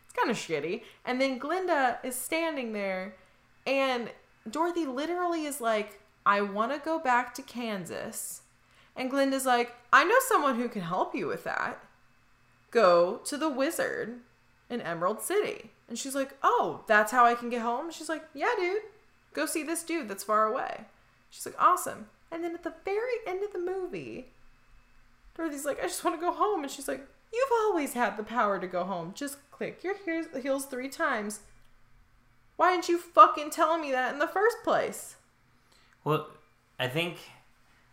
it's 0.06 0.14
kind 0.14 0.30
of 0.30 0.38
shitty. 0.38 0.84
And 1.06 1.20
then 1.20 1.38
Glinda 1.38 2.00
is 2.04 2.16
standing 2.16 2.74
there, 2.74 3.16
and 3.66 4.10
Dorothy 4.50 4.86
literally 4.86 5.46
is 5.46 5.60
like, 5.62 6.00
"I 6.28 6.42
want 6.42 6.72
to 6.74 6.78
go 6.78 7.00
back 7.00 7.34
to 7.36 7.42
Kansas," 7.42 8.42
and 8.96 9.10
Glinda's 9.10 9.48
like, 9.48 9.74
"I 9.92 10.04
know 10.04 10.20
someone 10.28 10.58
who 10.58 10.70
can 10.70 10.84
help 10.84 11.16
you 11.16 11.26
with 11.26 11.44
that. 11.46 11.80
Go 12.70 13.22
to 13.26 13.38
the 13.38 13.50
wizard 13.50 14.20
in 14.70 14.82
Emerald 14.82 15.22
City." 15.22 15.72
And 15.88 15.98
she's 15.98 16.14
like, 16.14 16.38
"Oh, 16.44 16.84
that's 16.86 17.12
how 17.12 17.26
I 17.26 17.34
can 17.34 17.50
get 17.50 17.62
home." 17.62 17.90
She's 17.92 18.10
like, 18.10 18.26
"Yeah, 18.34 18.54
dude." 18.58 18.84
go 19.38 19.46
see 19.46 19.62
this 19.62 19.84
dude 19.84 20.10
that's 20.10 20.24
far 20.24 20.46
away. 20.46 20.86
She's 21.30 21.46
like, 21.46 21.56
awesome. 21.62 22.08
And 22.32 22.44
then 22.44 22.56
at 22.56 22.64
the 22.64 22.74
very 22.84 23.20
end 23.26 23.44
of 23.44 23.54
the 23.54 23.60
movie, 23.60 24.26
Dorothy's 25.36 25.64
like, 25.64 25.80
I 25.80 25.84
just 25.84 26.04
want 26.04 26.20
to 26.20 26.26
go 26.26 26.34
home. 26.34 26.64
And 26.64 26.72
she's 26.72 26.88
like, 26.88 27.08
You've 27.32 27.52
always 27.52 27.94
had 27.94 28.16
the 28.16 28.24
power 28.24 28.58
to 28.58 28.68
go 28.68 28.86
home. 28.86 29.12
Just 29.14 29.38
click 29.52 29.84
your 29.84 29.96
heels, 30.42 30.66
three 30.66 30.88
times. 30.88 31.42
Why 32.56 32.72
didn't 32.72 32.88
you 32.88 32.98
fucking 32.98 33.52
tell 33.52 33.78
me 33.78 33.92
that 33.92 34.14
in 34.14 34.20
the 34.20 34.28
first 34.28 34.58
place? 34.64 35.18
Well, 36.08 36.28
I 36.80 36.88
think 36.88 37.18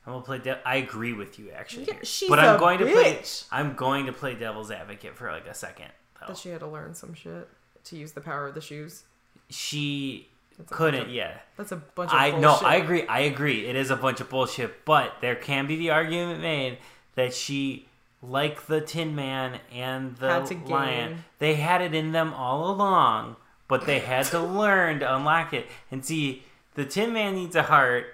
I'm 0.07 0.12
gonna 0.12 0.25
play. 0.25 0.39
De- 0.39 0.69
I 0.69 0.77
agree 0.77 1.12
with 1.12 1.37
you 1.39 1.51
actually, 1.51 1.87
Yeah, 1.87 1.95
she's 2.05 2.29
but 2.29 2.39
I'm 2.39 2.55
a 2.55 2.59
going 2.61 2.79
to 2.79 2.87
play. 2.87 3.21
I'm 3.51 3.75
going 3.75 4.07
to 4.07 4.12
play 4.12 4.35
devil's 4.37 4.71
advocate 4.71 5.17
for 5.17 5.33
like 5.33 5.49
a 5.49 5.55
second. 5.55 5.89
Though. 6.21 6.29
That 6.29 6.37
she 6.39 6.51
had 6.51 6.61
to 6.61 6.69
learn 6.69 6.95
some 6.95 7.12
shit 7.15 7.49
to 7.83 7.97
use 7.97 8.12
the 8.12 8.21
power 8.21 8.47
of 8.47 8.55
the 8.55 8.61
shoes. 8.61 9.03
she 9.51 10.29
couldn't. 10.71 11.03
of- 11.03 11.11
yeah. 11.11 11.39
That's 11.57 11.73
a 11.73 11.77
bunch 11.77 12.11
of 12.12 12.17
I 12.17 12.31
bullshit. 12.31 12.43
no, 12.62 12.69
I 12.69 12.77
agree. 12.77 13.05
I 13.09 13.21
agree. 13.21 13.67
It 13.67 13.75
is 13.75 13.91
a 13.91 13.97
bunch 13.97 14.21
of 14.21 14.31
bullshit, 14.31 14.85
but 14.85 15.17
there 15.21 15.35
can 15.35 15.67
be 15.67 15.75
the 15.75 15.91
argument 15.91 16.41
made 16.41 16.79
that 17.17 17.35
she, 17.35 17.89
like 18.23 18.67
the 18.69 18.81
Tin 18.81 19.17
Man 19.17 19.59
and 19.73 20.17
the 20.19 20.62
Lion, 20.69 21.25
they 21.41 21.55
had 21.55 21.83
it 21.83 21.95
in 21.95 22.12
them 22.12 22.33
all 22.33 22.71
along, 22.71 23.35
but 23.67 23.87
they 23.87 23.99
had 23.99 24.27
to 24.27 24.39
learn 24.39 25.01
to 25.01 25.17
unlock 25.17 25.53
it. 25.53 25.67
And 25.91 26.05
see, 26.05 26.45
the 26.75 26.85
Tin 26.85 27.12
Man 27.12 27.35
needs 27.35 27.57
a 27.57 27.62
heart, 27.62 28.07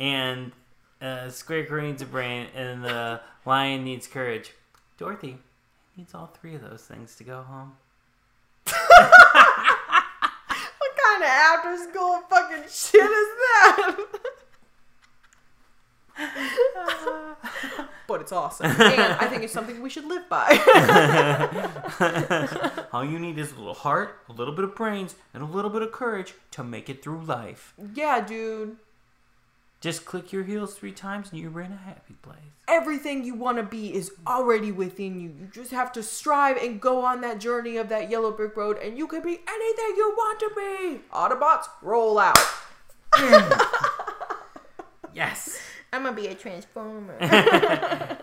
and 0.00 0.52
uh, 1.00 1.28
Scarecrow 1.30 1.82
needs 1.82 2.02
a 2.02 2.06
brain, 2.06 2.48
and 2.54 2.84
the 2.84 3.20
lion 3.44 3.84
needs 3.84 4.06
courage. 4.06 4.52
Dorothy 4.98 5.38
needs 5.96 6.14
all 6.14 6.26
three 6.26 6.54
of 6.54 6.62
those 6.62 6.82
things 6.82 7.14
to 7.16 7.24
go 7.24 7.42
home. 7.42 7.76
What 10.78 10.96
kind 11.02 11.22
of 11.22 11.28
after 11.28 11.76
school 11.90 12.20
fucking 12.28 12.64
shit 12.68 13.02
is 13.02 13.28
that? 13.38 13.96
but 18.06 18.20
it's 18.20 18.32
awesome. 18.32 18.66
And 18.80 19.12
I 19.14 19.26
think 19.26 19.42
it's 19.42 19.52
something 19.52 19.82
we 19.82 19.90
should 19.90 20.06
live 20.06 20.28
by. 20.28 20.48
all 22.92 23.04
you 23.04 23.18
need 23.18 23.38
is 23.38 23.52
a 23.52 23.56
little 23.56 23.74
heart, 23.74 24.20
a 24.28 24.32
little 24.32 24.54
bit 24.54 24.64
of 24.64 24.74
brains, 24.74 25.14
and 25.34 25.42
a 25.42 25.46
little 25.46 25.70
bit 25.70 25.82
of 25.82 25.92
courage 25.92 26.34
to 26.52 26.64
make 26.64 26.88
it 26.88 27.02
through 27.02 27.22
life. 27.24 27.74
yeah, 27.94 28.20
dude. 28.20 28.76
Just 29.82 30.06
click 30.06 30.32
your 30.32 30.42
heels 30.42 30.74
three 30.74 30.90
times, 30.90 31.30
and 31.30 31.38
you're 31.40 31.60
in 31.60 31.70
a 31.70 31.76
happy 31.76 32.14
place. 32.22 32.38
Everything 32.66 33.22
you 33.24 33.34
want 33.34 33.58
to 33.58 33.62
be 33.62 33.94
is 33.94 34.10
already 34.26 34.72
within 34.72 35.20
you. 35.20 35.28
You 35.28 35.48
just 35.52 35.70
have 35.70 35.92
to 35.92 36.02
strive 36.02 36.56
and 36.56 36.80
go 36.80 37.04
on 37.04 37.20
that 37.20 37.38
journey 37.38 37.76
of 37.76 37.90
that 37.90 38.10
yellow 38.10 38.32
brick 38.32 38.56
road, 38.56 38.78
and 38.78 38.96
you 38.96 39.06
can 39.06 39.20
be 39.22 39.38
anything 39.46 39.94
you 39.96 40.14
want 40.16 40.40
to 40.40 40.50
be. 40.56 41.00
Autobots, 41.12 41.68
roll 41.82 42.18
out. 42.18 42.38
Mm. 43.12 43.66
Yes, 45.14 45.58
I'm 45.92 46.02
gonna 46.04 46.16
be 46.16 46.26
a 46.28 46.34
transformer. 46.34 47.16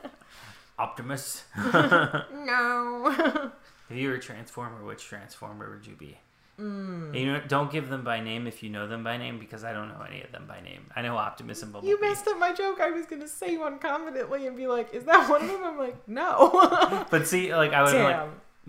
Optimus. 0.80 1.44
no. 1.56 3.52
If 3.90 3.98
you 3.98 4.10
were 4.10 4.16
a 4.16 4.20
transformer, 4.20 4.84
which 4.84 5.04
transformer 5.04 5.70
would 5.70 5.86
you 5.86 5.94
be? 5.94 6.18
And 6.58 7.16
You 7.16 7.34
know, 7.34 7.42
don't 7.48 7.72
give 7.72 7.90
them 7.90 8.04
by 8.04 8.22
name 8.22 8.48
if 8.48 8.64
you 8.64 8.70
know 8.70 8.88
them 8.88 9.04
by 9.04 9.18
name 9.18 9.38
because 9.38 9.64
I 9.64 9.74
don't 9.74 9.90
know 9.90 10.04
any 10.08 10.22
of 10.22 10.32
them 10.32 10.46
by 10.48 10.62
name. 10.62 10.86
I 10.96 11.02
know 11.02 11.18
Optimus 11.18 11.62
and 11.62 11.74
Bumblebee. 11.74 11.90
You 11.90 12.02
messed 12.02 12.28
up 12.28 12.40
my 12.40 12.54
joke. 12.54 12.80
I 12.80 12.92
was 12.92 13.06
gonna 13.06 13.28
say 13.28 13.58
one 13.58 13.80
confidently 13.80 14.48
and 14.48 14.56
be 14.56 14.68
like, 14.68 14.94
"Is 14.94 15.04
that 15.04 15.30
one 15.30 15.42
of 15.42 15.48
them?" 15.48 15.64
I'm 15.64 15.78
like, 15.78 16.08
"No." 16.08 17.06
But 17.12 17.28
see, 17.28 17.54
like 17.54 17.74
I 17.74 17.82
was 17.84 17.94
like, 17.94 18.16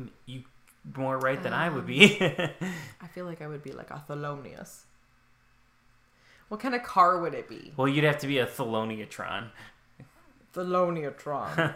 "Mm, 0.00 0.08
you 0.26 0.42
more 0.96 1.18
right 1.18 1.42
than 1.42 1.52
I 1.54 1.68
would 1.68 1.86
be. 1.86 2.18
I 2.20 3.06
feel 3.14 3.24
like 3.24 3.40
I 3.40 3.46
would 3.46 3.62
be 3.62 3.72
like 3.72 3.90
a 3.90 4.02
Thelonious. 4.08 4.80
What 6.54 6.60
kind 6.60 6.76
of 6.76 6.84
car 6.84 7.18
would 7.20 7.34
it 7.34 7.48
be? 7.48 7.72
well, 7.76 7.88
you'd 7.88 8.04
have 8.04 8.18
to 8.18 8.28
be 8.28 8.38
a 8.38 8.46
Theloniatron 8.46 9.48
Theloniatron. 10.54 11.74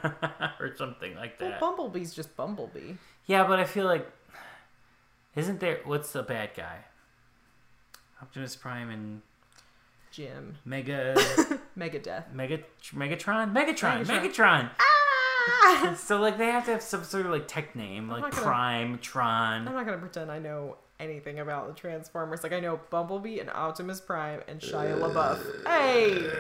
or 0.61 0.77
something 0.77 1.17
like 1.17 1.37
that. 1.41 1.61
well. 1.61 1.75
Bumblebee's 1.77 2.15
just 2.15 2.37
Bumblebee. 2.37 2.93
Yeah, 3.27 3.43
but 3.45 3.59
I 3.59 3.65
feel 3.65 3.87
like 3.87 4.09
isn't 5.35 5.59
there? 5.59 5.81
What's 5.85 6.13
the 6.13 6.23
bad 6.23 6.51
guy? 6.57 6.85
Optimus 8.23 8.55
Prime 8.55 8.89
and 8.91 9.23
Jim. 10.13 10.59
Mega 10.65 11.15
Megadeth. 11.77 12.33
Mega 12.33 12.59
Megatron 12.95 13.53
Megatron 13.53 14.05
Megatron. 14.05 14.05
Megatron. 14.07 14.71
Ah! 14.79 15.95
So 15.99 16.21
like 16.21 16.39
they 16.39 16.47
have 16.53 16.67
to 16.67 16.71
have 16.71 16.83
some 16.83 17.03
sort 17.03 17.27
of 17.27 17.33
like 17.33 17.49
tech 17.49 17.75
name, 17.75 18.09
like 18.09 18.23
gonna- 18.23 18.33
Prime 18.37 18.99
Tron. 18.99 19.67
I'm 19.67 19.75
not 19.75 19.87
gonna 19.87 19.99
pretend 19.99 20.31
I 20.31 20.39
know 20.39 20.77
anything 21.01 21.39
about 21.39 21.69
the 21.69 21.75
Transformers. 21.75 22.43
Like 22.43 22.53
I 22.53 22.61
know 22.61 22.81
Bumblebee 22.91 23.39
and 23.41 23.51
Optimus 23.51 24.01
Prime 24.01 24.41
and 24.49 24.61
Shia 24.61 24.99
LaBeouf. 24.99 25.67
Hey, 25.67 26.31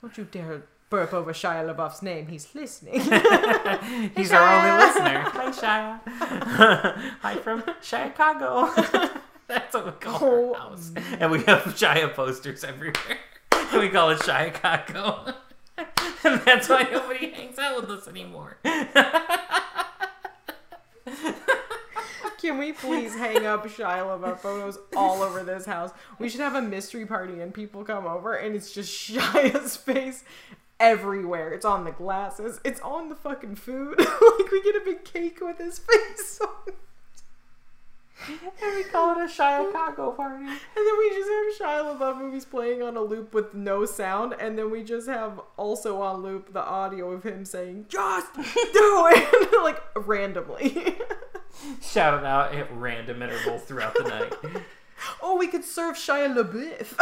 don't 0.00 0.16
you 0.18 0.24
dare 0.24 0.62
burp 0.90 1.12
over 1.14 1.32
Shia 1.32 1.74
LaBeouf's 1.74 2.02
name. 2.02 2.26
He's 2.28 2.54
listening. 2.54 3.00
He's 4.16 4.32
our 4.32 4.54
only 4.72 4.86
listener. 4.86 5.20
Hi 5.20 5.50
Shia. 5.50 6.00
Hi 7.22 7.36
from 7.36 7.64
Chicago. 7.82 8.70
That's 9.46 9.74
what 9.74 9.84
we 9.86 9.92
call 9.92 10.18
Oh, 10.22 10.54
our 10.54 10.60
house, 10.70 10.92
and 11.20 11.30
we 11.30 11.42
have 11.44 11.62
Shia 11.64 12.14
posters 12.14 12.64
everywhere. 12.64 13.18
And 13.52 13.80
we 13.80 13.88
call 13.90 14.10
it 14.10 14.20
Shia 14.20 14.54
Chicago. 14.54 15.34
and 16.24 16.40
that's 16.42 16.68
why 16.68 16.84
nobody 16.90 17.30
hangs 17.30 17.58
out 17.58 17.76
with 17.80 17.90
us 17.90 18.06
anymore. 18.08 18.56
Can 22.44 22.58
we 22.58 22.72
please 22.72 23.14
hang 23.14 23.46
up 23.46 23.64
Shia 23.64 24.04
LaBeouf 24.04 24.38
photos 24.40 24.78
all 24.94 25.22
over 25.22 25.42
this 25.42 25.64
house? 25.64 25.92
We 26.18 26.28
should 26.28 26.40
have 26.40 26.54
a 26.54 26.60
mystery 26.60 27.06
party 27.06 27.40
and 27.40 27.54
people 27.54 27.84
come 27.84 28.06
over 28.06 28.34
and 28.34 28.54
it's 28.54 28.70
just 28.70 28.92
Shia's 28.92 29.76
face 29.78 30.24
everywhere. 30.78 31.54
It's 31.54 31.64
on 31.64 31.84
the 31.84 31.90
glasses. 31.90 32.60
It's 32.62 32.82
on 32.82 33.08
the 33.08 33.14
fucking 33.14 33.54
food. 33.54 33.98
like 33.98 34.52
we 34.52 34.62
get 34.62 34.76
a 34.76 34.82
big 34.84 35.04
cake 35.04 35.38
with 35.40 35.56
his 35.56 35.78
face 35.78 36.38
on. 36.46 36.74
And 38.28 38.76
we 38.76 38.84
call 38.84 39.18
it 39.18 39.24
a 39.24 39.28
Chicago 39.28 40.10
party. 40.10 40.44
And 40.44 40.58
then 40.76 40.98
we 40.98 41.10
just 41.14 41.30
have 41.30 41.70
Shia 41.70 41.98
LaBeouf 41.98 42.18
movies 42.18 42.44
playing 42.44 42.82
on 42.82 42.98
a 42.98 43.02
loop 43.02 43.32
with 43.32 43.54
no 43.54 43.86
sound, 43.86 44.34
and 44.38 44.58
then 44.58 44.70
we 44.70 44.84
just 44.84 45.08
have 45.08 45.40
also 45.56 46.02
on 46.02 46.22
loop 46.22 46.52
the 46.52 46.62
audio 46.62 47.10
of 47.10 47.22
him 47.22 47.44
saying, 47.44 47.86
"Just 47.88 48.34
do 48.34 48.42
it," 48.44 49.62
like 49.62 49.82
randomly. 49.94 50.98
Shout 51.82 52.18
it 52.18 52.24
out 52.24 52.54
at 52.54 52.68
random 52.76 53.22
intervals 53.22 53.62
throughout 53.62 53.94
the 53.94 54.04
night. 54.04 54.34
oh, 55.22 55.36
we 55.36 55.46
could 55.46 55.64
serve 55.64 55.96
Shia 55.96 56.34
LaBeouf. 56.34 56.94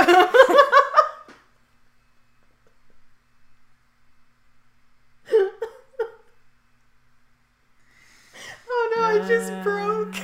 oh 8.69 8.95
no, 8.97 9.03
I 9.03 9.25
just 9.27 9.53
broke. 9.63 10.15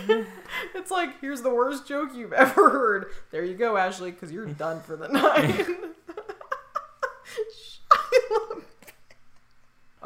it's 0.75 0.91
like, 0.91 1.21
here's 1.21 1.43
the 1.43 1.51
worst 1.51 1.87
joke 1.87 2.11
you've 2.15 2.33
ever 2.33 2.71
heard. 2.71 3.07
There 3.31 3.45
you 3.45 3.55
go, 3.55 3.77
Ashley, 3.77 4.11
because 4.11 4.33
you're 4.33 4.47
done 4.47 4.81
for 4.81 4.97
the 4.97 5.09
night. 5.09 5.67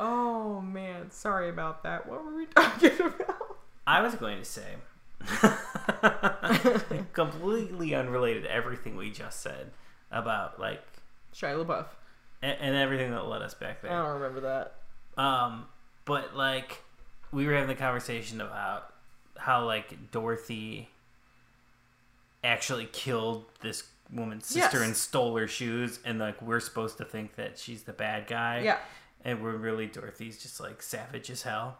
Oh 0.04 0.60
man, 0.60 1.10
sorry 1.10 1.48
about 1.48 1.82
that. 1.82 2.08
What 2.08 2.24
were 2.24 2.34
we 2.34 2.46
talking 2.46 2.90
about? 2.98 3.51
I 3.86 4.00
was 4.02 4.14
going 4.14 4.38
to 4.38 4.44
say, 4.44 4.74
completely 7.12 7.94
unrelated 7.94 8.44
to 8.44 8.52
everything 8.52 8.96
we 8.96 9.10
just 9.10 9.40
said 9.40 9.70
about 10.10 10.60
like 10.60 10.82
Shia 11.34 11.64
LaBeouf. 11.64 11.86
and, 12.42 12.56
and 12.60 12.76
everything 12.76 13.10
that 13.12 13.26
led 13.26 13.42
us 13.42 13.54
back 13.54 13.82
there. 13.82 13.90
I 13.90 14.02
don't 14.02 14.20
remember 14.20 14.40
that. 14.40 14.74
Um, 15.22 15.66
but 16.04 16.36
like 16.36 16.82
we 17.32 17.46
were 17.46 17.52
having 17.54 17.68
the 17.68 17.74
conversation 17.74 18.40
about 18.40 18.92
how 19.36 19.64
like 19.64 20.10
Dorothy 20.10 20.88
actually 22.44 22.86
killed 22.86 23.44
this 23.60 23.84
woman's 24.12 24.46
sister 24.46 24.78
Yes. 24.78 24.86
and 24.86 24.96
stole 24.96 25.36
her 25.36 25.46
shoes, 25.48 25.98
and 26.04 26.18
like 26.18 26.40
we're 26.42 26.60
supposed 26.60 26.98
to 26.98 27.04
think 27.04 27.36
that 27.36 27.58
she's 27.58 27.82
the 27.84 27.92
bad 27.92 28.26
guy. 28.26 28.60
Yeah. 28.60 28.78
and 29.24 29.42
we're 29.42 29.56
really 29.56 29.86
Dorothy's 29.86 30.42
just 30.42 30.60
like 30.60 30.82
savage 30.82 31.30
as 31.30 31.42
hell. 31.42 31.78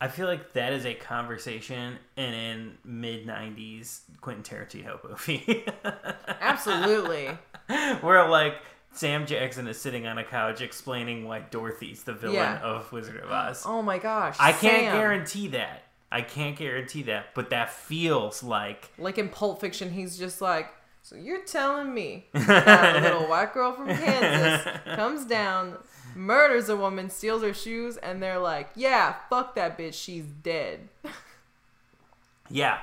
I 0.00 0.08
feel 0.08 0.26
like 0.26 0.52
that 0.52 0.72
is 0.74 0.84
a 0.84 0.94
conversation 0.94 1.96
in 2.16 2.34
a 2.34 2.86
mid 2.86 3.26
'90s 3.26 4.00
Quentin 4.20 4.42
Tarantino 4.44 4.98
movie. 5.08 5.64
Absolutely. 6.40 7.28
where 8.00 8.28
like 8.28 8.54
Sam 8.92 9.26
Jackson 9.26 9.66
is 9.68 9.78
sitting 9.80 10.06
on 10.06 10.18
a 10.18 10.24
couch 10.24 10.60
explaining 10.60 11.26
why 11.26 11.40
Dorothy's 11.50 12.02
the 12.04 12.12
villain 12.12 12.34
Yeah. 12.36 12.60
of 12.60 12.90
Wizard 12.92 13.22
of 13.22 13.30
Oz. 13.30 13.62
Oh 13.66 13.82
my 13.82 13.98
gosh. 13.98 14.36
I 14.38 14.52
can't 14.52 14.84
Sam. 14.84 14.92
guarantee 14.96 15.48
that. 15.48 15.82
I 16.10 16.22
can't 16.22 16.56
guarantee 16.56 17.02
that, 17.04 17.34
but 17.34 17.50
that 17.50 17.70
feels 17.70 18.42
like 18.42 18.90
Like 18.98 19.18
in 19.18 19.28
Pulp 19.28 19.60
Fiction, 19.60 19.90
he's 19.90 20.16
just 20.16 20.40
like, 20.40 20.68
so 21.02 21.16
you're 21.16 21.44
telling 21.44 21.92
me 21.92 22.26
that 22.32 22.96
a 22.96 23.00
little 23.00 23.28
white 23.28 23.52
girl 23.52 23.72
from 23.72 23.88
Kansas 23.88 24.66
comes 24.94 25.24
down, 25.24 25.76
murders 26.16 26.68
a 26.68 26.76
woman, 26.76 27.10
steals 27.10 27.42
her 27.42 27.54
shoes, 27.54 27.96
and 27.96 28.22
they're 28.22 28.38
like, 28.38 28.70
yeah, 28.74 29.16
fuck 29.30 29.54
that 29.54 29.78
bitch, 29.78 29.94
she's 29.94 30.24
dead. 30.24 30.88
yeah. 32.50 32.78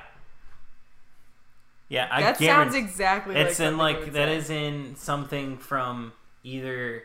Yeah, 1.88 2.08
I 2.10 2.22
that 2.22 2.38
sounds 2.38 2.74
exactly 2.74 3.36
it's 3.36 3.58
like 3.60 3.68
in 3.68 3.78
like 3.78 4.12
that 4.12 4.28
say. 4.28 4.36
is 4.36 4.50
in 4.50 4.96
something 4.96 5.58
from 5.58 6.12
either 6.42 7.04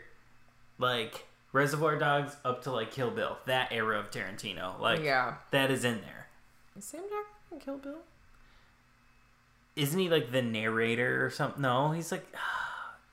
like 0.78 1.26
Reservoir 1.52 1.96
Dogs 1.96 2.36
up 2.44 2.62
to 2.64 2.72
like 2.72 2.90
Kill 2.90 3.10
Bill, 3.10 3.36
that 3.46 3.72
era 3.72 3.98
of 3.98 4.10
Tarantino. 4.10 4.80
Like 4.80 5.02
yeah. 5.02 5.34
that 5.50 5.70
is 5.70 5.84
in 5.84 6.00
there. 6.00 6.28
Is 6.76 6.84
Sam 6.86 7.02
Jackson 7.02 7.52
in 7.52 7.60
Kill 7.60 7.76
Bill? 7.76 7.98
Isn't 9.76 9.98
he 9.98 10.08
like 10.08 10.32
the 10.32 10.42
narrator 10.42 11.24
or 11.24 11.30
something? 11.30 11.62
No, 11.62 11.90
he's 11.90 12.10
like 12.10 12.26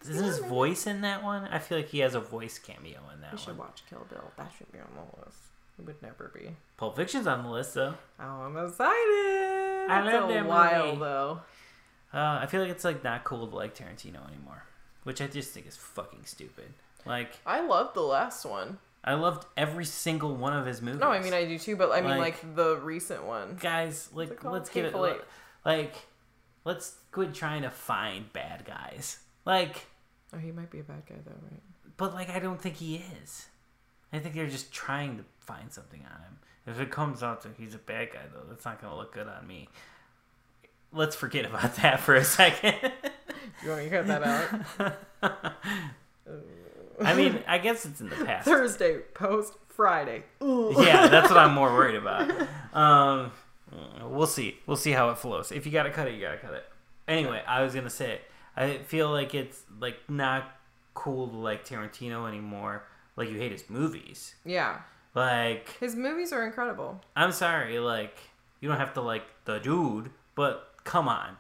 isn't 0.10 0.24
his 0.26 0.40
voice 0.40 0.88
in 0.88 1.02
that 1.02 1.24
one? 1.24 1.46
I 1.46 1.60
feel 1.60 1.78
like 1.80 1.90
he 1.90 2.00
has 2.00 2.16
a 2.16 2.20
voice 2.20 2.58
cameo 2.60 3.00
in 3.14 3.22
that 3.22 3.34
We 3.34 3.38
should 3.38 3.50
one. 3.58 3.68
watch 3.68 3.84
Kill 3.90 4.06
Bill. 4.10 4.32
That 4.38 4.52
should 4.58 4.72
be 4.72 4.80
on 4.80 4.88
the 4.96 5.26
list. 5.26 5.38
It 5.80 5.86
would 5.86 6.02
never 6.02 6.32
be. 6.34 6.50
Pulp 6.78 6.96
Fiction's 6.96 7.28
on 7.28 7.44
the 7.44 7.50
list 7.50 7.74
though. 7.76 7.94
Oh, 8.20 8.24
I'm 8.24 8.58
excited. 8.58 9.90
I 9.92 10.02
love 10.04 10.30
a 10.30 10.34
that 10.34 10.46
while 10.46 10.86
movie. 10.88 11.00
though. 11.00 11.42
Uh, 12.14 12.40
I 12.42 12.46
feel 12.48 12.62
like 12.62 12.72
it's 12.72 12.84
like 12.84 13.04
not 13.04 13.24
cool 13.24 13.48
to 13.48 13.56
like 13.56 13.76
Tarantino 13.76 14.28
anymore, 14.28 14.64
which 15.04 15.22
I 15.22 15.28
just 15.28 15.52
think 15.52 15.68
is 15.68 15.76
fucking 15.78 16.22
stupid. 16.26 16.74
Like 17.06 17.38
I 17.46 17.62
loved 17.66 17.96
the 17.96 18.02
last 18.02 18.46
one. 18.46 18.80
I 19.04 19.14
loved 19.14 19.46
every 19.56 19.86
single 19.86 20.36
one 20.36 20.54
of 20.54 20.66
his 20.66 20.82
movies. 20.82 21.00
No, 21.00 21.10
I 21.10 21.20
mean 21.22 21.34
I 21.34 21.46
do 21.46 21.58
too, 21.60 21.76
but 21.76 21.92
I 21.92 22.02
mean 22.02 22.12
Like- 22.18 22.44
like, 22.44 22.56
the 22.56 22.78
recent 22.78 23.24
one. 23.24 23.58
guys, 23.60 24.10
like 24.14 24.44
let's 24.44 24.70
give 24.70 24.86
it 24.86 24.96
Eight. 24.96 25.22
like 25.64 25.96
let's 26.66 26.96
quit 27.12 27.34
trying 27.34 27.62
to 27.62 27.70
find 27.70 28.32
bad 28.34 28.66
guys. 28.66 29.20
Like 29.46 29.86
Oh, 30.34 30.38
he 30.38 30.52
might 30.52 30.70
be 30.70 30.80
a 30.80 30.84
bad 30.84 31.04
guy 31.08 31.16
though, 31.26 31.32
right? 31.50 31.62
but 31.98 32.14
like 32.14 32.30
I 32.30 32.40
don't 32.40 32.62
think 32.62 32.76
he 32.76 33.04
is. 33.24 33.48
I 34.14 34.20
think 34.20 34.36
they're 34.36 34.48
just 34.48 34.72
trying 34.72 35.18
to 35.18 35.24
find 35.40 35.72
something 35.72 36.02
on 36.02 36.22
him. 36.22 36.38
If 36.66 36.80
it 36.80 36.92
comes 36.92 37.24
out 37.24 37.44
that 37.44 37.54
he's 37.58 37.74
a 37.74 37.78
bad 37.80 38.12
guy, 38.14 38.22
though, 38.34 38.44
that's 38.50 38.66
not 38.66 38.82
gonna 38.82 38.96
look 38.96 39.14
good 39.14 39.28
on 39.28 39.48
me. 39.48 39.70
Let's 40.94 41.16
forget 41.16 41.46
about 41.46 41.76
that 41.82 42.00
for 42.00 42.16
a 42.16 42.24
second. 42.24 42.76
You 43.64 43.70
want 43.70 43.84
me 43.84 43.90
to 43.90 43.96
cut 44.04 44.08
that 44.08 44.96
out? 45.22 45.54
I 47.02 47.14
mean, 47.16 47.40
I 47.48 47.58
guess 47.58 47.86
it's 47.86 48.02
in 48.02 48.10
the 48.10 48.16
past. 48.16 48.46
Thursday 48.46 49.00
post 49.14 49.54
Friday. 49.70 50.24
Ooh. 50.44 50.74
yeah, 50.78 51.08
that's 51.08 51.30
what 51.30 51.38
I'm 51.40 51.54
more 51.56 51.72
worried 51.74 51.96
about. 51.96 52.30
Um, 52.74 53.32
we'll 54.04 54.28
see. 54.28 54.58
We'll 54.68 54.78
see 54.78 54.92
how 54.92 55.10
it 55.10 55.18
flows. 55.18 55.52
If 55.52 55.66
you 55.66 55.72
gotta 55.72 55.90
cut 55.92 56.08
it, 56.08 56.14
you 56.16 56.22
gotta 56.22 56.38
cut 56.38 56.54
it. 56.54 56.66
Anyway, 57.08 57.42
I 57.48 57.64
was 57.64 57.74
gonna 57.74 57.90
say, 57.90 58.20
I 58.58 58.80
feel 58.80 59.10
like 59.12 59.34
it's 59.36 59.62
like 59.80 59.98
not 60.10 60.52
cool 60.94 61.28
to 61.30 61.38
like 61.38 61.66
Tarantino 61.68 62.28
anymore. 62.28 62.84
Like 63.16 63.30
you 63.30 63.38
hate 63.38 63.52
his 63.52 63.70
movies. 63.70 64.36
Yeah. 64.46 64.80
Like 65.16 65.70
His 65.80 65.96
movies 65.96 66.32
are 66.34 66.46
incredible. 66.46 67.02
I'm 67.16 67.32
sorry, 67.32 67.80
like 67.80 68.18
you 68.60 68.68
don't 68.70 68.78
have 68.80 68.94
to 68.96 69.02
like 69.02 69.24
the 69.46 69.60
dude, 69.60 70.10
but 70.36 70.74
come 70.84 71.08
on, 71.08 71.38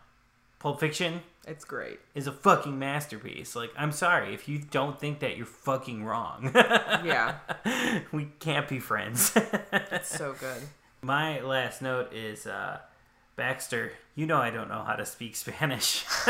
Pulp 0.59 0.80
Fiction 0.80 1.22
It's 1.47 1.63
great. 1.65 1.99
is 2.15 2.26
a 2.28 2.32
fucking 2.32 2.78
masterpiece. 2.80 3.55
Like 3.55 3.72
I'm 3.78 3.91
sorry 3.91 4.34
if 4.34 4.47
you 4.47 4.57
don't 4.59 4.99
think 4.99 5.20
that 5.20 5.38
you're 5.38 5.45
fucking 5.45 6.03
wrong. 6.05 6.51
Yeah. 6.55 7.36
we 8.11 8.30
can't 8.39 8.68
be 8.68 8.80
friends. 8.80 9.32
It's 9.72 10.15
so 10.18 10.34
good. 10.39 10.61
My 11.01 11.39
last 11.41 11.82
note 11.84 12.11
is 12.13 12.47
uh, 12.47 12.80
Baxter. 13.38 13.93
You 14.15 14.25
know 14.25 14.38
I 14.38 14.49
don't 14.49 14.67
know 14.67 14.83
how 14.85 14.95
to 14.95 15.05
speak 15.05 15.35
Spanish. 15.38 16.03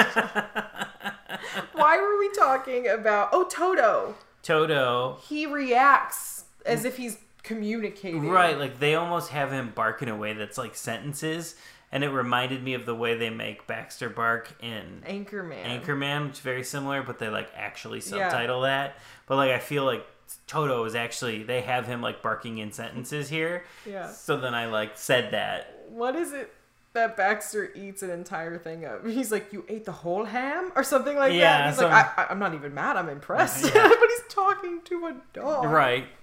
Why 1.73 1.97
were 1.99 2.19
we 2.19 2.29
talking 2.31 2.87
about 2.87 3.29
Oh 3.31 3.45
Toto? 3.45 4.15
Toto, 4.43 5.17
He 5.27 5.45
reacts 5.45 6.43
as 6.65 6.85
if 6.85 6.97
he's 6.97 7.17
communicating. 7.43 8.27
right? 8.29 8.57
Like 8.57 8.79
they 8.79 8.95
almost 8.95 9.31
have 9.31 9.51
him 9.51 9.71
bark 9.73 10.01
in 10.01 10.09
a 10.09 10.15
way 10.15 10.33
that's 10.33 10.57
like 10.57 10.75
sentences, 10.75 11.55
and 11.91 12.03
it 12.03 12.09
reminded 12.09 12.63
me 12.63 12.73
of 12.73 12.85
the 12.85 12.95
way 12.95 13.17
they 13.17 13.29
make 13.29 13.67
Baxter 13.67 14.09
bark 14.09 14.51
in 14.61 15.03
Anchorman. 15.07 15.63
Anchorman, 15.65 16.27
which 16.27 16.33
is 16.35 16.39
very 16.39 16.63
similar, 16.63 17.01
but 17.03 17.19
they 17.19 17.29
like 17.29 17.49
actually 17.55 17.99
Yeah. 17.99 18.29
subtitle 18.29 18.61
that. 18.61 18.97
But 19.27 19.35
like 19.37 19.51
I 19.51 19.59
feel 19.59 19.85
like 19.85 20.05
Toto 20.45 20.83
is 20.85 20.95
actually 20.95 21.43
they 21.43 21.61
have 21.61 21.87
him 21.87 22.01
like 22.01 22.21
barking 22.21 22.57
in 22.57 22.71
sentences 22.71 23.29
here. 23.29 23.63
Yeah. 23.85 24.07
So 24.11 24.37
then 24.37 24.53
I 24.53 24.65
like 24.67 24.97
said 24.97 25.31
that. 25.31 25.85
What 25.89 26.15
is 26.17 26.33
it 26.33 26.53
that 26.97 27.15
Baxter 27.15 27.71
eats 27.75 28.03
an 28.03 28.09
entire 28.11 28.57
thing 28.57 28.83
of? 28.85 29.05
He's 29.05 29.31
like, 29.31 29.53
"You 29.53 29.63
ate 29.69 29.85
the 29.85 29.91
whole 30.03 30.25
ham," 30.25 30.71
or 30.75 30.83
something 30.83 31.15
like 31.15 31.33
Yeah, 31.33 31.57
that. 31.59 31.69
He's 31.69 31.81
like, 31.81 31.91
I, 32.19 32.27
"I'm 32.29 32.39
not 32.39 32.53
even 32.53 32.73
mad. 32.73 32.97
I'm 32.97 33.09
impressed." 33.09 33.63
Yeah. 33.73 33.87
but 33.99 34.09
he's 34.09 34.27
talking 34.33 34.81
to 34.85 35.05
a 35.07 35.15
dog. 35.33 35.65
Right. 35.65 36.05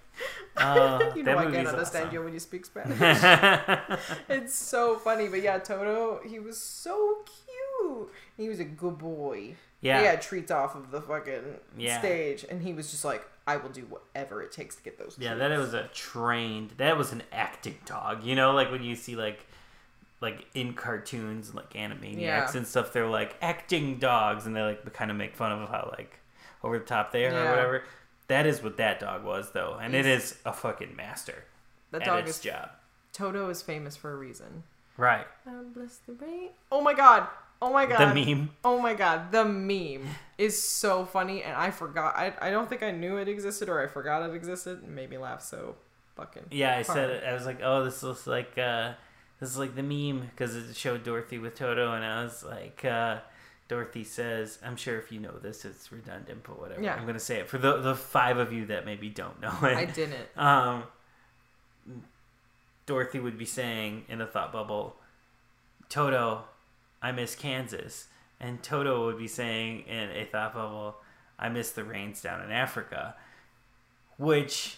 Uh, 0.56 1.10
You 1.16 1.24
know 1.24 1.36
I 1.36 1.46
can't 1.50 1.66
understand 1.66 2.04
awesome. 2.06 2.14
you 2.14 2.22
when 2.22 2.32
you 2.32 2.38
speak 2.38 2.64
Spanish. 2.70 2.96
it's 4.28 4.54
so 4.54 4.96
funny, 4.96 5.26
but 5.26 5.42
yeah, 5.42 5.58
Toto, 5.58 6.20
he 6.24 6.38
was 6.38 6.56
so 6.56 7.24
cute. 7.24 8.08
He 8.36 8.48
was 8.48 8.60
a 8.60 8.64
good 8.64 8.96
boy. 8.98 9.56
Yeah. 9.80 9.98
He 9.98 10.06
had 10.06 10.22
treats 10.22 10.50
off 10.52 10.76
of 10.76 10.92
the 10.92 11.00
fucking 11.02 11.42
Yeah. 11.76 11.98
stage, 11.98 12.44
and 12.48 12.62
he 12.62 12.72
was 12.72 12.90
just 12.92 13.04
like, 13.04 13.24
"I 13.46 13.56
will 13.56 13.68
do 13.70 13.82
whatever 13.82 14.42
it 14.42 14.52
takes 14.52 14.76
to 14.76 14.82
get 14.84 14.98
those." 14.98 15.16
Yeah, 15.18 15.34
treats." 15.34 15.48
that 15.48 15.58
was 15.58 15.74
a 15.74 15.88
trained. 15.92 16.70
That 16.78 16.96
was 16.96 17.10
an 17.12 17.22
acting 17.32 17.78
dog. 17.84 18.22
You 18.24 18.36
know, 18.36 18.52
like 18.52 18.70
when 18.70 18.84
you 18.84 18.94
see 18.94 19.16
like, 19.16 19.44
like 20.24 20.46
in 20.54 20.74
cartoons, 20.74 21.48
and 21.50 21.56
like 21.56 21.72
Animaniacs 21.74 22.20
Yeah. 22.20 22.50
and 22.56 22.66
stuff, 22.66 22.92
they're 22.92 23.06
like 23.06 23.36
acting 23.42 23.98
dogs, 23.98 24.46
and 24.46 24.56
they 24.56 24.62
like 24.62 24.92
kind 24.92 25.10
of 25.10 25.16
make 25.16 25.36
fun 25.36 25.52
of 25.52 25.68
how 25.68 25.92
like 25.96 26.18
over 26.62 26.78
the 26.78 26.84
top 26.84 27.12
they 27.12 27.26
are 27.26 27.30
Yeah. 27.32 27.42
or 27.46 27.50
whatever. 27.50 27.84
That 28.28 28.46
is 28.46 28.62
what 28.62 28.78
that 28.78 28.98
dog 29.00 29.22
was, 29.22 29.52
though, 29.52 29.78
and 29.80 29.94
it 29.94 30.06
He's- 30.06 30.32
is 30.32 30.38
a 30.46 30.52
fucking 30.52 30.96
master 30.96 31.44
That 31.90 32.02
at 32.02 32.06
dog 32.06 32.20
its 32.26 32.38
is 32.38 32.40
job. 32.40 32.70
Toto 33.12 33.48
is 33.50 33.62
famous 33.62 33.96
for 33.96 34.12
a 34.12 34.16
reason. 34.16 34.64
Right. 34.96 35.26
God 35.44 35.74
bless 35.74 35.98
the 35.98 36.14
rain. 36.14 36.50
Oh 36.72 36.80
my 36.80 36.94
god. 36.94 37.28
Oh 37.62 37.72
my 37.72 37.86
god. 37.86 38.14
The 38.14 38.24
meme. 38.34 38.50
Oh 38.64 38.78
my 38.80 38.94
god, 38.94 39.30
the 39.30 39.44
meme 39.44 40.06
is 40.38 40.60
so 40.60 41.04
funny, 41.04 41.42
and 41.42 41.54
I 41.56 41.70
forgot. 41.70 42.16
I, 42.16 42.32
I 42.40 42.50
don't 42.50 42.68
think 42.68 42.82
I 42.82 42.90
knew 42.90 43.16
it 43.18 43.28
existed, 43.28 43.68
or 43.68 43.80
I 43.82 43.86
forgot 43.86 44.28
it 44.28 44.34
existed. 44.34 44.82
It 44.82 44.88
made 44.88 45.08
me 45.10 45.18
laugh 45.18 45.40
so 45.42 45.76
fucking. 46.16 46.44
Yeah, 46.50 46.76
I 46.76 46.82
said 46.82 47.10
it. 47.10 47.24
I 47.24 47.32
was 47.32 47.46
like, 47.46 47.60
oh, 47.62 47.84
this 47.84 48.02
looks 48.02 48.26
like 48.26 48.56
uh, 48.58 48.92
this 49.40 49.50
is 49.50 49.58
like 49.58 49.74
the 49.74 49.82
meme 49.82 50.30
because 50.30 50.54
it 50.54 50.76
showed 50.76 51.04
Dorothy 51.04 51.38
with 51.38 51.54
Toto, 51.56 51.92
and 51.92 52.04
I 52.04 52.22
was 52.22 52.44
like, 52.44 52.84
uh, 52.84 53.18
Dorothy 53.68 54.04
says, 54.04 54.58
"I'm 54.64 54.76
sure 54.76 54.98
if 54.98 55.10
you 55.10 55.20
know 55.20 55.38
this, 55.38 55.64
it's 55.64 55.90
redundant, 55.90 56.42
but 56.44 56.60
whatever." 56.60 56.82
Yeah. 56.82 56.94
I'm 56.94 57.06
gonna 57.06 57.18
say 57.18 57.40
it 57.40 57.48
for 57.48 57.58
the 57.58 57.78
the 57.78 57.94
five 57.94 58.38
of 58.38 58.52
you 58.52 58.66
that 58.66 58.84
maybe 58.84 59.08
don't 59.08 59.40
know 59.40 59.56
it. 59.62 59.76
I 59.76 59.84
didn't. 59.86 60.28
um, 60.36 60.84
Dorothy 62.86 63.18
would 63.18 63.38
be 63.38 63.46
saying 63.46 64.04
in 64.08 64.20
a 64.20 64.26
thought 64.26 64.52
bubble, 64.52 64.96
"Toto, 65.88 66.44
I 67.02 67.12
miss 67.12 67.34
Kansas," 67.34 68.08
and 68.38 68.62
Toto 68.62 69.06
would 69.06 69.18
be 69.18 69.28
saying 69.28 69.80
in 69.88 70.10
a 70.10 70.24
thought 70.26 70.54
bubble, 70.54 70.96
"I 71.38 71.48
miss 71.48 71.70
the 71.72 71.84
rains 71.84 72.20
down 72.20 72.42
in 72.42 72.50
Africa," 72.52 73.16
which. 74.18 74.76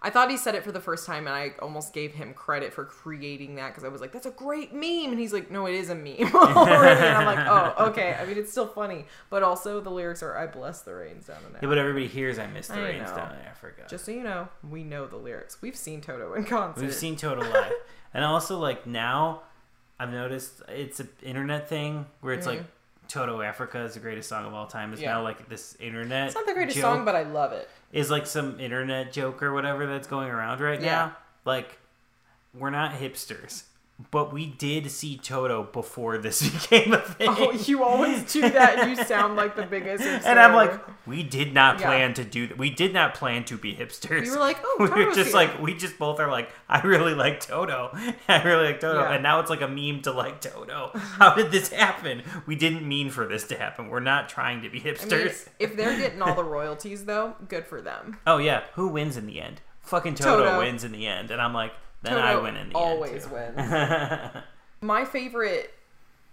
I 0.00 0.10
thought 0.10 0.30
he 0.30 0.36
said 0.36 0.54
it 0.54 0.62
for 0.62 0.70
the 0.70 0.80
first 0.80 1.06
time, 1.06 1.26
and 1.26 1.34
I 1.34 1.52
almost 1.60 1.92
gave 1.92 2.14
him 2.14 2.32
credit 2.32 2.72
for 2.72 2.84
creating 2.84 3.56
that 3.56 3.68
because 3.68 3.82
I 3.82 3.88
was 3.88 4.00
like, 4.00 4.12
"That's 4.12 4.26
a 4.26 4.30
great 4.30 4.72
meme," 4.72 5.10
and 5.10 5.18
he's 5.18 5.32
like, 5.32 5.50
"No, 5.50 5.66
it 5.66 5.74
is 5.74 5.90
a 5.90 5.94
meme." 5.94 6.34
already." 6.34 7.00
and 7.06 7.16
I'm 7.16 7.26
like, 7.26 7.46
"Oh, 7.48 7.86
okay." 7.86 8.16
I 8.20 8.24
mean, 8.24 8.38
it's 8.38 8.50
still 8.50 8.68
funny, 8.68 9.06
but 9.28 9.42
also 9.42 9.80
the 9.80 9.90
lyrics 9.90 10.22
are, 10.22 10.38
"I 10.38 10.46
bless 10.46 10.82
the 10.82 10.94
rains 10.94 11.26
down 11.26 11.38
in 11.48 11.52
Yeah, 11.54 11.68
but 11.68 11.78
everybody 11.78 12.06
hears 12.06 12.38
I 12.38 12.46
miss 12.46 12.68
the 12.68 12.74
I 12.74 12.82
rains 12.82 13.10
know. 13.10 13.16
down 13.16 13.32
in 13.32 13.42
Africa. 13.42 13.86
Just 13.88 14.04
so 14.04 14.12
you 14.12 14.22
know, 14.22 14.48
we 14.68 14.84
know 14.84 15.06
the 15.06 15.16
lyrics. 15.16 15.60
We've 15.60 15.76
seen 15.76 16.00
Toto 16.00 16.34
in 16.34 16.44
concert. 16.44 16.80
We've 16.80 16.94
seen 16.94 17.16
Toto 17.16 17.40
live, 17.40 17.72
and 18.14 18.24
also 18.24 18.58
like 18.58 18.86
now, 18.86 19.42
I've 19.98 20.12
noticed 20.12 20.62
it's 20.68 21.00
an 21.00 21.08
internet 21.22 21.68
thing 21.68 22.06
where 22.20 22.34
it's 22.34 22.46
like 22.46 22.60
mm-hmm. 22.60 22.68
Toto 23.08 23.40
Africa 23.40 23.80
is 23.80 23.94
the 23.94 24.00
greatest 24.00 24.28
song 24.28 24.44
of 24.46 24.54
all 24.54 24.66
time. 24.66 24.92
It's 24.92 25.00
Mm-hmm. 25.00 25.08
Yeah. 25.08 25.14
now 25.16 25.22
like 25.22 25.48
this 25.48 25.76
internet. 25.80 26.26
It's 26.26 26.34
not 26.34 26.46
the 26.46 26.54
greatest 26.54 26.78
song, 26.80 27.04
but 27.04 27.16
I 27.16 27.22
love 27.22 27.52
it. 27.52 27.68
is 27.92 28.10
like 28.10 28.26
some 28.26 28.60
internet 28.60 29.12
joke 29.12 29.42
or 29.42 29.52
whatever 29.54 29.86
that's 29.86 30.06
going 30.06 30.28
around 30.28 30.60
right 30.60 30.80
Yeah. 30.80 30.86
now. 30.86 31.16
Like 31.44 31.78
we're 32.54 32.70
not 32.70 32.92
hipsters, 32.92 33.62
but 34.12 34.32
we 34.32 34.46
did 34.46 34.90
see 34.92 35.16
Toto 35.16 35.64
before 35.64 36.18
this 36.18 36.40
became 36.50 36.92
a 36.92 36.98
thing. 37.00 37.28
Oh, 37.30 37.50
you 37.52 37.82
always 37.82 38.32
do 38.32 38.42
that. 38.42 38.88
You 38.88 38.94
sound 39.04 39.34
like 39.34 39.56
the 39.56 39.64
biggest. 39.64 40.04
and 40.24 40.38
I'm 40.38 40.54
like, 40.54 40.80
we 41.06 41.24
did 41.24 41.52
not 41.52 41.80
Yeah. 41.80 41.86
plan 41.86 42.14
to 42.14 42.24
do 42.24 42.46
that. 42.46 42.56
We 42.58 42.70
did 42.70 42.94
not 42.94 43.14
plan 43.14 43.44
to 43.46 43.58
be 43.58 43.74
hipsters. 43.74 44.22
We 44.22 44.30
were 44.30 44.36
like, 44.38 44.58
oh, 44.62 44.76
we 44.94 45.04
were 45.04 45.12
just 45.12 45.30
here. 45.30 45.34
like, 45.36 45.60
we 45.60 45.74
just 45.74 45.98
both 45.98 46.20
are 46.20 46.30
like, 46.30 46.50
I 46.68 46.80
really 46.82 47.14
like 47.14 47.40
Toto. 47.40 47.90
I 48.28 48.42
really 48.44 48.66
like 48.66 48.80
Toto. 48.80 49.00
Yeah. 49.00 49.14
And 49.14 49.22
now 49.22 49.40
it's 49.40 49.50
like 49.50 49.62
a 49.62 49.68
meme 49.68 50.02
to 50.02 50.12
like 50.12 50.40
Toto. 50.40 50.90
How 50.94 51.34
did 51.34 51.50
this 51.50 51.70
happen? 51.70 52.22
We 52.46 52.54
didn't 52.54 52.86
mean 52.86 53.10
for 53.10 53.26
this 53.26 53.48
to 53.48 53.58
happen. 53.58 53.88
We're 53.88 53.98
not 54.00 54.28
trying 54.28 54.62
to 54.62 54.70
be 54.70 54.80
I 54.80 54.84
mean, 54.84 54.94
hipsters. 54.94 55.48
if 55.58 55.76
they're 55.76 55.96
getting 55.98 56.22
all 56.22 56.36
the 56.36 56.44
royalties, 56.44 57.04
though, 57.04 57.34
good 57.48 57.66
for 57.66 57.80
them. 57.82 58.18
oh 58.28 58.38
yeah, 58.38 58.62
who 58.74 58.86
wins 58.88 59.16
in 59.16 59.26
the 59.26 59.40
end? 59.40 59.60
Fucking 59.80 60.14
Toto, 60.14 60.44
Toto. 60.44 60.58
wins 60.60 60.84
in 60.84 60.92
the 60.92 61.06
end. 61.06 61.30
And 61.30 61.40
I'm 61.40 61.54
like, 61.54 61.72
then 62.02 62.12
Toto 62.14 62.26
I 62.26 62.36
win 62.36 62.56
in 62.56 62.68
the 62.70 62.74
always 62.74 63.24
end. 63.24 63.32
Always 63.32 63.56
wins. 63.56 64.42
My 64.80 65.04
favorite. 65.04 65.74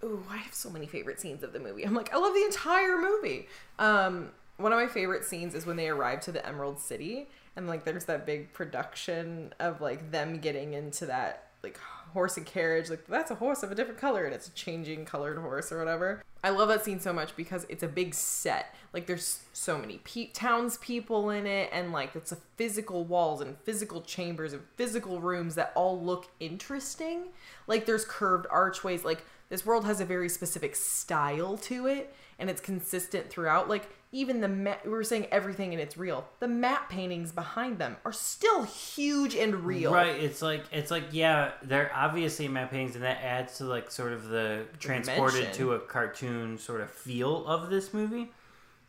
Ooh, 0.04 0.22
I 0.30 0.36
have 0.36 0.54
so 0.54 0.70
many 0.70 0.86
favorite 0.86 1.20
scenes 1.20 1.42
of 1.42 1.52
the 1.52 1.58
movie. 1.58 1.84
I'm 1.84 1.94
like, 1.94 2.12
I 2.14 2.18
love 2.18 2.34
the 2.34 2.44
entire 2.44 2.98
movie. 2.98 3.48
Um, 3.78 4.30
one 4.58 4.72
of 4.72 4.78
my 4.78 4.86
favorite 4.86 5.24
scenes 5.24 5.54
is 5.54 5.66
when 5.66 5.76
they 5.76 5.88
arrive 5.88 6.20
to 6.22 6.32
the 6.32 6.46
Emerald 6.46 6.78
City, 6.78 7.28
and 7.56 7.66
like, 7.66 7.84
there's 7.84 8.04
that 8.04 8.24
big 8.26 8.52
production 8.52 9.52
of 9.58 9.80
like 9.80 10.10
them 10.12 10.38
getting 10.38 10.74
into 10.74 11.06
that 11.06 11.48
like 11.62 11.78
horse 12.16 12.38
and 12.38 12.46
carriage. 12.46 12.88
Like, 12.88 13.06
that's 13.06 13.30
a 13.30 13.34
horse 13.34 13.62
of 13.62 13.70
a 13.70 13.74
different 13.74 14.00
color, 14.00 14.24
and 14.24 14.34
it's 14.34 14.48
a 14.48 14.52
changing 14.52 15.04
colored 15.04 15.36
horse 15.36 15.70
or 15.70 15.78
whatever. 15.78 16.24
I 16.42 16.48
love 16.48 16.68
that 16.68 16.82
scene 16.82 16.98
so 16.98 17.12
much 17.12 17.36
because 17.36 17.66
it's 17.68 17.82
a 17.82 17.88
big 17.88 18.14
set. 18.14 18.74
Like, 18.94 19.06
there's 19.06 19.42
so 19.52 19.76
many 19.76 19.98
pe- 19.98 20.30
townspeople 20.32 21.28
in 21.28 21.46
it, 21.46 21.68
and 21.74 21.92
like, 21.92 22.16
it's 22.16 22.32
a 22.32 22.38
physical 22.56 23.04
walls 23.04 23.42
and 23.42 23.58
physical 23.58 24.00
chambers 24.00 24.54
and 24.54 24.62
physical 24.76 25.20
rooms 25.20 25.56
that 25.56 25.72
all 25.74 26.00
look 26.00 26.28
interesting. 26.40 27.28
Like, 27.66 27.84
there's 27.84 28.06
curved 28.06 28.46
archways. 28.50 29.04
Like, 29.04 29.26
this 29.50 29.66
world 29.66 29.84
has 29.84 30.00
a 30.00 30.06
very 30.06 30.30
specific 30.30 30.74
style 30.74 31.58
to 31.58 31.86
it, 31.86 32.14
and 32.38 32.48
it's 32.48 32.62
consistent 32.62 33.28
throughout. 33.28 33.68
Like, 33.68 33.90
even 34.12 34.40
the 34.40 34.48
map, 34.48 34.84
we 34.84 34.90
were 34.92 35.04
saying 35.04 35.26
everything 35.32 35.72
and 35.72 35.80
it's 35.82 35.96
real. 35.98 36.26
The 36.40 36.48
matte 36.48 36.88
paintings 36.88 37.32
behind 37.32 37.78
them 37.78 37.96
are 38.04 38.12
still 38.12 38.62
huge 38.64 39.34
and 39.34 39.64
real. 39.66 39.92
Right, 39.92 40.16
it's 40.16 40.40
like 40.40 40.64
it's 40.72 40.90
like 40.90 41.04
yeah, 41.12 41.50
they're 41.62 41.90
obviously 41.94 42.48
matte 42.48 42.70
paintings, 42.70 42.94
and 42.94 43.04
that 43.04 43.18
adds 43.22 43.58
to 43.58 43.64
like 43.64 43.90
sort 43.90 44.12
of 44.12 44.28
the 44.28 44.64
transported 44.78 45.34
Dimension. 45.40 45.66
to 45.66 45.72
a 45.74 45.80
cartoon 45.80 46.56
sort 46.58 46.80
of 46.80 46.90
feel 46.90 47.46
of 47.46 47.68
this 47.68 47.92
movie. 47.92 48.30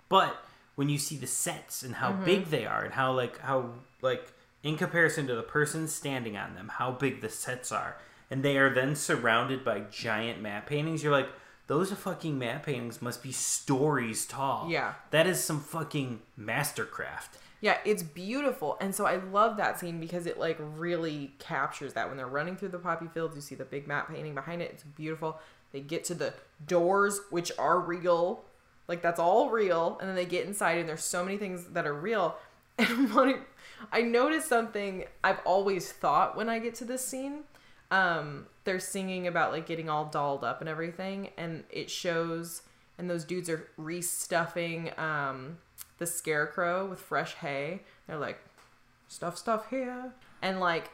But 0.10 0.38
when 0.76 0.88
you 0.90 0.98
see 0.98 1.18
the 1.18 1.28
sets 1.28 1.84
and 1.84 1.96
Mm-hmm. 1.96 2.04
how 2.20 2.26
big 2.26 2.46
they 2.46 2.66
are, 2.66 2.84
and 2.84 2.94
how 2.94 3.12
like 3.14 3.40
how 3.40 3.72
like 4.02 4.32
in 4.64 4.78
comparison 4.78 5.28
to 5.28 5.36
the 5.36 5.44
person 5.44 5.88
standing 5.88 6.38
on 6.38 6.56
them, 6.56 6.70
how 6.76 6.92
big 6.92 7.22
the 7.22 7.30
sets 7.30 7.72
are, 7.72 7.98
and 8.30 8.44
they 8.44 8.58
are 8.58 8.74
then 8.74 8.96
surrounded 8.96 9.66
by 9.66 9.80
giant 9.92 10.42
matte 10.42 10.68
paintings, 10.68 11.04
you're 11.04 11.12
like. 11.12 11.30
Those 11.68 11.92
fucking 11.92 12.40
matte 12.40 12.64
paintings 12.64 13.02
must 13.02 13.22
be 13.22 13.34
stories 13.34 14.26
tall. 14.26 14.68
Yeah. 14.70 14.94
That 15.12 15.28
is 15.28 15.44
some 15.44 15.60
fucking 15.60 16.22
mastercraft. 16.40 17.38
Yeah, 17.60 17.78
it's 17.86 18.04
beautiful. 18.04 18.78
And 18.80 18.94
so 18.94 19.06
I 19.06 19.18
love 19.18 19.58
that 19.58 19.80
scene 19.80 20.00
because 20.00 20.28
it 20.28 20.40
like 20.40 20.58
really 20.60 21.34
captures 21.40 21.94
that 21.94 22.08
when 22.08 22.18
they're 22.18 22.28
running 22.28 22.56
through 22.56 22.70
the 22.70 22.80
poppy 22.80 23.08
fields, 23.08 23.36
you 23.36 23.42
see 23.42 23.56
the 23.56 23.66
big 23.66 23.88
matte 23.88 24.10
painting 24.10 24.34
behind 24.34 24.62
it. 24.62 24.72
It's 24.72 24.84
beautiful. 24.84 25.40
They 25.72 25.82
get 25.82 26.04
to 26.06 26.14
the 26.14 26.34
doors 26.66 27.20
which 27.32 27.52
are 27.58 27.80
real. 27.80 28.46
Like 28.88 29.02
that's 29.02 29.20
all 29.20 29.50
real. 29.50 29.98
And 30.00 30.08
then 30.08 30.16
they 30.16 30.26
get 30.26 30.46
inside 30.46 30.78
and 30.78 30.88
there's 30.88 31.04
so 31.04 31.26
many 31.26 31.38
things 31.38 31.66
that 31.74 31.86
are 31.86 31.94
real. 31.94 32.38
And 32.80 33.12
one 33.12 33.42
I 33.92 34.04
noticed 34.04 34.48
something 34.48 35.06
I've 35.24 35.40
always 35.46 35.92
thought 35.92 36.38
when 36.38 36.48
I 36.48 36.60
get 36.60 36.76
to 36.76 36.86
this 36.86 37.04
scene. 37.04 37.40
Um, 37.90 38.46
they're 38.68 38.80
singing 38.82 39.28
about 39.28 39.54
like 39.54 39.66
getting 39.66 39.90
all 39.90 40.06
dolled 40.06 40.44
up 40.44 40.60
and 40.60 40.70
everything, 40.70 41.30
and 41.38 41.64
it 41.70 41.90
shows, 41.90 42.64
and 42.98 43.10
those 43.10 43.24
dudes 43.24 43.50
are 43.50 43.70
restuffing 43.80 44.98
um, 45.00 45.58
the 46.00 46.06
scarecrow 46.06 46.86
with 46.86 47.00
fresh 47.00 47.36
hay. 47.36 47.84
They're 48.06 48.18
like, 48.18 48.40
stuff, 49.08 49.38
stuff 49.38 49.70
here, 49.70 50.12
and 50.42 50.60
like, 50.60 50.92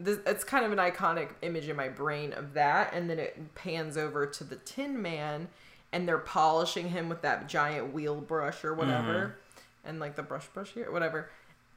this, 0.00 0.18
it's 0.26 0.42
kind 0.42 0.64
of 0.64 0.72
an 0.72 0.78
iconic 0.78 1.30
image 1.40 1.68
in 1.68 1.76
my 1.76 1.88
brain 1.88 2.32
of 2.32 2.52
that, 2.54 2.92
and 2.92 3.08
then 3.08 3.20
it 3.20 3.54
pans 3.54 3.96
over 3.96 4.26
to 4.26 4.42
the 4.42 4.56
Tin 4.56 5.00
Man, 5.00 5.46
and 5.92 6.08
they're 6.08 6.18
polishing 6.18 6.88
him 6.88 7.08
with 7.08 7.22
that 7.22 7.48
giant 7.48 7.94
wheel 7.94 8.16
brush 8.16 8.64
or 8.64 8.74
whatever, 8.74 9.36
and 9.84 10.00
like 10.00 10.16
the 10.16 10.22
brush 10.24 10.48
brush 10.48 10.72
here, 10.72 10.90
whatever, 10.90 11.30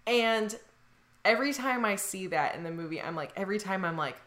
and 0.08 0.58
every 1.24 1.54
time 1.54 1.86
I 1.86 1.96
see 1.96 2.26
that 2.28 2.56
in 2.56 2.64
the 2.64 2.72
movie, 2.72 3.00
I'm 3.00 3.16
like, 3.16 3.34
every 3.36 3.60
time 3.60 3.86
I'm 3.86 3.98
like, 3.98 4.18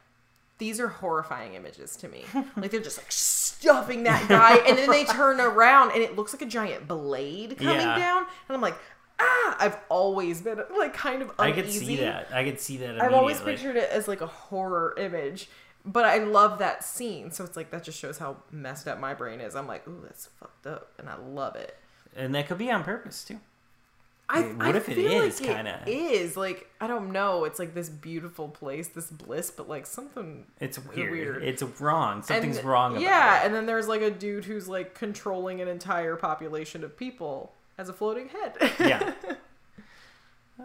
these 0.61 0.79
are 0.79 0.87
horrifying 0.87 1.55
images 1.55 1.97
to 1.97 2.09
me. 2.09 2.25
Like 2.57 2.71
they're 2.71 2.81
just 2.81 2.99
like 2.99 3.11
stuffing 3.11 4.05
that 4.05 4.29
guy, 4.29 4.57
and 4.59 4.79
then 4.79 4.89
they 4.91 5.05
turn 5.05 5.41
around 5.41 5.91
and 5.93 6.03
it 6.03 6.15
looks 6.15 6.33
like 6.33 6.43
a 6.43 6.47
giant 6.47 6.87
blade 6.87 7.59
coming 7.59 7.75
Yeah. 7.81 7.99
down, 7.99 8.19
and 8.49 8.55
I'm 8.57 8.61
like, 8.61 8.77
ah! 9.19 9.57
I've 9.59 9.77
always 9.89 10.41
been 10.43 10.61
like 10.79 10.95
kind 10.95 11.23
of 11.23 11.33
uneasy. 11.39 11.59
I 11.59 11.63
could 11.63 11.71
see 11.73 11.97
that. 11.97 12.29
I 12.33 12.45
could 12.45 12.61
see 12.61 12.77
that. 12.79 13.03
I've 13.03 13.13
always 13.13 13.41
pictured 13.41 13.77
it 13.77 13.91
as 13.91 14.07
like 14.07 14.21
a 14.21 14.27
horror 14.27 14.95
image, 14.99 15.49
but 15.85 16.05
I 16.05 16.19
love 16.19 16.59
that 16.61 16.85
scene. 16.85 17.31
So 17.33 17.45
it's 17.45 17.57
like 17.57 17.71
that 17.73 17.83
just 17.85 17.99
shows 17.99 18.19
how 18.19 18.37
messed 18.51 18.87
up 18.89 18.99
my 19.01 19.13
brain 19.15 19.41
is. 19.41 19.55
I'm 19.57 19.67
like, 19.67 19.87
ooh, 19.89 20.01
that's 20.03 20.27
fucked 20.39 20.67
up, 20.67 20.93
and 20.99 21.09
I 21.09 21.17
love 21.17 21.57
it. 21.57 21.77
and 22.17 22.35
that 22.35 22.49
could 22.49 22.59
be 22.59 22.71
on 22.71 22.83
purpose 22.85 23.25
too. 23.25 23.41
I, 24.33 24.43
What 24.43 24.77
I 24.77 24.79
if 24.79 24.89
it 24.89 24.97
is, 24.97 25.41
like 25.41 25.51
kinda? 25.57 25.83
is 25.87 26.37
like 26.37 26.71
I 26.81 26.87
don't 26.87 27.11
know. 27.11 27.45
It's 27.45 27.59
like 27.59 27.75
this 27.75 27.89
beautiful 27.89 28.49
place, 28.49 28.89
this 28.89 29.11
bliss, 29.11 29.51
but 29.51 29.69
like 29.69 29.87
something 29.87 30.47
It's 30.61 30.79
weird. 30.79 31.11
weird. 31.11 31.43
It's 31.45 31.63
wrong. 31.81 32.23
Something's 32.23 32.59
and- 32.59 32.67
wrong 32.69 32.93
about 32.93 33.03
yeah, 33.03 33.43
it. 33.43 33.47
and 33.47 33.55
then 33.55 33.67
there's 33.67 33.89
like 33.89 34.03
a 34.03 34.11
dude 34.11 34.45
who's 34.45 34.69
like 34.69 34.95
controlling 34.95 35.61
an 35.61 35.67
entire 35.69 36.15
population 36.17 36.85
of 36.85 36.97
people 36.97 37.53
as 37.77 37.89
a 37.89 37.93
floating 37.93 38.29
head. 38.29 38.55
Yeah. 38.79 39.15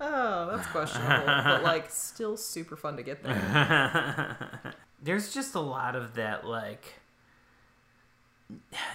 oh, 0.00 0.50
that's 0.56 0.66
questionable, 0.68 1.26
but 1.26 1.62
like 1.64 1.90
still 1.90 2.36
super 2.36 2.76
fun 2.76 2.96
to 2.96 3.02
get 3.02 3.22
there. 3.22 4.36
There's 5.02 5.32
just 5.32 5.54
a 5.54 5.60
lot 5.60 5.96
of 5.96 6.14
that, 6.14 6.46
like, 6.46 6.94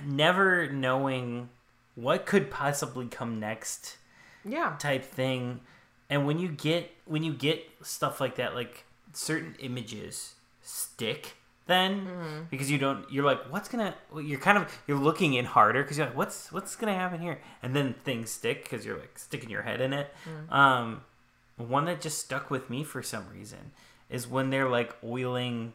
never 0.05 0.67
knowing 0.71 1.49
what 1.95 2.25
could 2.25 2.51
possibly 2.51 3.07
come 3.07 3.39
next 3.39 3.97
Yeah. 4.45 4.75
type 4.79 5.03
thing. 5.03 5.59
And 6.09 6.25
when 6.27 6.37
you 6.39 6.49
get 6.49 6.91
when 7.05 7.23
you 7.23 7.33
get 7.33 7.67
stuff 7.81 8.19
like 8.21 8.35
that, 8.35 8.53
like 8.55 8.83
certain 9.13 9.55
images 9.59 10.35
stick 10.61 11.35
then 11.67 12.01
Mm-hmm. 12.05 12.39
because 12.51 12.69
you 12.69 12.77
don't 12.77 13.09
you're 13.11 13.23
like 13.23 13.39
what's 13.51 13.67
gonna 13.69 13.95
well, 14.11 14.21
you're 14.21 14.39
kind 14.39 14.57
of 14.57 14.71
you're 14.87 14.99
looking 14.99 15.33
in 15.33 15.45
harder 15.45 15.81
because 15.81 15.97
you're 15.97 16.05
like 16.07 16.15
what's 16.15 16.51
what's 16.51 16.75
gonna 16.75 16.93
happen 16.93 17.19
here 17.19 17.39
and 17.63 17.75
then 17.75 17.95
things 18.03 18.29
stick 18.29 18.63
because 18.63 18.85
you're 18.85 18.97
like 18.99 19.17
sticking 19.17 19.49
your 19.49 19.63
head 19.63 19.81
in 19.81 19.91
it 19.93 20.13
Mm. 20.29 20.51
um 20.55 21.01
one 21.57 21.85
that 21.85 22.01
just 22.01 22.19
stuck 22.19 22.51
with 22.51 22.69
me 22.69 22.83
for 22.83 23.01
some 23.01 23.25
reason 23.33 23.71
is 24.11 24.27
when 24.27 24.49
they're 24.51 24.69
like 24.69 24.95
oiling 25.03 25.73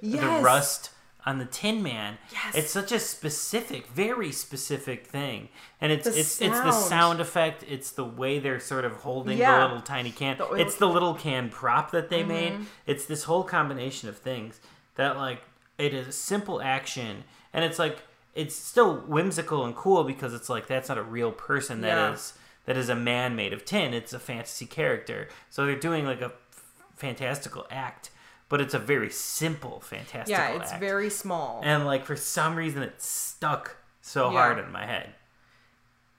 Yes. 0.00 0.20
the 0.22 0.44
rust 0.44 0.90
on 1.26 1.38
the 1.38 1.44
Tin 1.46 1.82
Man. 1.82 2.18
Yes. 2.32 2.54
It's 2.54 2.70
such 2.70 2.92
a 2.92 2.98
specific, 2.98 3.86
very 3.88 4.30
specific 4.32 5.06
thing, 5.06 5.48
and 5.80 5.90
it's 5.92 6.04
The 6.04 6.10
it's 6.18 6.40
it's 6.40 6.58
the 6.60 6.70
sound. 6.72 6.84
sound 6.84 7.20
effect. 7.20 7.64
It's 7.68 7.90
the 7.90 8.04
way 8.04 8.38
they're 8.38 8.60
sort 8.60 8.84
of 8.84 8.92
holding 8.96 9.38
Yeah. 9.38 9.56
the 9.58 9.62
little 9.64 9.80
tiny 9.82 10.10
can. 10.10 10.36
The 10.38 10.46
it's 10.52 10.76
the 10.76 10.88
little 10.88 11.14
can 11.14 11.48
prop 11.48 11.90
that 11.92 12.10
they 12.10 12.22
made. 12.22 12.52
Mm-hmm. 12.52 12.62
It's 12.86 13.06
this 13.06 13.24
whole 13.24 13.42
combination 13.44 14.08
of 14.08 14.18
things 14.18 14.60
that 14.96 15.16
like 15.16 15.40
it 15.78 15.94
is 15.94 16.06
a 16.08 16.12
simple 16.12 16.60
action, 16.62 17.24
and 17.52 17.64
it's 17.64 17.78
like 17.78 17.98
it's 18.34 18.54
still 18.54 18.96
whimsical 18.96 19.64
and 19.64 19.74
cool 19.76 20.04
because 20.04 20.34
it's 20.34 20.48
like 20.48 20.66
that's 20.66 20.88
not 20.88 20.98
a 20.98 21.02
real 21.02 21.32
person. 21.32 21.80
That 21.80 22.12
is 22.14 22.34
Yeah. 22.36 22.40
that 22.66 22.76
is 22.76 22.88
a 22.88 22.94
man 22.96 23.34
made 23.34 23.52
of 23.52 23.64
tin. 23.64 23.94
It's 23.94 24.12
a 24.12 24.18
fantasy 24.18 24.66
character. 24.66 25.28
So 25.50 25.64
they're 25.64 25.74
doing 25.76 26.04
like 26.04 26.20
a 26.20 26.32
f- 26.50 26.64
fantastical 26.96 27.66
act, 27.70 28.10
but 28.48 28.60
it's 28.60 28.74
a 28.74 28.78
very 28.78 29.10
simple 29.10 29.80
fantastical 29.80 30.30
Yeah, 30.44 30.56
it's 30.60 30.70
act. 30.72 30.80
very 30.80 31.10
small. 31.10 31.60
and 31.64 31.84
like 31.86 32.04
for 32.04 32.16
some 32.16 32.56
reason 32.56 32.82
it 32.82 33.00
stuck 33.00 33.76
so 34.00 34.30
Yeah. 34.30 34.38
hard 34.38 34.58
in 34.58 34.70
my 34.72 34.86
head. 34.86 35.14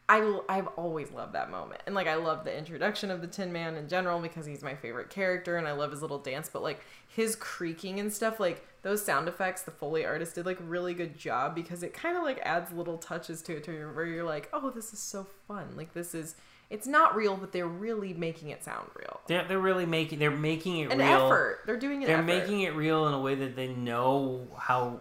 I 0.07 0.39
I've 0.47 0.67
always 0.77 1.11
loved 1.11 1.33
that 1.33 1.49
moment, 1.49 1.81
and 1.87 1.95
like 1.95 2.05
I 2.05 2.13
love 2.13 2.43
the 2.43 2.55
introduction 2.55 3.09
of 3.09 3.21
the 3.21 3.27
Tin 3.27 3.51
Man 3.51 3.75
in 3.75 3.87
general 3.89 4.19
because 4.19 4.45
he's 4.45 4.61
my 4.61 4.75
favorite 4.75 5.09
character, 5.09 5.57
and 5.57 5.67
I 5.67 5.71
love 5.71 5.89
his 5.89 6.03
little 6.03 6.19
dance. 6.19 6.47
But 6.47 6.61
like 6.61 6.81
his 7.07 7.35
creaking 7.35 7.99
and 7.99 8.13
stuff, 8.13 8.39
like 8.39 8.67
those 8.83 9.03
sound 9.03 9.27
effects, 9.27 9.63
the 9.63 9.71
Foley 9.71 10.05
artist 10.05 10.35
did 10.35 10.45
like 10.45 10.59
really 10.61 10.93
good 10.93 11.17
job 11.17 11.55
because 11.55 11.81
it 11.81 11.91
kind 11.91 12.15
of 12.15 12.21
like 12.23 12.39
adds 12.43 12.71
little 12.71 12.99
touches 12.99 13.41
to 13.43 13.57
it 13.57 13.63
to 13.63 13.71
where 13.95 14.05
you're 14.05 14.23
like, 14.23 14.47
oh, 14.53 14.69
this 14.69 14.93
is 14.93 14.99
so 14.99 15.25
fun. 15.47 15.73
Like 15.75 15.93
this 15.95 16.13
is 16.13 16.35
it's 16.69 16.87
not 16.87 17.15
real, 17.15 17.35
but 17.37 17.51
they're 17.51 17.67
really 17.67 18.13
making 18.13 18.49
it 18.49 18.63
sound 18.63 18.89
real. 18.97 19.19
They're, 19.27 19.47
they're 19.47 19.59
really 19.59 19.85
making 19.85 20.19
they're 20.19 20.31
making 20.31 20.79
it 20.79 20.91
An 20.91 20.97
real. 20.99 21.07
effort. 21.07 21.59
They're 21.65 21.77
doing 21.77 22.01
it. 22.01 22.07
They're 22.07 22.15
effort. 22.17 22.25
making 22.27 22.61
it 22.61 22.73
real 22.75 23.07
in 23.07 23.13
a 23.13 23.19
way 23.19 23.35
that 23.35 23.55
they 23.55 23.67
know 23.67 24.47
how 24.57 24.99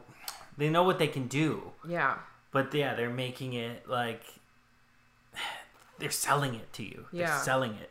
they 0.58 0.68
know 0.68 0.82
what 0.84 0.98
they 0.98 1.08
can 1.08 1.26
do. 1.26 1.72
yeah. 1.88 2.16
But 2.52 2.72
yeah, 2.72 2.94
they're 2.94 3.10
making 3.10 3.54
it 3.54 3.88
like 3.88 4.22
they're 5.98 6.10
selling 6.10 6.54
it 6.54 6.72
to 6.74 6.82
you. 6.82 7.06
They're 7.12 7.22
Yeah. 7.22 7.40
selling 7.40 7.72
it. 7.74 7.90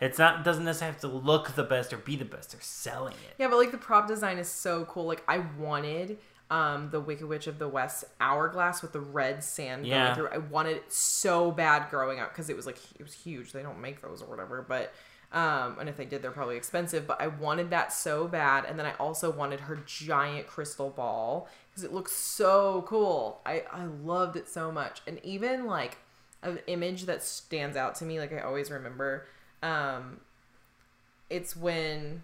It's 0.00 0.18
not 0.18 0.44
doesn't 0.44 0.64
necessarily 0.64 0.92
have 0.92 1.00
to 1.02 1.08
look 1.08 1.52
the 1.54 1.62
best 1.64 1.92
or 1.92 1.96
be 1.96 2.16
the 2.16 2.24
best. 2.26 2.52
They're 2.52 2.60
selling 2.60 3.14
it. 3.14 3.34
Yeah, 3.38 3.48
but 3.48 3.56
like 3.56 3.70
the 3.70 3.78
prop 3.78 4.06
design 4.06 4.36
is 4.38 4.48
so 4.48 4.84
cool. 4.84 5.06
Like 5.06 5.22
I 5.26 5.38
wanted 5.58 6.18
um 6.50 6.90
the 6.90 7.00
Wicked 7.00 7.26
Witch 7.26 7.46
of 7.46 7.58
the 7.58 7.68
West 7.68 8.04
hourglass 8.20 8.80
with 8.82 8.92
the 8.92 9.00
red 9.00 9.42
sand 9.42 9.86
Yeah. 9.86 10.14
going 10.14 10.14
through. 10.14 10.28
I 10.28 10.38
wanted 10.38 10.76
it 10.76 10.92
so 10.92 11.50
bad 11.50 11.90
growing 11.90 12.20
up 12.20 12.30
because 12.32 12.48
it 12.48 12.56
was 12.56 12.66
like 12.66 12.78
it 12.98 13.02
was 13.02 13.14
huge. 13.14 13.52
They 13.52 13.62
don't 13.62 13.80
make 13.80 14.00
those 14.02 14.22
or 14.22 14.26
whatever, 14.26 14.64
but 14.66 14.92
um 15.32 15.76
and 15.80 15.88
if 15.88 15.96
they 15.96 16.04
did 16.04 16.22
they're 16.22 16.30
probably 16.30 16.56
expensive, 16.56 17.06
but 17.06 17.20
I 17.20 17.26
wanted 17.26 17.70
that 17.70 17.92
so 17.92 18.28
bad 18.28 18.64
and 18.64 18.78
then 18.78 18.86
I 18.86 18.92
also 18.94 19.30
wanted 19.30 19.60
her 19.60 19.76
giant 19.86 20.46
crystal 20.46 20.88
ball 20.90 21.48
because 21.70 21.82
it 21.82 21.92
looks 21.92 22.12
so 22.12 22.84
cool. 22.86 23.40
I 23.44 23.64
I 23.72 23.84
loved 23.86 24.36
it 24.36 24.48
so 24.48 24.70
much. 24.70 25.02
And 25.06 25.18
even 25.24 25.66
like 25.66 25.98
an 26.42 26.60
image 26.68 27.06
that 27.06 27.24
stands 27.24 27.76
out 27.76 27.96
to 27.96 28.04
me 28.04 28.20
like 28.20 28.32
I 28.32 28.40
always 28.40 28.70
remember 28.70 29.26
um 29.64 30.20
it's 31.28 31.56
when 31.56 32.22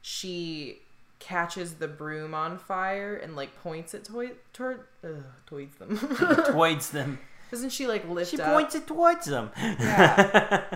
she 0.00 0.78
catches 1.20 1.74
the 1.74 1.86
broom 1.86 2.34
on 2.34 2.58
fire 2.58 3.14
and 3.14 3.36
like 3.36 3.54
points 3.62 3.94
it 3.94 4.04
toward 4.04 4.32
toward 4.52 4.80
ugh, 5.04 5.22
towards 5.46 5.76
them. 5.76 5.96
Towards 6.46 6.90
them. 6.90 7.18
Doesn't 7.50 7.70
she 7.70 7.86
like 7.86 8.08
lift 8.08 8.30
She 8.32 8.40
up? 8.40 8.52
points 8.52 8.74
it 8.74 8.86
towards 8.86 9.26
them. 9.26 9.50
Yeah. 9.56 10.64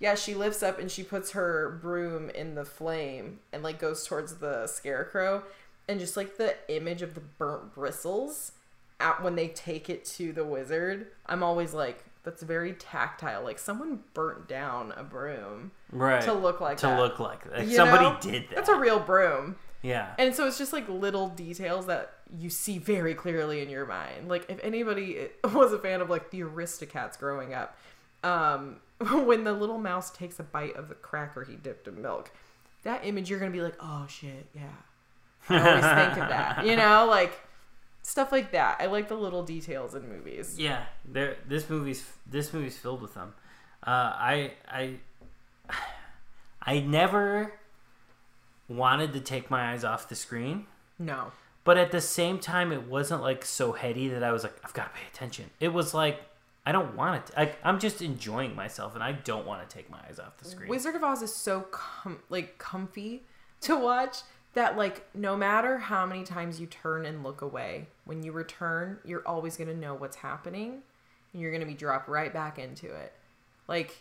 Yeah, 0.00 0.14
she 0.14 0.34
lifts 0.36 0.62
up 0.62 0.78
and 0.78 0.88
she 0.88 1.02
puts 1.02 1.32
her 1.32 1.76
broom 1.82 2.30
in 2.30 2.54
the 2.54 2.64
flame 2.64 3.40
and 3.52 3.64
like 3.64 3.80
goes 3.80 4.06
towards 4.06 4.36
the 4.36 4.68
scarecrow 4.68 5.42
and 5.88 5.98
just 5.98 6.16
like 6.16 6.36
the 6.36 6.54
image 6.68 7.02
of 7.02 7.14
the 7.14 7.20
burnt 7.20 7.74
bristles 7.74 8.52
at 9.00 9.20
when 9.24 9.34
they 9.34 9.48
take 9.48 9.90
it 9.90 10.04
to 10.04 10.32
the 10.32 10.44
wizard, 10.44 11.08
I'm 11.26 11.42
always 11.42 11.74
like 11.74 12.04
that's 12.24 12.42
very 12.42 12.74
tactile. 12.74 13.42
Like 13.42 13.58
someone 13.58 14.00
burnt 14.14 14.48
down 14.48 14.92
a 14.96 15.02
broom 15.02 15.72
right. 15.92 16.22
to 16.22 16.32
look 16.32 16.60
like 16.60 16.78
to 16.78 16.86
that. 16.86 16.98
look 16.98 17.18
like 17.18 17.44
that. 17.50 17.68
Somebody 17.68 18.04
know? 18.04 18.18
did 18.20 18.48
that. 18.48 18.56
That's 18.56 18.68
a 18.68 18.76
real 18.76 19.00
broom. 19.00 19.56
yeah. 19.82 20.12
And 20.18 20.34
so 20.34 20.46
it's 20.46 20.58
just 20.58 20.72
like 20.72 20.88
little 20.88 21.28
details 21.28 21.86
that 21.86 22.12
you 22.36 22.50
see 22.50 22.78
very 22.78 23.14
clearly 23.14 23.62
in 23.62 23.70
your 23.70 23.86
mind. 23.86 24.28
Like 24.28 24.46
if 24.48 24.58
anybody 24.62 25.28
was 25.52 25.72
a 25.72 25.78
fan 25.78 26.00
of 26.00 26.10
like 26.10 26.30
the 26.30 26.40
Aristocats 26.40 27.18
growing 27.18 27.54
up, 27.54 27.76
um, 28.24 28.76
when 29.24 29.44
the 29.44 29.52
little 29.52 29.78
mouse 29.78 30.10
takes 30.10 30.38
a 30.40 30.42
bite 30.42 30.76
of 30.76 30.88
the 30.88 30.94
cracker 30.94 31.44
he 31.44 31.56
dipped 31.56 31.86
in 31.88 32.02
milk, 32.02 32.30
that 32.82 33.04
image 33.04 33.30
you're 33.30 33.38
gonna 33.38 33.50
be 33.50 33.62
like, 33.62 33.76
oh 33.80 34.06
shit, 34.08 34.46
yeah. 34.54 34.62
I 35.48 35.58
always 35.60 35.84
think 35.84 36.22
of 36.22 36.28
that, 36.28 36.66
you 36.66 36.76
know, 36.76 37.06
like 37.06 37.40
stuff 38.08 38.32
like 38.32 38.52
that. 38.52 38.78
I 38.80 38.86
like 38.86 39.08
the 39.08 39.14
little 39.14 39.42
details 39.42 39.94
in 39.94 40.08
movies. 40.08 40.56
Yeah, 40.58 40.84
there. 41.04 41.36
This 41.46 41.68
movie's 41.68 42.04
this 42.26 42.52
movie's 42.52 42.76
filled 42.76 43.02
with 43.02 43.14
them. 43.14 43.34
Uh, 43.86 44.12
I 44.14 44.52
I 44.66 44.94
I 46.62 46.80
never 46.80 47.52
wanted 48.68 49.12
to 49.12 49.20
take 49.20 49.50
my 49.50 49.72
eyes 49.72 49.84
off 49.84 50.08
the 50.08 50.14
screen, 50.14 50.66
No, 50.98 51.32
but 51.64 51.78
at 51.78 51.90
the 51.90 52.00
same 52.00 52.38
time, 52.38 52.72
it 52.72 52.86
wasn't 52.86 53.22
like 53.22 53.44
so 53.44 53.72
heady 53.72 54.08
that 54.08 54.22
I 54.22 54.32
was 54.32 54.42
like, 54.42 54.58
I've 54.64 54.74
got 54.74 54.92
to 54.94 55.00
pay 55.00 55.06
attention. 55.12 55.50
It 55.60 55.72
was 55.72 55.94
like 55.94 56.20
I 56.66 56.72
don't 56.72 56.96
want 56.96 57.26
to. 57.26 57.32
Like, 57.34 57.58
I'm 57.64 57.78
just 57.78 58.02
enjoying 58.02 58.54
myself, 58.54 58.94
and 58.94 59.02
I 59.02 59.12
don't 59.12 59.46
want 59.46 59.66
to 59.68 59.74
take 59.74 59.90
my 59.90 59.98
eyes 60.08 60.18
off 60.18 60.36
the 60.38 60.48
screen. 60.48 60.68
Wizard 60.68 60.94
of 60.96 61.04
Oz 61.04 61.22
is 61.22 61.34
so 61.34 61.62
com- 61.70 62.20
like 62.30 62.58
comfy 62.58 63.22
to 63.62 63.76
watch 63.76 64.18
that 64.54 64.76
like 64.76 65.06
no 65.14 65.36
matter 65.36 65.78
how 65.78 66.04
many 66.04 66.24
times 66.24 66.60
you 66.60 66.66
turn 66.66 67.06
and 67.06 67.22
look 67.22 67.40
away, 67.42 67.86
when 68.08 68.22
you 68.22 68.32
return, 68.32 68.98
you're 69.04 69.26
always 69.28 69.56
going 69.58 69.68
to 69.68 69.76
know 69.76 69.94
what's 69.94 70.16
happening 70.16 70.80
and 71.32 71.42
you're 71.42 71.50
going 71.50 71.60
to 71.60 71.66
be 71.66 71.74
dropped 71.74 72.08
right 72.08 72.32
back 72.32 72.58
into 72.58 72.86
it. 72.86 73.12
Like 73.68 73.98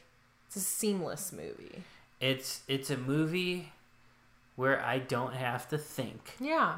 it's 0.48 0.56
a 0.56 0.62
seamless 0.62 1.34
movie. 1.34 1.84
It's 2.22 2.62
it's 2.70 2.90
a 2.90 2.96
movie 2.98 3.74
where 4.56 4.82
I 4.82 4.98
don't 5.00 5.34
have 5.34 5.68
to 5.70 5.78
think, 5.78 6.36
Yeah. 6.40 6.78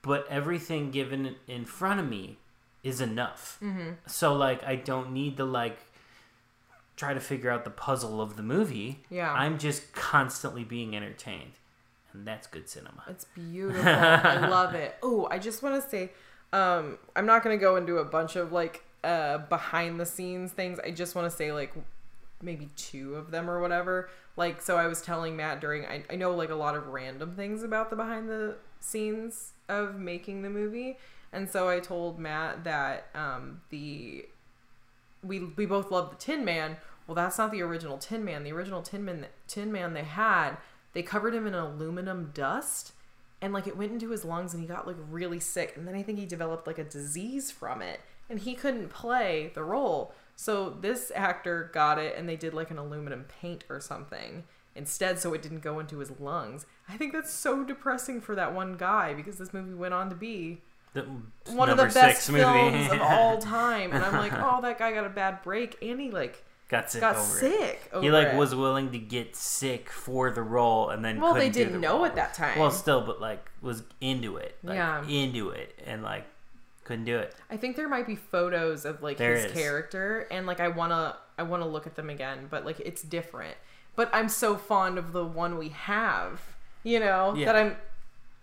but 0.00 0.26
everything 0.30 0.90
given 0.90 1.34
in 1.48 1.64
front 1.66 1.98
of 2.00 2.08
me 2.08 2.38
is 2.82 3.00
enough. 3.00 3.58
Mm-hmm. 3.62 3.90
So 4.06 4.32
like 4.34 4.62
I 4.64 4.76
don't 4.76 5.10
need 5.12 5.36
to 5.38 5.44
like 5.44 5.78
try 6.96 7.14
to 7.14 7.20
figure 7.20 7.50
out 7.50 7.64
the 7.64 7.70
puzzle 7.70 8.20
of 8.22 8.36
the 8.36 8.42
movie. 8.44 9.04
Yeah. 9.10 9.32
I'm 9.32 9.58
just 9.58 9.92
constantly 9.92 10.62
being 10.64 10.94
entertained. 10.96 11.52
And 12.14 12.26
that's 12.26 12.46
good 12.46 12.68
cinema. 12.70 13.02
It's 13.08 13.26
beautiful. 13.34 13.86
I 13.86 14.46
love 14.48 14.74
it. 14.74 14.96
Oh, 15.02 15.28
I 15.30 15.38
just 15.38 15.62
want 15.62 15.80
to 15.82 15.88
say, 15.90 16.10
um, 16.52 16.98
I'm 17.14 17.26
not 17.26 17.42
gonna 17.42 17.58
go 17.58 17.76
into 17.76 17.98
a 17.98 18.04
bunch 18.04 18.36
of 18.36 18.52
like 18.52 18.84
uh 19.04 19.38
behind 19.38 20.00
the 20.00 20.06
scenes 20.06 20.52
things. 20.52 20.78
I 20.84 20.90
just 20.90 21.14
want 21.14 21.30
to 21.30 21.36
say 21.36 21.52
like 21.52 21.72
maybe 22.42 22.70
two 22.76 23.14
of 23.16 23.30
them 23.30 23.48
or 23.50 23.60
whatever. 23.60 24.08
Like, 24.36 24.62
so 24.62 24.76
I 24.76 24.86
was 24.86 25.02
telling 25.02 25.36
Matt 25.36 25.60
during 25.60 25.84
I, 25.84 26.04
I 26.10 26.16
know 26.16 26.34
like 26.34 26.50
a 26.50 26.54
lot 26.54 26.76
of 26.76 26.86
random 26.88 27.34
things 27.34 27.62
about 27.62 27.90
the 27.90 27.96
behind 27.96 28.28
the 28.28 28.56
scenes 28.80 29.52
of 29.68 29.96
making 29.96 30.42
the 30.42 30.50
movie, 30.50 30.98
and 31.32 31.50
so 31.50 31.68
I 31.68 31.80
told 31.80 32.18
Matt 32.18 32.64
that 32.64 33.08
um 33.14 33.60
the 33.70 34.26
we 35.22 35.40
we 35.40 35.66
both 35.66 35.90
love 35.90 36.10
the 36.10 36.16
Tin 36.16 36.44
Man. 36.44 36.76
Well, 37.06 37.14
that's 37.14 37.38
not 37.38 37.50
the 37.50 37.62
original 37.62 37.98
Tin 37.98 38.24
Man. 38.24 38.44
The 38.44 38.52
original 38.52 38.82
Tin 38.82 39.04
Man 39.04 39.26
Tin 39.46 39.72
Man 39.72 39.94
they 39.94 40.04
had, 40.04 40.56
they 40.92 41.02
covered 41.02 41.34
him 41.34 41.46
in 41.46 41.54
aluminum 41.54 42.30
dust 42.34 42.92
and 43.40 43.52
like 43.52 43.66
it 43.66 43.76
went 43.76 43.92
into 43.92 44.10
his 44.10 44.24
lungs 44.24 44.52
and 44.52 44.62
he 44.62 44.68
got 44.68 44.86
like 44.86 44.96
really 45.10 45.40
sick 45.40 45.74
and 45.76 45.86
then 45.86 45.94
I 45.94 46.02
think 46.02 46.18
he 46.18 46.26
developed 46.26 46.66
like 46.66 46.78
a 46.78 46.84
disease 46.84 47.50
from 47.50 47.82
it 47.82 48.00
and 48.28 48.38
he 48.40 48.54
couldn't 48.54 48.88
play 48.90 49.52
the 49.54 49.62
role. 49.62 50.12
So 50.36 50.70
this 50.70 51.10
actor 51.14 51.70
got 51.72 51.98
it 51.98 52.14
and 52.16 52.28
they 52.28 52.36
did 52.36 52.54
like 52.54 52.70
an 52.70 52.78
aluminum 52.78 53.24
paint 53.40 53.64
or 53.68 53.80
something 53.80 54.44
instead 54.74 55.18
so 55.18 55.34
it 55.34 55.42
didn't 55.42 55.60
go 55.60 55.78
into 55.80 55.98
his 55.98 56.10
lungs. 56.20 56.66
I 56.88 56.96
think 56.96 57.12
that's 57.12 57.32
so 57.32 57.64
depressing 57.64 58.20
for 58.20 58.34
that 58.36 58.54
one 58.54 58.76
guy 58.76 59.14
because 59.14 59.36
this 59.36 59.52
movie 59.52 59.74
went 59.74 59.94
on 59.94 60.08
to 60.10 60.14
be 60.14 60.60
The 60.94 61.02
one 61.52 61.68
of 61.68 61.76
the 61.76 61.86
best 61.86 62.30
films 62.30 62.90
of 62.90 63.00
all 63.00 63.38
time. 63.42 63.92
And 63.92 64.04
I'm 64.04 64.14
like, 64.14 64.32
oh, 64.34 64.60
that 64.62 64.78
guy 64.78 64.92
got 64.92 65.04
a 65.04 65.10
bad 65.10 65.42
break, 65.42 65.76
and 65.82 66.00
he 66.00 66.10
like 66.10 66.44
got 66.68 66.90
sick 66.90 67.00
got 67.00 67.16
over 67.16 67.36
it. 67.38 67.40
sick. 67.40 67.90
Over 67.92 68.02
He 68.04 68.10
like 68.10 68.28
it. 68.28 68.36
was 68.36 68.54
willing 68.54 68.90
to 68.92 68.98
get 68.98 69.34
sick 69.36 69.88
for 69.90 70.30
the 70.30 70.42
role, 70.42 70.90
and 70.90 71.04
then 71.04 71.20
Well, 71.20 71.34
they 71.34 71.48
didn't 71.50 71.74
the 71.74 71.78
know 71.78 71.96
role. 71.96 72.06
at 72.06 72.14
that 72.16 72.34
time. 72.34 72.58
Well, 72.58 72.70
still, 72.70 73.00
but 73.00 73.20
like 73.20 73.44
was 73.60 73.82
into 74.00 74.36
it, 74.36 74.56
like, 74.62 74.76
Yeah. 74.76 75.04
into 75.06 75.50
it, 75.50 75.78
and 75.86 76.02
like 76.02 76.24
couldn't 76.84 77.04
do 77.04 77.18
it. 77.18 77.34
I 77.50 77.56
think 77.56 77.76
there 77.76 77.88
might 77.88 78.06
be 78.06 78.16
photos 78.16 78.84
of 78.84 79.02
like 79.02 79.16
There 79.18 79.34
his 79.34 79.46
is. 79.46 79.52
character, 79.52 80.26
and 80.30 80.46
like 80.46 80.60
I 80.60 80.68
wanna 80.68 81.16
I 81.38 81.42
wanna 81.42 81.66
look 81.68 81.86
at 81.86 81.94
them 81.96 82.10
again, 82.10 82.46
but 82.50 82.64
like 82.64 82.80
it's 82.80 83.02
different. 83.02 83.56
But 83.96 84.10
I'm 84.12 84.28
so 84.28 84.56
fond 84.56 84.96
of 84.98 85.12
the 85.12 85.24
one 85.24 85.58
we 85.58 85.70
have, 85.70 86.40
you 86.84 87.00
know, 87.00 87.34
Yeah. 87.34 87.46
that 87.46 87.56
I'm. 87.56 87.76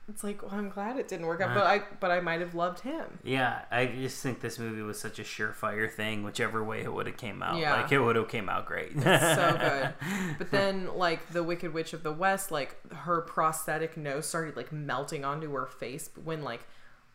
It's 0.07 0.23
like 0.23 0.43
well, 0.43 0.51
I'm 0.53 0.69
glad 0.69 0.97
it 0.97 1.07
didn't 1.07 1.25
work 1.25 1.41
out, 1.41 1.55
but 1.55 1.65
I 1.65 1.81
but 1.99 2.11
I 2.11 2.19
might 2.19 2.39
have 2.39 2.53
loved 2.53 2.81
him. 2.81 3.05
Yeah, 3.23 3.61
I 3.71 3.87
just 3.87 4.21
think 4.21 4.39
this 4.39 4.59
movie 4.59 4.83
was 4.83 4.99
such 4.99 5.17
a 5.17 5.23
surefire 5.23 5.91
thing. 5.91 6.23
Whichever 6.23 6.63
way 6.63 6.81
it 6.81 6.93
would 6.93 7.07
have 7.07 7.17
came 7.17 7.41
out, 7.41 7.57
Yeah. 7.57 7.81
like 7.81 7.91
it 7.91 7.99
would 7.99 8.15
have 8.15 8.27
came 8.27 8.47
out 8.47 8.67
great. 8.67 8.93
so 9.01 9.57
good. 9.59 9.93
But 10.37 10.51
then, 10.51 10.95
like 10.95 11.31
the 11.31 11.41
Wicked 11.41 11.73
Witch 11.73 11.93
of 11.93 12.03
the 12.03 12.11
West, 12.11 12.51
like 12.51 12.75
her 12.93 13.21
prosthetic 13.21 13.97
nose 13.97 14.27
started 14.27 14.55
like 14.55 14.71
melting 14.71 15.25
onto 15.25 15.51
her 15.53 15.65
face 15.65 16.09
when 16.23 16.43
like 16.43 16.61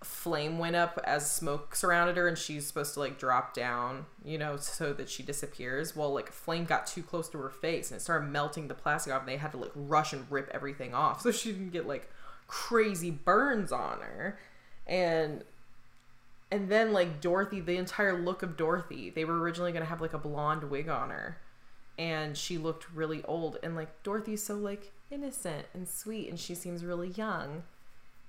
flame 0.03 0.59
went 0.59 0.74
up 0.74 0.99
as 1.05 1.30
smoke 1.30 1.74
surrounded 1.76 2.16
her, 2.16 2.26
and 2.26 2.38
she's 2.38 2.66
supposed 2.66 2.95
to 2.95 3.01
like 3.01 3.18
drop 3.18 3.55
down, 3.55 4.07
you 4.24 4.38
know, 4.38 4.57
so 4.57 4.93
that 4.95 5.09
she 5.09 5.22
disappears. 5.22 5.95
Well, 5.95 6.12
like 6.12 6.32
flame 6.32 6.64
got 6.64 6.86
too 6.86 7.03
close 7.03 7.28
to 7.30 7.38
her 7.38 7.51
face, 7.51 7.91
and 7.91 7.99
it 8.01 8.03
started 8.03 8.28
melting 8.30 8.68
the 8.68 8.74
plastic 8.74 9.12
off. 9.12 9.20
And 9.20 9.28
they 9.28 9.36
had 9.36 9.53
to 9.53 9.59
like 9.59 9.72
rush 9.74 10.12
and 10.12 10.26
rip 10.30 10.49
everything 10.53 10.93
off 10.95 11.20
so 11.22 11.30
she 11.30 11.53
didn't 11.53 11.70
get 11.70 11.86
like 11.86 12.11
crazy 12.51 13.11
burns 13.12 13.70
on 13.70 14.01
her, 14.01 14.38
and 14.86 15.44
and 16.51 16.68
then 16.68 16.92
like 16.92 17.20
Dorothy, 17.20 17.61
the 17.61 17.76
entire 17.76 18.20
look 18.20 18.42
of 18.42 18.57
Dorothy, 18.57 19.09
they 19.11 19.24
were 19.24 19.38
originally 19.38 19.70
gonna 19.72 19.84
have 19.84 20.01
like 20.01 20.12
a 20.14 20.18
blonde 20.18 20.64
wig 20.64 20.88
on 20.88 21.11
her, 21.11 21.38
and 21.98 22.36
she 22.36 22.59
looked 22.59 22.90
really 22.92 23.22
old. 23.24 23.59
And 23.62 23.76
like 23.76 24.03
Dorothy's 24.03 24.42
so 24.42 24.55
like 24.57 24.92
innocent 25.11 25.66
and 25.72 25.88
sweet, 25.88 26.28
and 26.28 26.38
she 26.38 26.55
seems 26.57 26.84
really 26.84 27.09
young. 27.11 27.62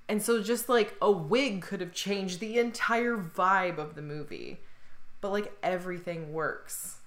And 0.07 0.21
so 0.21 0.43
just 0.43 0.69
like 0.69 0.95
a 1.01 1.09
wig 1.11 1.61
could 1.63 1.81
have 1.81 1.93
changed 1.93 2.39
the 2.39 2.59
entire 2.59 3.17
vibe 3.17 3.77
of 3.79 3.95
the 3.95 4.01
movie, 4.03 4.59
but 5.19 5.31
like 5.31 5.51
everything 5.63 6.31
works. 6.33 6.97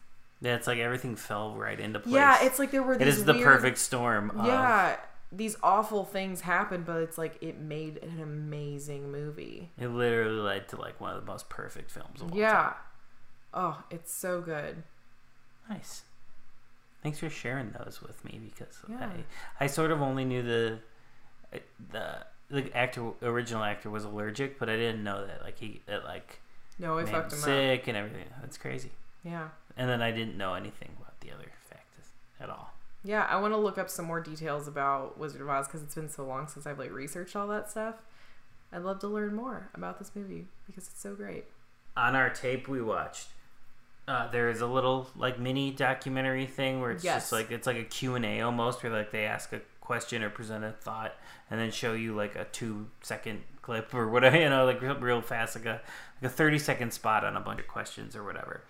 yeah, 0.41 0.57
it's 0.57 0.67
like 0.67 0.79
everything 0.79 1.15
fell 1.15 1.55
right 1.55 1.79
into 1.79 2.01
place. 2.01 2.15
Yeah, 2.15 2.39
it's 2.43 2.59
like 2.59 2.71
there 2.73 2.83
were 2.83 2.95
it 2.95 3.07
is 3.07 3.25
the 3.25 3.35
weird- 3.35 3.45
perfect 3.45 3.79
storm. 3.79 4.31
Of, 4.31 4.47
Yeah, 4.47 4.97
these 5.37 5.57
awful 5.63 6.05
things 6.05 6.43
happened, 6.43 6.85
but 6.87 6.99
it's 7.03 7.19
like 7.19 7.37
it 7.43 7.59
made 7.61 7.99
an 8.03 8.21
amazing 8.21 9.11
movie. 9.11 9.71
it 9.79 9.89
literally 9.89 10.41
led 10.41 10.69
to 10.69 10.81
like 10.81 11.01
one 11.01 11.15
of 11.15 11.21
the 11.25 11.27
most 11.31 11.49
perfect 11.49 11.91
films 11.91 12.21
of 12.21 12.31
all 12.33 12.37
Yeah. 12.39 12.53
time. 12.63 12.75
Oh, 13.53 13.83
it's 13.91 14.13
so 14.13 14.41
good. 14.41 14.83
Nice. 15.69 16.03
Thanks 17.03 17.19
for 17.19 17.29
sharing 17.31 17.71
those 17.73 18.01
with 18.03 18.25
me 18.25 18.41
because 18.45 18.79
Yeah. 18.89 19.11
I, 19.61 19.65
I 19.65 19.67
sort 19.67 19.91
of 19.91 20.01
only 20.03 20.25
knew 20.25 20.43
the 20.43 20.79
uh, 21.53 21.59
the 21.91 22.27
the 22.51 22.77
actor 22.77 23.13
original 23.23 23.63
actor 23.65 23.89
was 23.91 24.05
allergic, 24.05 24.59
but 24.59 24.69
I 24.69 24.77
didn't 24.77 25.03
know 25.03 25.27
that 25.27 25.43
like 25.43 25.59
he 25.59 25.81
like 26.07 26.41
No, 26.79 26.99
I 26.99 27.05
made 27.05 27.11
fucked 27.13 27.33
him 27.33 27.39
him 27.39 27.43
up. 27.43 27.47
sick 27.47 27.89
and 27.89 27.97
everything. 27.97 28.27
That's 28.41 28.59
crazy. 28.59 28.91
Yeah. 29.23 29.49
And 29.77 29.89
then 29.89 30.03
I 30.03 30.11
didn't 30.11 30.37
know 30.37 30.55
anything 30.55 30.91
about 31.01 31.19
the 31.21 31.31
other 31.33 31.51
factors 31.69 32.11
at 32.41 32.51
all. 32.51 32.74
Yeah, 33.05 33.27
I 33.29 33.37
want 33.37 33.53
to 33.53 33.59
look 33.59 33.77
up 33.77 33.91
some 33.91 34.07
more 34.07 34.21
details 34.21 34.67
about 34.67 35.19
Wizard 35.19 35.43
of 35.43 35.49
Oz 35.51 35.67
because 35.67 35.83
it's 35.83 35.95
been 35.95 36.09
so 36.09 36.25
long 36.25 36.49
since 36.49 36.67
I've 36.67 36.79
like 36.79 36.91
researched 36.91 37.37
all 37.37 37.47
that 37.49 37.71
stuff. 37.71 37.97
I'd 38.73 38.83
love 38.83 38.99
to 39.01 39.09
learn 39.09 39.35
more 39.35 39.69
about 39.75 39.99
this 39.99 40.11
movie 40.15 40.47
because 40.67 40.89
it's 40.89 41.01
so 41.01 41.15
great. 41.15 41.45
On 41.97 42.17
our 42.17 42.31
tape 42.31 42.67
we 42.67 42.81
watched, 42.83 43.29
uh, 44.09 44.29
there 44.31 44.49
is 44.49 44.61
a 44.63 44.67
little 44.67 45.11
like 45.17 45.39
mini 45.39 45.71
documentary 45.71 46.47
thing 46.47 46.81
where 46.81 46.91
it's 46.93 47.05
Yes. 47.05 47.23
just 47.25 47.33
like 47.33 47.51
it's 47.51 47.67
like 47.67 47.77
a 47.77 47.85
Q 47.85 48.15
and 48.15 48.25
A 48.25 48.41
almost, 48.41 48.83
where 48.83 48.91
like 48.93 49.11
they 49.13 49.25
ask 49.27 49.53
a 49.53 49.61
question 49.81 50.23
or 50.23 50.31
present 50.31 50.65
a 50.65 50.73
thought 50.73 51.15
and 51.51 51.61
then 51.61 51.71
show 51.71 51.93
you 51.93 52.15
like 52.17 52.35
a 52.37 52.45
two 52.53 52.87
second 53.03 53.43
clip 53.63 53.95
or 53.95 54.09
whatever, 54.09 54.37
you 54.41 54.49
know, 54.49 54.65
like 54.65 54.81
real, 54.81 54.97
real 54.97 55.21
fast, 55.21 55.57
like 55.57 55.67
a 55.67 55.81
like 56.23 56.31
a 56.33 56.35
thirty 56.35 56.59
second 56.59 56.93
spot 56.93 57.23
on 57.25 57.37
a 57.37 57.41
bunch 57.41 57.61
of 57.61 57.69
questions 57.69 58.17
or 58.17 58.25
whatever. 58.25 58.63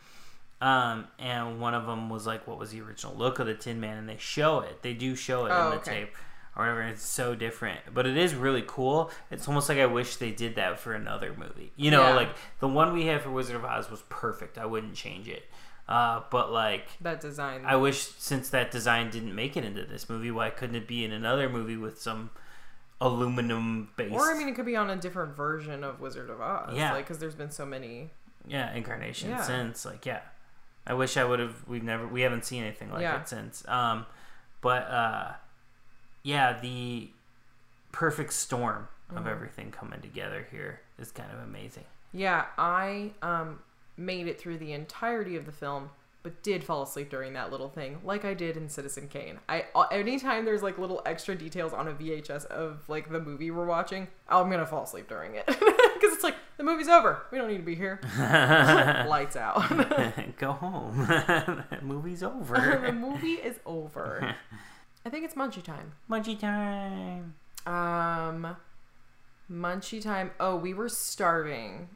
Um, 0.61 1.09
and 1.18 1.61
one 1.61 1.74
of 1.74 1.86
them 1.86 2.09
was 2.09 2.26
like, 2.26 2.46
"What 2.46 2.59
was 2.59 2.70
the 2.70 2.80
original 2.80 3.14
look 3.14 3.38
of 3.38 3.46
the 3.46 3.55
Tin 3.55 3.80
Man?" 3.80 3.98
And 3.98 4.09
they 4.09 4.16
show 4.18 4.61
it. 4.61 4.82
They 4.82 4.94
do 4.94 5.14
show 5.16 5.46
it 5.46 5.50
Oh, 5.50 5.64
in 5.66 5.70
the 5.72 5.76
okay. 5.78 5.90
tape 6.05 6.14
or 6.56 6.62
whatever. 6.64 6.82
It's 6.82 7.05
so 7.05 7.35
different, 7.35 7.81
but 7.93 8.06
it 8.06 8.16
is 8.16 8.35
really 8.35 8.64
cool. 8.66 9.10
It's 9.31 9.47
almost 9.48 9.68
like 9.68 9.78
I 9.78 9.86
wish 9.86 10.16
they 10.16 10.31
did 10.31 10.55
that 10.55 10.78
for 10.78 10.94
another 10.94 11.35
movie. 11.36 11.72
You 11.76 11.90
know, 11.90 12.09
Yeah. 12.09 12.14
like 12.14 12.28
the 12.60 12.68
one 12.68 12.93
we 12.94 13.06
had 13.06 13.22
for 13.22 13.31
Wizard 13.31 13.56
of 13.56 13.64
Oz 13.64 13.90
was 13.90 14.02
perfect. 14.09 14.56
I 14.56 14.64
wouldn't 14.66 14.94
change 14.94 15.28
it. 15.28 15.44
Uh, 15.86 16.22
but 16.31 16.51
like, 16.51 16.86
That 17.02 17.20
design. 17.20 17.64
I 17.66 17.76
wish 17.76 17.98
since 18.01 18.48
that 18.51 18.70
design 18.70 19.10
didn't 19.10 19.35
make 19.35 19.55
it 19.56 19.64
into 19.66 19.85
this 19.85 20.09
movie, 20.09 20.31
why 20.31 20.48
couldn't 20.48 20.76
it 20.76 20.86
be 20.89 21.05
in 21.05 21.12
another 21.12 21.48
movie 21.51 21.76
with 21.76 22.01
some 22.01 22.31
aluminum 23.01 23.90
base? 23.97 24.12
or 24.12 24.32
I 24.32 24.39
mean, 24.39 24.48
it 24.48 24.55
could 24.55 24.64
be 24.66 24.76
on 24.76 24.89
a 24.90 24.97
different 24.97 25.36
version 25.36 25.85
of 25.85 26.01
Wizard 26.01 26.31
of 26.31 26.40
Oz. 26.40 26.74
Yeah. 26.74 26.93
like 26.93 27.05
because 27.05 27.18
there's 27.18 27.35
been 27.35 27.51
so 27.51 27.66
many. 27.66 28.10
yeah, 28.47 28.72
incarnation 28.74 29.31
Yeah. 29.31 29.43
since. 29.43 29.85
Like, 29.85 30.05
yeah, 30.06 30.20
I 30.86 30.94
wish 30.94 31.16
I 31.16 31.24
would 31.24 31.39
have. 31.40 31.66
We've 31.66 31.82
never, 31.82 32.06
we 32.06 32.20
haven't 32.23 32.44
seen 32.44 32.62
anything 32.62 32.90
like 32.93 33.02
Yeah. 33.02 33.20
it 33.20 33.28
since. 33.28 33.66
Um, 33.69 34.06
but 34.61 34.82
uh, 34.90 35.32
yeah, 36.23 36.59
the 36.61 37.11
perfect 37.93 38.32
storm 38.32 38.89
of 39.11 39.16
Mm-hmm. 39.16 39.28
everything 39.28 39.70
coming 39.70 40.01
together 40.01 40.47
here 40.51 40.81
is 40.98 41.12
kind 41.12 41.31
of 41.31 41.39
amazing. 41.47 41.85
Yeah, 42.12 42.47
I 42.59 43.12
um 43.23 43.61
made 43.97 44.27
it 44.27 44.40
through 44.40 44.59
the 44.59 44.73
entirety 44.73 45.36
of 45.36 45.44
the 45.47 45.52
film, 45.52 45.90
but 46.23 46.43
did 46.43 46.65
fall 46.65 46.82
asleep 46.82 47.11
during 47.11 47.35
that 47.35 47.51
little 47.52 47.69
thing, 47.69 47.98
like 48.02 48.24
I 48.24 48.32
did 48.35 48.56
in 48.56 48.69
Citizen 48.70 49.09
Kane. 49.09 49.39
I 49.48 49.66
anytime 49.93 50.44
there's 50.47 50.62
like 50.62 50.78
little 50.78 51.02
extra 51.06 51.35
details 51.36 51.73
on 51.74 51.86
a 51.86 51.93
VHS 51.93 52.47
of 52.47 52.82
like 52.89 53.11
the 53.12 53.20
movie 53.20 53.51
we're 53.51 53.66
watching, 53.66 54.09
I'm 54.28 54.51
gonna 54.51 54.66
fall 54.66 54.85
asleep 54.85 55.06
during 55.09 55.35
it 55.35 55.47
because 55.47 56.12
it's 56.15 56.24
like 56.24 56.36
the 56.56 56.62
movie's 56.64 56.89
over. 56.89 57.22
We 57.31 57.39
don't 57.39 57.48
need 57.48 57.56
to 57.59 57.62
be 57.62 57.74
here. 57.74 58.01
Lights 58.18 59.36
out. 59.36 59.62
Go 60.39 60.52
home. 60.52 61.06
the 61.06 61.64
Movie's 61.82 62.22
over. 62.22 62.82
the 62.86 62.93
movie 62.93 63.32
is 63.35 63.59
over. 63.66 64.35
I 65.06 65.10
think 65.10 65.24
it's 65.24 65.35
munchie 65.35 65.62
time. 65.62 65.93
Munchie 66.10 66.39
time. 66.39 67.35
Um, 67.66 68.56
munchie 69.51 70.02
time. 70.02 70.31
Oh, 70.40 70.56
we 70.56 70.72
were 70.74 70.89
starving. 70.89 71.89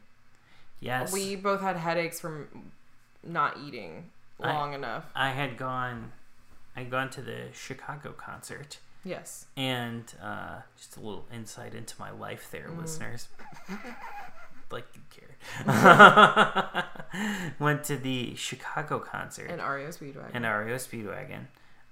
Yes. 0.79 1.11
We 1.11 1.35
both 1.35 1.61
had 1.61 1.75
headaches 1.77 2.19
from 2.19 2.71
not 3.23 3.57
eating 3.65 4.09
I- 4.41 4.53
long 4.53 4.73
enough. 4.73 5.05
I 5.15 5.29
had 5.31 5.57
gone, 5.57 6.11
I'd 6.75 6.89
gone 6.89 7.09
to 7.11 7.21
the 7.21 7.47
Chicago 7.53 8.11
concert, 8.13 8.77
Yes. 9.03 9.45
and 9.57 10.03
uh, 10.21 10.59
just 10.77 10.95
a 10.95 10.99
little 11.01 11.25
insight 11.33 11.73
into 11.73 11.95
my 11.99 12.11
life 12.11 12.47
there, 12.51 12.67
Mm. 12.69 12.79
listeners. 12.81 13.27
Like 14.71 14.85
you 14.93 15.01
care. 15.09 15.25
Went 17.59 17.83
to 17.85 17.97
the 17.97 18.35
Chicago 18.35 18.99
concert 18.99 19.49
And 19.49 19.61
REO 19.61 19.89
Speedwagon. 19.89 20.35
in 20.35 20.43
REO 20.43 20.75
Speedwagon, 20.75 21.45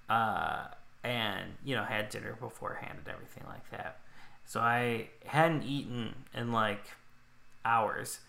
uh, 0.10 0.66
and 1.04 1.54
you 1.64 1.76
know 1.76 1.84
had 1.84 2.10
dinner 2.10 2.38
beforehand 2.40 3.00
and 3.06 3.14
everything 3.14 3.44
like 3.48 3.70
that. 3.72 4.00
So 4.46 4.60
I 4.60 5.10
hadn't 5.26 5.64
eaten 5.64 6.14
in 6.34 6.52
like 6.52 6.86
hours, 7.66 8.20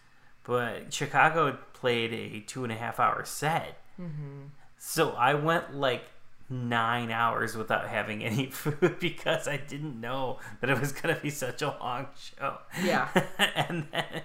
but 0.45 0.93
Chicago 0.93 1.59
played 1.75 2.13
a 2.13 2.41
two 2.41 2.65
and 2.65 2.73
a 2.73 2.77
half 2.77 2.99
hour 2.99 3.25
set, 3.25 3.79
mm-hmm. 4.01 4.47
so 4.79 5.11
I 5.11 5.35
went 5.35 5.75
like 5.75 6.05
nine 6.51 7.11
hours 7.11 7.57
without 7.57 7.89
having 7.89 8.25
any 8.25 8.47
food 8.51 8.99
because 9.01 9.47
I 9.47 9.57
didn't 9.57 10.01
know 10.01 10.39
that 10.61 10.71
it 10.71 10.81
was 10.81 10.93
gonna 10.93 11.19
be 11.21 11.31
such 11.31 11.63
a 11.63 11.77
long 11.81 12.09
show. 12.17 12.59
Yeah. 12.83 13.09
and 13.55 13.87
then 13.93 14.23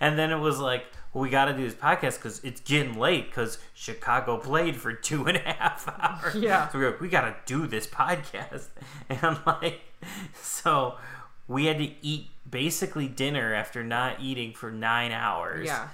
and 0.00 0.18
then 0.18 0.30
it 0.30 0.38
was 0.38 0.58
like, 0.58 0.86
well, 1.12 1.22
we 1.22 1.30
got 1.30 1.46
to 1.46 1.52
do 1.52 1.64
this 1.64 1.74
podcast 1.74 2.16
because 2.16 2.42
it's 2.44 2.60
getting 2.60 2.98
late 2.98 3.26
because 3.26 3.58
Chicago 3.72 4.36
played 4.36 4.76
for 4.76 4.92
two 4.92 5.26
and 5.26 5.36
a 5.36 5.40
half 5.40 5.88
hours. 6.00 6.34
Yeah. 6.34 6.68
So 6.68 6.78
we 6.78 6.84
go, 6.84 6.96
we 7.00 7.08
got 7.08 7.22
to 7.22 7.34
do 7.46 7.66
this 7.66 7.86
podcast, 7.86 8.68
and 9.08 9.18
I'm 9.22 9.38
like, 9.46 9.80
so 10.40 10.96
we 11.48 11.66
had 11.66 11.78
to 11.78 11.90
eat 12.02 12.28
basically 12.48 13.08
dinner 13.08 13.54
after 13.54 13.82
not 13.84 14.20
eating 14.20 14.52
for 14.52 14.70
nine 14.70 15.12
hours. 15.12 15.66
Yeah. 15.66 15.88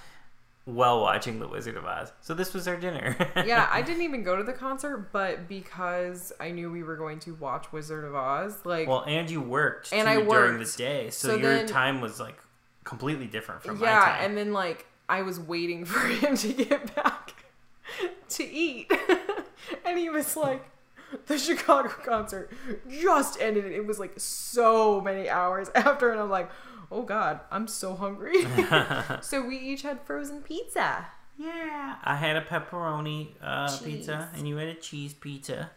While 0.67 1.01
watching 1.01 1.41
The 1.41 1.49
Wizard 1.49 1.77
of 1.77 1.85
Oz, 1.87 2.13
so 2.21 2.35
this 2.35 2.53
was 2.55 2.69
our 2.69 2.77
dinner. 2.77 3.17
yeah, 3.37 3.69
I 3.73 3.83
didn't 3.83 4.03
even 4.03 4.23
go 4.23 4.37
to 4.37 4.43
the 4.45 4.53
concert, 4.53 5.11
but 5.11 5.49
because 5.49 6.33
I 6.39 6.51
knew 6.51 6.71
we 6.71 6.83
were 6.83 6.97
going 6.97 7.19
to 7.21 7.35
watch 7.35 7.73
Wizard 7.73 8.05
of 8.05 8.15
Oz, 8.15 8.59
like 8.65 8.87
Well, 8.87 9.03
and 9.07 9.29
you 9.31 9.41
worked 9.41 9.93
And 9.93 10.09
I 10.09 10.23
during 10.23 10.59
the 10.59 10.73
day, 10.77 11.11
so, 11.11 11.29
So 11.29 11.35
your 11.37 11.55
then- 11.57 11.67
time 11.67 12.01
was 12.01 12.21
like 12.21 12.39
completely 12.85 13.27
different 13.27 13.63
from 13.63 13.79
my 13.81 13.87
time. 13.87 13.95
yeah, 14.21 14.25
and 14.25 14.37
then 14.37 14.53
like 14.53 14.87
I 15.09 15.23
was 15.23 15.41
waiting 15.41 15.85
for 15.87 16.07
him 16.07 16.37
to 16.37 16.53
get 16.53 16.95
back 16.95 17.45
to 18.31 18.45
eat, 18.45 18.93
and 19.85 19.99
he 19.99 20.09
was 20.11 20.37
like, 20.37 20.63
"The 21.27 21.37
Chicago 21.39 21.89
concert 21.89 22.51
just 22.89 23.41
ended. 23.41 23.65
and 23.65 23.75
It 23.75 23.85
was 23.87 23.99
like 23.99 24.13
so 24.19 25.01
many 25.01 25.29
hours 25.29 25.69
after," 25.75 26.11
and 26.13 26.21
I'm 26.21 26.31
like, 26.31 26.49
"Oh 26.91 27.03
God, 27.03 27.41
I'm 27.51 27.67
so 27.69 27.95
hungry." 27.95 28.45
so 29.23 29.47
we 29.47 29.59
each 29.59 29.83
had 29.83 30.01
frozen 30.03 30.43
pizza. 30.43 31.07
yeah, 31.39 31.97
I 32.05 32.17
had 32.17 32.37
a 32.37 32.43
pepperoni 32.43 33.29
uh, 33.43 33.77
pizza, 33.79 34.29
and 34.35 34.49
you 34.49 34.57
had 34.57 34.69
a 34.69 34.75
cheese 34.75 35.15
pizza. 35.15 35.71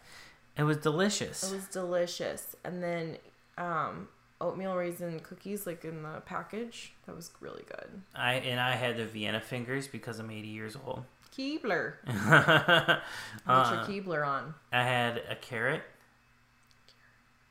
It 0.58 0.64
was 0.64 0.78
delicious. 0.78 1.52
It 1.52 1.56
was 1.56 1.66
delicious, 1.66 2.56
and 2.64 2.84
then 2.84 3.18
um, 3.58 4.08
oatmeal 4.40 4.76
raisin 4.76 5.20
cookies, 5.20 5.66
like 5.66 5.84
in 5.86 6.04
the 6.04 6.22
package. 6.26 6.94
That 7.06 7.16
was 7.16 7.32
really 7.40 7.64
good. 7.68 8.02
I 8.16 8.36
and 8.36 8.60
I 8.60 8.76
had 8.76 8.98
the 8.98 9.06
Vienna 9.06 9.42
fingers 9.42 9.88
because 9.88 10.20
I'm 10.20 10.30
80 10.30 10.48
years 10.48 10.78
old. 10.86 11.04
Keebler. 11.36 11.96
uh, 12.08 13.00
your 13.48 14.04
Keebler 14.04 14.28
on? 14.28 14.54
I 14.72 14.84
had 14.84 15.24
a 15.28 15.36
carrot 15.36 15.82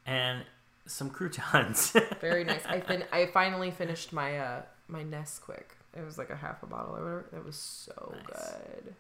and 0.07 0.45
some 0.87 1.11
croutons. 1.11 1.93
Very 2.21 2.45
nice. 2.45 2.65
I 2.67 2.81
fin- 2.81 3.05
I 3.13 3.27
finally 3.27 3.71
finished 3.71 4.13
my 4.13 4.39
uh 4.39 4.63
my 4.89 5.03
Nesquik. 5.05 5.77
It 5.97 6.05
was 6.05 6.17
like 6.19 6.31
a 6.31 6.37
half 6.37 6.63
a 6.63 6.67
bottle 6.67 6.97
or 6.97 7.03
whatever. 7.03 7.27
It 7.37 7.45
was 7.45 7.57
so 7.57 8.15
Nice. 8.29 8.53
good. 8.53 8.95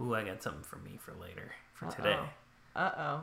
Ooh, 0.00 0.14
I 0.14 0.24
got 0.24 0.42
something 0.42 0.62
for 0.62 0.76
me 0.76 0.98
for 0.98 1.12
later 1.20 1.52
for 1.74 1.88
today. 1.90 2.18
Uh 2.74 2.90
oh. 2.96 3.20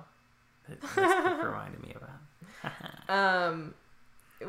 That 0.70 1.42
reminded 1.44 1.82
me 1.84 1.94
about. 1.96 2.72
Um, 3.10 3.74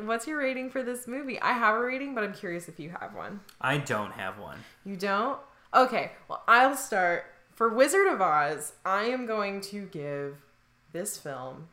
what's 0.05 0.27
your 0.27 0.37
rating 0.37 0.69
for 0.69 0.83
this 0.83 1.07
movie? 1.07 1.39
I 1.41 1.53
have 1.53 1.75
a 1.75 1.79
rating, 1.79 2.13
but 2.15 2.23
I'm 2.23 2.33
curious 2.33 2.67
if 2.69 2.79
you 2.79 2.91
have 2.99 3.13
one. 3.15 3.41
I 3.59 3.77
don't 3.77 4.11
have 4.13 4.37
one. 4.39 4.59
You 4.85 4.95
don't? 4.95 5.39
Okay. 5.73 6.11
Well, 6.29 6.43
I'll 6.47 6.75
start. 6.75 7.25
For 7.51 7.69
Wizard 7.69 8.07
of 8.07 8.21
Oz, 8.21 8.73
I 8.85 9.05
am 9.05 9.25
going 9.25 9.61
to 9.61 9.85
give 9.87 10.37
this 10.91 11.17
film 11.17 11.67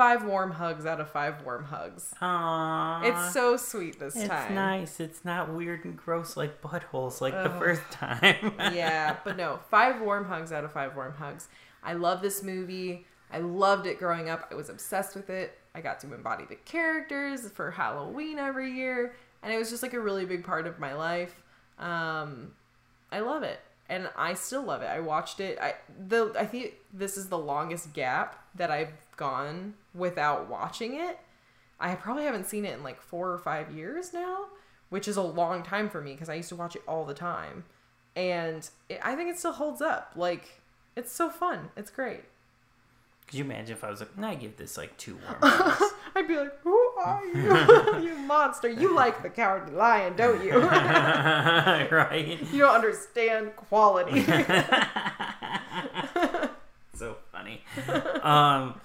five 0.00 0.24
warm 0.24 0.50
hugs 0.52 0.86
out 0.86 0.98
of 0.98 1.10
five 1.10 1.44
warm 1.44 1.62
hugs. 1.62 2.14
Aww. 2.22 3.04
It's 3.04 3.34
so 3.34 3.58
sweet 3.58 4.00
this 4.00 4.16
It's 4.16 4.28
time. 4.28 4.44
It's 4.44 4.54
nice. 4.54 4.98
It's 4.98 5.26
not 5.26 5.52
weird 5.52 5.84
and 5.84 5.94
gross 5.94 6.38
like 6.38 6.62
buttholes 6.62 7.20
like 7.20 7.34
the 7.34 7.50
first 7.50 7.82
time. 7.90 8.54
yeah, 8.72 9.16
but 9.24 9.36
no, 9.36 9.60
five 9.70 10.00
warm 10.00 10.24
hugs 10.24 10.52
out 10.52 10.64
of 10.64 10.72
five 10.72 10.96
warm 10.96 11.12
hugs. 11.12 11.48
I 11.82 11.92
love 11.92 12.22
this 12.22 12.42
movie. 12.42 13.04
I 13.30 13.40
loved 13.40 13.86
it 13.86 13.98
growing 13.98 14.30
up. 14.30 14.48
I 14.50 14.54
was 14.54 14.70
obsessed 14.70 15.14
with 15.14 15.28
it. 15.28 15.58
I 15.74 15.82
got 15.82 16.00
to 16.00 16.14
embody 16.14 16.46
the 16.48 16.56
characters 16.56 17.50
for 17.50 17.70
Halloween 17.70 18.38
every 18.38 18.72
year, 18.72 19.14
and 19.42 19.52
it 19.52 19.58
was 19.58 19.68
just 19.68 19.82
like 19.82 19.92
a 19.92 20.00
really 20.00 20.24
big 20.24 20.44
part 20.44 20.66
of 20.66 20.78
my 20.78 20.94
life. 20.94 21.42
Um, 21.78 22.52
I 23.12 23.20
love 23.20 23.42
it, 23.42 23.60
and 23.90 24.08
I 24.16 24.34
still 24.34 24.62
love 24.62 24.80
it. 24.80 24.86
I 24.86 25.00
watched 25.00 25.40
it. 25.40 25.58
I 25.60 25.74
the 26.06 26.32
I 26.38 26.46
think 26.46 26.74
this 26.94 27.18
is 27.18 27.28
the 27.28 27.36
longest 27.36 27.92
gap 27.92 28.42
that 28.54 28.70
I've 28.70 28.92
gone 29.16 29.74
without 29.94 30.48
watching 30.48 30.94
it. 30.94 31.18
I 31.78 31.94
probably 31.96 32.24
haven't 32.24 32.46
seen 32.46 32.64
it 32.64 32.74
in 32.74 32.82
like 32.82 33.02
four 33.02 33.32
or 33.32 33.38
five 33.38 33.70
years 33.70 34.14
now, 34.14 34.46
which 34.88 35.08
is 35.08 35.16
a 35.16 35.22
long 35.22 35.62
time 35.62 35.90
for 35.90 36.00
me 36.00 36.12
because 36.12 36.28
I 36.28 36.34
used 36.34 36.48
to 36.50 36.56
watch 36.56 36.76
it 36.76 36.82
all 36.86 37.04
the 37.04 37.14
time 37.14 37.64
and 38.14 38.68
it, 38.88 39.00
I 39.02 39.14
think 39.16 39.30
it 39.30 39.38
still 39.38 39.52
holds 39.52 39.82
up. 39.82 40.12
Like 40.14 40.60
it's 40.96 41.12
so 41.12 41.28
fun. 41.28 41.70
It's 41.76 41.90
great. 41.90 42.22
Could 43.26 43.38
you 43.38 43.44
imagine 43.44 43.76
if 43.76 43.84
I 43.84 43.90
was 43.90 44.00
like, 44.00 44.16
nah, 44.16 44.30
I 44.30 44.34
give 44.34 44.56
this 44.56 44.76
like 44.76 44.96
two 44.96 45.16
warm. 45.16 45.36
I'd 46.14 46.26
be 46.26 46.36
like, 46.36 46.58
"Who 46.62 46.89
are 47.00 47.24
you, 48.02 48.08
you 48.08 48.14
monster? 48.18 48.68
You 48.68 48.94
like 48.94 49.22
the 49.22 49.30
cowardly 49.30 49.74
lion, 49.74 50.14
don't 50.16 50.44
you? 50.44 50.58
right? 50.60 52.38
you 52.52 52.58
don't 52.60 52.74
understand 52.74 53.56
quality." 53.56 54.22
so 56.94 57.16
funny. 57.32 57.62
Um, 58.22 58.80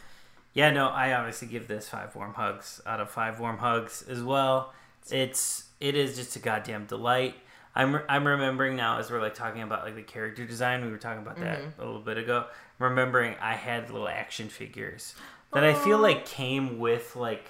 yeah, 0.53 0.71
no, 0.71 0.87
I 0.87 1.13
obviously 1.13 1.47
give 1.49 1.67
this 1.67 1.89
five 1.89 2.15
warm 2.15 2.33
hugs 2.33 2.81
out 2.85 2.99
of 2.99 3.09
five 3.09 3.39
warm 3.39 3.57
hugs 3.57 4.03
as 4.07 4.23
well. 4.23 4.73
It's 5.11 5.65
it 5.79 5.95
is 5.95 6.15
just 6.15 6.35
a 6.35 6.39
goddamn 6.39 6.85
delight. 6.85 7.35
I'm 7.75 7.99
I'm 8.07 8.25
remembering 8.25 8.75
now 8.77 8.99
as 8.99 9.11
we're 9.11 9.19
like 9.21 9.35
talking 9.35 9.61
about 9.61 9.83
like 9.83 9.95
the 9.95 10.01
character 10.03 10.45
design. 10.45 10.85
We 10.85 10.91
were 10.91 10.97
talking 10.97 11.21
about 11.21 11.37
that 11.39 11.59
Mm-hmm. 11.59 11.81
a 11.81 11.85
little 11.85 11.99
bit 12.01 12.17
ago. 12.17 12.45
Remembering 12.79 13.35
I 13.41 13.53
had 13.53 13.89
little 13.89 14.07
action 14.07 14.49
figures 14.49 15.13
that 15.53 15.63
I 15.63 15.73
feel 15.73 15.97
like 15.99 16.25
came 16.25 16.79
with 16.79 17.15
like, 17.15 17.45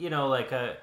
you 0.00 0.10
know, 0.10 0.28
like 0.28 0.52
a. 0.52 0.76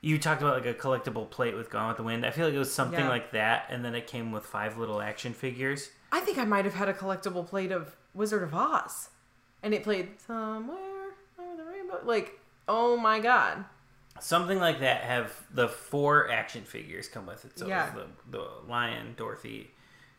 You 0.00 0.16
talked 0.16 0.40
about 0.42 0.62
like 0.62 0.66
a 0.66 0.78
collectible 0.78 1.28
plate 1.28 1.56
with 1.56 1.70
Gone 1.70 1.88
with 1.88 1.96
the 1.96 2.04
Wind. 2.04 2.24
I 2.24 2.30
feel 2.30 2.44
like 2.46 2.54
it 2.54 2.58
was 2.58 2.72
something 2.72 3.00
Yeah. 3.00 3.08
like 3.08 3.32
that, 3.32 3.66
and 3.68 3.84
then 3.84 3.96
it 3.96 4.06
came 4.06 4.30
with 4.30 4.44
five 4.46 4.78
little 4.78 5.00
action 5.00 5.32
figures. 5.32 5.90
I 6.12 6.20
think 6.20 6.38
I 6.38 6.44
might 6.44 6.64
have 6.64 6.74
had 6.74 6.88
a 6.88 6.94
collectible 6.94 7.44
plate 7.44 7.72
of 7.72 7.96
Wizard 8.14 8.44
of 8.44 8.54
Oz, 8.54 9.08
and 9.62 9.74
it 9.74 9.82
played 9.82 10.20
somewhere 10.20 10.78
over 11.38 11.56
the 11.56 11.64
rainbow. 11.64 11.98
Like, 12.04 12.38
oh 12.68 12.96
my 12.96 13.18
god, 13.18 13.64
Something 14.20 14.58
like 14.58 14.80
that 14.80 15.02
have 15.02 15.32
the 15.52 15.68
four 15.68 16.28
action 16.30 16.62
figures 16.62 17.08
come 17.08 17.26
with 17.26 17.44
it. 17.44 17.56
So 17.58 17.66
Yeah. 17.68 17.90
the, 17.94 18.06
the 18.38 18.48
lion, 18.68 19.14
Dorothy, 19.16 19.70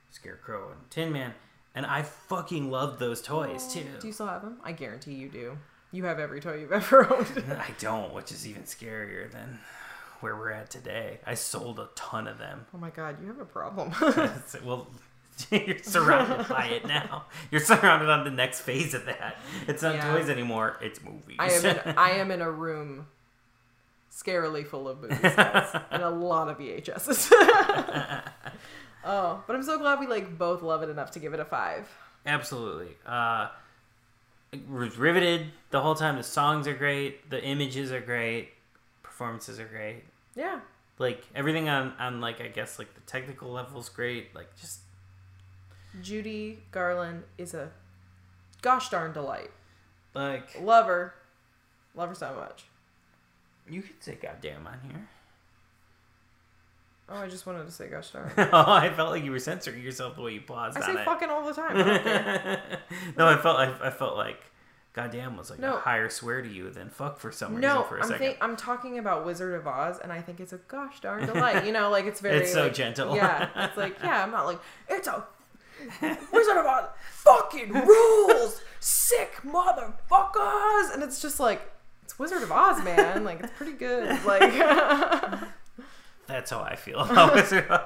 Scarecrow, 0.10 0.72
and 0.72 0.90
Tin 0.90 1.12
Man. 1.12 1.34
And 1.76 1.86
I 1.86 2.02
fucking 2.04 2.70
love 2.72 2.98
those 3.00 3.22
toys 3.22 3.72
too. 3.74 3.86
Do 4.00 4.08
you 4.08 4.14
still 4.14 4.28
have 4.28 4.42
them? 4.42 4.60
I 4.64 4.72
guarantee 4.72 5.14
you 5.14 5.30
do. 5.30 5.58
You 5.92 6.06
have 6.06 6.20
every 6.20 6.40
toy 6.42 6.60
you've 6.60 6.72
ever 6.82 7.12
owned. 7.14 7.44
I 7.52 7.72
don't, 7.80 8.14
which 8.14 8.32
is 8.32 8.48
even 8.48 8.64
scarier 8.64 9.32
than 9.32 9.60
where 10.22 10.36
we're 10.36 10.52
at 10.52 10.70
today. 10.70 11.20
I 11.26 11.34
sold 11.34 11.80
a 11.80 11.90
ton 11.96 12.28
of 12.28 12.38
them. 12.38 12.66
oh 12.74 12.78
my 12.78 12.90
god, 12.90 13.18
you 13.22 13.28
have 13.28 13.40
a 13.40 13.46
problem. 13.46 13.92
Well, 14.64 14.88
you're 15.52 15.78
surrounded 15.82 16.50
by 16.50 16.66
it 16.66 16.86
now. 16.86 17.24
You're 17.50 17.62
surrounded 17.62 18.10
on 18.10 18.26
the 18.26 18.30
next 18.32 18.60
phase 18.60 18.94
of 18.94 19.06
that. 19.06 19.38
It's 19.70 19.82
not 19.82 19.96
Yeah. 19.96 20.12
toys 20.14 20.30
anymore. 20.30 20.76
It's 20.82 21.02
movies. 21.02 21.38
I 21.40 21.52
am 21.52 21.66
in, 21.66 21.80
I 21.98 22.10
am 22.12 22.30
in 22.32 22.42
a 22.42 22.52
room 22.52 23.08
scarily 24.14 24.68
full 24.68 24.90
of 24.90 25.00
movies 25.02 25.18
guys, 25.22 25.74
and 25.92 26.04
a 26.04 26.10
lot 26.10 26.50
of 26.50 26.58
VHSs. 26.58 27.32
oh, 29.06 29.44
but 29.48 29.56
I'm 29.56 29.64
so 29.64 29.78
glad 29.80 30.00
we 30.02 30.08
like 30.08 30.38
both 30.38 30.62
love 30.62 30.84
it 30.84 30.90
enough 30.90 31.12
to 31.12 31.20
give 31.20 31.34
it 31.34 31.40
a 31.40 31.46
five. 31.46 31.88
Absolutely. 32.26 32.90
Uh, 33.06 33.48
was 34.70 34.98
riveted 34.98 35.48
the 35.72 35.82
whole 35.82 35.96
time. 35.96 36.16
The 36.18 36.24
songs 36.24 36.68
are 36.68 36.74
great. 36.74 37.30
The 37.30 37.44
images 37.44 37.92
are 37.92 38.02
great. 38.02 38.50
Performances 39.04 39.60
are 39.60 39.66
great. 39.68 40.04
Yeah, 40.36 40.60
Like 40.98 41.24
everything 41.36 41.68
on 41.70 41.94
on 42.00 42.22
like 42.22 42.40
I 42.42 42.48
guess 42.48 42.80
like 42.80 42.94
the 42.96 43.02
technical 43.02 43.52
level 43.52 43.80
is 43.80 43.90
great. 43.90 44.34
Like 44.36 44.56
just 44.60 44.80
Judy 46.02 46.60
Garland 46.72 47.24
is 47.38 47.54
a 47.54 47.72
gosh 48.62 48.90
darn 48.90 49.12
delight. 49.14 49.52
like 50.14 50.60
Love 50.62 50.86
her, 50.86 51.14
love 51.96 52.10
her 52.10 52.16
so 52.16 52.34
much. 52.36 52.66
you 53.70 53.82
could 53.82 54.02
say 54.04 54.18
goddamn 54.22 54.66
on 54.68 54.80
here. 54.90 55.08
Oh, 57.12 57.18
I 57.18 57.28
just 57.28 57.46
wanted 57.46 57.66
to 57.66 57.72
say 57.72 57.88
gosh 57.88 58.12
darn. 58.12 58.32
oh, 58.38 58.72
I 58.72 58.92
felt 58.94 59.10
like 59.12 59.24
you 59.24 59.32
were 59.32 59.40
censoring 59.40 59.82
yourself 59.82 60.16
the 60.16 60.22
way 60.22 60.34
you 60.34 60.42
paused 60.42 60.78
I 60.78 60.82
say 60.82 60.94
it. 61.02 61.06
fucking 61.06 61.30
all 61.30 61.46
the 61.46 61.54
time. 61.54 61.76
I 61.78 62.60
no, 63.18 63.28
I 63.28 63.38
felt 63.38 63.58
I, 63.58 63.74
I 63.88 63.90
felt 63.90 64.16
like 64.16 64.40
goddamn 64.94 65.38
was 65.38 65.50
like 65.50 65.60
No. 65.60 65.76
a 65.78 65.80
higher 65.80 66.10
swear 66.10 66.42
to 66.42 66.48
you 66.48 66.70
than 66.70 66.90
fuck 66.90 67.20
for 67.20 67.32
some 67.32 67.56
reason 67.56 67.62
no, 67.74 67.84
for 67.84 67.98
a 67.98 68.02
I'm 68.02 68.08
second. 68.10 68.20
think, 68.28 68.38
I'm 68.42 68.56
talking 68.56 69.00
about 69.00 69.26
Wizard 69.26 69.54
of 69.56 69.66
Oz, 69.68 70.00
and 70.04 70.12
I 70.12 70.22
think 70.22 70.40
it's 70.40 70.54
a 70.54 70.58
gosh 70.58 71.00
darn 71.00 71.26
delight. 71.26 71.66
You 71.66 71.72
know, 71.72 71.90
like 71.90 72.06
it's 72.06 72.20
very. 72.22 72.38
It's 72.38 72.54
so 72.54 72.64
like- 72.66 72.74
gentle. 72.76 73.16
Yeah, 73.16 73.50
it's 73.56 73.78
like 73.78 73.98
yeah. 74.04 74.24
I'm 74.24 74.32
not 74.32 74.46
like 74.46 74.60
it's 74.88 75.08
a 75.08 75.24
Wizard 76.02 76.58
of 76.58 76.66
Oz 76.66 76.86
fucking 77.12 77.72
rules, 77.74 78.62
sick 78.80 79.36
motherfuckers, 79.46 80.94
and 80.94 81.02
it's 81.04 81.22
just 81.22 81.40
like 81.40 81.72
it's 82.04 82.20
Wizard 82.20 82.44
of 82.44 82.52
Oz, 82.52 82.84
man. 82.84 83.24
Like 83.24 83.40
it's 83.42 83.54
pretty 83.58 83.74
good. 83.74 84.24
Like 84.26 84.42
That's 86.30 86.52
how 86.52 86.62
I 86.62 86.76
feel 86.76 87.00
about 87.00 87.34
Wizard 87.36 87.66
of 87.68 87.82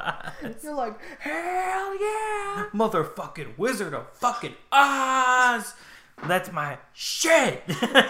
Oz. 0.45 0.63
you're 0.63 0.75
like 0.75 0.99
hell 1.19 1.93
yeah. 1.99 2.65
Motherfucking 2.73 3.57
Wizard 3.57 3.93
of 3.93 4.07
fucking 4.17 4.53
Oz. 4.71 5.73
That's 6.27 6.51
my 6.51 6.77
shit. 6.93 7.63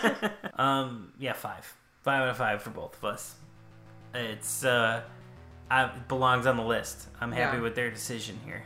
um, 0.57 1.14
yeah, 1.19 1.34
five, 1.34 1.73
five 2.01 2.23
out 2.23 2.30
of 2.30 2.38
five 2.38 2.61
for 2.61 2.72
both 2.72 2.97
of 2.97 3.05
us. 3.05 3.35
It's 4.14 4.65
uh, 4.65 5.01
I, 5.69 5.85
it 5.85 6.07
belongs 6.07 6.45
on 6.47 6.57
the 6.57 6.64
list. 6.64 7.07
I'm 7.22 7.31
happy 7.31 7.57
Yeah. 7.57 7.64
with 7.64 7.76
their 7.76 7.89
decision 7.91 8.39
here. 8.45 8.64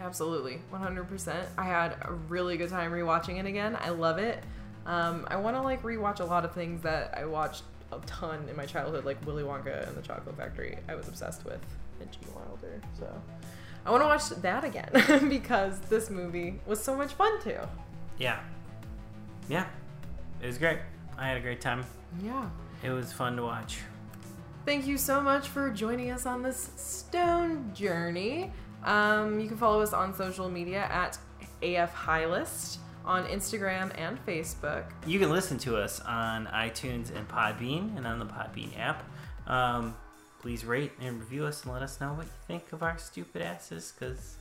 Absolutely, 0.00 0.60
100%. 0.72 1.46
I 1.58 1.64
had 1.64 1.96
a 2.02 2.12
really 2.12 2.56
good 2.56 2.70
time 2.70 2.90
rewatching 2.92 3.38
it 3.38 3.44
again. 3.46 3.76
I 3.80 3.90
love 3.90 4.18
it. 4.18 4.42
Um, 4.86 5.26
I 5.30 5.36
want 5.36 5.56
to 5.56 5.62
like 5.62 5.82
rewatch 5.82 6.20
a 6.20 6.24
lot 6.24 6.44
of 6.46 6.54
things 6.54 6.82
that 6.82 7.14
I 7.16 7.26
watched 7.26 7.62
a 7.92 7.98
ton 8.06 8.46
in 8.48 8.56
my 8.56 8.66
childhood, 8.66 9.04
like 9.04 9.24
Willy 9.26 9.42
Wonka 9.42 9.86
and 9.86 9.96
the 9.96 10.02
Chocolate 10.02 10.36
Factory. 10.36 10.78
I 10.88 10.94
was 10.94 11.08
obsessed 11.08 11.44
with, 11.44 11.60
and 12.00 12.10
Gene 12.12 12.34
Wilder. 12.34 12.80
So 12.98 13.12
I 13.84 13.90
want 13.90 14.02
to 14.02 14.06
watch 14.06 14.28
that 14.42 14.64
again 14.64 15.28
because 15.28 15.78
this 15.80 16.10
movie 16.10 16.60
was 16.66 16.82
so 16.82 16.96
much 16.96 17.12
fun 17.14 17.40
too. 17.42 17.58
Yeah, 18.18 18.40
yeah, 19.48 19.66
it 20.42 20.46
was 20.46 20.58
great. 20.58 20.78
I 21.18 21.28
had 21.28 21.36
a 21.36 21.40
great 21.40 21.60
time. 21.60 21.84
Yeah. 22.24 22.48
It 22.82 22.90
was 22.90 23.12
fun 23.12 23.36
to 23.36 23.42
watch. 23.42 23.78
Thank 24.64 24.86
you 24.86 24.96
so 24.96 25.20
much 25.20 25.48
for 25.48 25.70
joining 25.70 26.10
us 26.10 26.26
on 26.26 26.42
this 26.42 26.70
stone 26.76 27.72
journey. 27.74 28.52
Um, 28.84 29.38
you 29.40 29.48
can 29.48 29.56
follow 29.56 29.82
us 29.82 29.92
on 29.92 30.14
social 30.14 30.48
media 30.48 30.82
at 30.90 31.18
AF 31.62 31.94
Highlist 31.94 32.78
on 33.04 33.24
Instagram 33.26 33.92
and 33.98 34.24
Facebook. 34.26 34.84
You 35.06 35.18
can 35.18 35.30
listen 35.30 35.58
to 35.58 35.76
us 35.76 36.00
on 36.00 36.46
iTunes 36.46 37.14
and 37.14 37.26
Podbean 37.28 37.96
and 37.96 38.06
on 38.06 38.18
the 38.18 38.26
Podbean 38.26 38.78
app. 38.78 39.02
Um, 39.46 39.94
please 40.40 40.64
rate 40.64 40.92
and 41.00 41.18
review 41.20 41.44
us 41.46 41.64
and 41.64 41.72
let 41.72 41.82
us 41.82 42.00
know 42.00 42.12
what 42.12 42.26
you 42.26 42.32
think 42.46 42.72
of 42.72 42.82
our 42.82 42.96
stupid 42.98 43.42
asses 43.42 43.92
because 43.98 44.36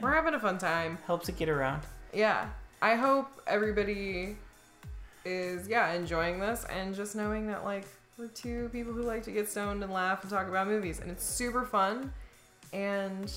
We're 0.00 0.12
having 0.14 0.34
a 0.34 0.40
fun 0.40 0.58
time. 0.58 0.98
helps 1.06 1.28
it 1.28 1.36
get 1.36 1.48
around. 1.48 1.82
Yeah. 2.14 2.48
I 2.82 2.94
hope 2.94 3.28
everybody 3.46 4.36
is 5.26 5.68
yeah 5.68 5.92
enjoying 5.92 6.40
this 6.40 6.64
and 6.70 6.94
just 6.94 7.14
knowing 7.14 7.46
that 7.46 7.62
like 7.62 7.84
we're 8.16 8.26
two 8.28 8.70
people 8.72 8.90
who 8.94 9.02
like 9.02 9.22
to 9.22 9.30
get 9.30 9.46
stoned 9.50 9.82
and 9.84 9.92
laugh 9.92 10.22
and 10.22 10.30
talk 10.30 10.48
about 10.48 10.66
movies 10.66 10.98
and 11.00 11.10
it's 11.10 11.22
super 11.22 11.66
fun 11.66 12.10
and 12.72 13.30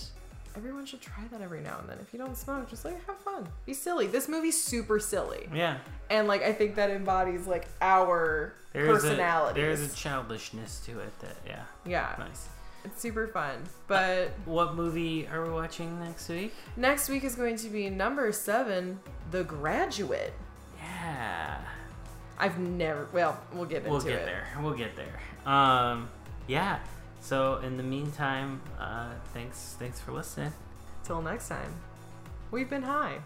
everyone 0.56 0.86
should 0.86 1.02
try 1.02 1.24
that 1.32 1.42
every 1.42 1.62
now 1.62 1.78
and 1.80 1.90
then 1.90 1.98
if 2.02 2.14
you 2.14 2.20
don't 2.20 2.38
smoke 2.38 2.70
just 2.70 2.86
like 2.86 3.04
have 3.08 3.18
fun 3.20 3.48
be 3.66 3.74
silly 3.74 4.08
this 4.08 4.28
movie's 4.28 4.62
super 4.62 5.00
silly 5.00 5.48
Yeah, 5.54 5.78
and 6.10 6.28
like 6.28 6.44
i 6.44 6.54
think 6.54 6.76
that 6.76 6.90
embodies 6.92 7.48
like 7.48 7.68
our 7.82 8.54
there's 8.72 9.02
personalities 9.02 9.62
there's 9.80 9.94
a 9.94 9.96
childishness 9.96 10.82
to 10.86 11.00
it 11.00 11.20
that 11.22 11.38
yeah, 11.48 11.64
yeah 11.86 12.16
nice. 12.20 12.48
it's 12.86 13.02
super 13.02 13.28
fun 13.28 13.64
but 13.88 14.32
What 14.46 14.76
movie 14.76 15.28
are 15.28 15.44
we 15.44 15.50
watching 15.52 16.00
next 16.00 16.30
week? 16.30 16.54
next 16.78 17.10
week 17.10 17.24
is 17.24 17.36
going 17.36 17.56
to 17.58 17.70
be 17.70 17.90
number 17.90 18.32
seven 18.32 19.00
the 19.32 19.44
graduate 19.44 20.34
Yeah, 20.80 21.58
i've 22.38 22.60
never 22.60 23.08
well 23.14 23.40
we'll 23.54 23.66
get 23.66 23.78
into 23.84 23.90
it. 23.90 23.92
we'll 23.92 24.02
get 24.02 24.14
it 24.14 24.26
there. 24.26 24.48
We'll 24.62 24.74
get 24.74 24.92
there. 24.96 25.52
Um, 25.52 26.10
yeah. 26.48 26.80
So 27.24 27.60
in 27.60 27.78
the 27.78 27.84
meantime, 27.84 28.62
uh, 28.78 29.14
thanks 29.34 29.78
thanks 29.80 30.00
for 30.00 30.12
listening. 30.12 30.52
till 31.06 31.22
next 31.22 31.48
time 31.48 31.74
we've 32.52 32.70
been 32.70 32.84
high 32.84 33.20